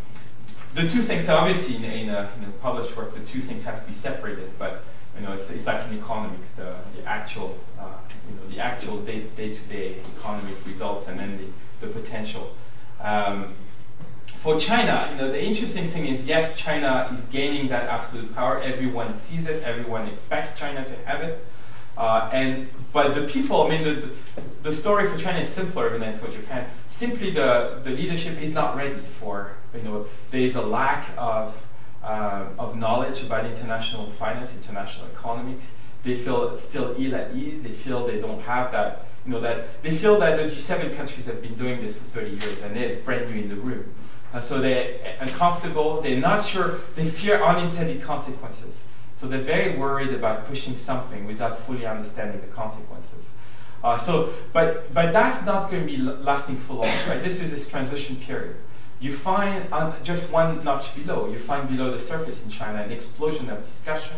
the 0.74 0.90
two 0.90 1.04
things, 1.04 1.30
obviously, 1.30 1.76
in, 1.76 1.84
in, 1.84 2.10
a, 2.10 2.32
in, 2.36 2.46
a, 2.46 2.52
published 2.60 2.98
work, 2.98 3.14
the 3.14 3.20
two 3.20 3.40
things 3.40 3.64
have 3.64 3.80
to 3.80 3.88
be 3.88 3.94
separated, 3.94 4.50
but 4.58 4.84
you 5.16 5.24
know, 5.24 5.34
it's, 5.34 5.52
it's 5.52 5.68
like 5.68 5.88
in 5.88 6.00
economics, 6.00 6.54
the, 6.54 6.76
the 6.96 7.06
actual, 7.06 7.60
uh, 7.80 7.84
you 8.28 8.36
know, 8.36 8.50
the 8.50 8.60
actual 8.60 8.98
day, 9.04 9.28
day-to-day 9.36 9.98
economic 10.18 10.56
results 10.66 11.08
and 11.08 11.20
then 11.20 11.38
the, 11.38 11.86
the 11.86 11.94
potential. 11.94 12.56
Um, 13.00 13.54
for 14.38 14.60
China, 14.60 15.10
you 15.12 15.18
know, 15.18 15.30
the 15.30 15.40
interesting 15.42 15.88
thing 15.88 16.08
is, 16.08 16.26
yes, 16.26 16.58
China 16.58 17.12
is 17.14 17.28
gaining 17.28 17.68
that 17.68 17.88
absolute 17.90 18.34
power. 18.34 18.60
Everyone 18.60 19.14
sees 19.14 19.48
it. 19.48 19.62
Everyone 19.62 20.08
expects 20.08 20.60
China 20.60 20.84
to 20.84 20.96
have 21.06 21.22
it. 21.22 21.46
Uh, 21.98 22.30
and 22.34 22.68
but 22.92 23.14
the 23.14 23.24
people, 23.24 23.64
I 23.64 23.70
mean, 23.70 23.84
the, 23.84 24.10
the, 24.62 24.74
story 24.74 25.08
for 25.08 25.18
China 25.18 25.40
is 25.40 25.50
simpler 25.50 25.98
than 25.98 26.18
for 26.18 26.28
Japan. 26.30 26.70
Simply, 26.88 27.32
the 27.32 27.82
the 27.84 27.92
leadership 27.92 28.42
is 28.42 28.54
not 28.54 28.76
ready 28.76 29.00
for. 29.20 29.52
You 29.76 29.82
know, 29.84 30.06
there 30.32 30.42
is 30.42 30.56
a 30.56 30.62
lack 30.62 31.10
of 31.18 31.56
uh, 32.04 32.46
of 32.58 32.76
knowledge 32.76 33.24
about 33.24 33.46
international 33.46 34.12
finance, 34.12 34.54
international 34.54 35.08
economics. 35.16 35.72
They 36.04 36.16
feel 36.16 36.58
still 36.58 36.96
ill 36.98 37.16
at 37.16 37.36
ease. 37.36 37.62
They 37.62 37.72
feel 37.72 38.06
they 38.06 38.20
don't 38.20 38.42
have 38.42 38.72
that, 38.72 39.06
you 39.26 39.32
know, 39.32 39.40
that 39.40 39.82
they 39.84 39.92
feel 39.92 40.20
that 40.20 40.36
the 40.38 40.44
G7 40.44 40.96
countries 40.98 41.26
have 41.28 41.42
been 41.42 41.56
doing 41.56 41.82
this 41.82 41.96
for 41.96 42.04
30 42.06 42.32
years 42.32 42.62
and 42.62 42.76
they're 42.76 42.98
brand 42.98 43.30
new 43.34 43.42
in 43.42 43.50
the 43.50 43.56
room. 43.56 43.86
Uh, 44.34 44.42
so 44.42 44.60
they're 44.60 45.16
uncomfortable, 45.22 46.02
they're 46.02 46.20
not 46.20 46.44
sure, 46.44 46.80
they 46.96 47.08
fear 47.08 47.42
unintended 47.42 48.02
consequences. 48.02 48.84
So 49.24 49.30
they're 49.30 49.40
very 49.40 49.78
worried 49.78 50.14
about 50.14 50.48
pushing 50.48 50.76
something 50.76 51.26
without 51.26 51.58
fully 51.58 51.86
understanding 51.86 52.42
the 52.42 52.48
consequences. 52.48 53.32
Uh, 53.82 53.98
so, 53.98 54.34
but, 54.52 54.94
but 54.94 55.14
that's 55.14 55.46
not 55.46 55.72
going 55.72 55.88
to 55.88 55.90
be 55.90 55.96
lasting 55.96 56.58
for 56.58 56.74
long, 56.74 56.92
right? 57.08 57.24
This 57.24 57.42
is 57.42 57.50
this 57.50 57.70
transition 57.70 58.18
period. 58.18 58.58
You 59.00 59.16
find 59.16 59.66
just 60.04 60.30
one 60.30 60.62
notch 60.66 60.94
below, 60.94 61.30
you 61.30 61.40
find 61.40 61.70
below 61.70 61.96
the 61.98 62.04
surface 62.04 62.44
in 62.44 62.50
China 62.50 62.84
an 62.84 62.92
explosion 62.92 63.50
of 63.50 63.64
discussion, 63.64 64.18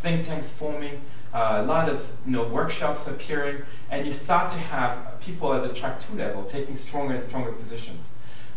think 0.00 0.24
tanks 0.24 0.50
forming, 0.50 1.00
uh, 1.34 1.56
a 1.58 1.66
lot 1.66 1.88
of 1.88 2.06
you 2.24 2.30
know, 2.30 2.46
workshops 2.46 3.08
appearing, 3.08 3.60
and 3.90 4.06
you 4.06 4.12
start 4.12 4.52
to 4.52 4.58
have 4.58 5.18
people 5.20 5.52
at 5.52 5.66
the 5.66 5.74
track 5.74 5.98
two 5.98 6.16
level 6.16 6.44
taking 6.44 6.76
stronger 6.76 7.14
and 7.14 7.24
stronger 7.24 7.50
positions. 7.50 8.10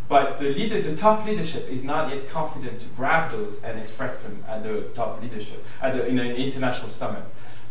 But 0.10 0.39
the, 0.39 0.49
leader, 0.49 0.82
the 0.82 0.95
top 0.95 1.26
leadership 1.26 1.68
is 1.70 1.84
not 1.84 2.14
yet 2.14 2.30
confident 2.30 2.80
to 2.80 2.88
grab 2.95 3.32
those 3.32 3.62
and 3.62 3.78
express 3.78 4.18
them 4.20 4.43
at 4.47 4.64
the 4.64 4.84
top 4.95 5.22
leadership, 5.22 5.66
at 5.82 5.93
the, 5.93 6.08
in 6.08 6.18
an 6.18 6.36
international 6.36 6.89
summit. 6.89 7.24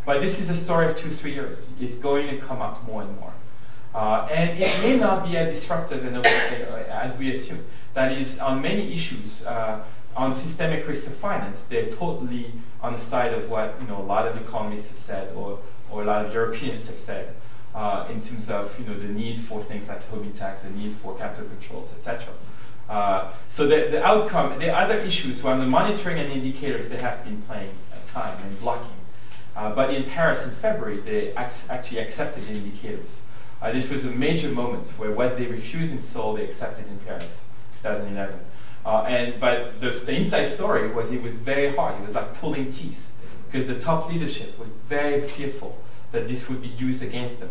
But 0.04 0.20
this 0.20 0.38
is 0.38 0.50
a 0.50 0.56
story 0.56 0.86
of 0.86 0.96
two, 0.96 1.08
three 1.08 1.32
years. 1.32 1.68
It's 1.80 1.94
going 1.94 2.28
to 2.28 2.36
come 2.38 2.60
up 2.60 2.86
more 2.86 3.02
and 3.02 3.18
more. 3.18 3.32
Uh, 3.94 4.28
and 4.30 4.58
it 4.58 4.80
may 4.82 4.98
not 4.98 5.24
be 5.24 5.36
as 5.38 5.52
disruptive 5.52 6.04
uh, 6.04 6.20
as 6.90 7.16
we 7.16 7.30
assume. 7.30 7.64
That 7.94 8.12
is, 8.12 8.38
on 8.38 8.60
many 8.60 8.92
issues, 8.92 9.44
uh, 9.46 9.82
on 10.14 10.34
systemic 10.34 10.86
risk 10.86 11.06
of 11.06 11.16
finance, 11.16 11.64
they're 11.64 11.90
totally 11.90 12.52
on 12.82 12.92
the 12.92 12.98
side 12.98 13.32
of 13.32 13.48
what 13.48 13.76
you 13.80 13.86
know 13.86 13.98
a 13.98 14.04
lot 14.04 14.28
of 14.28 14.36
economists 14.36 14.88
have 14.88 14.98
said, 14.98 15.34
or, 15.34 15.58
or 15.90 16.02
a 16.02 16.04
lot 16.04 16.26
of 16.26 16.32
Europeans 16.32 16.86
have 16.88 16.98
said 16.98 17.34
uh, 17.76 18.08
in 18.10 18.20
terms 18.20 18.48
of 18.50 18.76
you 18.80 18.86
know, 18.86 18.98
the 18.98 19.06
need 19.06 19.38
for 19.38 19.62
things 19.62 19.88
like 19.88 20.08
Tobin 20.10 20.32
tax, 20.32 20.60
the 20.60 20.70
need 20.70 20.94
for 20.94 21.16
capital 21.16 21.46
controls, 21.46 21.90
etc. 21.96 22.32
Uh, 22.88 23.32
so 23.50 23.66
the, 23.66 23.88
the 23.90 24.04
outcome, 24.04 24.58
the 24.58 24.74
other 24.74 24.98
issues 24.98 25.42
were 25.42 25.56
the 25.56 25.66
monitoring 25.66 26.18
and 26.18 26.32
indicators 26.32 26.88
they 26.88 26.96
have 26.96 27.22
been 27.24 27.42
playing 27.42 27.70
time 28.06 28.40
and 28.42 28.58
blocking. 28.60 28.96
Uh, 29.54 29.74
but 29.74 29.92
in 29.92 30.04
Paris 30.04 30.44
in 30.44 30.50
February, 30.52 30.98
they 31.00 31.34
actually 31.34 31.98
accepted 31.98 32.44
the 32.44 32.52
indicators. 32.52 33.16
Uh, 33.60 33.72
this 33.72 33.90
was 33.90 34.04
a 34.04 34.10
major 34.10 34.48
moment 34.50 34.88
where 34.98 35.10
what 35.10 35.36
they 35.36 35.46
refused 35.46 35.92
in 35.92 36.00
Seoul, 36.00 36.34
they 36.34 36.44
accepted 36.44 36.86
in 36.88 36.98
Paris, 37.00 37.42
2011. 37.82 38.38
Uh, 38.84 39.02
and 39.08 39.40
but 39.40 39.80
the, 39.80 39.90
the 39.90 40.14
inside 40.14 40.46
story 40.46 40.92
was 40.92 41.10
it 41.10 41.22
was 41.22 41.34
very 41.34 41.74
hard. 41.74 41.98
It 41.98 42.02
was 42.02 42.14
like 42.14 42.34
pulling 42.34 42.70
teeth 42.70 43.15
because 43.46 43.66
the 43.66 43.78
top 43.78 44.10
leadership 44.10 44.58
was 44.58 44.68
very 44.88 45.26
fearful 45.28 45.78
that 46.12 46.28
this 46.28 46.48
would 46.48 46.62
be 46.62 46.68
used 46.68 47.02
against 47.02 47.40
them. 47.40 47.50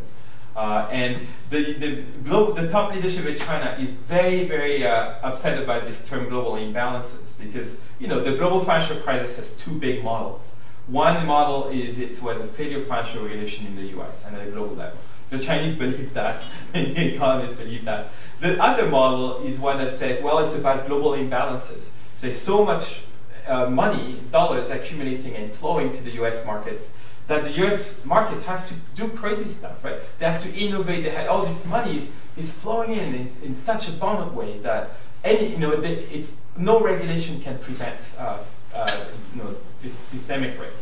Uh, 0.56 0.88
and 0.90 1.28
the, 1.50 1.74
the, 1.74 2.02
global, 2.24 2.54
the 2.54 2.70
top 2.70 2.94
leadership 2.94 3.26
in 3.26 3.38
China 3.38 3.76
is 3.80 3.90
very, 3.90 4.46
very 4.48 4.88
uh, 4.88 5.16
upset 5.22 5.62
about 5.62 5.84
this 5.84 6.08
term 6.08 6.30
global 6.30 6.54
imbalances 6.54 7.38
because 7.38 7.82
you 8.00 8.08
know 8.08 8.24
the 8.24 8.38
global 8.38 8.64
financial 8.64 8.98
crisis 9.02 9.36
has 9.36 9.52
two 9.58 9.78
big 9.80 10.04
models. 10.04 10.42
One 10.88 11.26
model 11.26 11.70
is 11.70 12.00
it 12.00 12.22
was 12.22 12.40
a 12.40 12.48
failure 12.48 12.78
of 12.78 12.88
financial 12.88 13.24
regulation 13.24 13.66
in 13.68 13.76
the 13.76 14.00
US 14.00 14.26
and 14.26 14.36
at 14.38 14.48
a 14.48 14.52
global 14.52 14.76
level. 14.76 14.98
The 15.30 15.40
Chinese 15.40 15.76
believe 15.76 16.14
that, 16.14 16.46
the 16.72 17.16
economists 17.16 17.58
believe 17.58 17.84
that. 17.86 18.12
The 18.40 18.62
other 18.64 18.88
model 18.88 19.44
is 19.44 19.60
one 19.60 19.78
that 19.80 19.98
says, 19.98 20.22
well, 20.24 20.40
it's 20.40 20.56
about 20.56 20.88
global 20.88 21.12
imbalances. 21.12 21.90
There's 22.22 22.40
so 22.40 22.64
much 22.64 23.02
uh, 23.48 23.70
money, 23.70 24.22
dollars 24.32 24.70
accumulating 24.70 25.36
and 25.36 25.52
flowing 25.52 25.92
to 25.92 26.04
the 26.04 26.12
US 26.24 26.46
markets 26.46 26.90
that 27.28 27.44
the 27.44 27.66
US 27.66 28.04
markets 28.06 28.44
have 28.44 28.68
to 28.68 28.74
do 28.96 29.08
crazy 29.10 29.50
stuff, 29.50 29.84
right? 29.84 30.00
They 30.20 30.26
have 30.26 30.42
to 30.44 30.54
innovate. 30.54 31.04
They 31.04 31.10
have, 31.10 31.28
all 31.28 31.46
this 31.46 31.66
money 31.66 31.98
is, 31.98 32.10
is 32.38 32.52
flowing 32.52 32.92
in, 32.92 33.16
in, 33.16 33.32
in 33.44 33.56
such 33.56 33.88
a 33.88 33.92
abundant 33.92 34.34
way 34.34 34.60
that 34.60 34.92
any, 35.24 35.50
you 35.50 35.58
know, 35.58 35.72
it's, 35.72 36.34
no 36.58 36.80
regulation 36.80 37.42
can 37.42 37.58
prevent 37.60 38.00
uh, 38.18 38.38
uh, 38.74 39.06
you 39.34 39.42
know, 39.42 39.56
this 39.82 39.98
systemic 40.00 40.60
risk. 40.60 40.82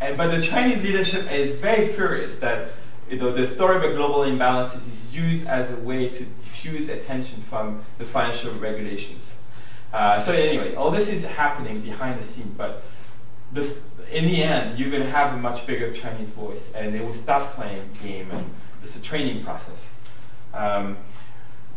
And, 0.00 0.16
but 0.16 0.30
the 0.30 0.42
Chinese 0.42 0.82
leadership 0.82 1.30
is 1.32 1.52
very 1.52 1.88
furious 1.88 2.38
that 2.38 2.70
you 3.10 3.16
know, 3.16 3.32
the 3.32 3.46
story 3.46 3.78
about 3.78 3.96
global 3.96 4.20
imbalances 4.20 4.86
is 4.88 5.16
used 5.16 5.46
as 5.46 5.70
a 5.72 5.76
way 5.76 6.10
to 6.10 6.24
diffuse 6.24 6.90
attention 6.90 7.40
from 7.40 7.82
the 7.96 8.04
financial 8.04 8.52
regulations. 8.54 9.37
Uh, 9.92 10.20
so 10.20 10.32
anyway, 10.32 10.74
all 10.74 10.90
this 10.90 11.08
is 11.08 11.24
happening 11.24 11.80
behind 11.80 12.18
the 12.18 12.22
scene, 12.22 12.54
but 12.56 12.82
this, 13.52 13.80
in 14.12 14.26
the 14.26 14.42
end, 14.42 14.78
you're 14.78 14.90
going 14.90 15.02
to 15.02 15.10
have 15.10 15.32
a 15.32 15.36
much 15.36 15.66
bigger 15.66 15.92
Chinese 15.92 16.28
voice, 16.28 16.70
and 16.74 16.94
they 16.94 17.00
will 17.00 17.14
stop 17.14 17.50
playing 17.52 17.88
the 17.92 17.98
game, 18.06 18.30
and 18.30 18.44
it's 18.82 18.96
a 18.96 19.02
training 19.02 19.44
process. 19.44 19.86
Um, 20.52 20.98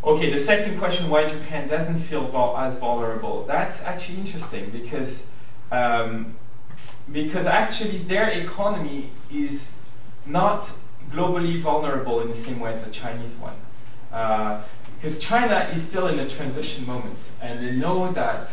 okay, 0.03 0.29
the 0.29 0.39
second 0.39 0.77
question, 0.77 1.09
why 1.09 1.25
Japan 1.25 1.67
doesn't 1.67 1.99
feel 1.99 2.27
vul 2.27 2.57
as 2.57 2.77
vulnerable, 2.77 3.45
that's 3.45 3.81
actually 3.83 4.17
interesting 4.17 4.69
because, 4.71 5.27
um, 5.71 6.35
because 7.11 7.45
actually 7.45 7.99
their 7.99 8.29
economy 8.29 9.11
is 9.31 9.71
not 10.25 10.69
globally 11.11 11.59
vulnerable 11.61 12.21
in 12.21 12.27
the 12.27 12.35
same 12.35 12.59
way 12.59 12.71
as 12.71 12.83
the 12.83 12.91
Chinese 12.91 13.35
one. 13.35 13.55
Uh, 14.11 14.63
because 15.01 15.17
China 15.17 15.67
is 15.73 15.81
still 15.81 16.07
in 16.07 16.19
a 16.19 16.29
transition 16.29 16.85
moment, 16.85 17.17
and 17.41 17.65
they 17.65 17.71
know 17.71 18.11
that 18.11 18.51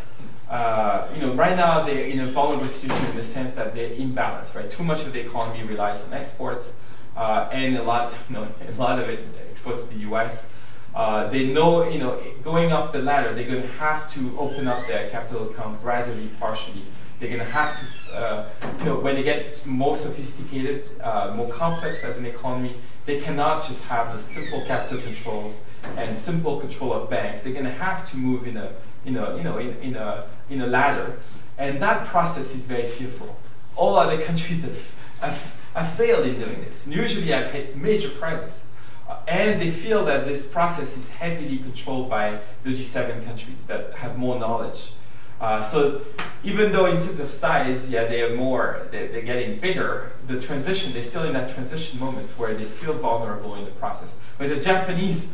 uh, 0.48 1.06
you 1.14 1.20
know, 1.20 1.34
right 1.34 1.54
now 1.54 1.84
they're 1.84 2.04
in 2.04 2.20
a 2.20 2.26
vulnerable 2.32 2.66
situation 2.66 3.04
in 3.10 3.16
the 3.16 3.24
sense 3.24 3.52
that 3.52 3.74
they're 3.74 3.90
imbalanced, 3.90 4.54
right? 4.54 4.70
Too 4.70 4.82
much 4.82 5.02
of 5.02 5.12
the 5.12 5.20
economy 5.20 5.62
relies 5.62 6.00
on 6.00 6.14
exports, 6.14 6.72
uh, 7.16 7.50
and 7.52 7.76
a 7.76 7.82
lot, 7.82 8.14
you 8.30 8.34
know, 8.34 8.48
a 8.66 8.72
lot 8.80 8.98
of 8.98 9.10
it 9.10 9.26
exposed 9.50 9.88
to 9.88 9.94
the 9.94 10.00
U.S. 10.00 10.48
Uh, 10.94 11.28
they 11.28 11.48
know, 11.48 11.86
you 11.86 11.98
know, 11.98 12.18
going 12.42 12.72
up 12.72 12.92
the 12.92 12.98
ladder, 12.98 13.34
they're 13.34 13.46
going 13.46 13.60
to 13.60 13.68
have 13.74 14.10
to 14.12 14.38
open 14.38 14.66
up 14.66 14.86
their 14.86 15.10
capital 15.10 15.50
account 15.50 15.82
gradually, 15.82 16.28
partially. 16.40 16.82
They're 17.20 17.28
going 17.28 17.40
to 17.40 17.52
have 17.52 17.78
to, 17.78 18.16
uh, 18.16 18.48
you 18.78 18.84
know, 18.86 18.98
when 19.00 19.16
they 19.16 19.22
get 19.22 19.66
more 19.66 19.96
sophisticated, 19.96 20.88
uh, 21.02 21.34
more 21.36 21.50
complex 21.50 22.04
as 22.04 22.16
an 22.16 22.24
economy, 22.24 22.74
they 23.04 23.20
cannot 23.20 23.66
just 23.66 23.84
have 23.84 24.14
the 24.14 24.22
simple 24.22 24.64
capital 24.64 25.02
controls 25.02 25.56
and 25.96 26.16
simple 26.16 26.60
control 26.60 26.92
of 26.92 27.08
banks. 27.08 27.42
They're 27.42 27.52
going 27.52 27.64
to 27.64 27.70
have 27.70 28.08
to 28.10 28.16
move 28.16 28.46
in 28.46 28.56
a 28.56 28.72
in 29.04 29.16
a, 29.16 29.36
you 29.36 29.42
know, 29.42 29.58
in, 29.58 29.76
in, 29.78 29.96
a, 29.96 30.26
in 30.50 30.60
a 30.60 30.66
ladder. 30.66 31.18
And 31.56 31.80
that 31.82 32.06
process 32.06 32.54
is 32.54 32.64
very 32.64 32.88
fearful. 32.88 33.36
All 33.76 33.96
other 33.96 34.20
countries 34.28 34.62
have, 34.62 34.78
have, 35.20 35.54
have 35.74 35.92
failed 35.94 36.26
in 36.26 36.38
doing 36.38 36.60
this. 36.64 36.84
And 36.84 36.94
usually 36.94 37.28
have 37.28 37.50
had 37.50 37.76
major 37.76 38.10
problems. 38.10 38.64
Uh, 39.08 39.16
and 39.26 39.60
they 39.60 39.70
feel 39.70 40.04
that 40.04 40.24
this 40.24 40.46
process 40.46 40.96
is 40.96 41.10
heavily 41.10 41.58
controlled 41.58 42.10
by 42.10 42.38
the 42.62 42.70
G7 42.70 43.24
countries 43.24 43.64
that 43.66 43.94
have 43.94 44.18
more 44.18 44.38
knowledge. 44.38 44.92
Uh, 45.40 45.62
so 45.62 46.02
even 46.42 46.72
though 46.72 46.86
in 46.86 47.00
terms 47.00 47.20
of 47.20 47.30
size, 47.30 47.88
yeah, 47.88 48.04
they 48.06 48.22
are 48.22 48.34
more, 48.34 48.88
they're, 48.90 49.06
they're, 49.06 49.22
getting 49.22 49.58
bigger, 49.60 50.10
the 50.26 50.40
transition, 50.40 50.92
they're 50.92 51.04
still 51.04 51.22
in 51.22 51.32
that 51.32 51.54
transition 51.54 51.98
moment 52.00 52.28
where 52.36 52.54
they 52.54 52.64
feel 52.64 52.92
vulnerable 52.92 53.54
in 53.54 53.64
the 53.64 53.70
process. 53.72 54.10
Where 54.36 54.48
the 54.48 54.60
Japanese 54.60 55.32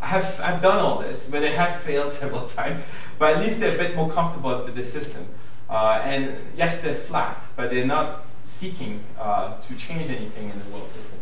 have, 0.00 0.40
I've 0.40 0.60
done 0.60 0.78
all 0.78 1.00
this, 1.00 1.28
but 1.28 1.40
they 1.40 1.52
have 1.52 1.80
failed 1.82 2.12
several 2.22 2.46
times. 2.48 2.86
But 3.18 3.36
at 3.36 3.42
least 3.42 3.60
they're 3.60 3.74
a 3.74 3.78
bit 3.78 3.96
more 3.96 4.10
comfortable 4.10 4.64
with 4.64 4.74
the 4.74 4.84
system. 4.84 5.26
Uh, 5.68 6.00
and 6.04 6.36
yes, 6.56 6.80
they're 6.80 6.94
flat, 6.94 7.42
but 7.56 7.70
they're 7.70 7.86
not 7.86 8.24
seeking 8.44 9.02
uh, 9.18 9.58
to 9.60 9.74
change 9.76 10.10
anything 10.10 10.50
in 10.50 10.58
the 10.58 10.70
world 10.70 10.88
system. 10.88 11.18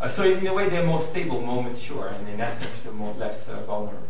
Uh, 0.00 0.08
so 0.08 0.24
in 0.24 0.46
a 0.46 0.52
way, 0.52 0.68
they're 0.68 0.84
more 0.84 1.00
stable, 1.00 1.40
more 1.40 1.62
mature, 1.62 2.08
and 2.08 2.28
in 2.28 2.40
essence, 2.40 2.76
feel 2.78 2.92
more 2.92 3.14
less 3.14 3.48
uh, 3.48 3.62
vulnerable. 3.62 4.06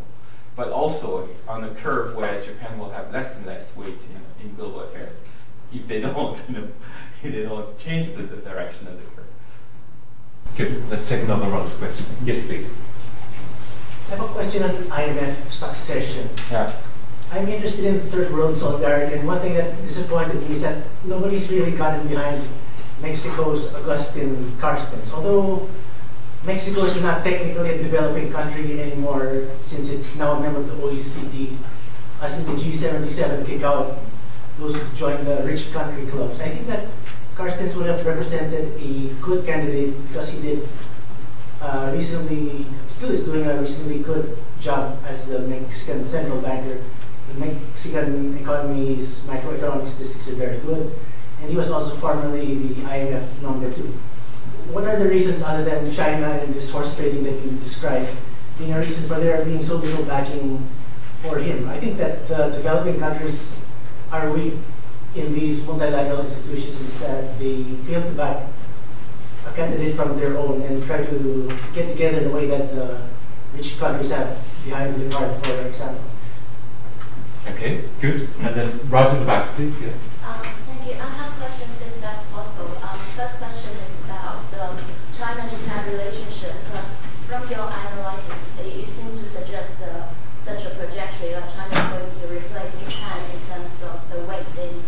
But 0.57 0.71
also 0.71 1.29
on 1.47 1.63
a 1.63 1.71
curve 1.71 2.17
where 2.17 2.41
Japan 2.41 2.79
will 2.79 2.91
have 2.91 3.13
less 3.13 3.37
and 3.37 3.47
less 3.47 3.77
weight 3.77 4.01
in, 4.41 4.45
in 4.47 4.55
global 4.57 4.81
affairs 4.81 5.21
if 5.73 5.87
they 5.87 6.01
don't, 6.03 6.41
if 6.49 7.33
they 7.33 7.43
don't 7.43 7.79
change 7.79 8.15
the, 8.15 8.23
the 8.23 8.37
direction 8.37 8.89
of 8.89 8.97
the 8.97 9.03
curve. 9.15 9.27
Good. 10.57 10.91
Let's 10.91 11.09
take 11.09 11.23
another 11.25 11.49
round 11.49 11.67
of 11.67 11.79
questions. 11.79 12.09
Yes, 12.25 12.47
please. 12.47 12.73
I 14.07 14.11
have 14.11 14.21
a 14.21 14.29
question 14.29 14.63
on 14.63 14.71
IMF 14.71 15.51
succession. 15.51 16.31
Yeah. 16.49 16.73
I'm 17.33 17.49
interested 17.49 17.87
in 17.87 18.01
third 18.03 18.33
world 18.33 18.55
solidarity, 18.55 19.17
and 19.17 19.27
one 19.27 19.41
thing 19.41 19.55
that 19.55 19.83
disappointed 19.83 20.41
me 20.43 20.55
is 20.55 20.63
that 20.63 20.85
nobody's 21.05 21.51
really 21.51 21.73
gotten 21.73 22.07
behind 22.07 22.47
Mexico's 23.03 23.75
Agustin 23.75 24.57
Carstens. 24.61 25.13
Although 25.13 25.69
Mexico 26.45 26.85
is 26.85 27.03
not 27.03 27.25
technically 27.25 27.71
a 27.71 27.83
developing 27.83 28.31
country 28.31 28.81
anymore 28.81 29.49
since 29.63 29.91
it's 29.91 30.15
now 30.15 30.35
a 30.35 30.41
member 30.41 30.61
of 30.61 30.69
the 30.69 30.75
OECD, 30.75 31.57
as 32.23 32.39
in 32.39 32.47
the 32.47 32.63
G77 32.63 33.45
kick 33.45 33.63
out 33.63 33.99
those 34.61 34.77
who 34.77 34.97
join 34.97 35.25
the 35.25 35.43
rich 35.43 35.73
country 35.73 36.07
clubs. 36.07 36.39
I 36.39 36.51
think 36.51 36.69
that 36.69 36.87
Carstens 37.35 37.75
would 37.75 37.87
have 37.87 38.07
represented 38.07 38.73
a 38.81 39.09
good 39.21 39.45
candidate 39.45 39.93
because 40.07 40.31
he 40.31 40.41
did 40.41 40.69
uh, 41.67 41.93
recently, 41.93 42.67
still 42.87 43.11
is 43.11 43.25
doing 43.25 43.45
a 43.47 43.61
reasonably 43.61 43.99
good 43.99 44.39
job 44.61 44.99
as 45.05 45.27
the 45.27 45.41
Mexican 45.41 46.05
central 46.05 46.41
banker. 46.41 46.81
The 47.33 47.41
Mexican 47.41 48.39
economy's 48.39 49.21
macroeconomic 49.21 49.89
statistics 49.89 50.29
are 50.29 50.37
very 50.37 50.59
good, 50.61 50.95
and 51.41 51.51
he 51.51 51.57
was 51.57 51.71
also 51.71 51.97
formerly 51.97 52.55
the 52.55 52.75
IMF 52.83 53.43
number 53.43 53.73
two. 53.75 53.93
What 54.71 54.85
are 54.85 54.97
the 54.99 55.09
reasons 55.09 55.43
other 55.43 55.65
than 55.65 55.93
China 55.93 56.31
and 56.31 56.55
this 56.55 56.71
horse 56.71 56.97
trading 56.97 57.25
that 57.25 57.35
you 57.45 57.51
described 57.59 58.17
being 58.59 58.73
a 58.73 58.79
reason 58.79 59.07
for 59.09 59.21
there 59.21 59.45
being 59.45 59.63
so 59.63 59.77
little 59.77 60.05
backing 60.05 60.67
for 61.23 61.39
him. 61.39 61.69
I 61.69 61.79
think 61.79 61.99
that 61.99 62.29
the 62.29 62.49
developing 62.49 62.99
countries 62.99 63.59
are 64.11 64.33
weak 64.33 64.55
in 65.15 65.35
these 65.35 65.67
multilateral 65.67 66.23
institutions 66.23 66.81
instead. 66.81 67.39
They 67.39 67.65
fail 67.85 68.03
to 68.03 68.13
back 68.13 68.47
candidate 69.57 69.97
from 69.97 70.21
their 70.21 70.37
own 70.37 70.63
and 70.63 70.85
try 70.87 71.03
to 71.03 71.51
get 71.73 71.89
together 71.91 72.19
in 72.19 72.27
a 72.31 72.31
way 72.31 72.47
that 72.47 72.71
the 72.75 73.01
rich 73.55 73.79
countries 73.79 74.11
have 74.11 74.39
behind 74.65 75.01
the 75.01 75.09
card, 75.11 75.35
for 75.45 75.67
example. 75.67 76.05
Okay, 77.49 77.85
good. 78.01 78.29
And 78.41 78.55
then 78.55 78.81
right 78.91 79.07
at 79.07 79.19
the 79.19 79.25
back, 79.25 79.55
please. 79.57 79.81
Yeah. 79.81 79.89
Um, 80.27 80.43
thank 80.67 80.87
you. 80.87 80.95
I 81.01 81.09
have 81.09 81.33
questions 81.41 81.73
if 81.81 82.01
that's 82.01 82.23
possible. 82.31 82.77
Um, 82.83 82.99
first 83.17 83.39
question 83.39 83.73
is 83.81 84.05
about 84.05 84.45
the 84.51 84.83
China-Japan 85.17 85.89
relationship. 85.91 86.53
Because 86.67 86.91
from 87.27 87.49
your 87.49 87.67
analysis, 87.67 88.39
it, 88.61 88.67
it 88.67 88.89
seems 88.89 89.19
to 89.19 89.25
suggest 89.25 89.81
uh, 89.81 90.11
such 90.47 90.65
a 90.65 90.71
trajectory 90.79 91.31
that 91.31 91.51
China 91.51 91.75
is 92.07 92.15
going 92.15 92.31
to 92.31 92.39
replace 92.39 92.71
Japan 92.79 93.19
in 93.35 93.41
terms 93.51 93.83
of 93.83 93.99
the 94.15 94.23
weight 94.31 94.47
in 94.63 94.79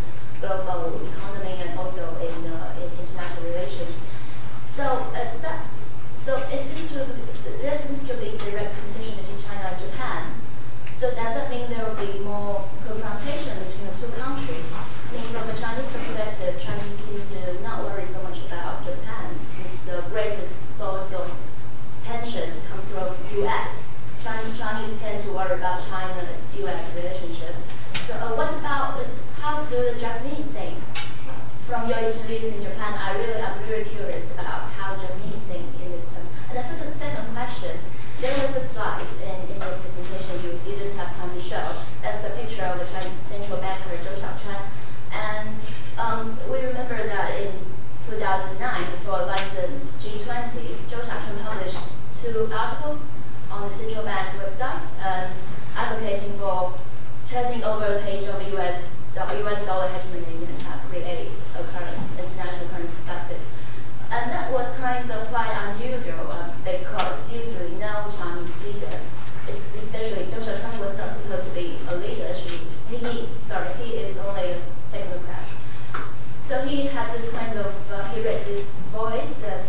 global 0.41 1.03
economy 1.03 1.59
and 1.67 1.77
also 1.77 2.15
in, 2.23 2.47
uh, 2.47 2.79
in 2.79 2.87
international 2.95 3.43
relations. 3.43 3.91
So 4.65 4.85
uh, 4.87 5.35
that 5.43 5.67
so 6.15 6.37
it 6.53 6.61
seems 6.61 6.93
to 6.93 7.07
there 7.61 7.75
seems 7.75 8.07
to 8.07 8.15
be 8.23 8.39
direct 8.39 8.71
competition 8.79 9.19
between 9.19 9.43
China 9.43 9.75
and 9.75 9.79
Japan. 9.83 10.39
So 10.95 11.11
does 11.11 11.35
that 11.35 11.51
mean 11.51 11.71
there 11.71 11.83
will 11.83 11.99
be 12.07 12.21
more 12.21 12.63
confrontation 12.87 13.59
between 13.59 13.91
the 13.91 13.95
two 13.99 14.13
countries? 14.15 14.71
I 14.75 15.11
mean, 15.11 15.27
from 15.35 15.47
the 15.49 15.59
Chinese 15.59 15.91
perspective, 15.91 16.63
Chinese 16.63 16.95
seems 17.03 17.33
to 17.35 17.61
not 17.63 17.83
worry 17.83 18.05
so 18.05 18.23
much 18.23 18.39
about 18.47 18.85
Japan, 18.87 19.35
since 19.57 19.75
the 19.83 20.03
greatest 20.11 20.79
source 20.79 21.13
of 21.15 21.35
tension 22.05 22.51
comes 22.71 22.91
from 22.91 23.17
U.S. 23.43 23.89
Chinese, 24.23 24.59
Chinese 24.59 25.01
tend 25.01 25.23
to 25.23 25.31
worry 25.31 25.55
about 25.55 25.81
China-U.S. 25.89 26.95
relationship. 26.97 27.55
So 28.07 28.15
uh, 28.15 28.35
what 28.35 28.51
about 28.59 28.99
uh, 28.99 29.05
how 29.41 29.65
do 29.65 29.77
the 29.77 29.99
Japanese 29.99 30.47
think? 30.47 30.75
From 31.67 31.89
your 31.89 31.99
interviews 31.99 32.45
in 32.45 32.63
Japan, 32.63 32.95
I 32.99 33.17
really 33.17 33.41
I'm 33.41 33.61
really 33.69 33.85
curious 33.85 34.25
about 34.33 34.73
how 34.73 34.97
Japanese 34.97 35.41
think 35.49 35.69
in 35.85 35.93
this 35.93 36.05
term. 36.13 36.27
And 36.49 36.59
the 36.59 36.63
second, 36.63 36.93
second 36.95 37.33
question, 37.33 37.79
there 38.21 38.35
was 38.43 38.57
a 38.57 38.67
slide 38.69 39.07
in, 39.23 39.55
in 39.55 39.61
your 39.63 39.77
presentation 39.79 40.43
you, 40.43 40.59
you 40.67 40.77
didn't 40.77 40.97
have 40.97 41.15
time 41.17 41.33
to 41.33 41.41
show. 41.41 41.63
That's 42.03 42.25
a 42.25 42.31
picture 42.31 42.65
of 42.65 42.81
the 42.81 42.87
Chinese 42.87 43.15
central 43.29 43.61
banker 43.61 43.97
Zhou 44.03 44.17
Xiaochuan. 44.17 44.63
And 45.13 45.55
um, 45.97 46.39
we 46.51 46.59
remember 46.65 47.07
that 47.07 47.39
in 47.41 47.53
2009, 48.09 48.59
for 49.05 49.25
London 49.25 49.81
G20, 50.01 50.75
Zhou 50.89 51.01
Xiaochuan 51.05 51.45
published 51.45 51.79
two 52.21 52.51
articles 52.53 53.05
on 53.51 53.69
the 53.69 53.75
central 53.75 54.05
bank 54.05 54.29
website 54.41 54.85
um, 55.05 55.31
advocating 55.75 56.37
for 56.39 56.75
page 57.97 58.25
of 58.29 58.39
the 58.39 58.61
US, 58.61 58.91
dollar 59.65 59.89
and 59.89 60.49
uh, 60.67 60.79
create 60.91 61.31
a 61.57 61.65
current 61.73 61.97
international 62.19 62.69
currency 62.69 63.01
basket. 63.07 63.41
And 64.11 64.31
that 64.31 64.53
was 64.53 64.77
kind 64.77 65.11
of 65.11 65.29
quite 65.29 65.53
unusual 65.73 66.31
uh, 66.31 66.51
because 66.65 67.33
usually 67.33 67.77
no 67.81 68.13
Chinese 68.19 68.53
leader, 68.63 69.01
especially 69.49 70.25
Zhou 70.27 70.41
Xiaochuan 70.41 70.79
was 70.81 70.99
not 70.99 71.17
supposed 71.17 71.45
to 71.45 71.51
be 71.55 71.79
a 71.89 71.97
leader. 71.97 72.35
She, 72.35 72.61
he, 72.95 73.29
sorry, 73.49 73.73
he 73.83 73.97
is 74.05 74.17
only 74.19 74.53
a 74.53 74.61
technocrat. 74.93 75.49
So 76.41 76.61
he 76.67 76.87
had 76.89 77.15
this 77.17 77.31
kind 77.33 77.59
of, 77.59 77.73
uh, 77.91 78.09
he 78.13 78.21
raised 78.21 78.47
his 78.47 78.65
voice. 78.93 79.43
And, 79.45 79.65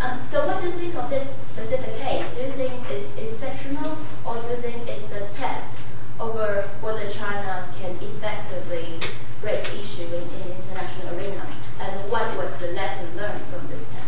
um, 0.00 0.20
so 0.30 0.46
what 0.46 0.62
do 0.62 0.68
you 0.68 0.74
think 0.74 0.94
of 0.94 1.10
this 1.10 1.28
specific 1.50 1.98
case? 1.98 2.26
Do 2.34 2.42
you 2.42 2.52
think 2.52 2.74
it's 2.90 3.10
exceptional 3.18 3.98
or 4.24 4.40
do 4.42 4.48
you 4.50 4.56
think 4.56 4.88
it's 4.88 5.10
a 5.12 5.26
test 5.34 5.75
over 6.18 6.62
whether 6.80 7.08
China 7.10 7.68
can 7.78 7.96
effectively 8.00 9.00
raise 9.42 9.66
issue 9.68 10.04
in, 10.04 10.22
in 10.22 10.56
international 10.56 11.16
arena? 11.16 11.46
And 11.80 12.10
what 12.10 12.36
was 12.36 12.56
the 12.58 12.68
lesson 12.68 13.16
learned 13.16 13.42
from 13.52 13.68
this 13.68 13.84
test? 13.90 14.06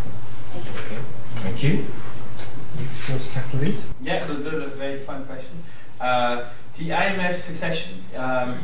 Thank 0.52 0.64
you. 0.64 0.98
Thank 1.36 1.62
you. 1.62 1.70
You 2.78 3.14
want 3.14 3.22
to 3.22 3.30
tackle 3.30 3.58
these? 3.60 3.92
Yeah, 4.00 4.24
so 4.24 4.34
that's 4.34 4.64
a 4.64 4.68
very 4.68 5.00
fun 5.00 5.24
question. 5.26 5.62
Uh, 6.00 6.50
the 6.76 6.90
IMF 6.90 7.38
succession. 7.40 8.04
Um, 8.16 8.60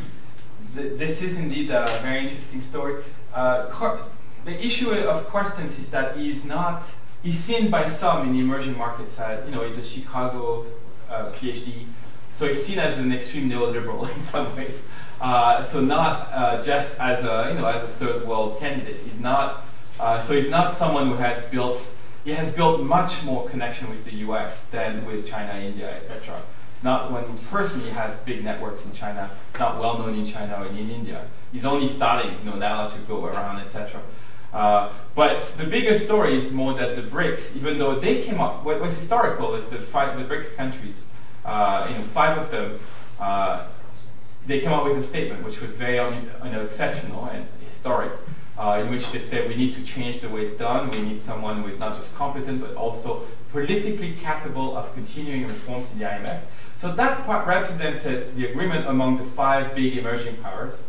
th- 0.77 0.99
this 0.99 1.21
is 1.23 1.37
indeed 1.37 1.71
a 1.71 1.87
very 2.03 2.21
interesting 2.21 2.61
story. 2.61 3.03
Uh, 3.35 3.67
Car- 3.67 4.01
the 4.45 4.65
issue 4.65 4.91
of 4.93 5.27
Carstens 5.29 5.79
is 5.79 5.91
that 5.91 6.17
he's 6.17 6.45
not. 6.45 6.85
He's 7.23 7.39
seen 7.39 7.71
by 7.71 7.89
some 7.89 8.29
in 8.29 8.33
the 8.35 8.41
emerging 8.41 8.77
markets. 8.77 9.19
As, 9.19 9.45
you 9.47 9.55
know, 9.55 9.65
he's 9.65 9.79
a 9.79 9.85
Chicago 9.85 10.67
uh, 11.09 11.31
PhD, 11.33 11.87
so 12.35 12.47
he's 12.49 12.65
seen 12.65 12.79
as 12.79 12.99
an 12.99 13.13
extreme 13.13 13.49
neoliberal 13.49 14.15
in 14.17 14.23
some 14.23 14.55
ways. 14.57 14.83
Uh, 15.21 15.63
so 15.63 15.81
not 15.81 16.29
uh, 16.33 16.63
just 16.63 16.99
as 16.99 17.25
a 17.25 17.51
you 17.51 17.59
know 17.59 17.67
as 17.67 17.83
a 17.83 17.89
third 17.89 18.27
world 18.27 18.59
candidate. 18.59 19.01
He's 19.05 19.21
not. 19.21 19.65
Uh, 19.99 20.21
so 20.21 20.35
he's 20.35 20.51
not 20.51 20.75
someone 20.75 21.09
who 21.09 21.15
has 21.15 21.45
built 21.45 21.87
he 22.25 22.33
has 22.33 22.49
built 22.55 22.81
much 22.81 23.23
more 23.23 23.49
connection 23.49 23.89
with 23.91 24.05
the 24.05 24.15
US 24.27 24.65
than 24.71 25.05
with 25.05 25.27
China, 25.27 25.59
India, 25.61 25.95
etc. 25.95 26.43
It's 26.75 26.83
not 26.83 27.13
one 27.13 27.25
who 27.25 27.39
personally 27.49 27.91
has 27.91 28.19
big 28.21 28.43
networks 28.43 28.85
in 28.87 28.93
China. 28.93 29.31
It's 29.51 29.59
not 29.59 29.79
well 29.79 29.99
known 29.99 30.19
in 30.19 30.25
China 30.25 30.63
or 30.63 30.67
in 30.67 30.91
India. 30.91 31.27
He's 31.53 31.65
only 31.65 31.89
starting 31.89 32.33
you 32.39 32.51
know, 32.51 32.57
now 32.57 32.89
to 32.89 32.99
go 33.01 33.27
around, 33.27 33.61
etc. 33.61 34.01
Uh, 34.53 34.93
but 35.15 35.41
the 35.59 35.65
bigger 35.65 35.99
story 35.99 36.37
is 36.37 36.53
more 36.53 36.75
that 36.75 36.97
the 36.97 37.03
BRICS, 37.03 37.57
even 37.57 37.79
though 37.79 37.99
they 37.99 38.23
came 38.23 38.41
up, 38.41 38.65
what 38.65 38.81
was 38.81 38.97
historical 38.97 39.55
is 39.55 39.67
the 39.67 39.79
five, 39.79 40.19
the 40.19 40.25
BRICS 40.25 40.57
countries, 40.57 41.05
uh, 41.45 41.87
you 41.91 41.97
know, 41.97 42.05
five 42.05 42.39
of 42.39 42.51
them, 42.51 42.79
uh, 43.19 43.67
they 44.47 44.61
came 44.61 44.73
up 44.73 44.85
with 44.85 44.99
a 44.99 45.03
statement 45.03 45.43
which 45.45 45.61
was 45.61 45.73
very 45.73 45.99
un, 45.99 46.31
you 46.45 46.51
know, 46.51 46.63
exceptional 46.65 47.27
and 47.27 47.47
historic 47.69 48.13
uh, 48.59 48.81
in 48.83 48.91
which 48.91 49.11
they 49.11 49.21
said 49.21 49.49
we 49.49 49.57
need 49.57 49.75
to 49.75 49.83
change 49.85 50.21
the 50.21 50.29
way 50.29 50.47
it's 50.47 50.55
done. 50.55 50.91
We 50.91 51.03
need 51.03 51.21
someone 51.21 51.63
who 51.63 51.69
is 51.69 51.79
not 51.79 51.97
just 51.97 52.15
competent 52.15 52.61
but 52.61 52.75
also 52.75 53.27
politically 53.51 54.15
capable 54.21 54.77
of 54.77 54.93
continuing 54.95 55.45
reforms 55.45 55.91
in 55.93 55.99
the 55.99 56.05
IMF. 56.05 56.41
So 56.79 56.93
that 56.93 57.25
part 57.25 57.47
represented 57.47 58.37
the 58.37 58.51
agreement 58.51 58.87
among 58.87 59.17
the 59.17 59.25
five 59.25 59.75
big 59.75 59.97
emerging 59.97 60.37
powers. 60.37 60.83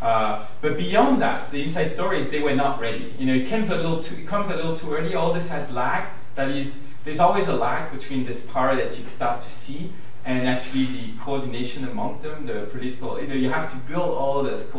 Uh, 0.00 0.46
but 0.60 0.78
beyond 0.78 1.20
that, 1.20 1.50
the 1.50 1.62
inside 1.62 1.88
story 1.88 2.20
is 2.20 2.30
they 2.30 2.40
were 2.40 2.54
not 2.54 2.80
ready. 2.80 3.14
You 3.18 3.26
know, 3.26 3.34
it 3.34 3.50
comes 3.50 3.68
a 3.70 3.76
little 3.76 4.02
too, 4.02 4.16
it 4.16 4.26
comes 4.26 4.48
a 4.48 4.56
little 4.56 4.76
too 4.76 4.94
early. 4.94 5.14
All 5.14 5.32
this 5.32 5.48
has 5.50 5.70
lag. 5.70 6.08
That 6.36 6.50
is, 6.50 6.78
there's 7.04 7.18
always 7.18 7.48
a 7.48 7.54
lag 7.54 7.92
between 7.92 8.24
this 8.26 8.40
power 8.42 8.76
that 8.76 8.98
you 8.98 9.08
start 9.08 9.40
to 9.42 9.50
see 9.50 9.92
and 10.24 10.46
actually 10.46 10.84
the 10.84 11.12
coordination 11.20 11.88
among 11.88 12.20
them, 12.20 12.46
the 12.46 12.66
political. 12.66 13.20
You 13.20 13.26
know, 13.26 13.34
you 13.34 13.50
have 13.50 13.70
to 13.70 13.76
build 13.90 14.10
all 14.16 14.42
this 14.42 14.70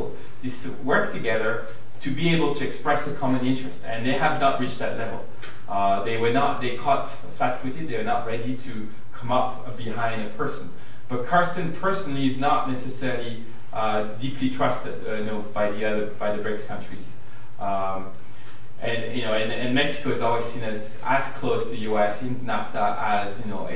this 0.44 0.68
work 0.84 1.12
together 1.12 1.68
to 2.02 2.12
be 2.12 2.30
able 2.30 2.56
to 2.56 2.66
express 2.66 3.08
a 3.08 3.14
common 3.16 3.46
interest, 3.46 3.82
and 3.86 4.06
they 4.06 4.14
have 4.14 4.40
not 4.40 4.60
reached 4.60 4.80
that 4.80 4.98
level. 4.98 5.26
Uh, 5.68 6.04
they 6.04 6.18
were 6.18 6.32
not. 6.32 6.62
They 6.62 6.78
caught 6.78 7.10
flat-footed. 7.38 7.88
They 7.88 7.96
are 7.96 8.04
not 8.04 8.28
ready 8.28 8.56
to 8.58 8.88
come 9.14 9.32
up 9.32 9.78
behind 9.78 10.22
a 10.22 10.30
person. 10.30 10.70
But 11.10 11.26
Carstens 11.26 11.76
personally 11.80 12.26
is 12.26 12.38
not 12.38 12.70
necessarily 12.70 13.44
uh, 13.74 14.04
deeply 14.20 14.50
trusted, 14.50 15.08
uh, 15.08 15.14
you 15.16 15.26
know, 15.26 15.40
by 15.54 15.72
the 15.72 15.86
other 15.86 16.06
by 16.20 16.36
the 16.36 16.44
BRICS 16.44 16.68
countries. 16.68 17.14
Um, 17.60 18.08
and 18.82 19.16
you 19.16 19.24
know, 19.24 19.34
and, 19.34 19.52
and, 19.52 19.76
Mexico 19.76 20.10
is 20.10 20.22
always 20.22 20.46
seen 20.46 20.64
as 20.64 20.98
as 21.04 21.24
close 21.34 21.64
to 21.66 21.70
the 21.70 21.82
U.S. 21.92 22.22
in 22.24 22.36
NAFTA 22.38 22.98
as 23.00 23.40
you 23.40 23.52
know. 23.52 23.70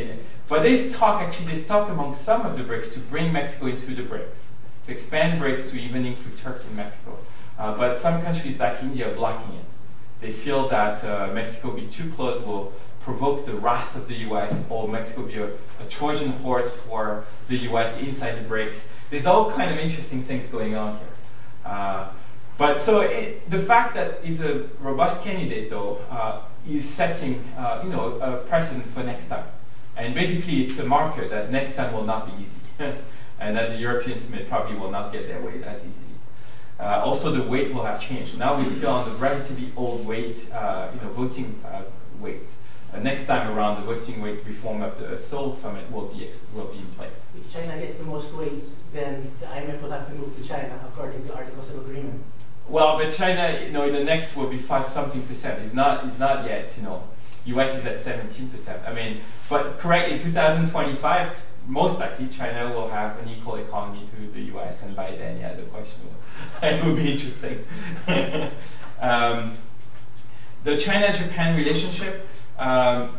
But 0.47 0.63
there's 0.63 0.95
talk 0.95 1.21
actually, 1.21 1.47
there's 1.47 1.65
talk 1.65 1.89
among 1.89 2.15
some 2.15 2.45
of 2.45 2.57
the 2.57 2.63
BRICS 2.63 2.93
to 2.93 2.99
bring 2.99 3.31
Mexico 3.31 3.67
into 3.67 3.93
the 3.93 4.03
BRICS, 4.03 4.39
to 4.85 4.91
expand 4.91 5.41
BRICS 5.41 5.69
to 5.71 5.79
even 5.79 6.05
include 6.05 6.37
Turkey 6.37 6.67
and 6.67 6.75
Mexico. 6.75 7.17
Uh, 7.57 7.75
but 7.77 7.97
some 7.97 8.21
countries 8.21 8.59
like 8.59 8.81
India 8.81 9.11
are 9.11 9.15
blocking 9.15 9.55
it. 9.55 9.65
They 10.21 10.31
feel 10.31 10.67
that 10.69 11.03
uh, 11.03 11.31
Mexico 11.33 11.71
be 11.71 11.87
too 11.87 12.11
close 12.11 12.43
will 12.43 12.73
provoke 13.01 13.45
the 13.45 13.53
wrath 13.53 13.95
of 13.95 14.07
the 14.07 14.15
US, 14.29 14.63
or 14.69 14.87
Mexico 14.87 15.23
be 15.23 15.37
a, 15.37 15.47
a, 15.47 15.85
Trojan 15.89 16.31
horse 16.43 16.77
for 16.77 17.25
the 17.47 17.57
US 17.69 18.01
inside 18.01 18.33
the 18.33 18.49
BRICS. 18.49 18.87
There's 19.11 19.27
all 19.27 19.51
kind 19.51 19.71
of 19.71 19.77
interesting 19.77 20.23
things 20.23 20.47
going 20.47 20.75
on 20.75 20.97
here. 20.97 21.07
Uh, 21.63 22.09
but 22.57 22.79
so 22.79 23.01
it, 23.01 23.49
the 23.49 23.59
fact 23.59 23.93
that 23.95 24.23
he's 24.23 24.41
a 24.41 24.67
robust 24.79 25.23
candidate, 25.23 25.69
though, 25.69 25.97
uh, 26.09 26.41
is 26.67 26.87
setting 26.87 27.43
uh, 27.57 27.81
you 27.83 27.89
know 27.89 28.17
a 28.19 28.37
precedent 28.37 28.85
for 28.87 29.03
next 29.03 29.27
time. 29.27 29.45
And 29.97 30.13
basically, 30.13 30.63
it's 30.63 30.79
a 30.79 30.85
marker 30.85 31.27
that 31.27 31.51
next 31.51 31.75
time 31.75 31.93
will 31.93 32.03
not 32.03 32.25
be 32.27 32.43
easy, 32.43 32.57
and 33.39 33.55
that 33.57 33.69
the 33.69 33.77
European 33.77 34.17
Summit 34.17 34.49
probably 34.49 34.77
will 34.77 34.91
not 34.91 35.11
get 35.11 35.27
their 35.27 35.41
way 35.41 35.63
as 35.63 35.79
easily. 35.79 36.15
Uh, 36.79 37.01
also, 37.05 37.31
the 37.31 37.43
weight 37.43 37.73
will 37.73 37.85
have 37.85 38.01
changed. 38.01 38.37
Now 38.37 38.57
we're 38.57 38.69
still 38.69 38.91
on 38.91 39.09
the 39.09 39.15
relatively 39.15 39.71
old 39.77 40.05
weight, 40.05 40.49
uh, 40.53 40.91
you 40.93 41.01
know, 41.01 41.13
voting 41.13 41.61
uh, 41.65 41.83
weights. 42.19 42.59
Uh, 42.93 42.99
next 42.99 43.25
time 43.25 43.55
around, 43.55 43.81
the 43.81 43.93
voting 43.93 44.21
weight 44.21 44.45
reform 44.45 44.81
of 44.81 44.97
the 44.99 45.17
Seoul 45.17 45.57
summit 45.61 45.89
will 45.91 46.07
be 46.07 46.29
will 46.53 46.65
be 46.65 46.79
in 46.79 46.87
place. 46.97 47.15
If 47.35 47.51
China 47.51 47.77
gets 47.79 47.95
the 47.95 48.03
most 48.03 48.33
weights, 48.33 48.75
then 48.93 49.31
the 49.39 49.47
IMF 49.47 49.81
will 49.81 49.91
have 49.91 50.07
to 50.07 50.15
move 50.15 50.35
to 50.37 50.47
China 50.47 50.79
according 50.85 51.25
to 51.27 51.35
Articles 51.35 51.69
of 51.69 51.77
Agreement. 51.79 52.23
Well, 52.67 52.97
but 52.97 53.11
China, 53.11 53.61
you 53.63 53.71
know, 53.71 53.83
in 53.83 53.93
the 53.93 54.03
next 54.03 54.35
will 54.35 54.49
be 54.49 54.57
five 54.57 54.87
something 54.87 55.25
percent. 55.27 55.63
It's 55.63 55.73
not. 55.73 56.05
It's 56.05 56.17
not 56.17 56.45
yet. 56.45 56.75
You 56.77 56.83
know, 56.83 57.03
US 57.45 57.77
is 57.77 57.85
at 57.85 57.99
17%. 57.99 58.87
I 58.87 58.93
mean, 58.93 59.21
but 59.49 59.77
correct, 59.77 60.11
in 60.11 60.19
2025, 60.19 61.43
most 61.67 61.99
likely 61.99 62.27
China 62.27 62.69
will 62.73 62.87
have 62.89 63.17
an 63.19 63.29
equal 63.29 63.55
economy 63.55 64.07
to 64.07 64.31
the 64.31 64.41
US, 64.55 64.81
and 64.81 64.95
by 64.95 65.11
then, 65.11 65.37
yeah, 65.37 65.53
the 65.53 65.63
question 65.63 66.01
will, 66.03 66.67
it 66.69 66.83
will 66.83 66.95
be 66.95 67.11
interesting. 67.11 67.63
um, 68.99 69.57
the 70.63 70.77
China-Japan 70.77 71.55
relationship, 71.55 72.27
um, 72.57 73.17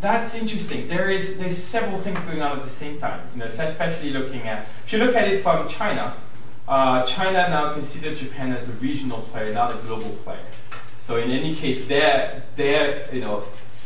that's 0.00 0.34
interesting. 0.34 0.88
There 0.88 1.10
is 1.10 1.38
there's 1.38 1.56
several 1.56 2.00
things 2.00 2.20
going 2.20 2.42
on 2.42 2.58
at 2.58 2.64
the 2.64 2.70
same 2.70 2.98
time. 2.98 3.26
You 3.32 3.40
know, 3.40 3.46
especially 3.46 4.10
looking 4.10 4.46
at 4.48 4.66
if 4.84 4.92
you 4.92 4.98
look 4.98 5.14
at 5.14 5.28
it 5.28 5.42
from 5.42 5.68
China, 5.68 6.16
uh, 6.68 7.04
China 7.04 7.48
now 7.48 7.72
considers 7.72 8.20
Japan 8.20 8.52
as 8.52 8.68
a 8.68 8.72
regional 8.72 9.22
player, 9.22 9.52
not 9.52 9.72
a 9.72 9.78
global 9.78 10.10
player. 10.24 10.46
So 10.98 11.18
in 11.18 11.30
any 11.30 11.54
case, 11.54 11.86
their 11.86 12.42
their 12.56 13.14
you 13.14 13.20
know 13.20 13.44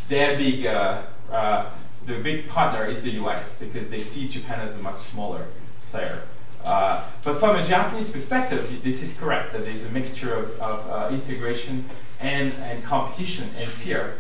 their 0.09 0.39
big 0.39 0.66
uh, 0.66 1.02
uh, 1.31 1.70
the 2.07 2.19
big 2.19 2.48
partner 2.48 2.86
is 2.86 3.02
the 3.02 3.11
U.S. 3.23 3.59
because 3.59 3.90
they 3.90 4.01
see 4.01 4.28
Japan 4.28 4.61
as 4.61 4.74
a 4.74 4.78
much 4.78 5.01
smaller 5.01 5.47
player. 5.90 6.23
Uh, 6.65 7.05
but 7.24 7.39
from 7.39 7.57
a 7.57 7.65
Japanese 7.65 8.11
perspective, 8.11 8.82
this 8.82 9.02
is 9.02 9.19
correct 9.19 9.52
that 9.52 9.65
there's 9.65 9.85
a 9.85 9.89
mixture 9.90 10.35
of, 10.35 10.51
of 10.61 10.90
uh, 10.90 11.15
integration 11.15 11.85
and, 12.20 12.52
and 12.55 12.85
competition 12.85 13.48
and 13.57 13.66
fear. 13.66 14.19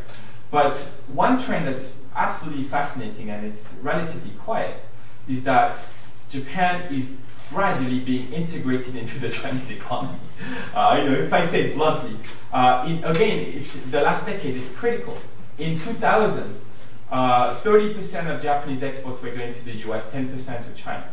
But 0.50 0.76
one 1.12 1.38
trend 1.38 1.66
that's 1.66 1.96
absolutely 2.16 2.64
fascinating 2.64 3.30
and 3.30 3.46
it's 3.46 3.74
relatively 3.82 4.32
quiet 4.32 4.82
is 5.28 5.44
that 5.44 5.78
Japan 6.28 6.92
is 6.92 7.16
gradually 7.50 8.00
being 8.00 8.32
integrated 8.32 8.96
into 8.96 9.18
the 9.18 9.28
Chinese 9.40 9.70
economy. 9.70 10.18
Uh, 10.74 11.00
you 11.02 11.10
know, 11.10 11.18
if 11.18 11.32
I 11.32 11.44
say 11.46 11.72
bluntly, 11.74 12.16
uh, 12.52 12.84
in, 12.88 13.04
again, 13.04 13.64
the 13.90 14.00
last 14.00 14.24
decade 14.24 14.56
is 14.56 14.70
critical. 14.70 15.18
In 15.58 15.78
2000, 15.78 16.60
30% 17.10 18.26
uh, 18.26 18.34
of 18.34 18.42
Japanese 18.42 18.82
exports 18.82 19.20
were 19.20 19.30
going 19.30 19.52
to 19.52 19.64
the 19.64 19.72
US, 19.90 20.10
10% 20.10 20.34
to 20.34 20.80
China. 20.80 21.08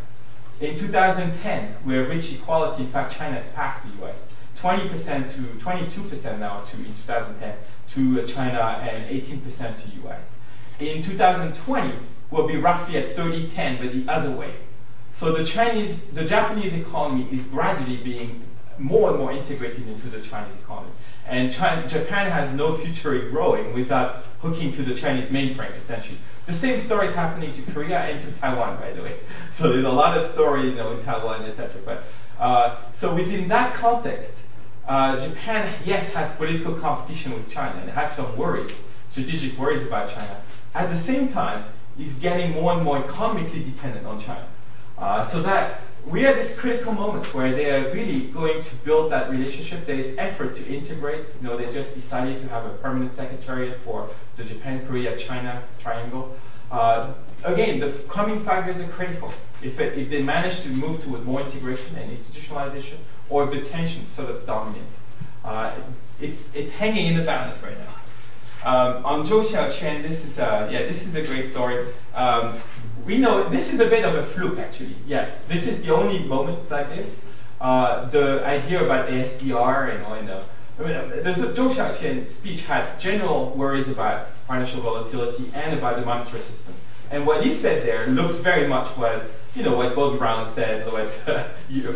In 0.60 0.76
2010, 0.76 1.76
we 1.86 1.96
have 1.96 2.10
reached 2.10 2.34
equality. 2.34 2.84
In 2.84 2.90
fact, 2.90 3.16
China 3.16 3.36
has 3.36 3.48
passed 3.50 3.84
the 3.84 4.06
US. 4.06 4.28
20% 4.60 5.34
to 5.36 5.42
22% 5.64 6.40
now 6.40 6.62
to 6.62 6.78
in 6.78 6.86
2010 6.86 7.56
to 7.90 8.26
China 8.26 8.60
and 8.82 8.98
18% 8.98 9.44
to 9.82 10.08
US. 10.08 10.36
In 10.80 11.02
2020, 11.02 11.94
we'll 12.32 12.48
be 12.48 12.58
roughly 12.58 12.98
at 12.98 13.16
30-10, 13.16 13.80
but 13.80 13.94
the 13.94 14.12
other 14.12 14.32
way. 14.32 14.56
So 15.18 15.32
the 15.32 15.44
Chinese, 15.44 16.00
the 16.14 16.24
Japanese 16.24 16.74
economy 16.74 17.28
is 17.32 17.44
gradually 17.46 17.98
being 17.98 18.46
more 18.78 19.10
and 19.10 19.18
more 19.18 19.32
integrated 19.32 19.88
into 19.88 20.10
the 20.10 20.22
Chinese 20.22 20.54
economy. 20.54 20.92
And 21.26 21.52
China, 21.52 21.88
Japan 21.88 22.32
has 22.32 22.54
no 22.54 22.78
future 22.78 23.16
in 23.16 23.32
growing 23.32 23.74
without 23.74 24.26
hooking 24.42 24.72
to 24.74 24.84
the 24.84 24.94
Chinese 24.94 25.30
mainframe, 25.30 25.76
essentially. 25.76 26.20
The 26.46 26.54
same 26.54 26.80
story 26.80 27.08
is 27.08 27.16
happening 27.16 27.52
to 27.54 27.72
Korea 27.72 28.02
and 28.02 28.22
to 28.22 28.40
Taiwan, 28.40 28.78
by 28.80 28.92
the 28.92 29.02
way. 29.02 29.18
So 29.52 29.74
there's 29.74 29.86
a 29.86 29.92
lot 29.92 30.16
of 30.16 30.24
story, 30.34 30.70
you 30.70 30.76
know, 30.76 30.92
in 30.96 31.04
Taiwan, 31.04 31.46
etc. 31.46 31.82
But 31.84 32.04
uh, 32.40 32.76
so 32.94 33.16
within 33.16 33.48
that 33.48 33.74
context, 33.74 34.34
uh, 34.88 35.18
Japan, 35.18 35.74
yes, 35.84 36.14
has 36.14 36.32
political 36.36 36.76
competition 36.76 37.34
with 37.34 37.50
China 37.50 37.82
and 37.82 37.90
has 37.90 38.16
some 38.16 38.38
worries, 38.38 38.72
strategic 39.10 39.58
worries 39.58 39.82
about 39.82 40.12
China. 40.12 40.42
At 40.76 40.92
the 40.92 40.96
same 40.96 41.28
time, 41.28 41.66
is 41.98 42.20
getting 42.20 42.52
more 42.52 42.74
and 42.74 42.84
more 42.84 43.00
economically 43.00 43.64
dependent 43.64 44.06
on 44.06 44.22
China. 44.22 44.48
Uh, 44.98 45.24
so 45.24 45.42
that 45.42 45.82
we 46.06 46.26
are 46.26 46.30
at 46.30 46.36
this 46.36 46.58
critical 46.58 46.94
moment 46.94 47.34
where 47.34 47.54
they 47.54 47.70
are 47.70 47.92
really 47.94 48.28
going 48.28 48.62
to 48.62 48.76
build 48.78 49.12
that 49.12 49.30
relationship. 49.30 49.86
There 49.86 49.98
is 49.98 50.16
effort 50.18 50.56
to 50.56 50.66
integrate. 50.74 51.28
You 51.42 51.48
know, 51.48 51.58
they 51.58 51.70
just 51.70 51.94
decided 51.94 52.40
to 52.40 52.48
have 52.48 52.66
a 52.66 52.70
permanent 52.76 53.14
secretariat 53.14 53.80
for 53.82 54.10
the 54.38 54.44
Japan, 54.44 54.88
Korea, 54.88 55.18
China 55.18 55.64
triangle. 55.80 56.36
Uh, 56.72 57.14
again, 57.44 57.80
the 57.80 57.92
coming 58.08 58.40
five 58.40 58.66
years 58.66 58.80
are 58.80 58.88
critical. 58.88 59.32
If, 59.62 59.80
it, 59.80 59.98
if 59.98 60.10
they 60.10 60.22
manage 60.22 60.62
to 60.62 60.70
move 60.70 61.04
toward 61.04 61.26
more 61.26 61.42
integration 61.42 61.96
and 61.98 62.12
institutionalization, 62.12 62.98
or 63.30 63.44
if 63.44 63.52
the 63.52 63.62
tensions 63.62 64.08
sort 64.08 64.30
of 64.30 64.46
dominate, 64.46 64.84
uh, 65.44 65.74
it's, 66.22 66.50
it's 66.54 66.72
hanging 66.72 67.08
in 67.08 67.18
the 67.18 67.24
balance 67.24 67.62
right 67.62 67.78
now. 67.78 67.94
Um, 68.64 69.06
on 69.06 69.26
Zhou 69.26 69.46
Xiaochuan, 69.46 70.02
this 70.02 70.26
is 70.26 70.40
a, 70.40 70.68
yeah, 70.72 70.80
this 70.80 71.06
is 71.06 71.16
a 71.16 71.22
great 71.22 71.52
story. 71.52 71.88
Um, 72.14 72.60
we 73.08 73.18
know 73.18 73.50
this 73.50 73.74
is 73.74 73.80
a 73.80 73.88
bit 73.88 74.04
of 74.04 74.16
a 74.16 74.24
fluke, 74.24 74.60
actually. 74.60 74.96
Yes, 75.08 75.34
this 75.48 75.66
is 75.66 75.84
the 75.84 75.96
only 75.96 76.20
moment 76.20 76.70
like 76.70 76.90
this. 76.90 77.24
Uh, 77.60 78.06
the 78.10 78.46
idea 78.46 78.84
about 78.84 79.10
ASDR 79.10 79.96
and 79.96 80.06
all, 80.06 80.18
you 80.18 80.24
know, 80.24 80.44
I 80.80 80.84
mean, 80.84 81.24
the 81.24 81.32
Zhou 81.32 81.72
Xiaochuan 81.72 82.30
speech 82.30 82.66
had 82.66 83.00
general 83.00 83.50
worries 83.52 83.88
about 83.88 84.28
financial 84.48 84.82
volatility 84.82 85.50
and 85.56 85.76
about 85.76 86.00
the 86.00 86.06
monetary 86.06 86.44
system. 86.44 86.76
And 87.10 87.26
what 87.26 87.44
he 87.44 87.52
said 87.52 87.82
there 87.82 88.06
looks 88.08 88.36
very 88.36 88.68
much 88.68 88.88
what 88.98 89.32
you 89.56 89.64
know 89.64 89.76
what 89.76 89.96
Bob 89.96 90.20
Brown 90.20 90.48
said, 90.48 90.86
what 90.92 91.08
uh, 91.28 91.48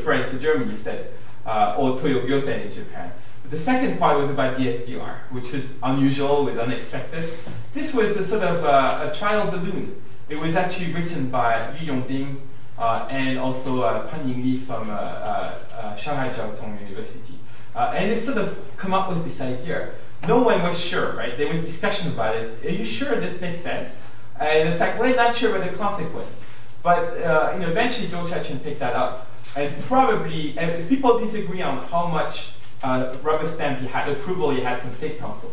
France 0.03 0.31
and 0.31 0.41
Germany 0.41 0.75
said, 0.75 1.13
uh, 1.45 1.75
or 1.77 1.97
Toyoo 1.97 2.25
Gyohten 2.25 2.65
in 2.65 2.71
Japan. 2.71 3.11
The 3.49 3.59
second 3.59 3.99
part 3.99 4.17
was 4.17 4.29
about 4.29 4.57
DSDR, 4.57 5.15
which 5.29 5.51
was 5.51 5.75
unusual, 5.83 6.45
was 6.45 6.57
unexpected. 6.57 7.29
This 7.73 7.93
was 7.93 8.15
a 8.17 8.23
sort 8.23 8.43
of 8.43 8.63
uh, 8.63 9.09
a 9.11 9.13
trial 9.13 9.51
balloon. 9.51 10.01
It 10.31 10.39
was 10.39 10.55
actually 10.55 10.93
written 10.93 11.29
by 11.29 11.77
Yu 11.77 11.91
Yongding 11.91 12.39
uh, 12.77 13.05
and 13.11 13.37
also 13.37 13.81
uh, 13.81 14.07
Pan 14.07 14.29
Yingli 14.29 14.65
from 14.65 14.89
uh, 14.89 14.93
uh, 14.93 15.59
uh, 15.73 15.95
Shanghai 15.97 16.29
Jiao 16.29 16.57
Tong 16.57 16.79
University. 16.79 17.37
and 17.75 18.09
they 18.09 18.15
sort 18.15 18.37
of 18.37 18.57
come 18.77 18.93
up 18.93 19.09
with 19.09 19.25
this 19.25 19.41
idea. 19.41 19.91
No 20.25 20.41
one 20.41 20.63
was 20.63 20.79
sure, 20.79 21.17
right? 21.17 21.37
There 21.37 21.49
was 21.49 21.59
discussion 21.59 22.13
about 22.13 22.37
it. 22.37 22.65
Are 22.65 22.69
you 22.69 22.85
sure 22.85 23.19
this 23.19 23.41
makes 23.41 23.59
sense? 23.59 23.97
And 24.39 24.69
it's 24.69 24.79
like, 24.79 24.97
we're 24.97 25.17
not 25.17 25.35
sure 25.35 25.53
about 25.53 25.69
the 25.69 25.77
consequence. 25.77 26.41
But 26.81 27.13
you 27.53 27.59
know, 27.59 27.67
eventually 27.69 28.07
Zhou 28.07 28.25
Xiaochuan 28.25 28.63
picked 28.63 28.79
that 28.79 28.95
up. 28.95 29.27
And 29.57 29.83
probably, 29.83 30.57
and 30.57 30.87
people 30.87 31.19
disagree 31.19 31.61
on 31.61 31.85
how 31.87 32.07
much 32.07 32.51
uh, 32.83 33.17
rubber 33.21 33.49
stamp 33.49 33.81
he 33.81 33.87
had, 33.87 34.07
approval 34.07 34.51
he 34.51 34.61
had 34.61 34.79
from 34.79 34.95
State 34.95 35.19
Council. 35.19 35.51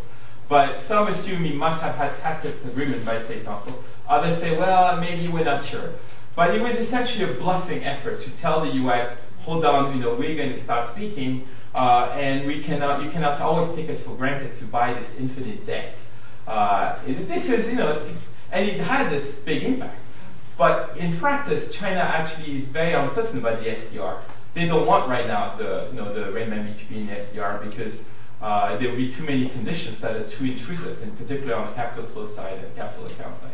But 0.48 0.80
some 0.80 1.08
assume 1.08 1.44
he 1.44 1.52
must 1.52 1.82
have 1.82 1.94
had 1.96 2.16
tacit 2.18 2.64
agreement 2.64 3.04
by 3.04 3.20
State 3.20 3.44
Council. 3.44 3.84
Others 4.08 4.38
say, 4.38 4.56
well, 4.56 4.96
maybe 4.96 5.28
we're 5.28 5.44
not 5.44 5.62
sure. 5.62 5.94
But 6.34 6.54
it 6.54 6.62
was 6.62 6.78
essentially 6.78 7.30
a 7.30 7.34
bluffing 7.34 7.84
effort 7.84 8.22
to 8.22 8.30
tell 8.30 8.60
the 8.60 8.72
U.S., 8.74 9.18
hold 9.40 9.64
on, 9.64 9.96
you 9.96 10.02
know, 10.02 10.14
we're 10.14 10.36
going 10.36 10.52
to 10.52 10.60
start 10.60 10.88
speaking, 10.88 11.46
uh, 11.74 12.10
and 12.14 12.46
we 12.46 12.62
cannot, 12.62 13.02
you 13.02 13.10
cannot 13.10 13.40
always 13.40 13.70
take 13.72 13.90
us 13.90 14.00
for 14.00 14.14
granted 14.16 14.54
to 14.54 14.64
buy 14.64 14.94
this 14.94 15.18
infinite 15.18 15.66
debt. 15.66 15.96
Uh, 16.46 16.98
this 17.06 17.50
is, 17.50 17.70
you 17.70 17.76
know, 17.76 18.00
and 18.50 18.68
it 18.68 18.80
had 18.80 19.10
this 19.10 19.40
big 19.40 19.62
impact. 19.64 19.98
But 20.56 20.96
in 20.96 21.16
practice, 21.18 21.70
China 21.70 22.00
actually 22.00 22.56
is 22.56 22.64
very 22.64 22.94
uncertain 22.94 23.38
about 23.38 23.62
the 23.62 23.70
SDR 23.70 24.20
they 24.58 24.66
don't 24.66 24.86
want 24.86 25.08
right 25.08 25.26
now 25.26 25.54
the 25.56 25.88
you 25.90 25.96
know 25.96 26.12
the 26.12 26.32
renminbi 26.32 26.76
to 26.76 26.84
be 26.86 26.98
in 26.98 27.06
the 27.06 27.12
SDR 27.12 27.62
because 27.64 28.08
uh, 28.40 28.77
there 28.77 28.89
will 28.89 28.97
be 28.97 29.10
too 29.10 29.24
many 29.24 29.48
conditions 29.48 30.01
that 30.01 30.16
are 30.16 30.28
too 30.28 30.44
intrusive, 30.44 31.02
in 31.02 31.10
particular 31.12 31.55
on 31.55 31.66
the 31.66 31.73
capital 31.74 32.05
flow 32.06 32.27
side 32.27 32.59
and 32.59 32.74
capital 32.77 33.06
account 33.06 33.36
side. 33.40 33.51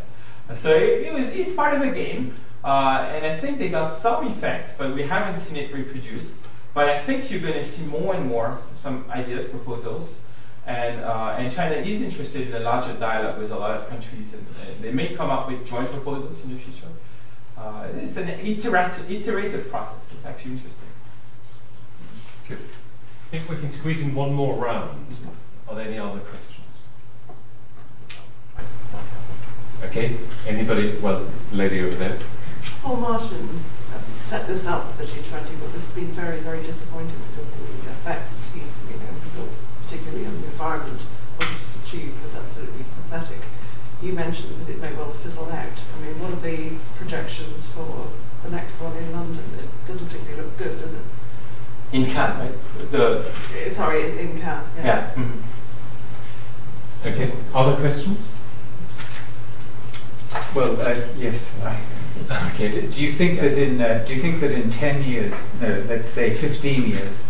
And 0.48 0.58
so 0.58 0.74
it, 0.74 1.02
it, 1.02 1.12
was 1.12 1.28
it's 1.28 1.52
part 1.52 1.74
of 1.74 1.80
the 1.80 1.90
game, 1.90 2.36
uh, 2.62 3.08
and 3.10 3.24
I 3.24 3.38
think 3.40 3.58
they 3.58 3.70
got 3.70 3.96
some 3.96 4.26
effect, 4.26 4.76
but 4.76 4.94
we 4.94 5.02
haven't 5.02 5.40
seen 5.40 5.56
it 5.56 5.72
reproduced. 5.72 6.42
But 6.74 6.88
I 6.88 7.00
think 7.00 7.30
you're 7.30 7.40
going 7.40 7.54
to 7.54 7.64
see 7.64 7.86
more 7.86 8.14
and 8.14 8.26
more 8.26 8.58
some 8.72 9.06
ideas, 9.10 9.46
proposals, 9.46 10.18
and 10.66 11.00
uh, 11.00 11.36
and 11.38 11.52
China 11.52 11.76
is 11.76 12.02
interested 12.02 12.48
in 12.48 12.54
a 12.54 12.60
larger 12.60 12.92
dialogue 12.94 13.38
with 13.38 13.52
a 13.52 13.56
lot 13.56 13.76
of 13.76 13.88
countries, 13.88 14.34
and, 14.34 14.46
and 14.66 14.82
they 14.82 14.92
may 14.92 15.14
come 15.14 15.30
up 15.30 15.48
with 15.48 15.64
joint 15.64 15.90
proposals 15.90 16.42
in 16.42 16.54
the 16.54 16.60
future. 16.60 16.88
Uh, 17.56 17.86
it's 17.94 18.16
an 18.16 18.28
iterative, 18.28 19.10
iterative 19.10 19.70
process. 19.70 20.08
It's 20.12 20.26
actually 20.26 20.52
interesting. 20.52 20.88
Think 23.34 23.50
we 23.50 23.56
can 23.56 23.70
squeeze 23.70 24.00
in 24.00 24.14
one 24.14 24.32
more 24.32 24.54
round. 24.54 25.18
Are 25.66 25.74
there 25.74 25.88
any 25.88 25.98
other 25.98 26.20
questions? 26.20 26.84
Okay. 29.82 30.16
Anybody? 30.46 30.96
Well, 30.98 31.26
lady 31.50 31.80
over 31.80 31.96
there. 31.96 32.16
Paul 32.80 32.98
Martin 32.98 33.48
um, 33.92 34.04
set 34.24 34.46
this 34.46 34.66
up, 34.68 34.92
for 34.92 34.98
the 34.98 35.10
G20, 35.10 35.58
but 35.58 35.70
has 35.70 35.88
been 35.88 36.12
very, 36.12 36.38
very 36.42 36.62
disappointed 36.62 37.18
with 37.36 37.84
the 37.84 37.90
effects 37.90 38.50
he, 38.54 38.60
you 38.60 39.00
know, 39.00 39.48
particularly 39.84 40.26
on 40.26 40.40
the 40.40 40.46
environment, 40.46 41.00
what 41.38 41.48
he 41.48 41.56
achieved 41.84 42.22
was 42.22 42.36
absolutely 42.36 42.84
pathetic 43.02 43.40
you 44.00 44.12
mentioned 44.12 44.60
that 44.60 44.70
it 44.70 44.80
may 44.80 44.92
well 44.94 45.10
fizzle 45.10 45.50
out. 45.50 45.82
I 45.96 46.06
mean, 46.06 46.20
what 46.20 46.30
are 46.30 46.40
the 46.40 46.76
projections 46.94 47.66
for 47.66 48.08
the 48.44 48.50
next 48.50 48.80
one 48.80 48.96
in 48.96 49.10
London? 49.10 49.42
It 49.58 49.88
doesn't 49.88 50.06
particularly 50.06 50.42
look 50.42 50.56
good, 50.56 50.80
does 50.80 50.92
it? 50.92 51.00
In 51.94 52.06
Cannes, 52.06 52.40
right? 52.40 52.90
The 52.90 53.30
sorry, 53.70 54.10
in, 54.10 54.18
in 54.18 54.40
Cannes. 54.40 54.66
Yeah. 54.78 54.84
yeah. 54.84 55.10
Mm-hmm. 55.14 55.40
Okay. 57.06 57.32
Other 57.54 57.76
questions? 57.80 58.34
Well, 60.56 60.80
uh, 60.80 60.96
yes. 61.16 61.52
okay. 62.50 62.88
Do 62.88 63.00
you 63.00 63.12
think 63.12 63.38
that 63.38 63.56
in 63.56 63.80
uh, 63.80 64.04
do 64.04 64.12
you 64.12 64.20
think 64.20 64.40
that 64.40 64.50
in 64.50 64.72
ten 64.72 65.04
years, 65.04 65.48
no, 65.60 65.84
let's 65.88 66.08
say 66.08 66.34
fifteen 66.34 66.88
years, 66.88 67.22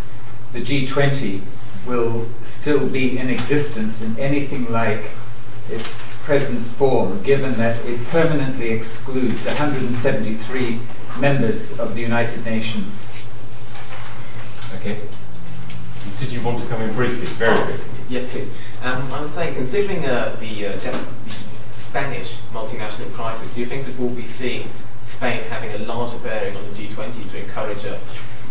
the 0.55 0.63
G20 0.63 1.43
will 1.87 2.27
still 2.43 2.89
be 2.89 3.19
in 3.19 3.29
existence 3.29 4.01
in 4.01 4.19
anything 4.19 4.73
like 4.73 5.11
its 5.69 6.17
present 6.25 6.67
form, 6.79 7.23
given 7.23 7.53
that 7.59 7.85
it 7.85 8.03
permanently 8.07 8.71
excludes 8.71 9.45
173 9.45 10.81
members 11.19 11.79
of 11.79 11.95
the 11.95 12.01
United 12.01 12.47
Nations. 12.47 13.07
Okay. 14.75 15.01
Did 16.19 16.33
you 16.33 16.43
want 16.43 16.59
to 16.59 16.67
come 16.67 16.83
in 16.83 16.93
briefly, 16.95 17.27
very 17.27 17.65
briefly? 17.65 17.91
Yes, 18.09 18.31
please. 18.31 18.51
Um, 18.83 19.11
I 19.13 19.21
was 19.21 19.33
saying, 19.33 19.55
considering 19.55 20.05
uh, 20.05 20.37
the, 20.39 20.67
uh, 20.67 20.73
the 20.73 20.99
Spanish 21.73 22.41
multinational 22.53 23.13
crisis, 23.13 23.53
do 23.55 23.61
you 23.61 23.67
think 23.67 23.87
that 23.87 23.99
we'll 23.99 24.11
be 24.11 24.27
seeing 24.27 24.69
Spain 25.07 25.45
having 25.45 25.71
a 25.73 25.79
larger 25.87 26.19
bearing 26.19 26.57
on 26.57 26.65
the 26.65 26.71
G20 26.71 27.31
to 27.31 27.43
encourage 27.43 27.85
a 27.85 28.01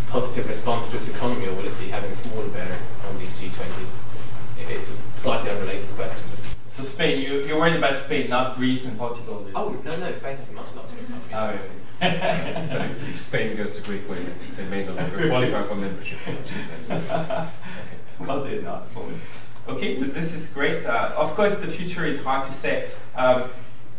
positive 0.08 0.48
response 0.48 0.88
to 0.88 0.96
its 0.96 1.08
economy, 1.08 1.46
or 1.46 1.54
will 1.54 1.66
it 1.66 1.78
be 1.78 1.88
having 1.88 2.10
a 2.10 2.16
smaller 2.16 2.48
bearing 2.48 2.80
on 3.08 3.18
the 3.18 3.26
G20? 3.26 3.86
It's 4.58 4.90
a 4.90 5.20
slightly 5.20 5.50
unrelated 5.50 5.88
question. 5.96 6.33
So 6.74 6.82
Spain, 6.82 7.22
you, 7.22 7.44
you're 7.44 7.56
worried 7.56 7.76
about 7.76 7.96
Spain, 7.98 8.28
not 8.28 8.56
Greece 8.56 8.84
and 8.84 8.98
Portugal. 8.98 9.46
Oh, 9.54 9.68
no, 9.84 9.96
no, 9.96 10.12
Spain 10.12 10.38
has 10.38 10.48
a 10.48 10.52
much 10.54 10.74
larger 10.74 10.96
economy. 10.98 11.32
Oh, 11.32 11.50
really? 11.50 11.60
but 12.00 12.80
if, 12.90 13.08
if 13.10 13.16
Spain 13.16 13.56
goes 13.56 13.80
the 13.80 13.86
Greek 13.86 14.10
way, 14.10 14.26
they 14.56 14.64
may 14.64 14.84
no 14.84 14.94
longer 14.94 15.28
qualify 15.28 15.62
for 15.62 15.76
membership 15.76 16.18
on 16.26 16.34
the 16.34 16.40
G20. 16.42 17.12
Okay. 17.12 17.48
well, 18.18 18.42
they're 18.42 18.62
not. 18.62 18.88
Okay, 19.68 20.02
this 20.02 20.34
is 20.34 20.48
great. 20.48 20.84
Uh, 20.84 21.14
of 21.16 21.36
course, 21.36 21.56
the 21.58 21.68
future 21.68 22.06
is 22.06 22.20
hard 22.24 22.44
to 22.48 22.52
say. 22.52 22.90
Um, 23.14 23.50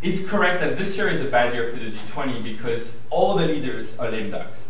it's 0.02 0.28
correct 0.28 0.60
that 0.60 0.78
this 0.78 0.98
year 0.98 1.08
is 1.08 1.22
a 1.22 1.30
bad 1.30 1.54
year 1.54 1.72
for 1.72 1.80
the 1.80 1.92
G20 1.92 2.44
because 2.44 2.98
all 3.10 3.38
the 3.38 3.48
leaders 3.48 3.98
are 4.00 4.12
lame 4.12 4.32
ducks. 4.32 4.68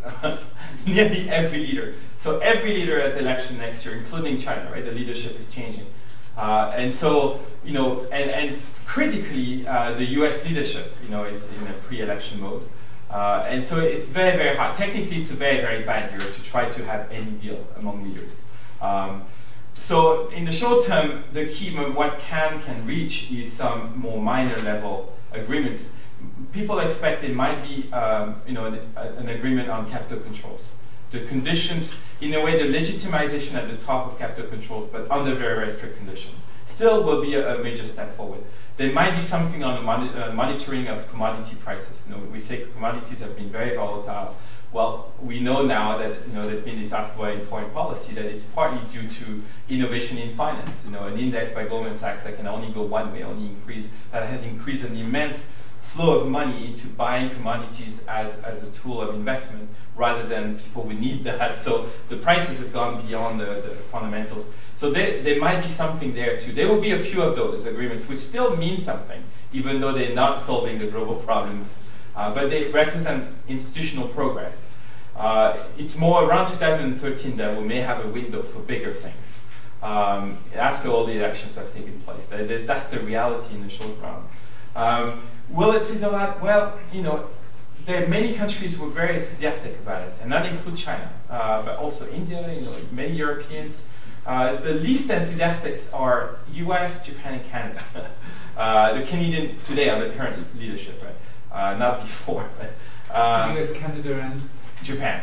Nearly 0.85 1.27
every 1.31 1.57
leader. 1.57 1.95
So 2.19 2.37
every 2.37 2.75
leader 2.75 3.01
has 3.01 3.17
election 3.17 3.57
next 3.57 3.83
year, 3.83 3.95
including 3.95 4.37
China, 4.37 4.69
right? 4.69 4.85
The 4.85 4.91
leadership 4.91 5.39
is 5.39 5.51
changing. 5.51 5.87
Uh, 6.37 6.73
and 6.75 6.93
so, 6.93 7.39
you 7.63 7.73
know, 7.73 8.03
and, 8.11 8.29
and 8.29 8.61
critically, 8.85 9.67
uh, 9.67 9.93
the 9.93 10.05
US 10.19 10.45
leadership, 10.45 10.95
you 11.01 11.09
know, 11.09 11.23
is 11.25 11.51
in 11.51 11.67
a 11.67 11.73
pre-election 11.73 12.41
mode. 12.41 12.69
Uh, 13.09 13.45
and 13.47 13.63
so 13.63 13.79
it's 13.79 14.07
very, 14.07 14.35
very 14.37 14.55
hard. 14.55 14.75
Technically, 14.75 15.21
it's 15.21 15.31
a 15.31 15.35
very, 15.35 15.61
very 15.61 15.83
bad 15.83 16.11
year 16.11 16.31
to 16.31 16.43
try 16.43 16.69
to 16.69 16.85
have 16.85 17.09
any 17.11 17.31
deal 17.31 17.65
among 17.77 18.03
leaders. 18.03 18.41
Um, 18.81 19.23
so 19.75 20.29
in 20.29 20.45
the 20.45 20.51
short 20.51 20.85
term, 20.85 21.23
the 21.33 21.45
key, 21.47 21.75
what 21.75 22.19
Cannes 22.19 22.63
can 22.63 22.85
reach 22.85 23.31
is 23.31 23.51
some 23.51 23.97
more 23.97 24.21
minor 24.21 24.57
level 24.59 25.17
agreements. 25.33 25.89
People 26.51 26.79
expect 26.79 27.21
there 27.21 27.33
might 27.33 27.61
be, 27.61 27.91
um, 27.91 28.41
you 28.47 28.53
know, 28.53 28.65
an, 28.65 28.79
an 28.95 29.29
agreement 29.29 29.69
on 29.69 29.89
capital 29.89 30.19
controls 30.19 30.69
the 31.15 31.25
conditions, 31.27 31.95
in 32.21 32.33
a 32.33 32.41
way, 32.43 32.57
the 32.57 32.77
legitimization 32.77 33.53
at 33.55 33.69
the 33.69 33.77
top 33.77 34.11
of 34.11 34.19
capital 34.19 34.47
controls, 34.49 34.89
but 34.91 35.09
under 35.09 35.33
very, 35.33 35.55
very 35.55 35.71
strict 35.71 35.97
conditions. 35.97 36.39
Still 36.65 37.03
will 37.03 37.21
be 37.21 37.35
a, 37.35 37.55
a 37.55 37.63
major 37.63 37.87
step 37.87 38.15
forward. 38.15 38.43
There 38.77 38.91
might 38.91 39.15
be 39.15 39.21
something 39.21 39.63
on 39.63 39.73
the 39.85 40.29
uh, 40.29 40.33
monitoring 40.33 40.87
of 40.87 41.07
commodity 41.09 41.55
prices. 41.55 42.03
You 42.05 42.15
know, 42.15 42.21
we 42.31 42.39
say 42.39 42.65
commodities 42.73 43.19
have 43.21 43.35
been 43.35 43.49
very 43.49 43.75
volatile. 43.75 44.35
Well, 44.73 45.13
we 45.21 45.39
know 45.39 45.63
now 45.63 45.97
that 45.99 46.27
you 46.27 46.33
know 46.33 46.45
there's 46.45 46.59
been 46.59 46.81
this 46.81 46.91
article 46.91 47.23
in 47.25 47.39
foreign 47.45 47.69
policy 47.69 48.13
that 48.15 48.25
is 48.25 48.43
partly 48.43 48.81
due 48.91 49.07
to 49.07 49.41
innovation 49.69 50.17
in 50.17 50.35
finance. 50.35 50.83
You 50.83 50.91
know, 50.91 51.05
an 51.05 51.17
index 51.17 51.51
by 51.51 51.63
Goldman 51.65 51.95
Sachs 51.95 52.23
that 52.23 52.35
can 52.35 52.47
only 52.47 52.73
go 52.73 52.81
one 52.81 53.13
way, 53.13 53.23
only 53.23 53.47
increase 53.47 53.87
that 54.11 54.27
has 54.27 54.43
increased 54.43 54.83
an 54.83 54.97
immense 54.97 55.47
flow 55.95 56.19
of 56.19 56.27
money 56.27 56.67
into 56.67 56.87
buying 56.87 57.29
commodities 57.29 58.05
as, 58.07 58.39
as 58.43 58.61
a 58.63 58.71
tool 58.71 59.01
of 59.01 59.15
investment 59.15 59.69
rather 59.95 60.27
than 60.27 60.59
people 60.59 60.83
would 60.83 60.99
need 60.99 61.23
that. 61.23 61.57
So 61.57 61.89
the 62.09 62.17
prices 62.17 62.59
have 62.59 62.73
gone 62.73 63.05
beyond 63.07 63.39
the, 63.39 63.45
the 63.45 63.75
fundamentals. 63.91 64.45
So 64.75 64.91
there, 64.91 65.39
might 65.39 65.61
be 65.61 65.69
something 65.69 66.13
there 66.13 66.37
too. 66.37 66.51
There 66.51 66.67
will 66.67 66.81
be 66.81 66.91
a 66.91 66.99
few 66.99 67.21
of 67.21 67.37
those 67.37 67.65
agreements 67.65 68.09
which 68.09 68.19
still 68.19 68.57
mean 68.57 68.77
something, 68.77 69.23
even 69.53 69.79
though 69.79 69.93
they're 69.93 70.13
not 70.13 70.41
solving 70.41 70.79
the 70.79 70.87
global 70.87 71.15
problems. 71.15 71.75
Uh, 72.13 72.33
but 72.33 72.49
they 72.49 72.69
represent 72.71 73.29
institutional 73.47 74.07
progress. 74.09 74.69
Uh, 75.15 75.57
it's 75.77 75.95
more 75.95 76.25
around 76.25 76.47
2013 76.47 77.37
that 77.37 77.57
we 77.57 77.65
may 77.65 77.79
have 77.79 78.03
a 78.03 78.07
window 78.09 78.43
for 78.43 78.59
bigger 78.59 78.93
things 78.93 79.37
um, 79.81 80.37
after 80.55 80.89
all 80.89 81.05
the 81.05 81.13
elections 81.13 81.55
have 81.55 81.73
taken 81.73 81.97
place. 82.01 82.25
that's 82.25 82.87
the 82.87 82.99
reality 82.99 83.55
in 83.55 83.63
the 83.63 83.69
short 83.69 83.91
run. 84.01 84.23
Um, 84.75 85.21
will 85.49 85.73
it 85.73 85.83
fizzle 85.83 86.15
out? 86.15 86.41
Well, 86.41 86.77
you 86.91 87.01
know, 87.01 87.27
there 87.85 88.03
are 88.03 88.07
many 88.07 88.33
countries 88.33 88.75
who 88.75 88.85
are 88.85 88.89
very 88.91 89.15
enthusiastic 89.15 89.77
about 89.79 90.07
it, 90.07 90.19
and 90.21 90.31
that 90.31 90.45
includes 90.45 90.81
China, 90.81 91.11
uh, 91.29 91.63
but 91.63 91.77
also 91.77 92.09
India, 92.09 92.53
you 92.53 92.61
know, 92.61 92.75
many 92.91 93.15
Europeans. 93.15 93.83
Uh, 94.25 94.55
the 94.55 94.73
least 94.73 95.09
enthusiastic 95.09 95.77
are 95.93 96.39
US, 96.53 97.05
Japan, 97.05 97.35
and 97.35 97.45
Canada. 97.45 97.83
uh, 98.57 98.93
the 98.93 99.05
Canadian 99.05 99.59
today 99.61 99.89
are 99.89 100.03
the 100.03 100.15
current 100.15 100.57
leadership, 100.57 101.01
right? 101.03 101.15
Uh, 101.51 101.77
not 101.77 102.01
before. 102.01 102.49
But, 102.59 102.71
US, 103.13 103.71
um, 103.71 103.75
Canada, 103.77 104.19
and 104.19 104.49
Japan. 104.81 105.21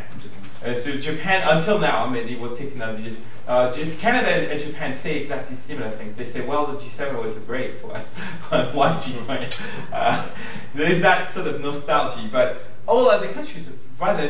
Uh, 0.65 0.75
so 0.75 0.97
Japan, 0.97 1.47
until 1.49 1.79
now, 1.79 2.05
I 2.05 2.09
mean, 2.09 2.27
they 2.27 2.37
will 2.37 2.55
take 2.55 2.75
another 2.75 3.17
uh, 3.49 3.73
Canada 3.99 4.51
and 4.51 4.61
Japan 4.61 4.95
say 4.95 5.17
exactly 5.17 5.57
similar 5.57 5.91
things. 5.91 6.15
They 6.15 6.25
say, 6.25 6.47
well, 6.47 6.67
the 6.67 6.79
G7 6.79 7.21
was 7.21 7.35
great 7.39 7.81
for 7.81 7.95
us. 7.97 8.07
Why 8.75 8.95
G20? 8.95 9.93
Uh, 9.93 10.29
there 10.75 10.91
is 10.91 11.03
that 11.03 11.33
sort 11.33 11.49
of 11.49 11.61
nostalgia, 11.61 12.29
but 12.31 12.63
all 12.87 13.11
other 13.11 13.33
countries 13.33 13.69
are 13.69 13.73
rather 13.99 14.25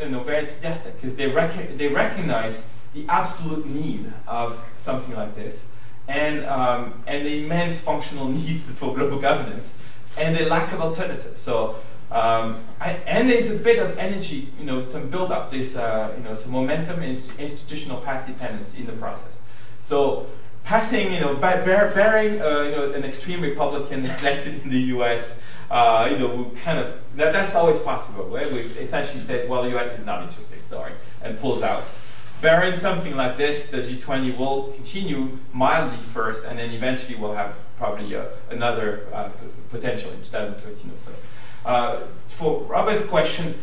you 0.00 0.08
know, 0.08 0.22
very 0.22 0.40
enthusiastic 0.40 0.94
because 0.96 1.16
they, 1.16 1.28
rec- 1.28 1.76
they 1.76 1.88
recognize 1.88 2.62
the 2.94 3.06
absolute 3.08 3.66
need 3.66 4.12
of 4.26 4.58
something 4.78 5.14
like 5.14 5.34
this 5.34 5.68
and, 6.08 6.44
um, 6.46 7.02
and 7.06 7.26
the 7.26 7.44
immense 7.44 7.80
functional 7.80 8.28
needs 8.28 8.70
for 8.70 8.94
global 8.94 9.20
governance 9.20 9.76
and 10.16 10.36
the 10.36 10.46
lack 10.46 10.72
of 10.72 10.80
alternatives. 10.80 11.40
So 11.40 11.76
um, 12.10 12.64
and 12.80 13.28
there's 13.28 13.50
a 13.50 13.56
bit 13.56 13.78
of 13.78 13.98
energy, 13.98 14.48
you 14.58 14.64
know, 14.64 14.86
some 14.86 15.10
build-up, 15.10 15.50
there's 15.50 15.76
uh, 15.76 16.14
you 16.16 16.24
know, 16.24 16.34
some 16.34 16.52
momentum 16.52 17.02
and 17.02 17.20
institutional 17.38 18.00
path 18.00 18.26
dependence 18.26 18.74
in 18.74 18.86
the 18.86 18.92
process. 18.94 19.40
So 19.80 20.26
passing, 20.64 21.12
you 21.12 21.20
know, 21.20 21.34
bearing, 21.36 22.40
uh, 22.40 22.60
you 22.60 22.70
know, 22.70 22.92
an 22.92 23.04
extreme 23.04 23.42
Republican 23.42 24.04
elected 24.20 24.62
in 24.62 24.70
the 24.70 24.80
U.S., 24.96 25.42
uh, 25.70 26.08
you 26.10 26.16
know, 26.16 26.28
we 26.28 26.58
kind 26.60 26.78
of 26.78 26.94
that, 27.16 27.32
that's 27.32 27.54
always 27.54 27.78
possible. 27.78 28.24
Right? 28.24 28.50
We 28.50 28.60
essentially 28.60 29.18
said, 29.18 29.48
well, 29.48 29.62
the 29.62 29.70
U.S. 29.70 29.98
is 29.98 30.06
not 30.06 30.22
interested, 30.22 30.64
sorry, 30.64 30.92
and 31.22 31.38
pulls 31.38 31.62
out. 31.62 31.84
Bearing 32.40 32.76
something 32.76 33.16
like 33.16 33.36
this, 33.36 33.68
the 33.68 33.78
G20 33.78 34.38
will 34.38 34.72
continue 34.72 35.38
mildly 35.52 35.98
first, 36.14 36.44
and 36.44 36.58
then 36.58 36.70
eventually 36.70 37.16
we'll 37.16 37.34
have 37.34 37.54
probably 37.76 38.14
uh, 38.14 38.26
another 38.50 39.08
uh, 39.12 39.30
potential 39.70 40.10
in 40.12 40.22
2013 40.22 40.90
or 40.90 40.98
so. 40.98 41.10
Uh, 41.68 42.06
for 42.28 42.62
Robert's 42.62 43.04
question, 43.04 43.54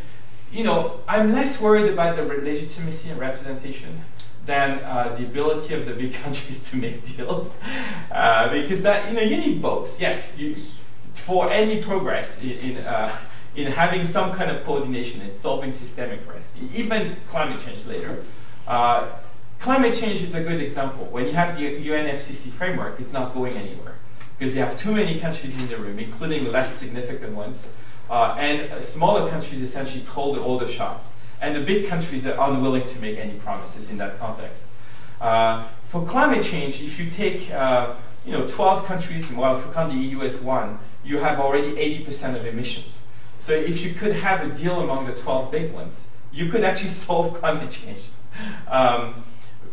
you 0.51 0.63
know, 0.63 0.99
I'm 1.07 1.33
less 1.33 1.59
worried 1.59 1.91
about 1.91 2.15
the 2.15 2.21
legitimacy 2.21 3.09
and 3.09 3.19
representation 3.19 3.99
than 4.45 4.77
uh, 4.83 5.15
the 5.17 5.25
ability 5.25 5.73
of 5.73 5.87
the 5.87 5.93
big 5.95 6.13
countries 6.23 6.61
to 6.69 6.77
make 6.77 7.03
deals, 7.03 7.49
uh, 8.11 8.51
because 8.51 8.83
that 8.83 9.09
you 9.09 9.15
know 9.15 9.23
you 9.23 9.37
need 9.37 9.59
both. 9.59 9.99
Yes, 9.99 10.37
you, 10.37 10.55
for 11.15 11.51
any 11.51 11.81
progress 11.81 12.39
in 12.43 12.51
in, 12.51 12.77
uh, 12.77 13.17
in, 13.55 13.71
having 13.71 14.05
some 14.05 14.33
kind 14.33 14.51
of 14.51 14.63
coordination 14.65 15.21
in 15.21 15.33
solving 15.33 15.71
systemic 15.71 16.21
risk, 16.31 16.51
even 16.75 17.17
climate 17.31 17.59
change 17.65 17.87
later. 17.87 18.23
Uh, 18.67 19.07
climate 19.59 19.95
change 19.95 20.21
is 20.21 20.35
a 20.35 20.43
good 20.43 20.61
example. 20.61 21.05
When 21.05 21.25
you 21.25 21.33
have 21.33 21.57
the 21.57 21.63
UNFCCC 21.63 22.51
framework, 22.51 22.99
it's 22.99 23.13
not 23.13 23.33
going 23.33 23.53
anywhere 23.57 23.95
because 24.37 24.55
you 24.55 24.61
have 24.61 24.77
too 24.77 24.93
many 24.93 25.19
countries 25.19 25.57
in 25.57 25.67
the 25.69 25.77
room, 25.77 25.97
including 25.97 26.51
less 26.51 26.71
significant 26.71 27.33
ones 27.33 27.73
uh, 28.09 28.35
and 28.39 28.83
smaller 28.83 29.29
countries 29.29 29.61
essentially 29.61 30.03
call 30.05 30.33
the 30.33 30.41
older 30.41 30.67
shots. 30.67 31.09
And 31.41 31.55
the 31.55 31.59
big 31.59 31.87
countries 31.87 32.25
are 32.25 32.49
unwilling 32.49 32.85
to 32.85 32.99
make 32.99 33.17
any 33.17 33.33
promises 33.33 33.89
in 33.89 33.97
that 33.97 34.19
context. 34.19 34.65
Uh, 35.19 35.67
for 35.89 36.05
climate 36.05 36.43
change, 36.43 36.81
if 36.81 36.99
you 36.99 37.09
take 37.09 37.51
uh, 37.51 37.95
you 38.25 38.31
know, 38.31 38.47
12 38.47 38.85
countries, 38.85 39.29
well, 39.31 39.57
you 39.57 39.71
count 39.71 39.93
the 39.93 39.99
EU 39.99 40.27
one, 40.39 40.79
you 41.03 41.19
have 41.19 41.39
already 41.39 41.71
80% 41.73 42.35
of 42.35 42.45
emissions. 42.45 43.03
So 43.39 43.53
if 43.53 43.83
you 43.83 43.93
could 43.93 44.13
have 44.13 44.43
a 44.43 44.53
deal 44.55 44.81
among 44.81 45.05
the 45.05 45.13
12 45.13 45.51
big 45.51 45.71
ones, 45.71 46.07
you 46.33 46.49
could 46.49 46.63
actually 46.63 46.89
solve 47.05 47.35
climate 47.39 47.69
change. 47.71 48.01
Um, 48.67 49.23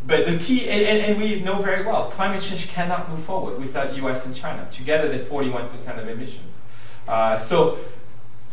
but 0.05 0.27
the 0.27 0.39
key, 0.39 0.69
and, 0.69 1.01
and, 1.01 1.21
we 1.21 1.41
know 1.41 1.63
very 1.63 1.85
well, 1.85 2.11
climate 2.11 2.43
change 2.43 2.69
cannot 2.69 3.09
move 3.09 3.23
forward 3.25 3.59
without 3.59 3.95
US 3.97 4.27
and 4.27 4.35
China. 4.35 4.69
Together, 4.71 5.09
they're 5.09 5.25
41% 5.25 5.99
of 5.99 6.09
emissions. 6.09 6.59
Uh, 7.07 7.39
so 7.39 7.79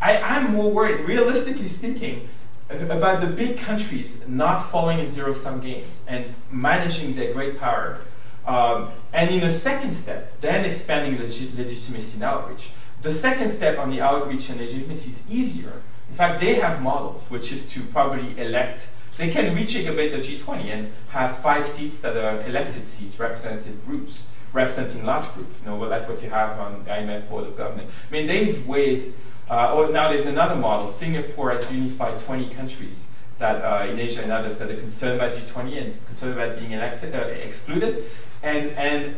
I, 0.00 0.38
am 0.38 0.52
more 0.52 0.70
worried, 0.70 1.00
realistically 1.06 1.68
speaking, 1.68 2.28
about 2.70 3.20
the 3.20 3.26
big 3.26 3.58
countries 3.58 4.24
not 4.26 4.70
falling 4.70 5.00
in 5.00 5.06
zero 5.06 5.32
sum 5.32 5.60
games 5.60 6.00
and 6.06 6.32
managing 6.50 7.16
their 7.16 7.32
great 7.32 7.58
power. 7.58 7.98
Um, 8.46 8.90
and 9.12 9.30
in 9.30 9.42
a 9.42 9.50
second 9.50 9.90
step, 9.90 10.40
then 10.40 10.64
expanding 10.64 11.20
legit 11.20 11.54
legitimacy 11.54 12.14
and 12.14 12.24
outreach. 12.24 12.70
The 13.02 13.12
second 13.12 13.48
step 13.48 13.78
on 13.78 13.90
the 13.90 14.00
outreach 14.00 14.48
and 14.50 14.60
legitimacy 14.60 15.10
is 15.10 15.30
easier. 15.30 15.82
In 16.08 16.16
fact, 16.16 16.40
they 16.40 16.54
have 16.54 16.82
models, 16.82 17.30
which 17.30 17.52
is 17.52 17.66
to 17.70 17.82
probably 17.84 18.38
elect. 18.40 18.88
They 19.16 19.30
can 19.30 19.54
rejig 19.54 19.88
a 19.88 19.92
bit 19.92 20.12
the 20.12 20.18
G20 20.18 20.64
and 20.72 20.92
have 21.08 21.38
five 21.38 21.66
seats 21.66 22.00
that 22.00 22.16
are 22.16 22.42
elected 22.46 22.82
seats, 22.82 23.18
representative 23.18 23.84
groups, 23.84 24.24
representing 24.52 25.04
large 25.04 25.30
groups, 25.34 25.56
you 25.60 25.70
know, 25.70 25.76
like 25.78 26.08
what 26.08 26.22
you 26.22 26.30
have 26.30 26.58
on 26.58 26.84
the 26.84 26.90
IMF 26.90 27.28
Board 27.28 27.46
of 27.46 27.56
Governors. 27.56 27.90
I 28.08 28.12
mean, 28.12 28.26
there's 28.26 28.58
ways, 28.66 29.14
uh, 29.50 29.74
or 29.74 29.90
now 29.90 30.08
there's 30.08 30.26
another 30.26 30.54
model. 30.54 30.92
Singapore 30.92 31.50
has 31.50 31.70
unified 31.72 32.18
20 32.20 32.54
countries 32.54 33.06
that 33.38 33.64
uh, 33.64 33.90
in 33.90 33.98
Asia 33.98 34.22
and 34.22 34.30
others 34.30 34.56
that 34.58 34.70
are 34.70 34.76
concerned 34.76 35.20
about 35.20 35.34
G20 35.34 35.82
and 35.82 36.06
concerned 36.06 36.34
about 36.34 36.58
being 36.58 36.72
elected, 36.72 37.14
uh, 37.14 37.18
excluded. 37.18 38.04
And, 38.42 38.70
and 38.70 39.16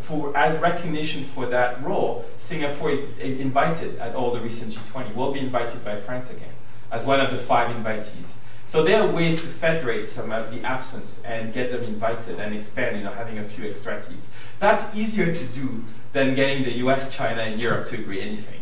for, 0.00 0.36
as 0.36 0.58
recognition 0.60 1.24
for 1.24 1.46
that 1.46 1.82
role, 1.84 2.24
Singapore 2.38 2.92
is 2.92 3.00
invited 3.18 3.98
at 3.98 4.14
all 4.14 4.32
the 4.32 4.40
recent 4.40 4.72
G20, 4.72 5.14
will 5.14 5.32
be 5.32 5.40
invited 5.40 5.84
by 5.84 6.00
France 6.00 6.30
again 6.30 6.54
as 6.90 7.04
one 7.04 7.20
of 7.20 7.30
the 7.30 7.38
five 7.38 7.74
invitees. 7.74 8.34
So 8.64 8.82
there 8.82 9.02
are 9.02 9.10
ways 9.10 9.36
to 9.40 9.46
federate 9.46 10.06
some 10.06 10.32
of 10.32 10.50
the 10.50 10.62
absence 10.62 11.20
and 11.24 11.52
get 11.52 11.70
them 11.70 11.82
invited 11.84 12.40
and 12.40 12.54
expand, 12.54 12.96
you 12.96 13.04
know, 13.04 13.12
having 13.12 13.38
a 13.38 13.44
few 13.44 13.68
extra 13.68 14.02
seats. 14.02 14.28
That's 14.58 14.96
easier 14.96 15.32
to 15.34 15.44
do 15.46 15.84
than 16.12 16.34
getting 16.34 16.64
the 16.64 16.72
US, 16.86 17.14
China, 17.14 17.42
and 17.42 17.60
Europe 17.60 17.88
to 17.88 17.96
agree 17.96 18.20
anything. 18.20 18.53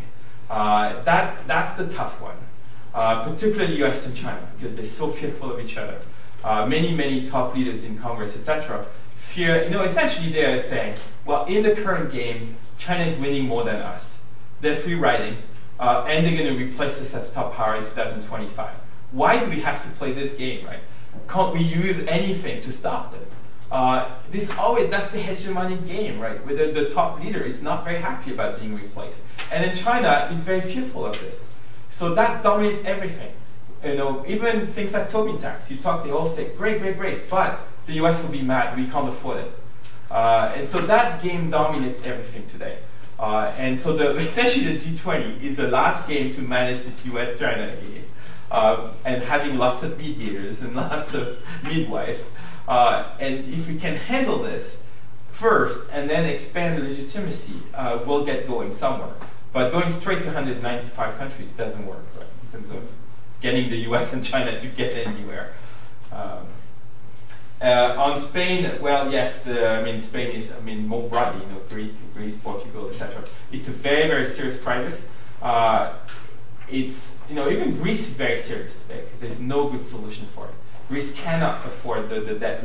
Uh, 0.52 1.02
that, 1.04 1.46
that's 1.46 1.72
the 1.72 1.88
tough 1.88 2.20
one, 2.20 2.36
uh, 2.92 3.24
particularly 3.24 3.82
US 3.84 4.04
and 4.04 4.14
China, 4.14 4.46
because 4.54 4.76
they're 4.76 4.84
so 4.84 5.08
fearful 5.08 5.50
of 5.50 5.58
each 5.58 5.78
other. 5.78 5.98
Uh, 6.44 6.66
many, 6.66 6.94
many 6.94 7.26
top 7.26 7.54
leaders 7.54 7.84
in 7.84 7.98
Congress, 7.98 8.36
etc., 8.36 8.84
fear, 9.16 9.64
you 9.64 9.70
know, 9.70 9.82
essentially 9.82 10.30
they're 10.30 10.62
saying, 10.62 10.98
well, 11.24 11.46
in 11.46 11.62
the 11.62 11.74
current 11.76 12.12
game, 12.12 12.54
China 12.76 13.02
is 13.02 13.18
winning 13.18 13.46
more 13.46 13.64
than 13.64 13.76
us. 13.76 14.18
They're 14.60 14.76
free 14.76 14.94
riding, 14.94 15.38
uh, 15.80 16.04
and 16.06 16.26
they're 16.26 16.36
going 16.36 16.54
to 16.54 16.62
replace 16.62 17.00
us 17.00 17.14
as 17.14 17.32
top 17.32 17.54
power 17.54 17.76
in 17.76 17.84
2025. 17.84 18.74
Why 19.12 19.42
do 19.42 19.48
we 19.48 19.58
have 19.60 19.82
to 19.82 19.88
play 19.92 20.12
this 20.12 20.34
game, 20.34 20.66
right? 20.66 20.80
Can't 21.30 21.54
we 21.54 21.60
use 21.60 22.00
anything 22.00 22.60
to 22.60 22.72
stop 22.72 23.10
them? 23.12 23.24
Uh, 23.72 24.06
this 24.30 24.50
always 24.58 24.90
that's 24.90 25.10
the 25.12 25.18
hegemonic 25.18 25.86
game, 25.86 26.20
right? 26.20 26.44
Where 26.44 26.54
the, 26.54 26.78
the 26.78 26.90
top 26.90 27.18
leader 27.18 27.40
is 27.40 27.62
not 27.62 27.84
very 27.84 28.02
happy 28.02 28.30
about 28.34 28.60
being 28.60 28.74
replaced, 28.76 29.22
and 29.50 29.64
then 29.64 29.74
China 29.74 30.28
is 30.30 30.42
very 30.42 30.60
fearful 30.60 31.06
of 31.06 31.18
this. 31.20 31.48
So 31.90 32.14
that 32.14 32.42
dominates 32.42 32.84
everything. 32.84 33.32
You 33.82 33.94
know, 33.96 34.24
even 34.28 34.66
things 34.66 34.92
like 34.92 35.08
Tobin 35.10 35.38
tax. 35.38 35.70
You 35.70 35.78
talk, 35.78 36.04
they 36.04 36.10
all 36.10 36.26
say, 36.26 36.50
great, 36.50 36.80
great, 36.80 36.98
great, 36.98 37.30
but 37.30 37.60
the 37.86 37.94
US 38.04 38.22
will 38.22 38.30
be 38.30 38.42
mad. 38.42 38.76
We 38.76 38.86
can't 38.88 39.08
afford 39.08 39.38
it. 39.38 39.58
Uh, 40.10 40.52
and 40.54 40.68
so 40.68 40.78
that 40.80 41.22
game 41.22 41.50
dominates 41.50 42.04
everything 42.04 42.46
today. 42.48 42.78
Uh, 43.18 43.54
and 43.56 43.80
so 43.80 43.96
the, 43.96 44.16
essentially 44.28 44.76
the 44.76 44.78
G20 44.78 45.42
is 45.42 45.58
a 45.58 45.68
large 45.68 46.06
game 46.06 46.30
to 46.34 46.42
manage 46.42 46.82
this 46.84 47.06
US-China 47.06 47.74
game. 47.76 48.04
Uh, 48.50 48.92
and 49.06 49.22
having 49.22 49.56
lots 49.56 49.82
of 49.82 49.98
mediators 49.98 50.60
and 50.60 50.76
lots 50.76 51.14
of 51.14 51.38
midwives. 51.64 52.30
Uh, 52.72 53.04
and 53.20 53.46
if 53.48 53.68
we 53.68 53.76
can 53.76 53.94
handle 53.94 54.38
this 54.42 54.82
first 55.30 55.86
and 55.92 56.08
then 56.08 56.24
expand 56.24 56.78
the 56.78 56.88
legitimacy, 56.88 57.60
uh, 57.74 57.98
we'll 58.06 58.24
get 58.24 58.48
going 58.48 58.72
somewhere. 58.72 59.12
But 59.52 59.72
going 59.72 59.90
straight 59.90 60.22
to 60.22 60.28
195 60.28 61.18
countries 61.18 61.52
doesn't 61.52 61.86
work, 61.86 62.02
right, 62.16 62.26
in 62.42 62.50
terms 62.50 62.70
of 62.70 62.88
getting 63.42 63.68
the 63.68 63.76
US 63.90 64.14
and 64.14 64.24
China 64.24 64.58
to 64.58 64.66
get 64.68 65.06
anywhere. 65.06 65.52
Um, 66.12 66.46
uh, 67.60 67.94
on 67.98 68.18
Spain, 68.22 68.80
well, 68.80 69.12
yes, 69.12 69.42
the, 69.42 69.68
I 69.68 69.84
mean, 69.84 70.00
Spain 70.00 70.30
is, 70.34 70.50
I 70.50 70.60
mean, 70.60 70.88
more 70.88 71.06
broadly, 71.10 71.44
you 71.44 71.52
know, 71.52 71.60
Greek, 71.68 71.92
Greece, 72.14 72.38
Portugal, 72.38 72.88
etc. 72.88 73.22
It's 73.52 73.68
a 73.68 73.72
very, 73.72 74.08
very 74.08 74.24
serious 74.24 74.58
crisis. 74.58 75.04
Uh, 75.42 75.92
it's, 76.70 77.18
you 77.28 77.34
know, 77.34 77.50
even 77.50 77.76
Greece 77.76 78.08
is 78.08 78.16
very 78.16 78.38
serious 78.38 78.80
today 78.80 79.02
because 79.04 79.20
there's 79.20 79.40
no 79.40 79.68
good 79.68 79.84
solution 79.84 80.26
for 80.34 80.46
it. 80.46 80.54
Greece 80.88 81.14
cannot 81.14 81.64
afford 81.66 82.08
the, 82.08 82.20
the, 82.20 82.34
debt, 82.34 82.64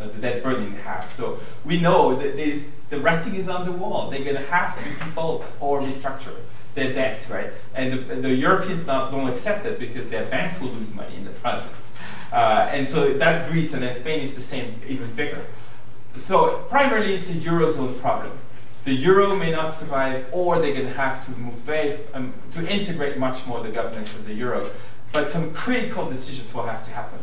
uh, 0.00 0.08
the 0.08 0.18
debt 0.18 0.42
burden 0.42 0.74
it 0.74 0.80
has. 0.80 1.10
So 1.12 1.38
we 1.64 1.80
know 1.80 2.14
that 2.16 2.36
there's, 2.36 2.70
the 2.90 3.00
writing 3.00 3.34
is 3.34 3.48
on 3.48 3.66
the 3.66 3.72
wall. 3.72 4.10
They're 4.10 4.24
going 4.24 4.36
to 4.36 4.50
have 4.50 4.76
to 4.78 4.84
default 5.04 5.52
or 5.60 5.80
restructure 5.80 6.34
their 6.74 6.92
debt, 6.92 7.26
right? 7.28 7.50
And 7.74 7.92
the, 7.92 8.14
the 8.16 8.34
Europeans 8.34 8.86
not, 8.86 9.10
don't 9.10 9.28
accept 9.28 9.66
it 9.66 9.78
because 9.78 10.08
their 10.08 10.26
banks 10.26 10.60
will 10.60 10.70
lose 10.70 10.94
money 10.94 11.16
in 11.16 11.24
the 11.24 11.30
process. 11.30 11.90
Uh, 12.32 12.68
and 12.70 12.88
so 12.88 13.14
that's 13.14 13.48
Greece, 13.50 13.72
and 13.74 13.82
then 13.82 13.94
Spain 13.94 14.20
is 14.20 14.34
the 14.34 14.40
same, 14.40 14.80
even 14.86 15.12
bigger. 15.14 15.44
So 16.16 16.64
primarily 16.68 17.14
it's 17.14 17.26
the 17.26 17.34
eurozone 17.34 17.98
problem. 18.00 18.36
The 18.84 18.92
euro 18.92 19.36
may 19.36 19.50
not 19.50 19.74
survive, 19.74 20.26
or 20.32 20.60
they're 20.60 20.72
going 20.72 20.86
to 20.86 20.92
have 20.94 21.24
to 21.26 21.30
move 21.32 21.54
very 21.54 21.98
um, 22.14 22.32
to 22.52 22.66
integrate 22.66 23.18
much 23.18 23.46
more 23.46 23.62
the 23.62 23.70
governance 23.70 24.14
of 24.14 24.24
the 24.24 24.34
euro. 24.34 24.70
But 25.12 25.30
some 25.30 25.52
critical 25.52 26.08
decisions 26.08 26.52
will 26.52 26.66
have 26.66 26.84
to 26.84 26.90
happen. 26.90 27.18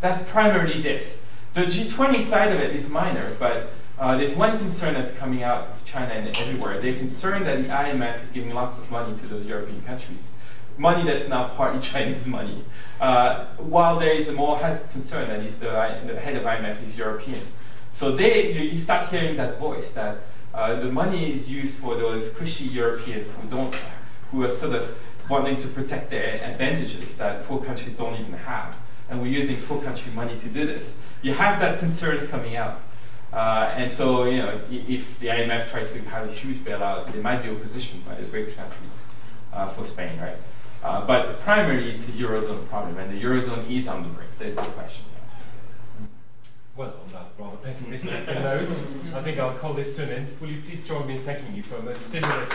That's 0.00 0.22
primarily 0.30 0.80
this. 0.82 1.20
The 1.54 1.62
G20 1.62 2.22
side 2.22 2.52
of 2.52 2.60
it 2.60 2.74
is 2.74 2.88
minor, 2.88 3.36
but 3.38 3.72
uh, 3.98 4.16
there's 4.16 4.34
one 4.34 4.58
concern 4.58 4.94
that's 4.94 5.12
coming 5.12 5.42
out 5.42 5.62
of 5.64 5.84
China 5.84 6.14
and 6.14 6.36
everywhere. 6.36 6.80
They're 6.80 6.96
concerned 6.96 7.46
that 7.46 7.62
the 7.62 7.68
IMF 7.68 8.22
is 8.24 8.30
giving 8.30 8.54
lots 8.54 8.78
of 8.78 8.90
money 8.90 9.16
to 9.18 9.26
those 9.26 9.44
European 9.44 9.82
countries 9.82 10.32
money 10.80 11.04
that's 11.04 11.28
now 11.28 11.48
partly 11.48 11.80
Chinese 11.92 12.26
money. 12.26 12.64
Uh, 13.00 13.46
while 13.58 13.98
there 13.98 14.12
is 14.12 14.28
a 14.28 14.32
more 14.32 14.58
has 14.58 14.82
concern 14.90 15.28
that 15.28 15.40
is 15.40 15.58
the, 15.58 15.66
the, 16.06 16.18
head 16.18 16.36
of 16.36 16.42
IMF 16.44 16.84
is 16.84 16.96
European. 16.96 17.46
So 17.92 18.16
they, 18.16 18.52
you, 18.52 18.62
you 18.62 18.78
start 18.78 19.08
hearing 19.10 19.36
that 19.36 19.58
voice 19.58 19.92
that 19.92 20.18
uh, 20.54 20.76
the 20.80 20.90
money 20.90 21.32
is 21.32 21.48
used 21.48 21.78
for 21.78 21.96
those 21.96 22.30
cushy 22.30 22.64
Europeans 22.64 23.30
who 23.30 23.48
don't, 23.48 23.74
who 24.30 24.44
are 24.44 24.50
sort 24.50 24.74
of 24.74 24.96
wanting 25.28 25.58
to 25.58 25.68
protect 25.68 26.10
their 26.10 26.42
advantages 26.42 27.14
that 27.14 27.44
poor 27.44 27.62
countries 27.62 27.94
don't 27.96 28.18
even 28.18 28.32
have. 28.32 28.74
And 29.10 29.20
we're 29.20 29.32
using 29.32 29.60
poor 29.60 29.82
country 29.82 30.12
money 30.12 30.38
to 30.38 30.48
do 30.48 30.66
this. 30.66 30.98
You 31.22 31.34
have 31.34 31.60
that 31.60 31.80
concerns 31.80 32.26
coming 32.26 32.56
out. 32.56 32.80
Uh, 33.32 33.72
and 33.76 33.92
so, 33.92 34.24
you 34.24 34.38
know, 34.38 34.60
if 34.70 35.18
the 35.20 35.26
IMF 35.26 35.68
tries 35.70 35.92
to 35.92 36.00
have 36.02 36.28
a 36.28 36.32
huge 36.32 36.58
bailout, 36.58 37.12
there 37.12 37.22
might 37.22 37.42
be 37.42 37.50
opposition 37.50 38.02
by 38.06 38.14
the 38.14 38.22
BRICS 38.22 38.56
countries 38.56 38.92
uh, 39.52 39.68
for 39.68 39.84
Spain, 39.84 40.18
right? 40.18 40.36
Uh, 40.82 41.06
but 41.06 41.40
primarily 41.40 41.90
it's 41.90 42.06
the 42.06 42.12
Eurozone 42.12 42.66
problem, 42.68 42.96
and 42.98 43.12
the 43.12 43.22
Eurozone 43.22 43.70
is 43.70 43.86
on 43.86 44.02
the 44.02 44.08
brink. 44.08 44.30
There's 44.38 44.56
no 44.56 44.62
question. 44.62 45.04
Well, 46.76 46.94
on 47.04 47.12
that 47.12 47.26
rather 47.38 47.56
pessimistic 47.58 48.26
note, 48.28 48.70
I 49.14 49.22
think 49.22 49.38
I'll 49.38 49.54
call 49.58 49.74
this 49.74 49.94
to 49.96 50.04
an 50.04 50.10
end. 50.10 50.40
Will 50.40 50.48
you 50.48 50.62
please 50.62 50.82
join 50.82 51.06
me 51.06 51.16
in 51.16 51.22
thanking 51.22 51.54
you 51.54 51.62
for 51.62 51.76
a 51.76 51.82
most 51.82 52.06
stimulating 52.06 52.48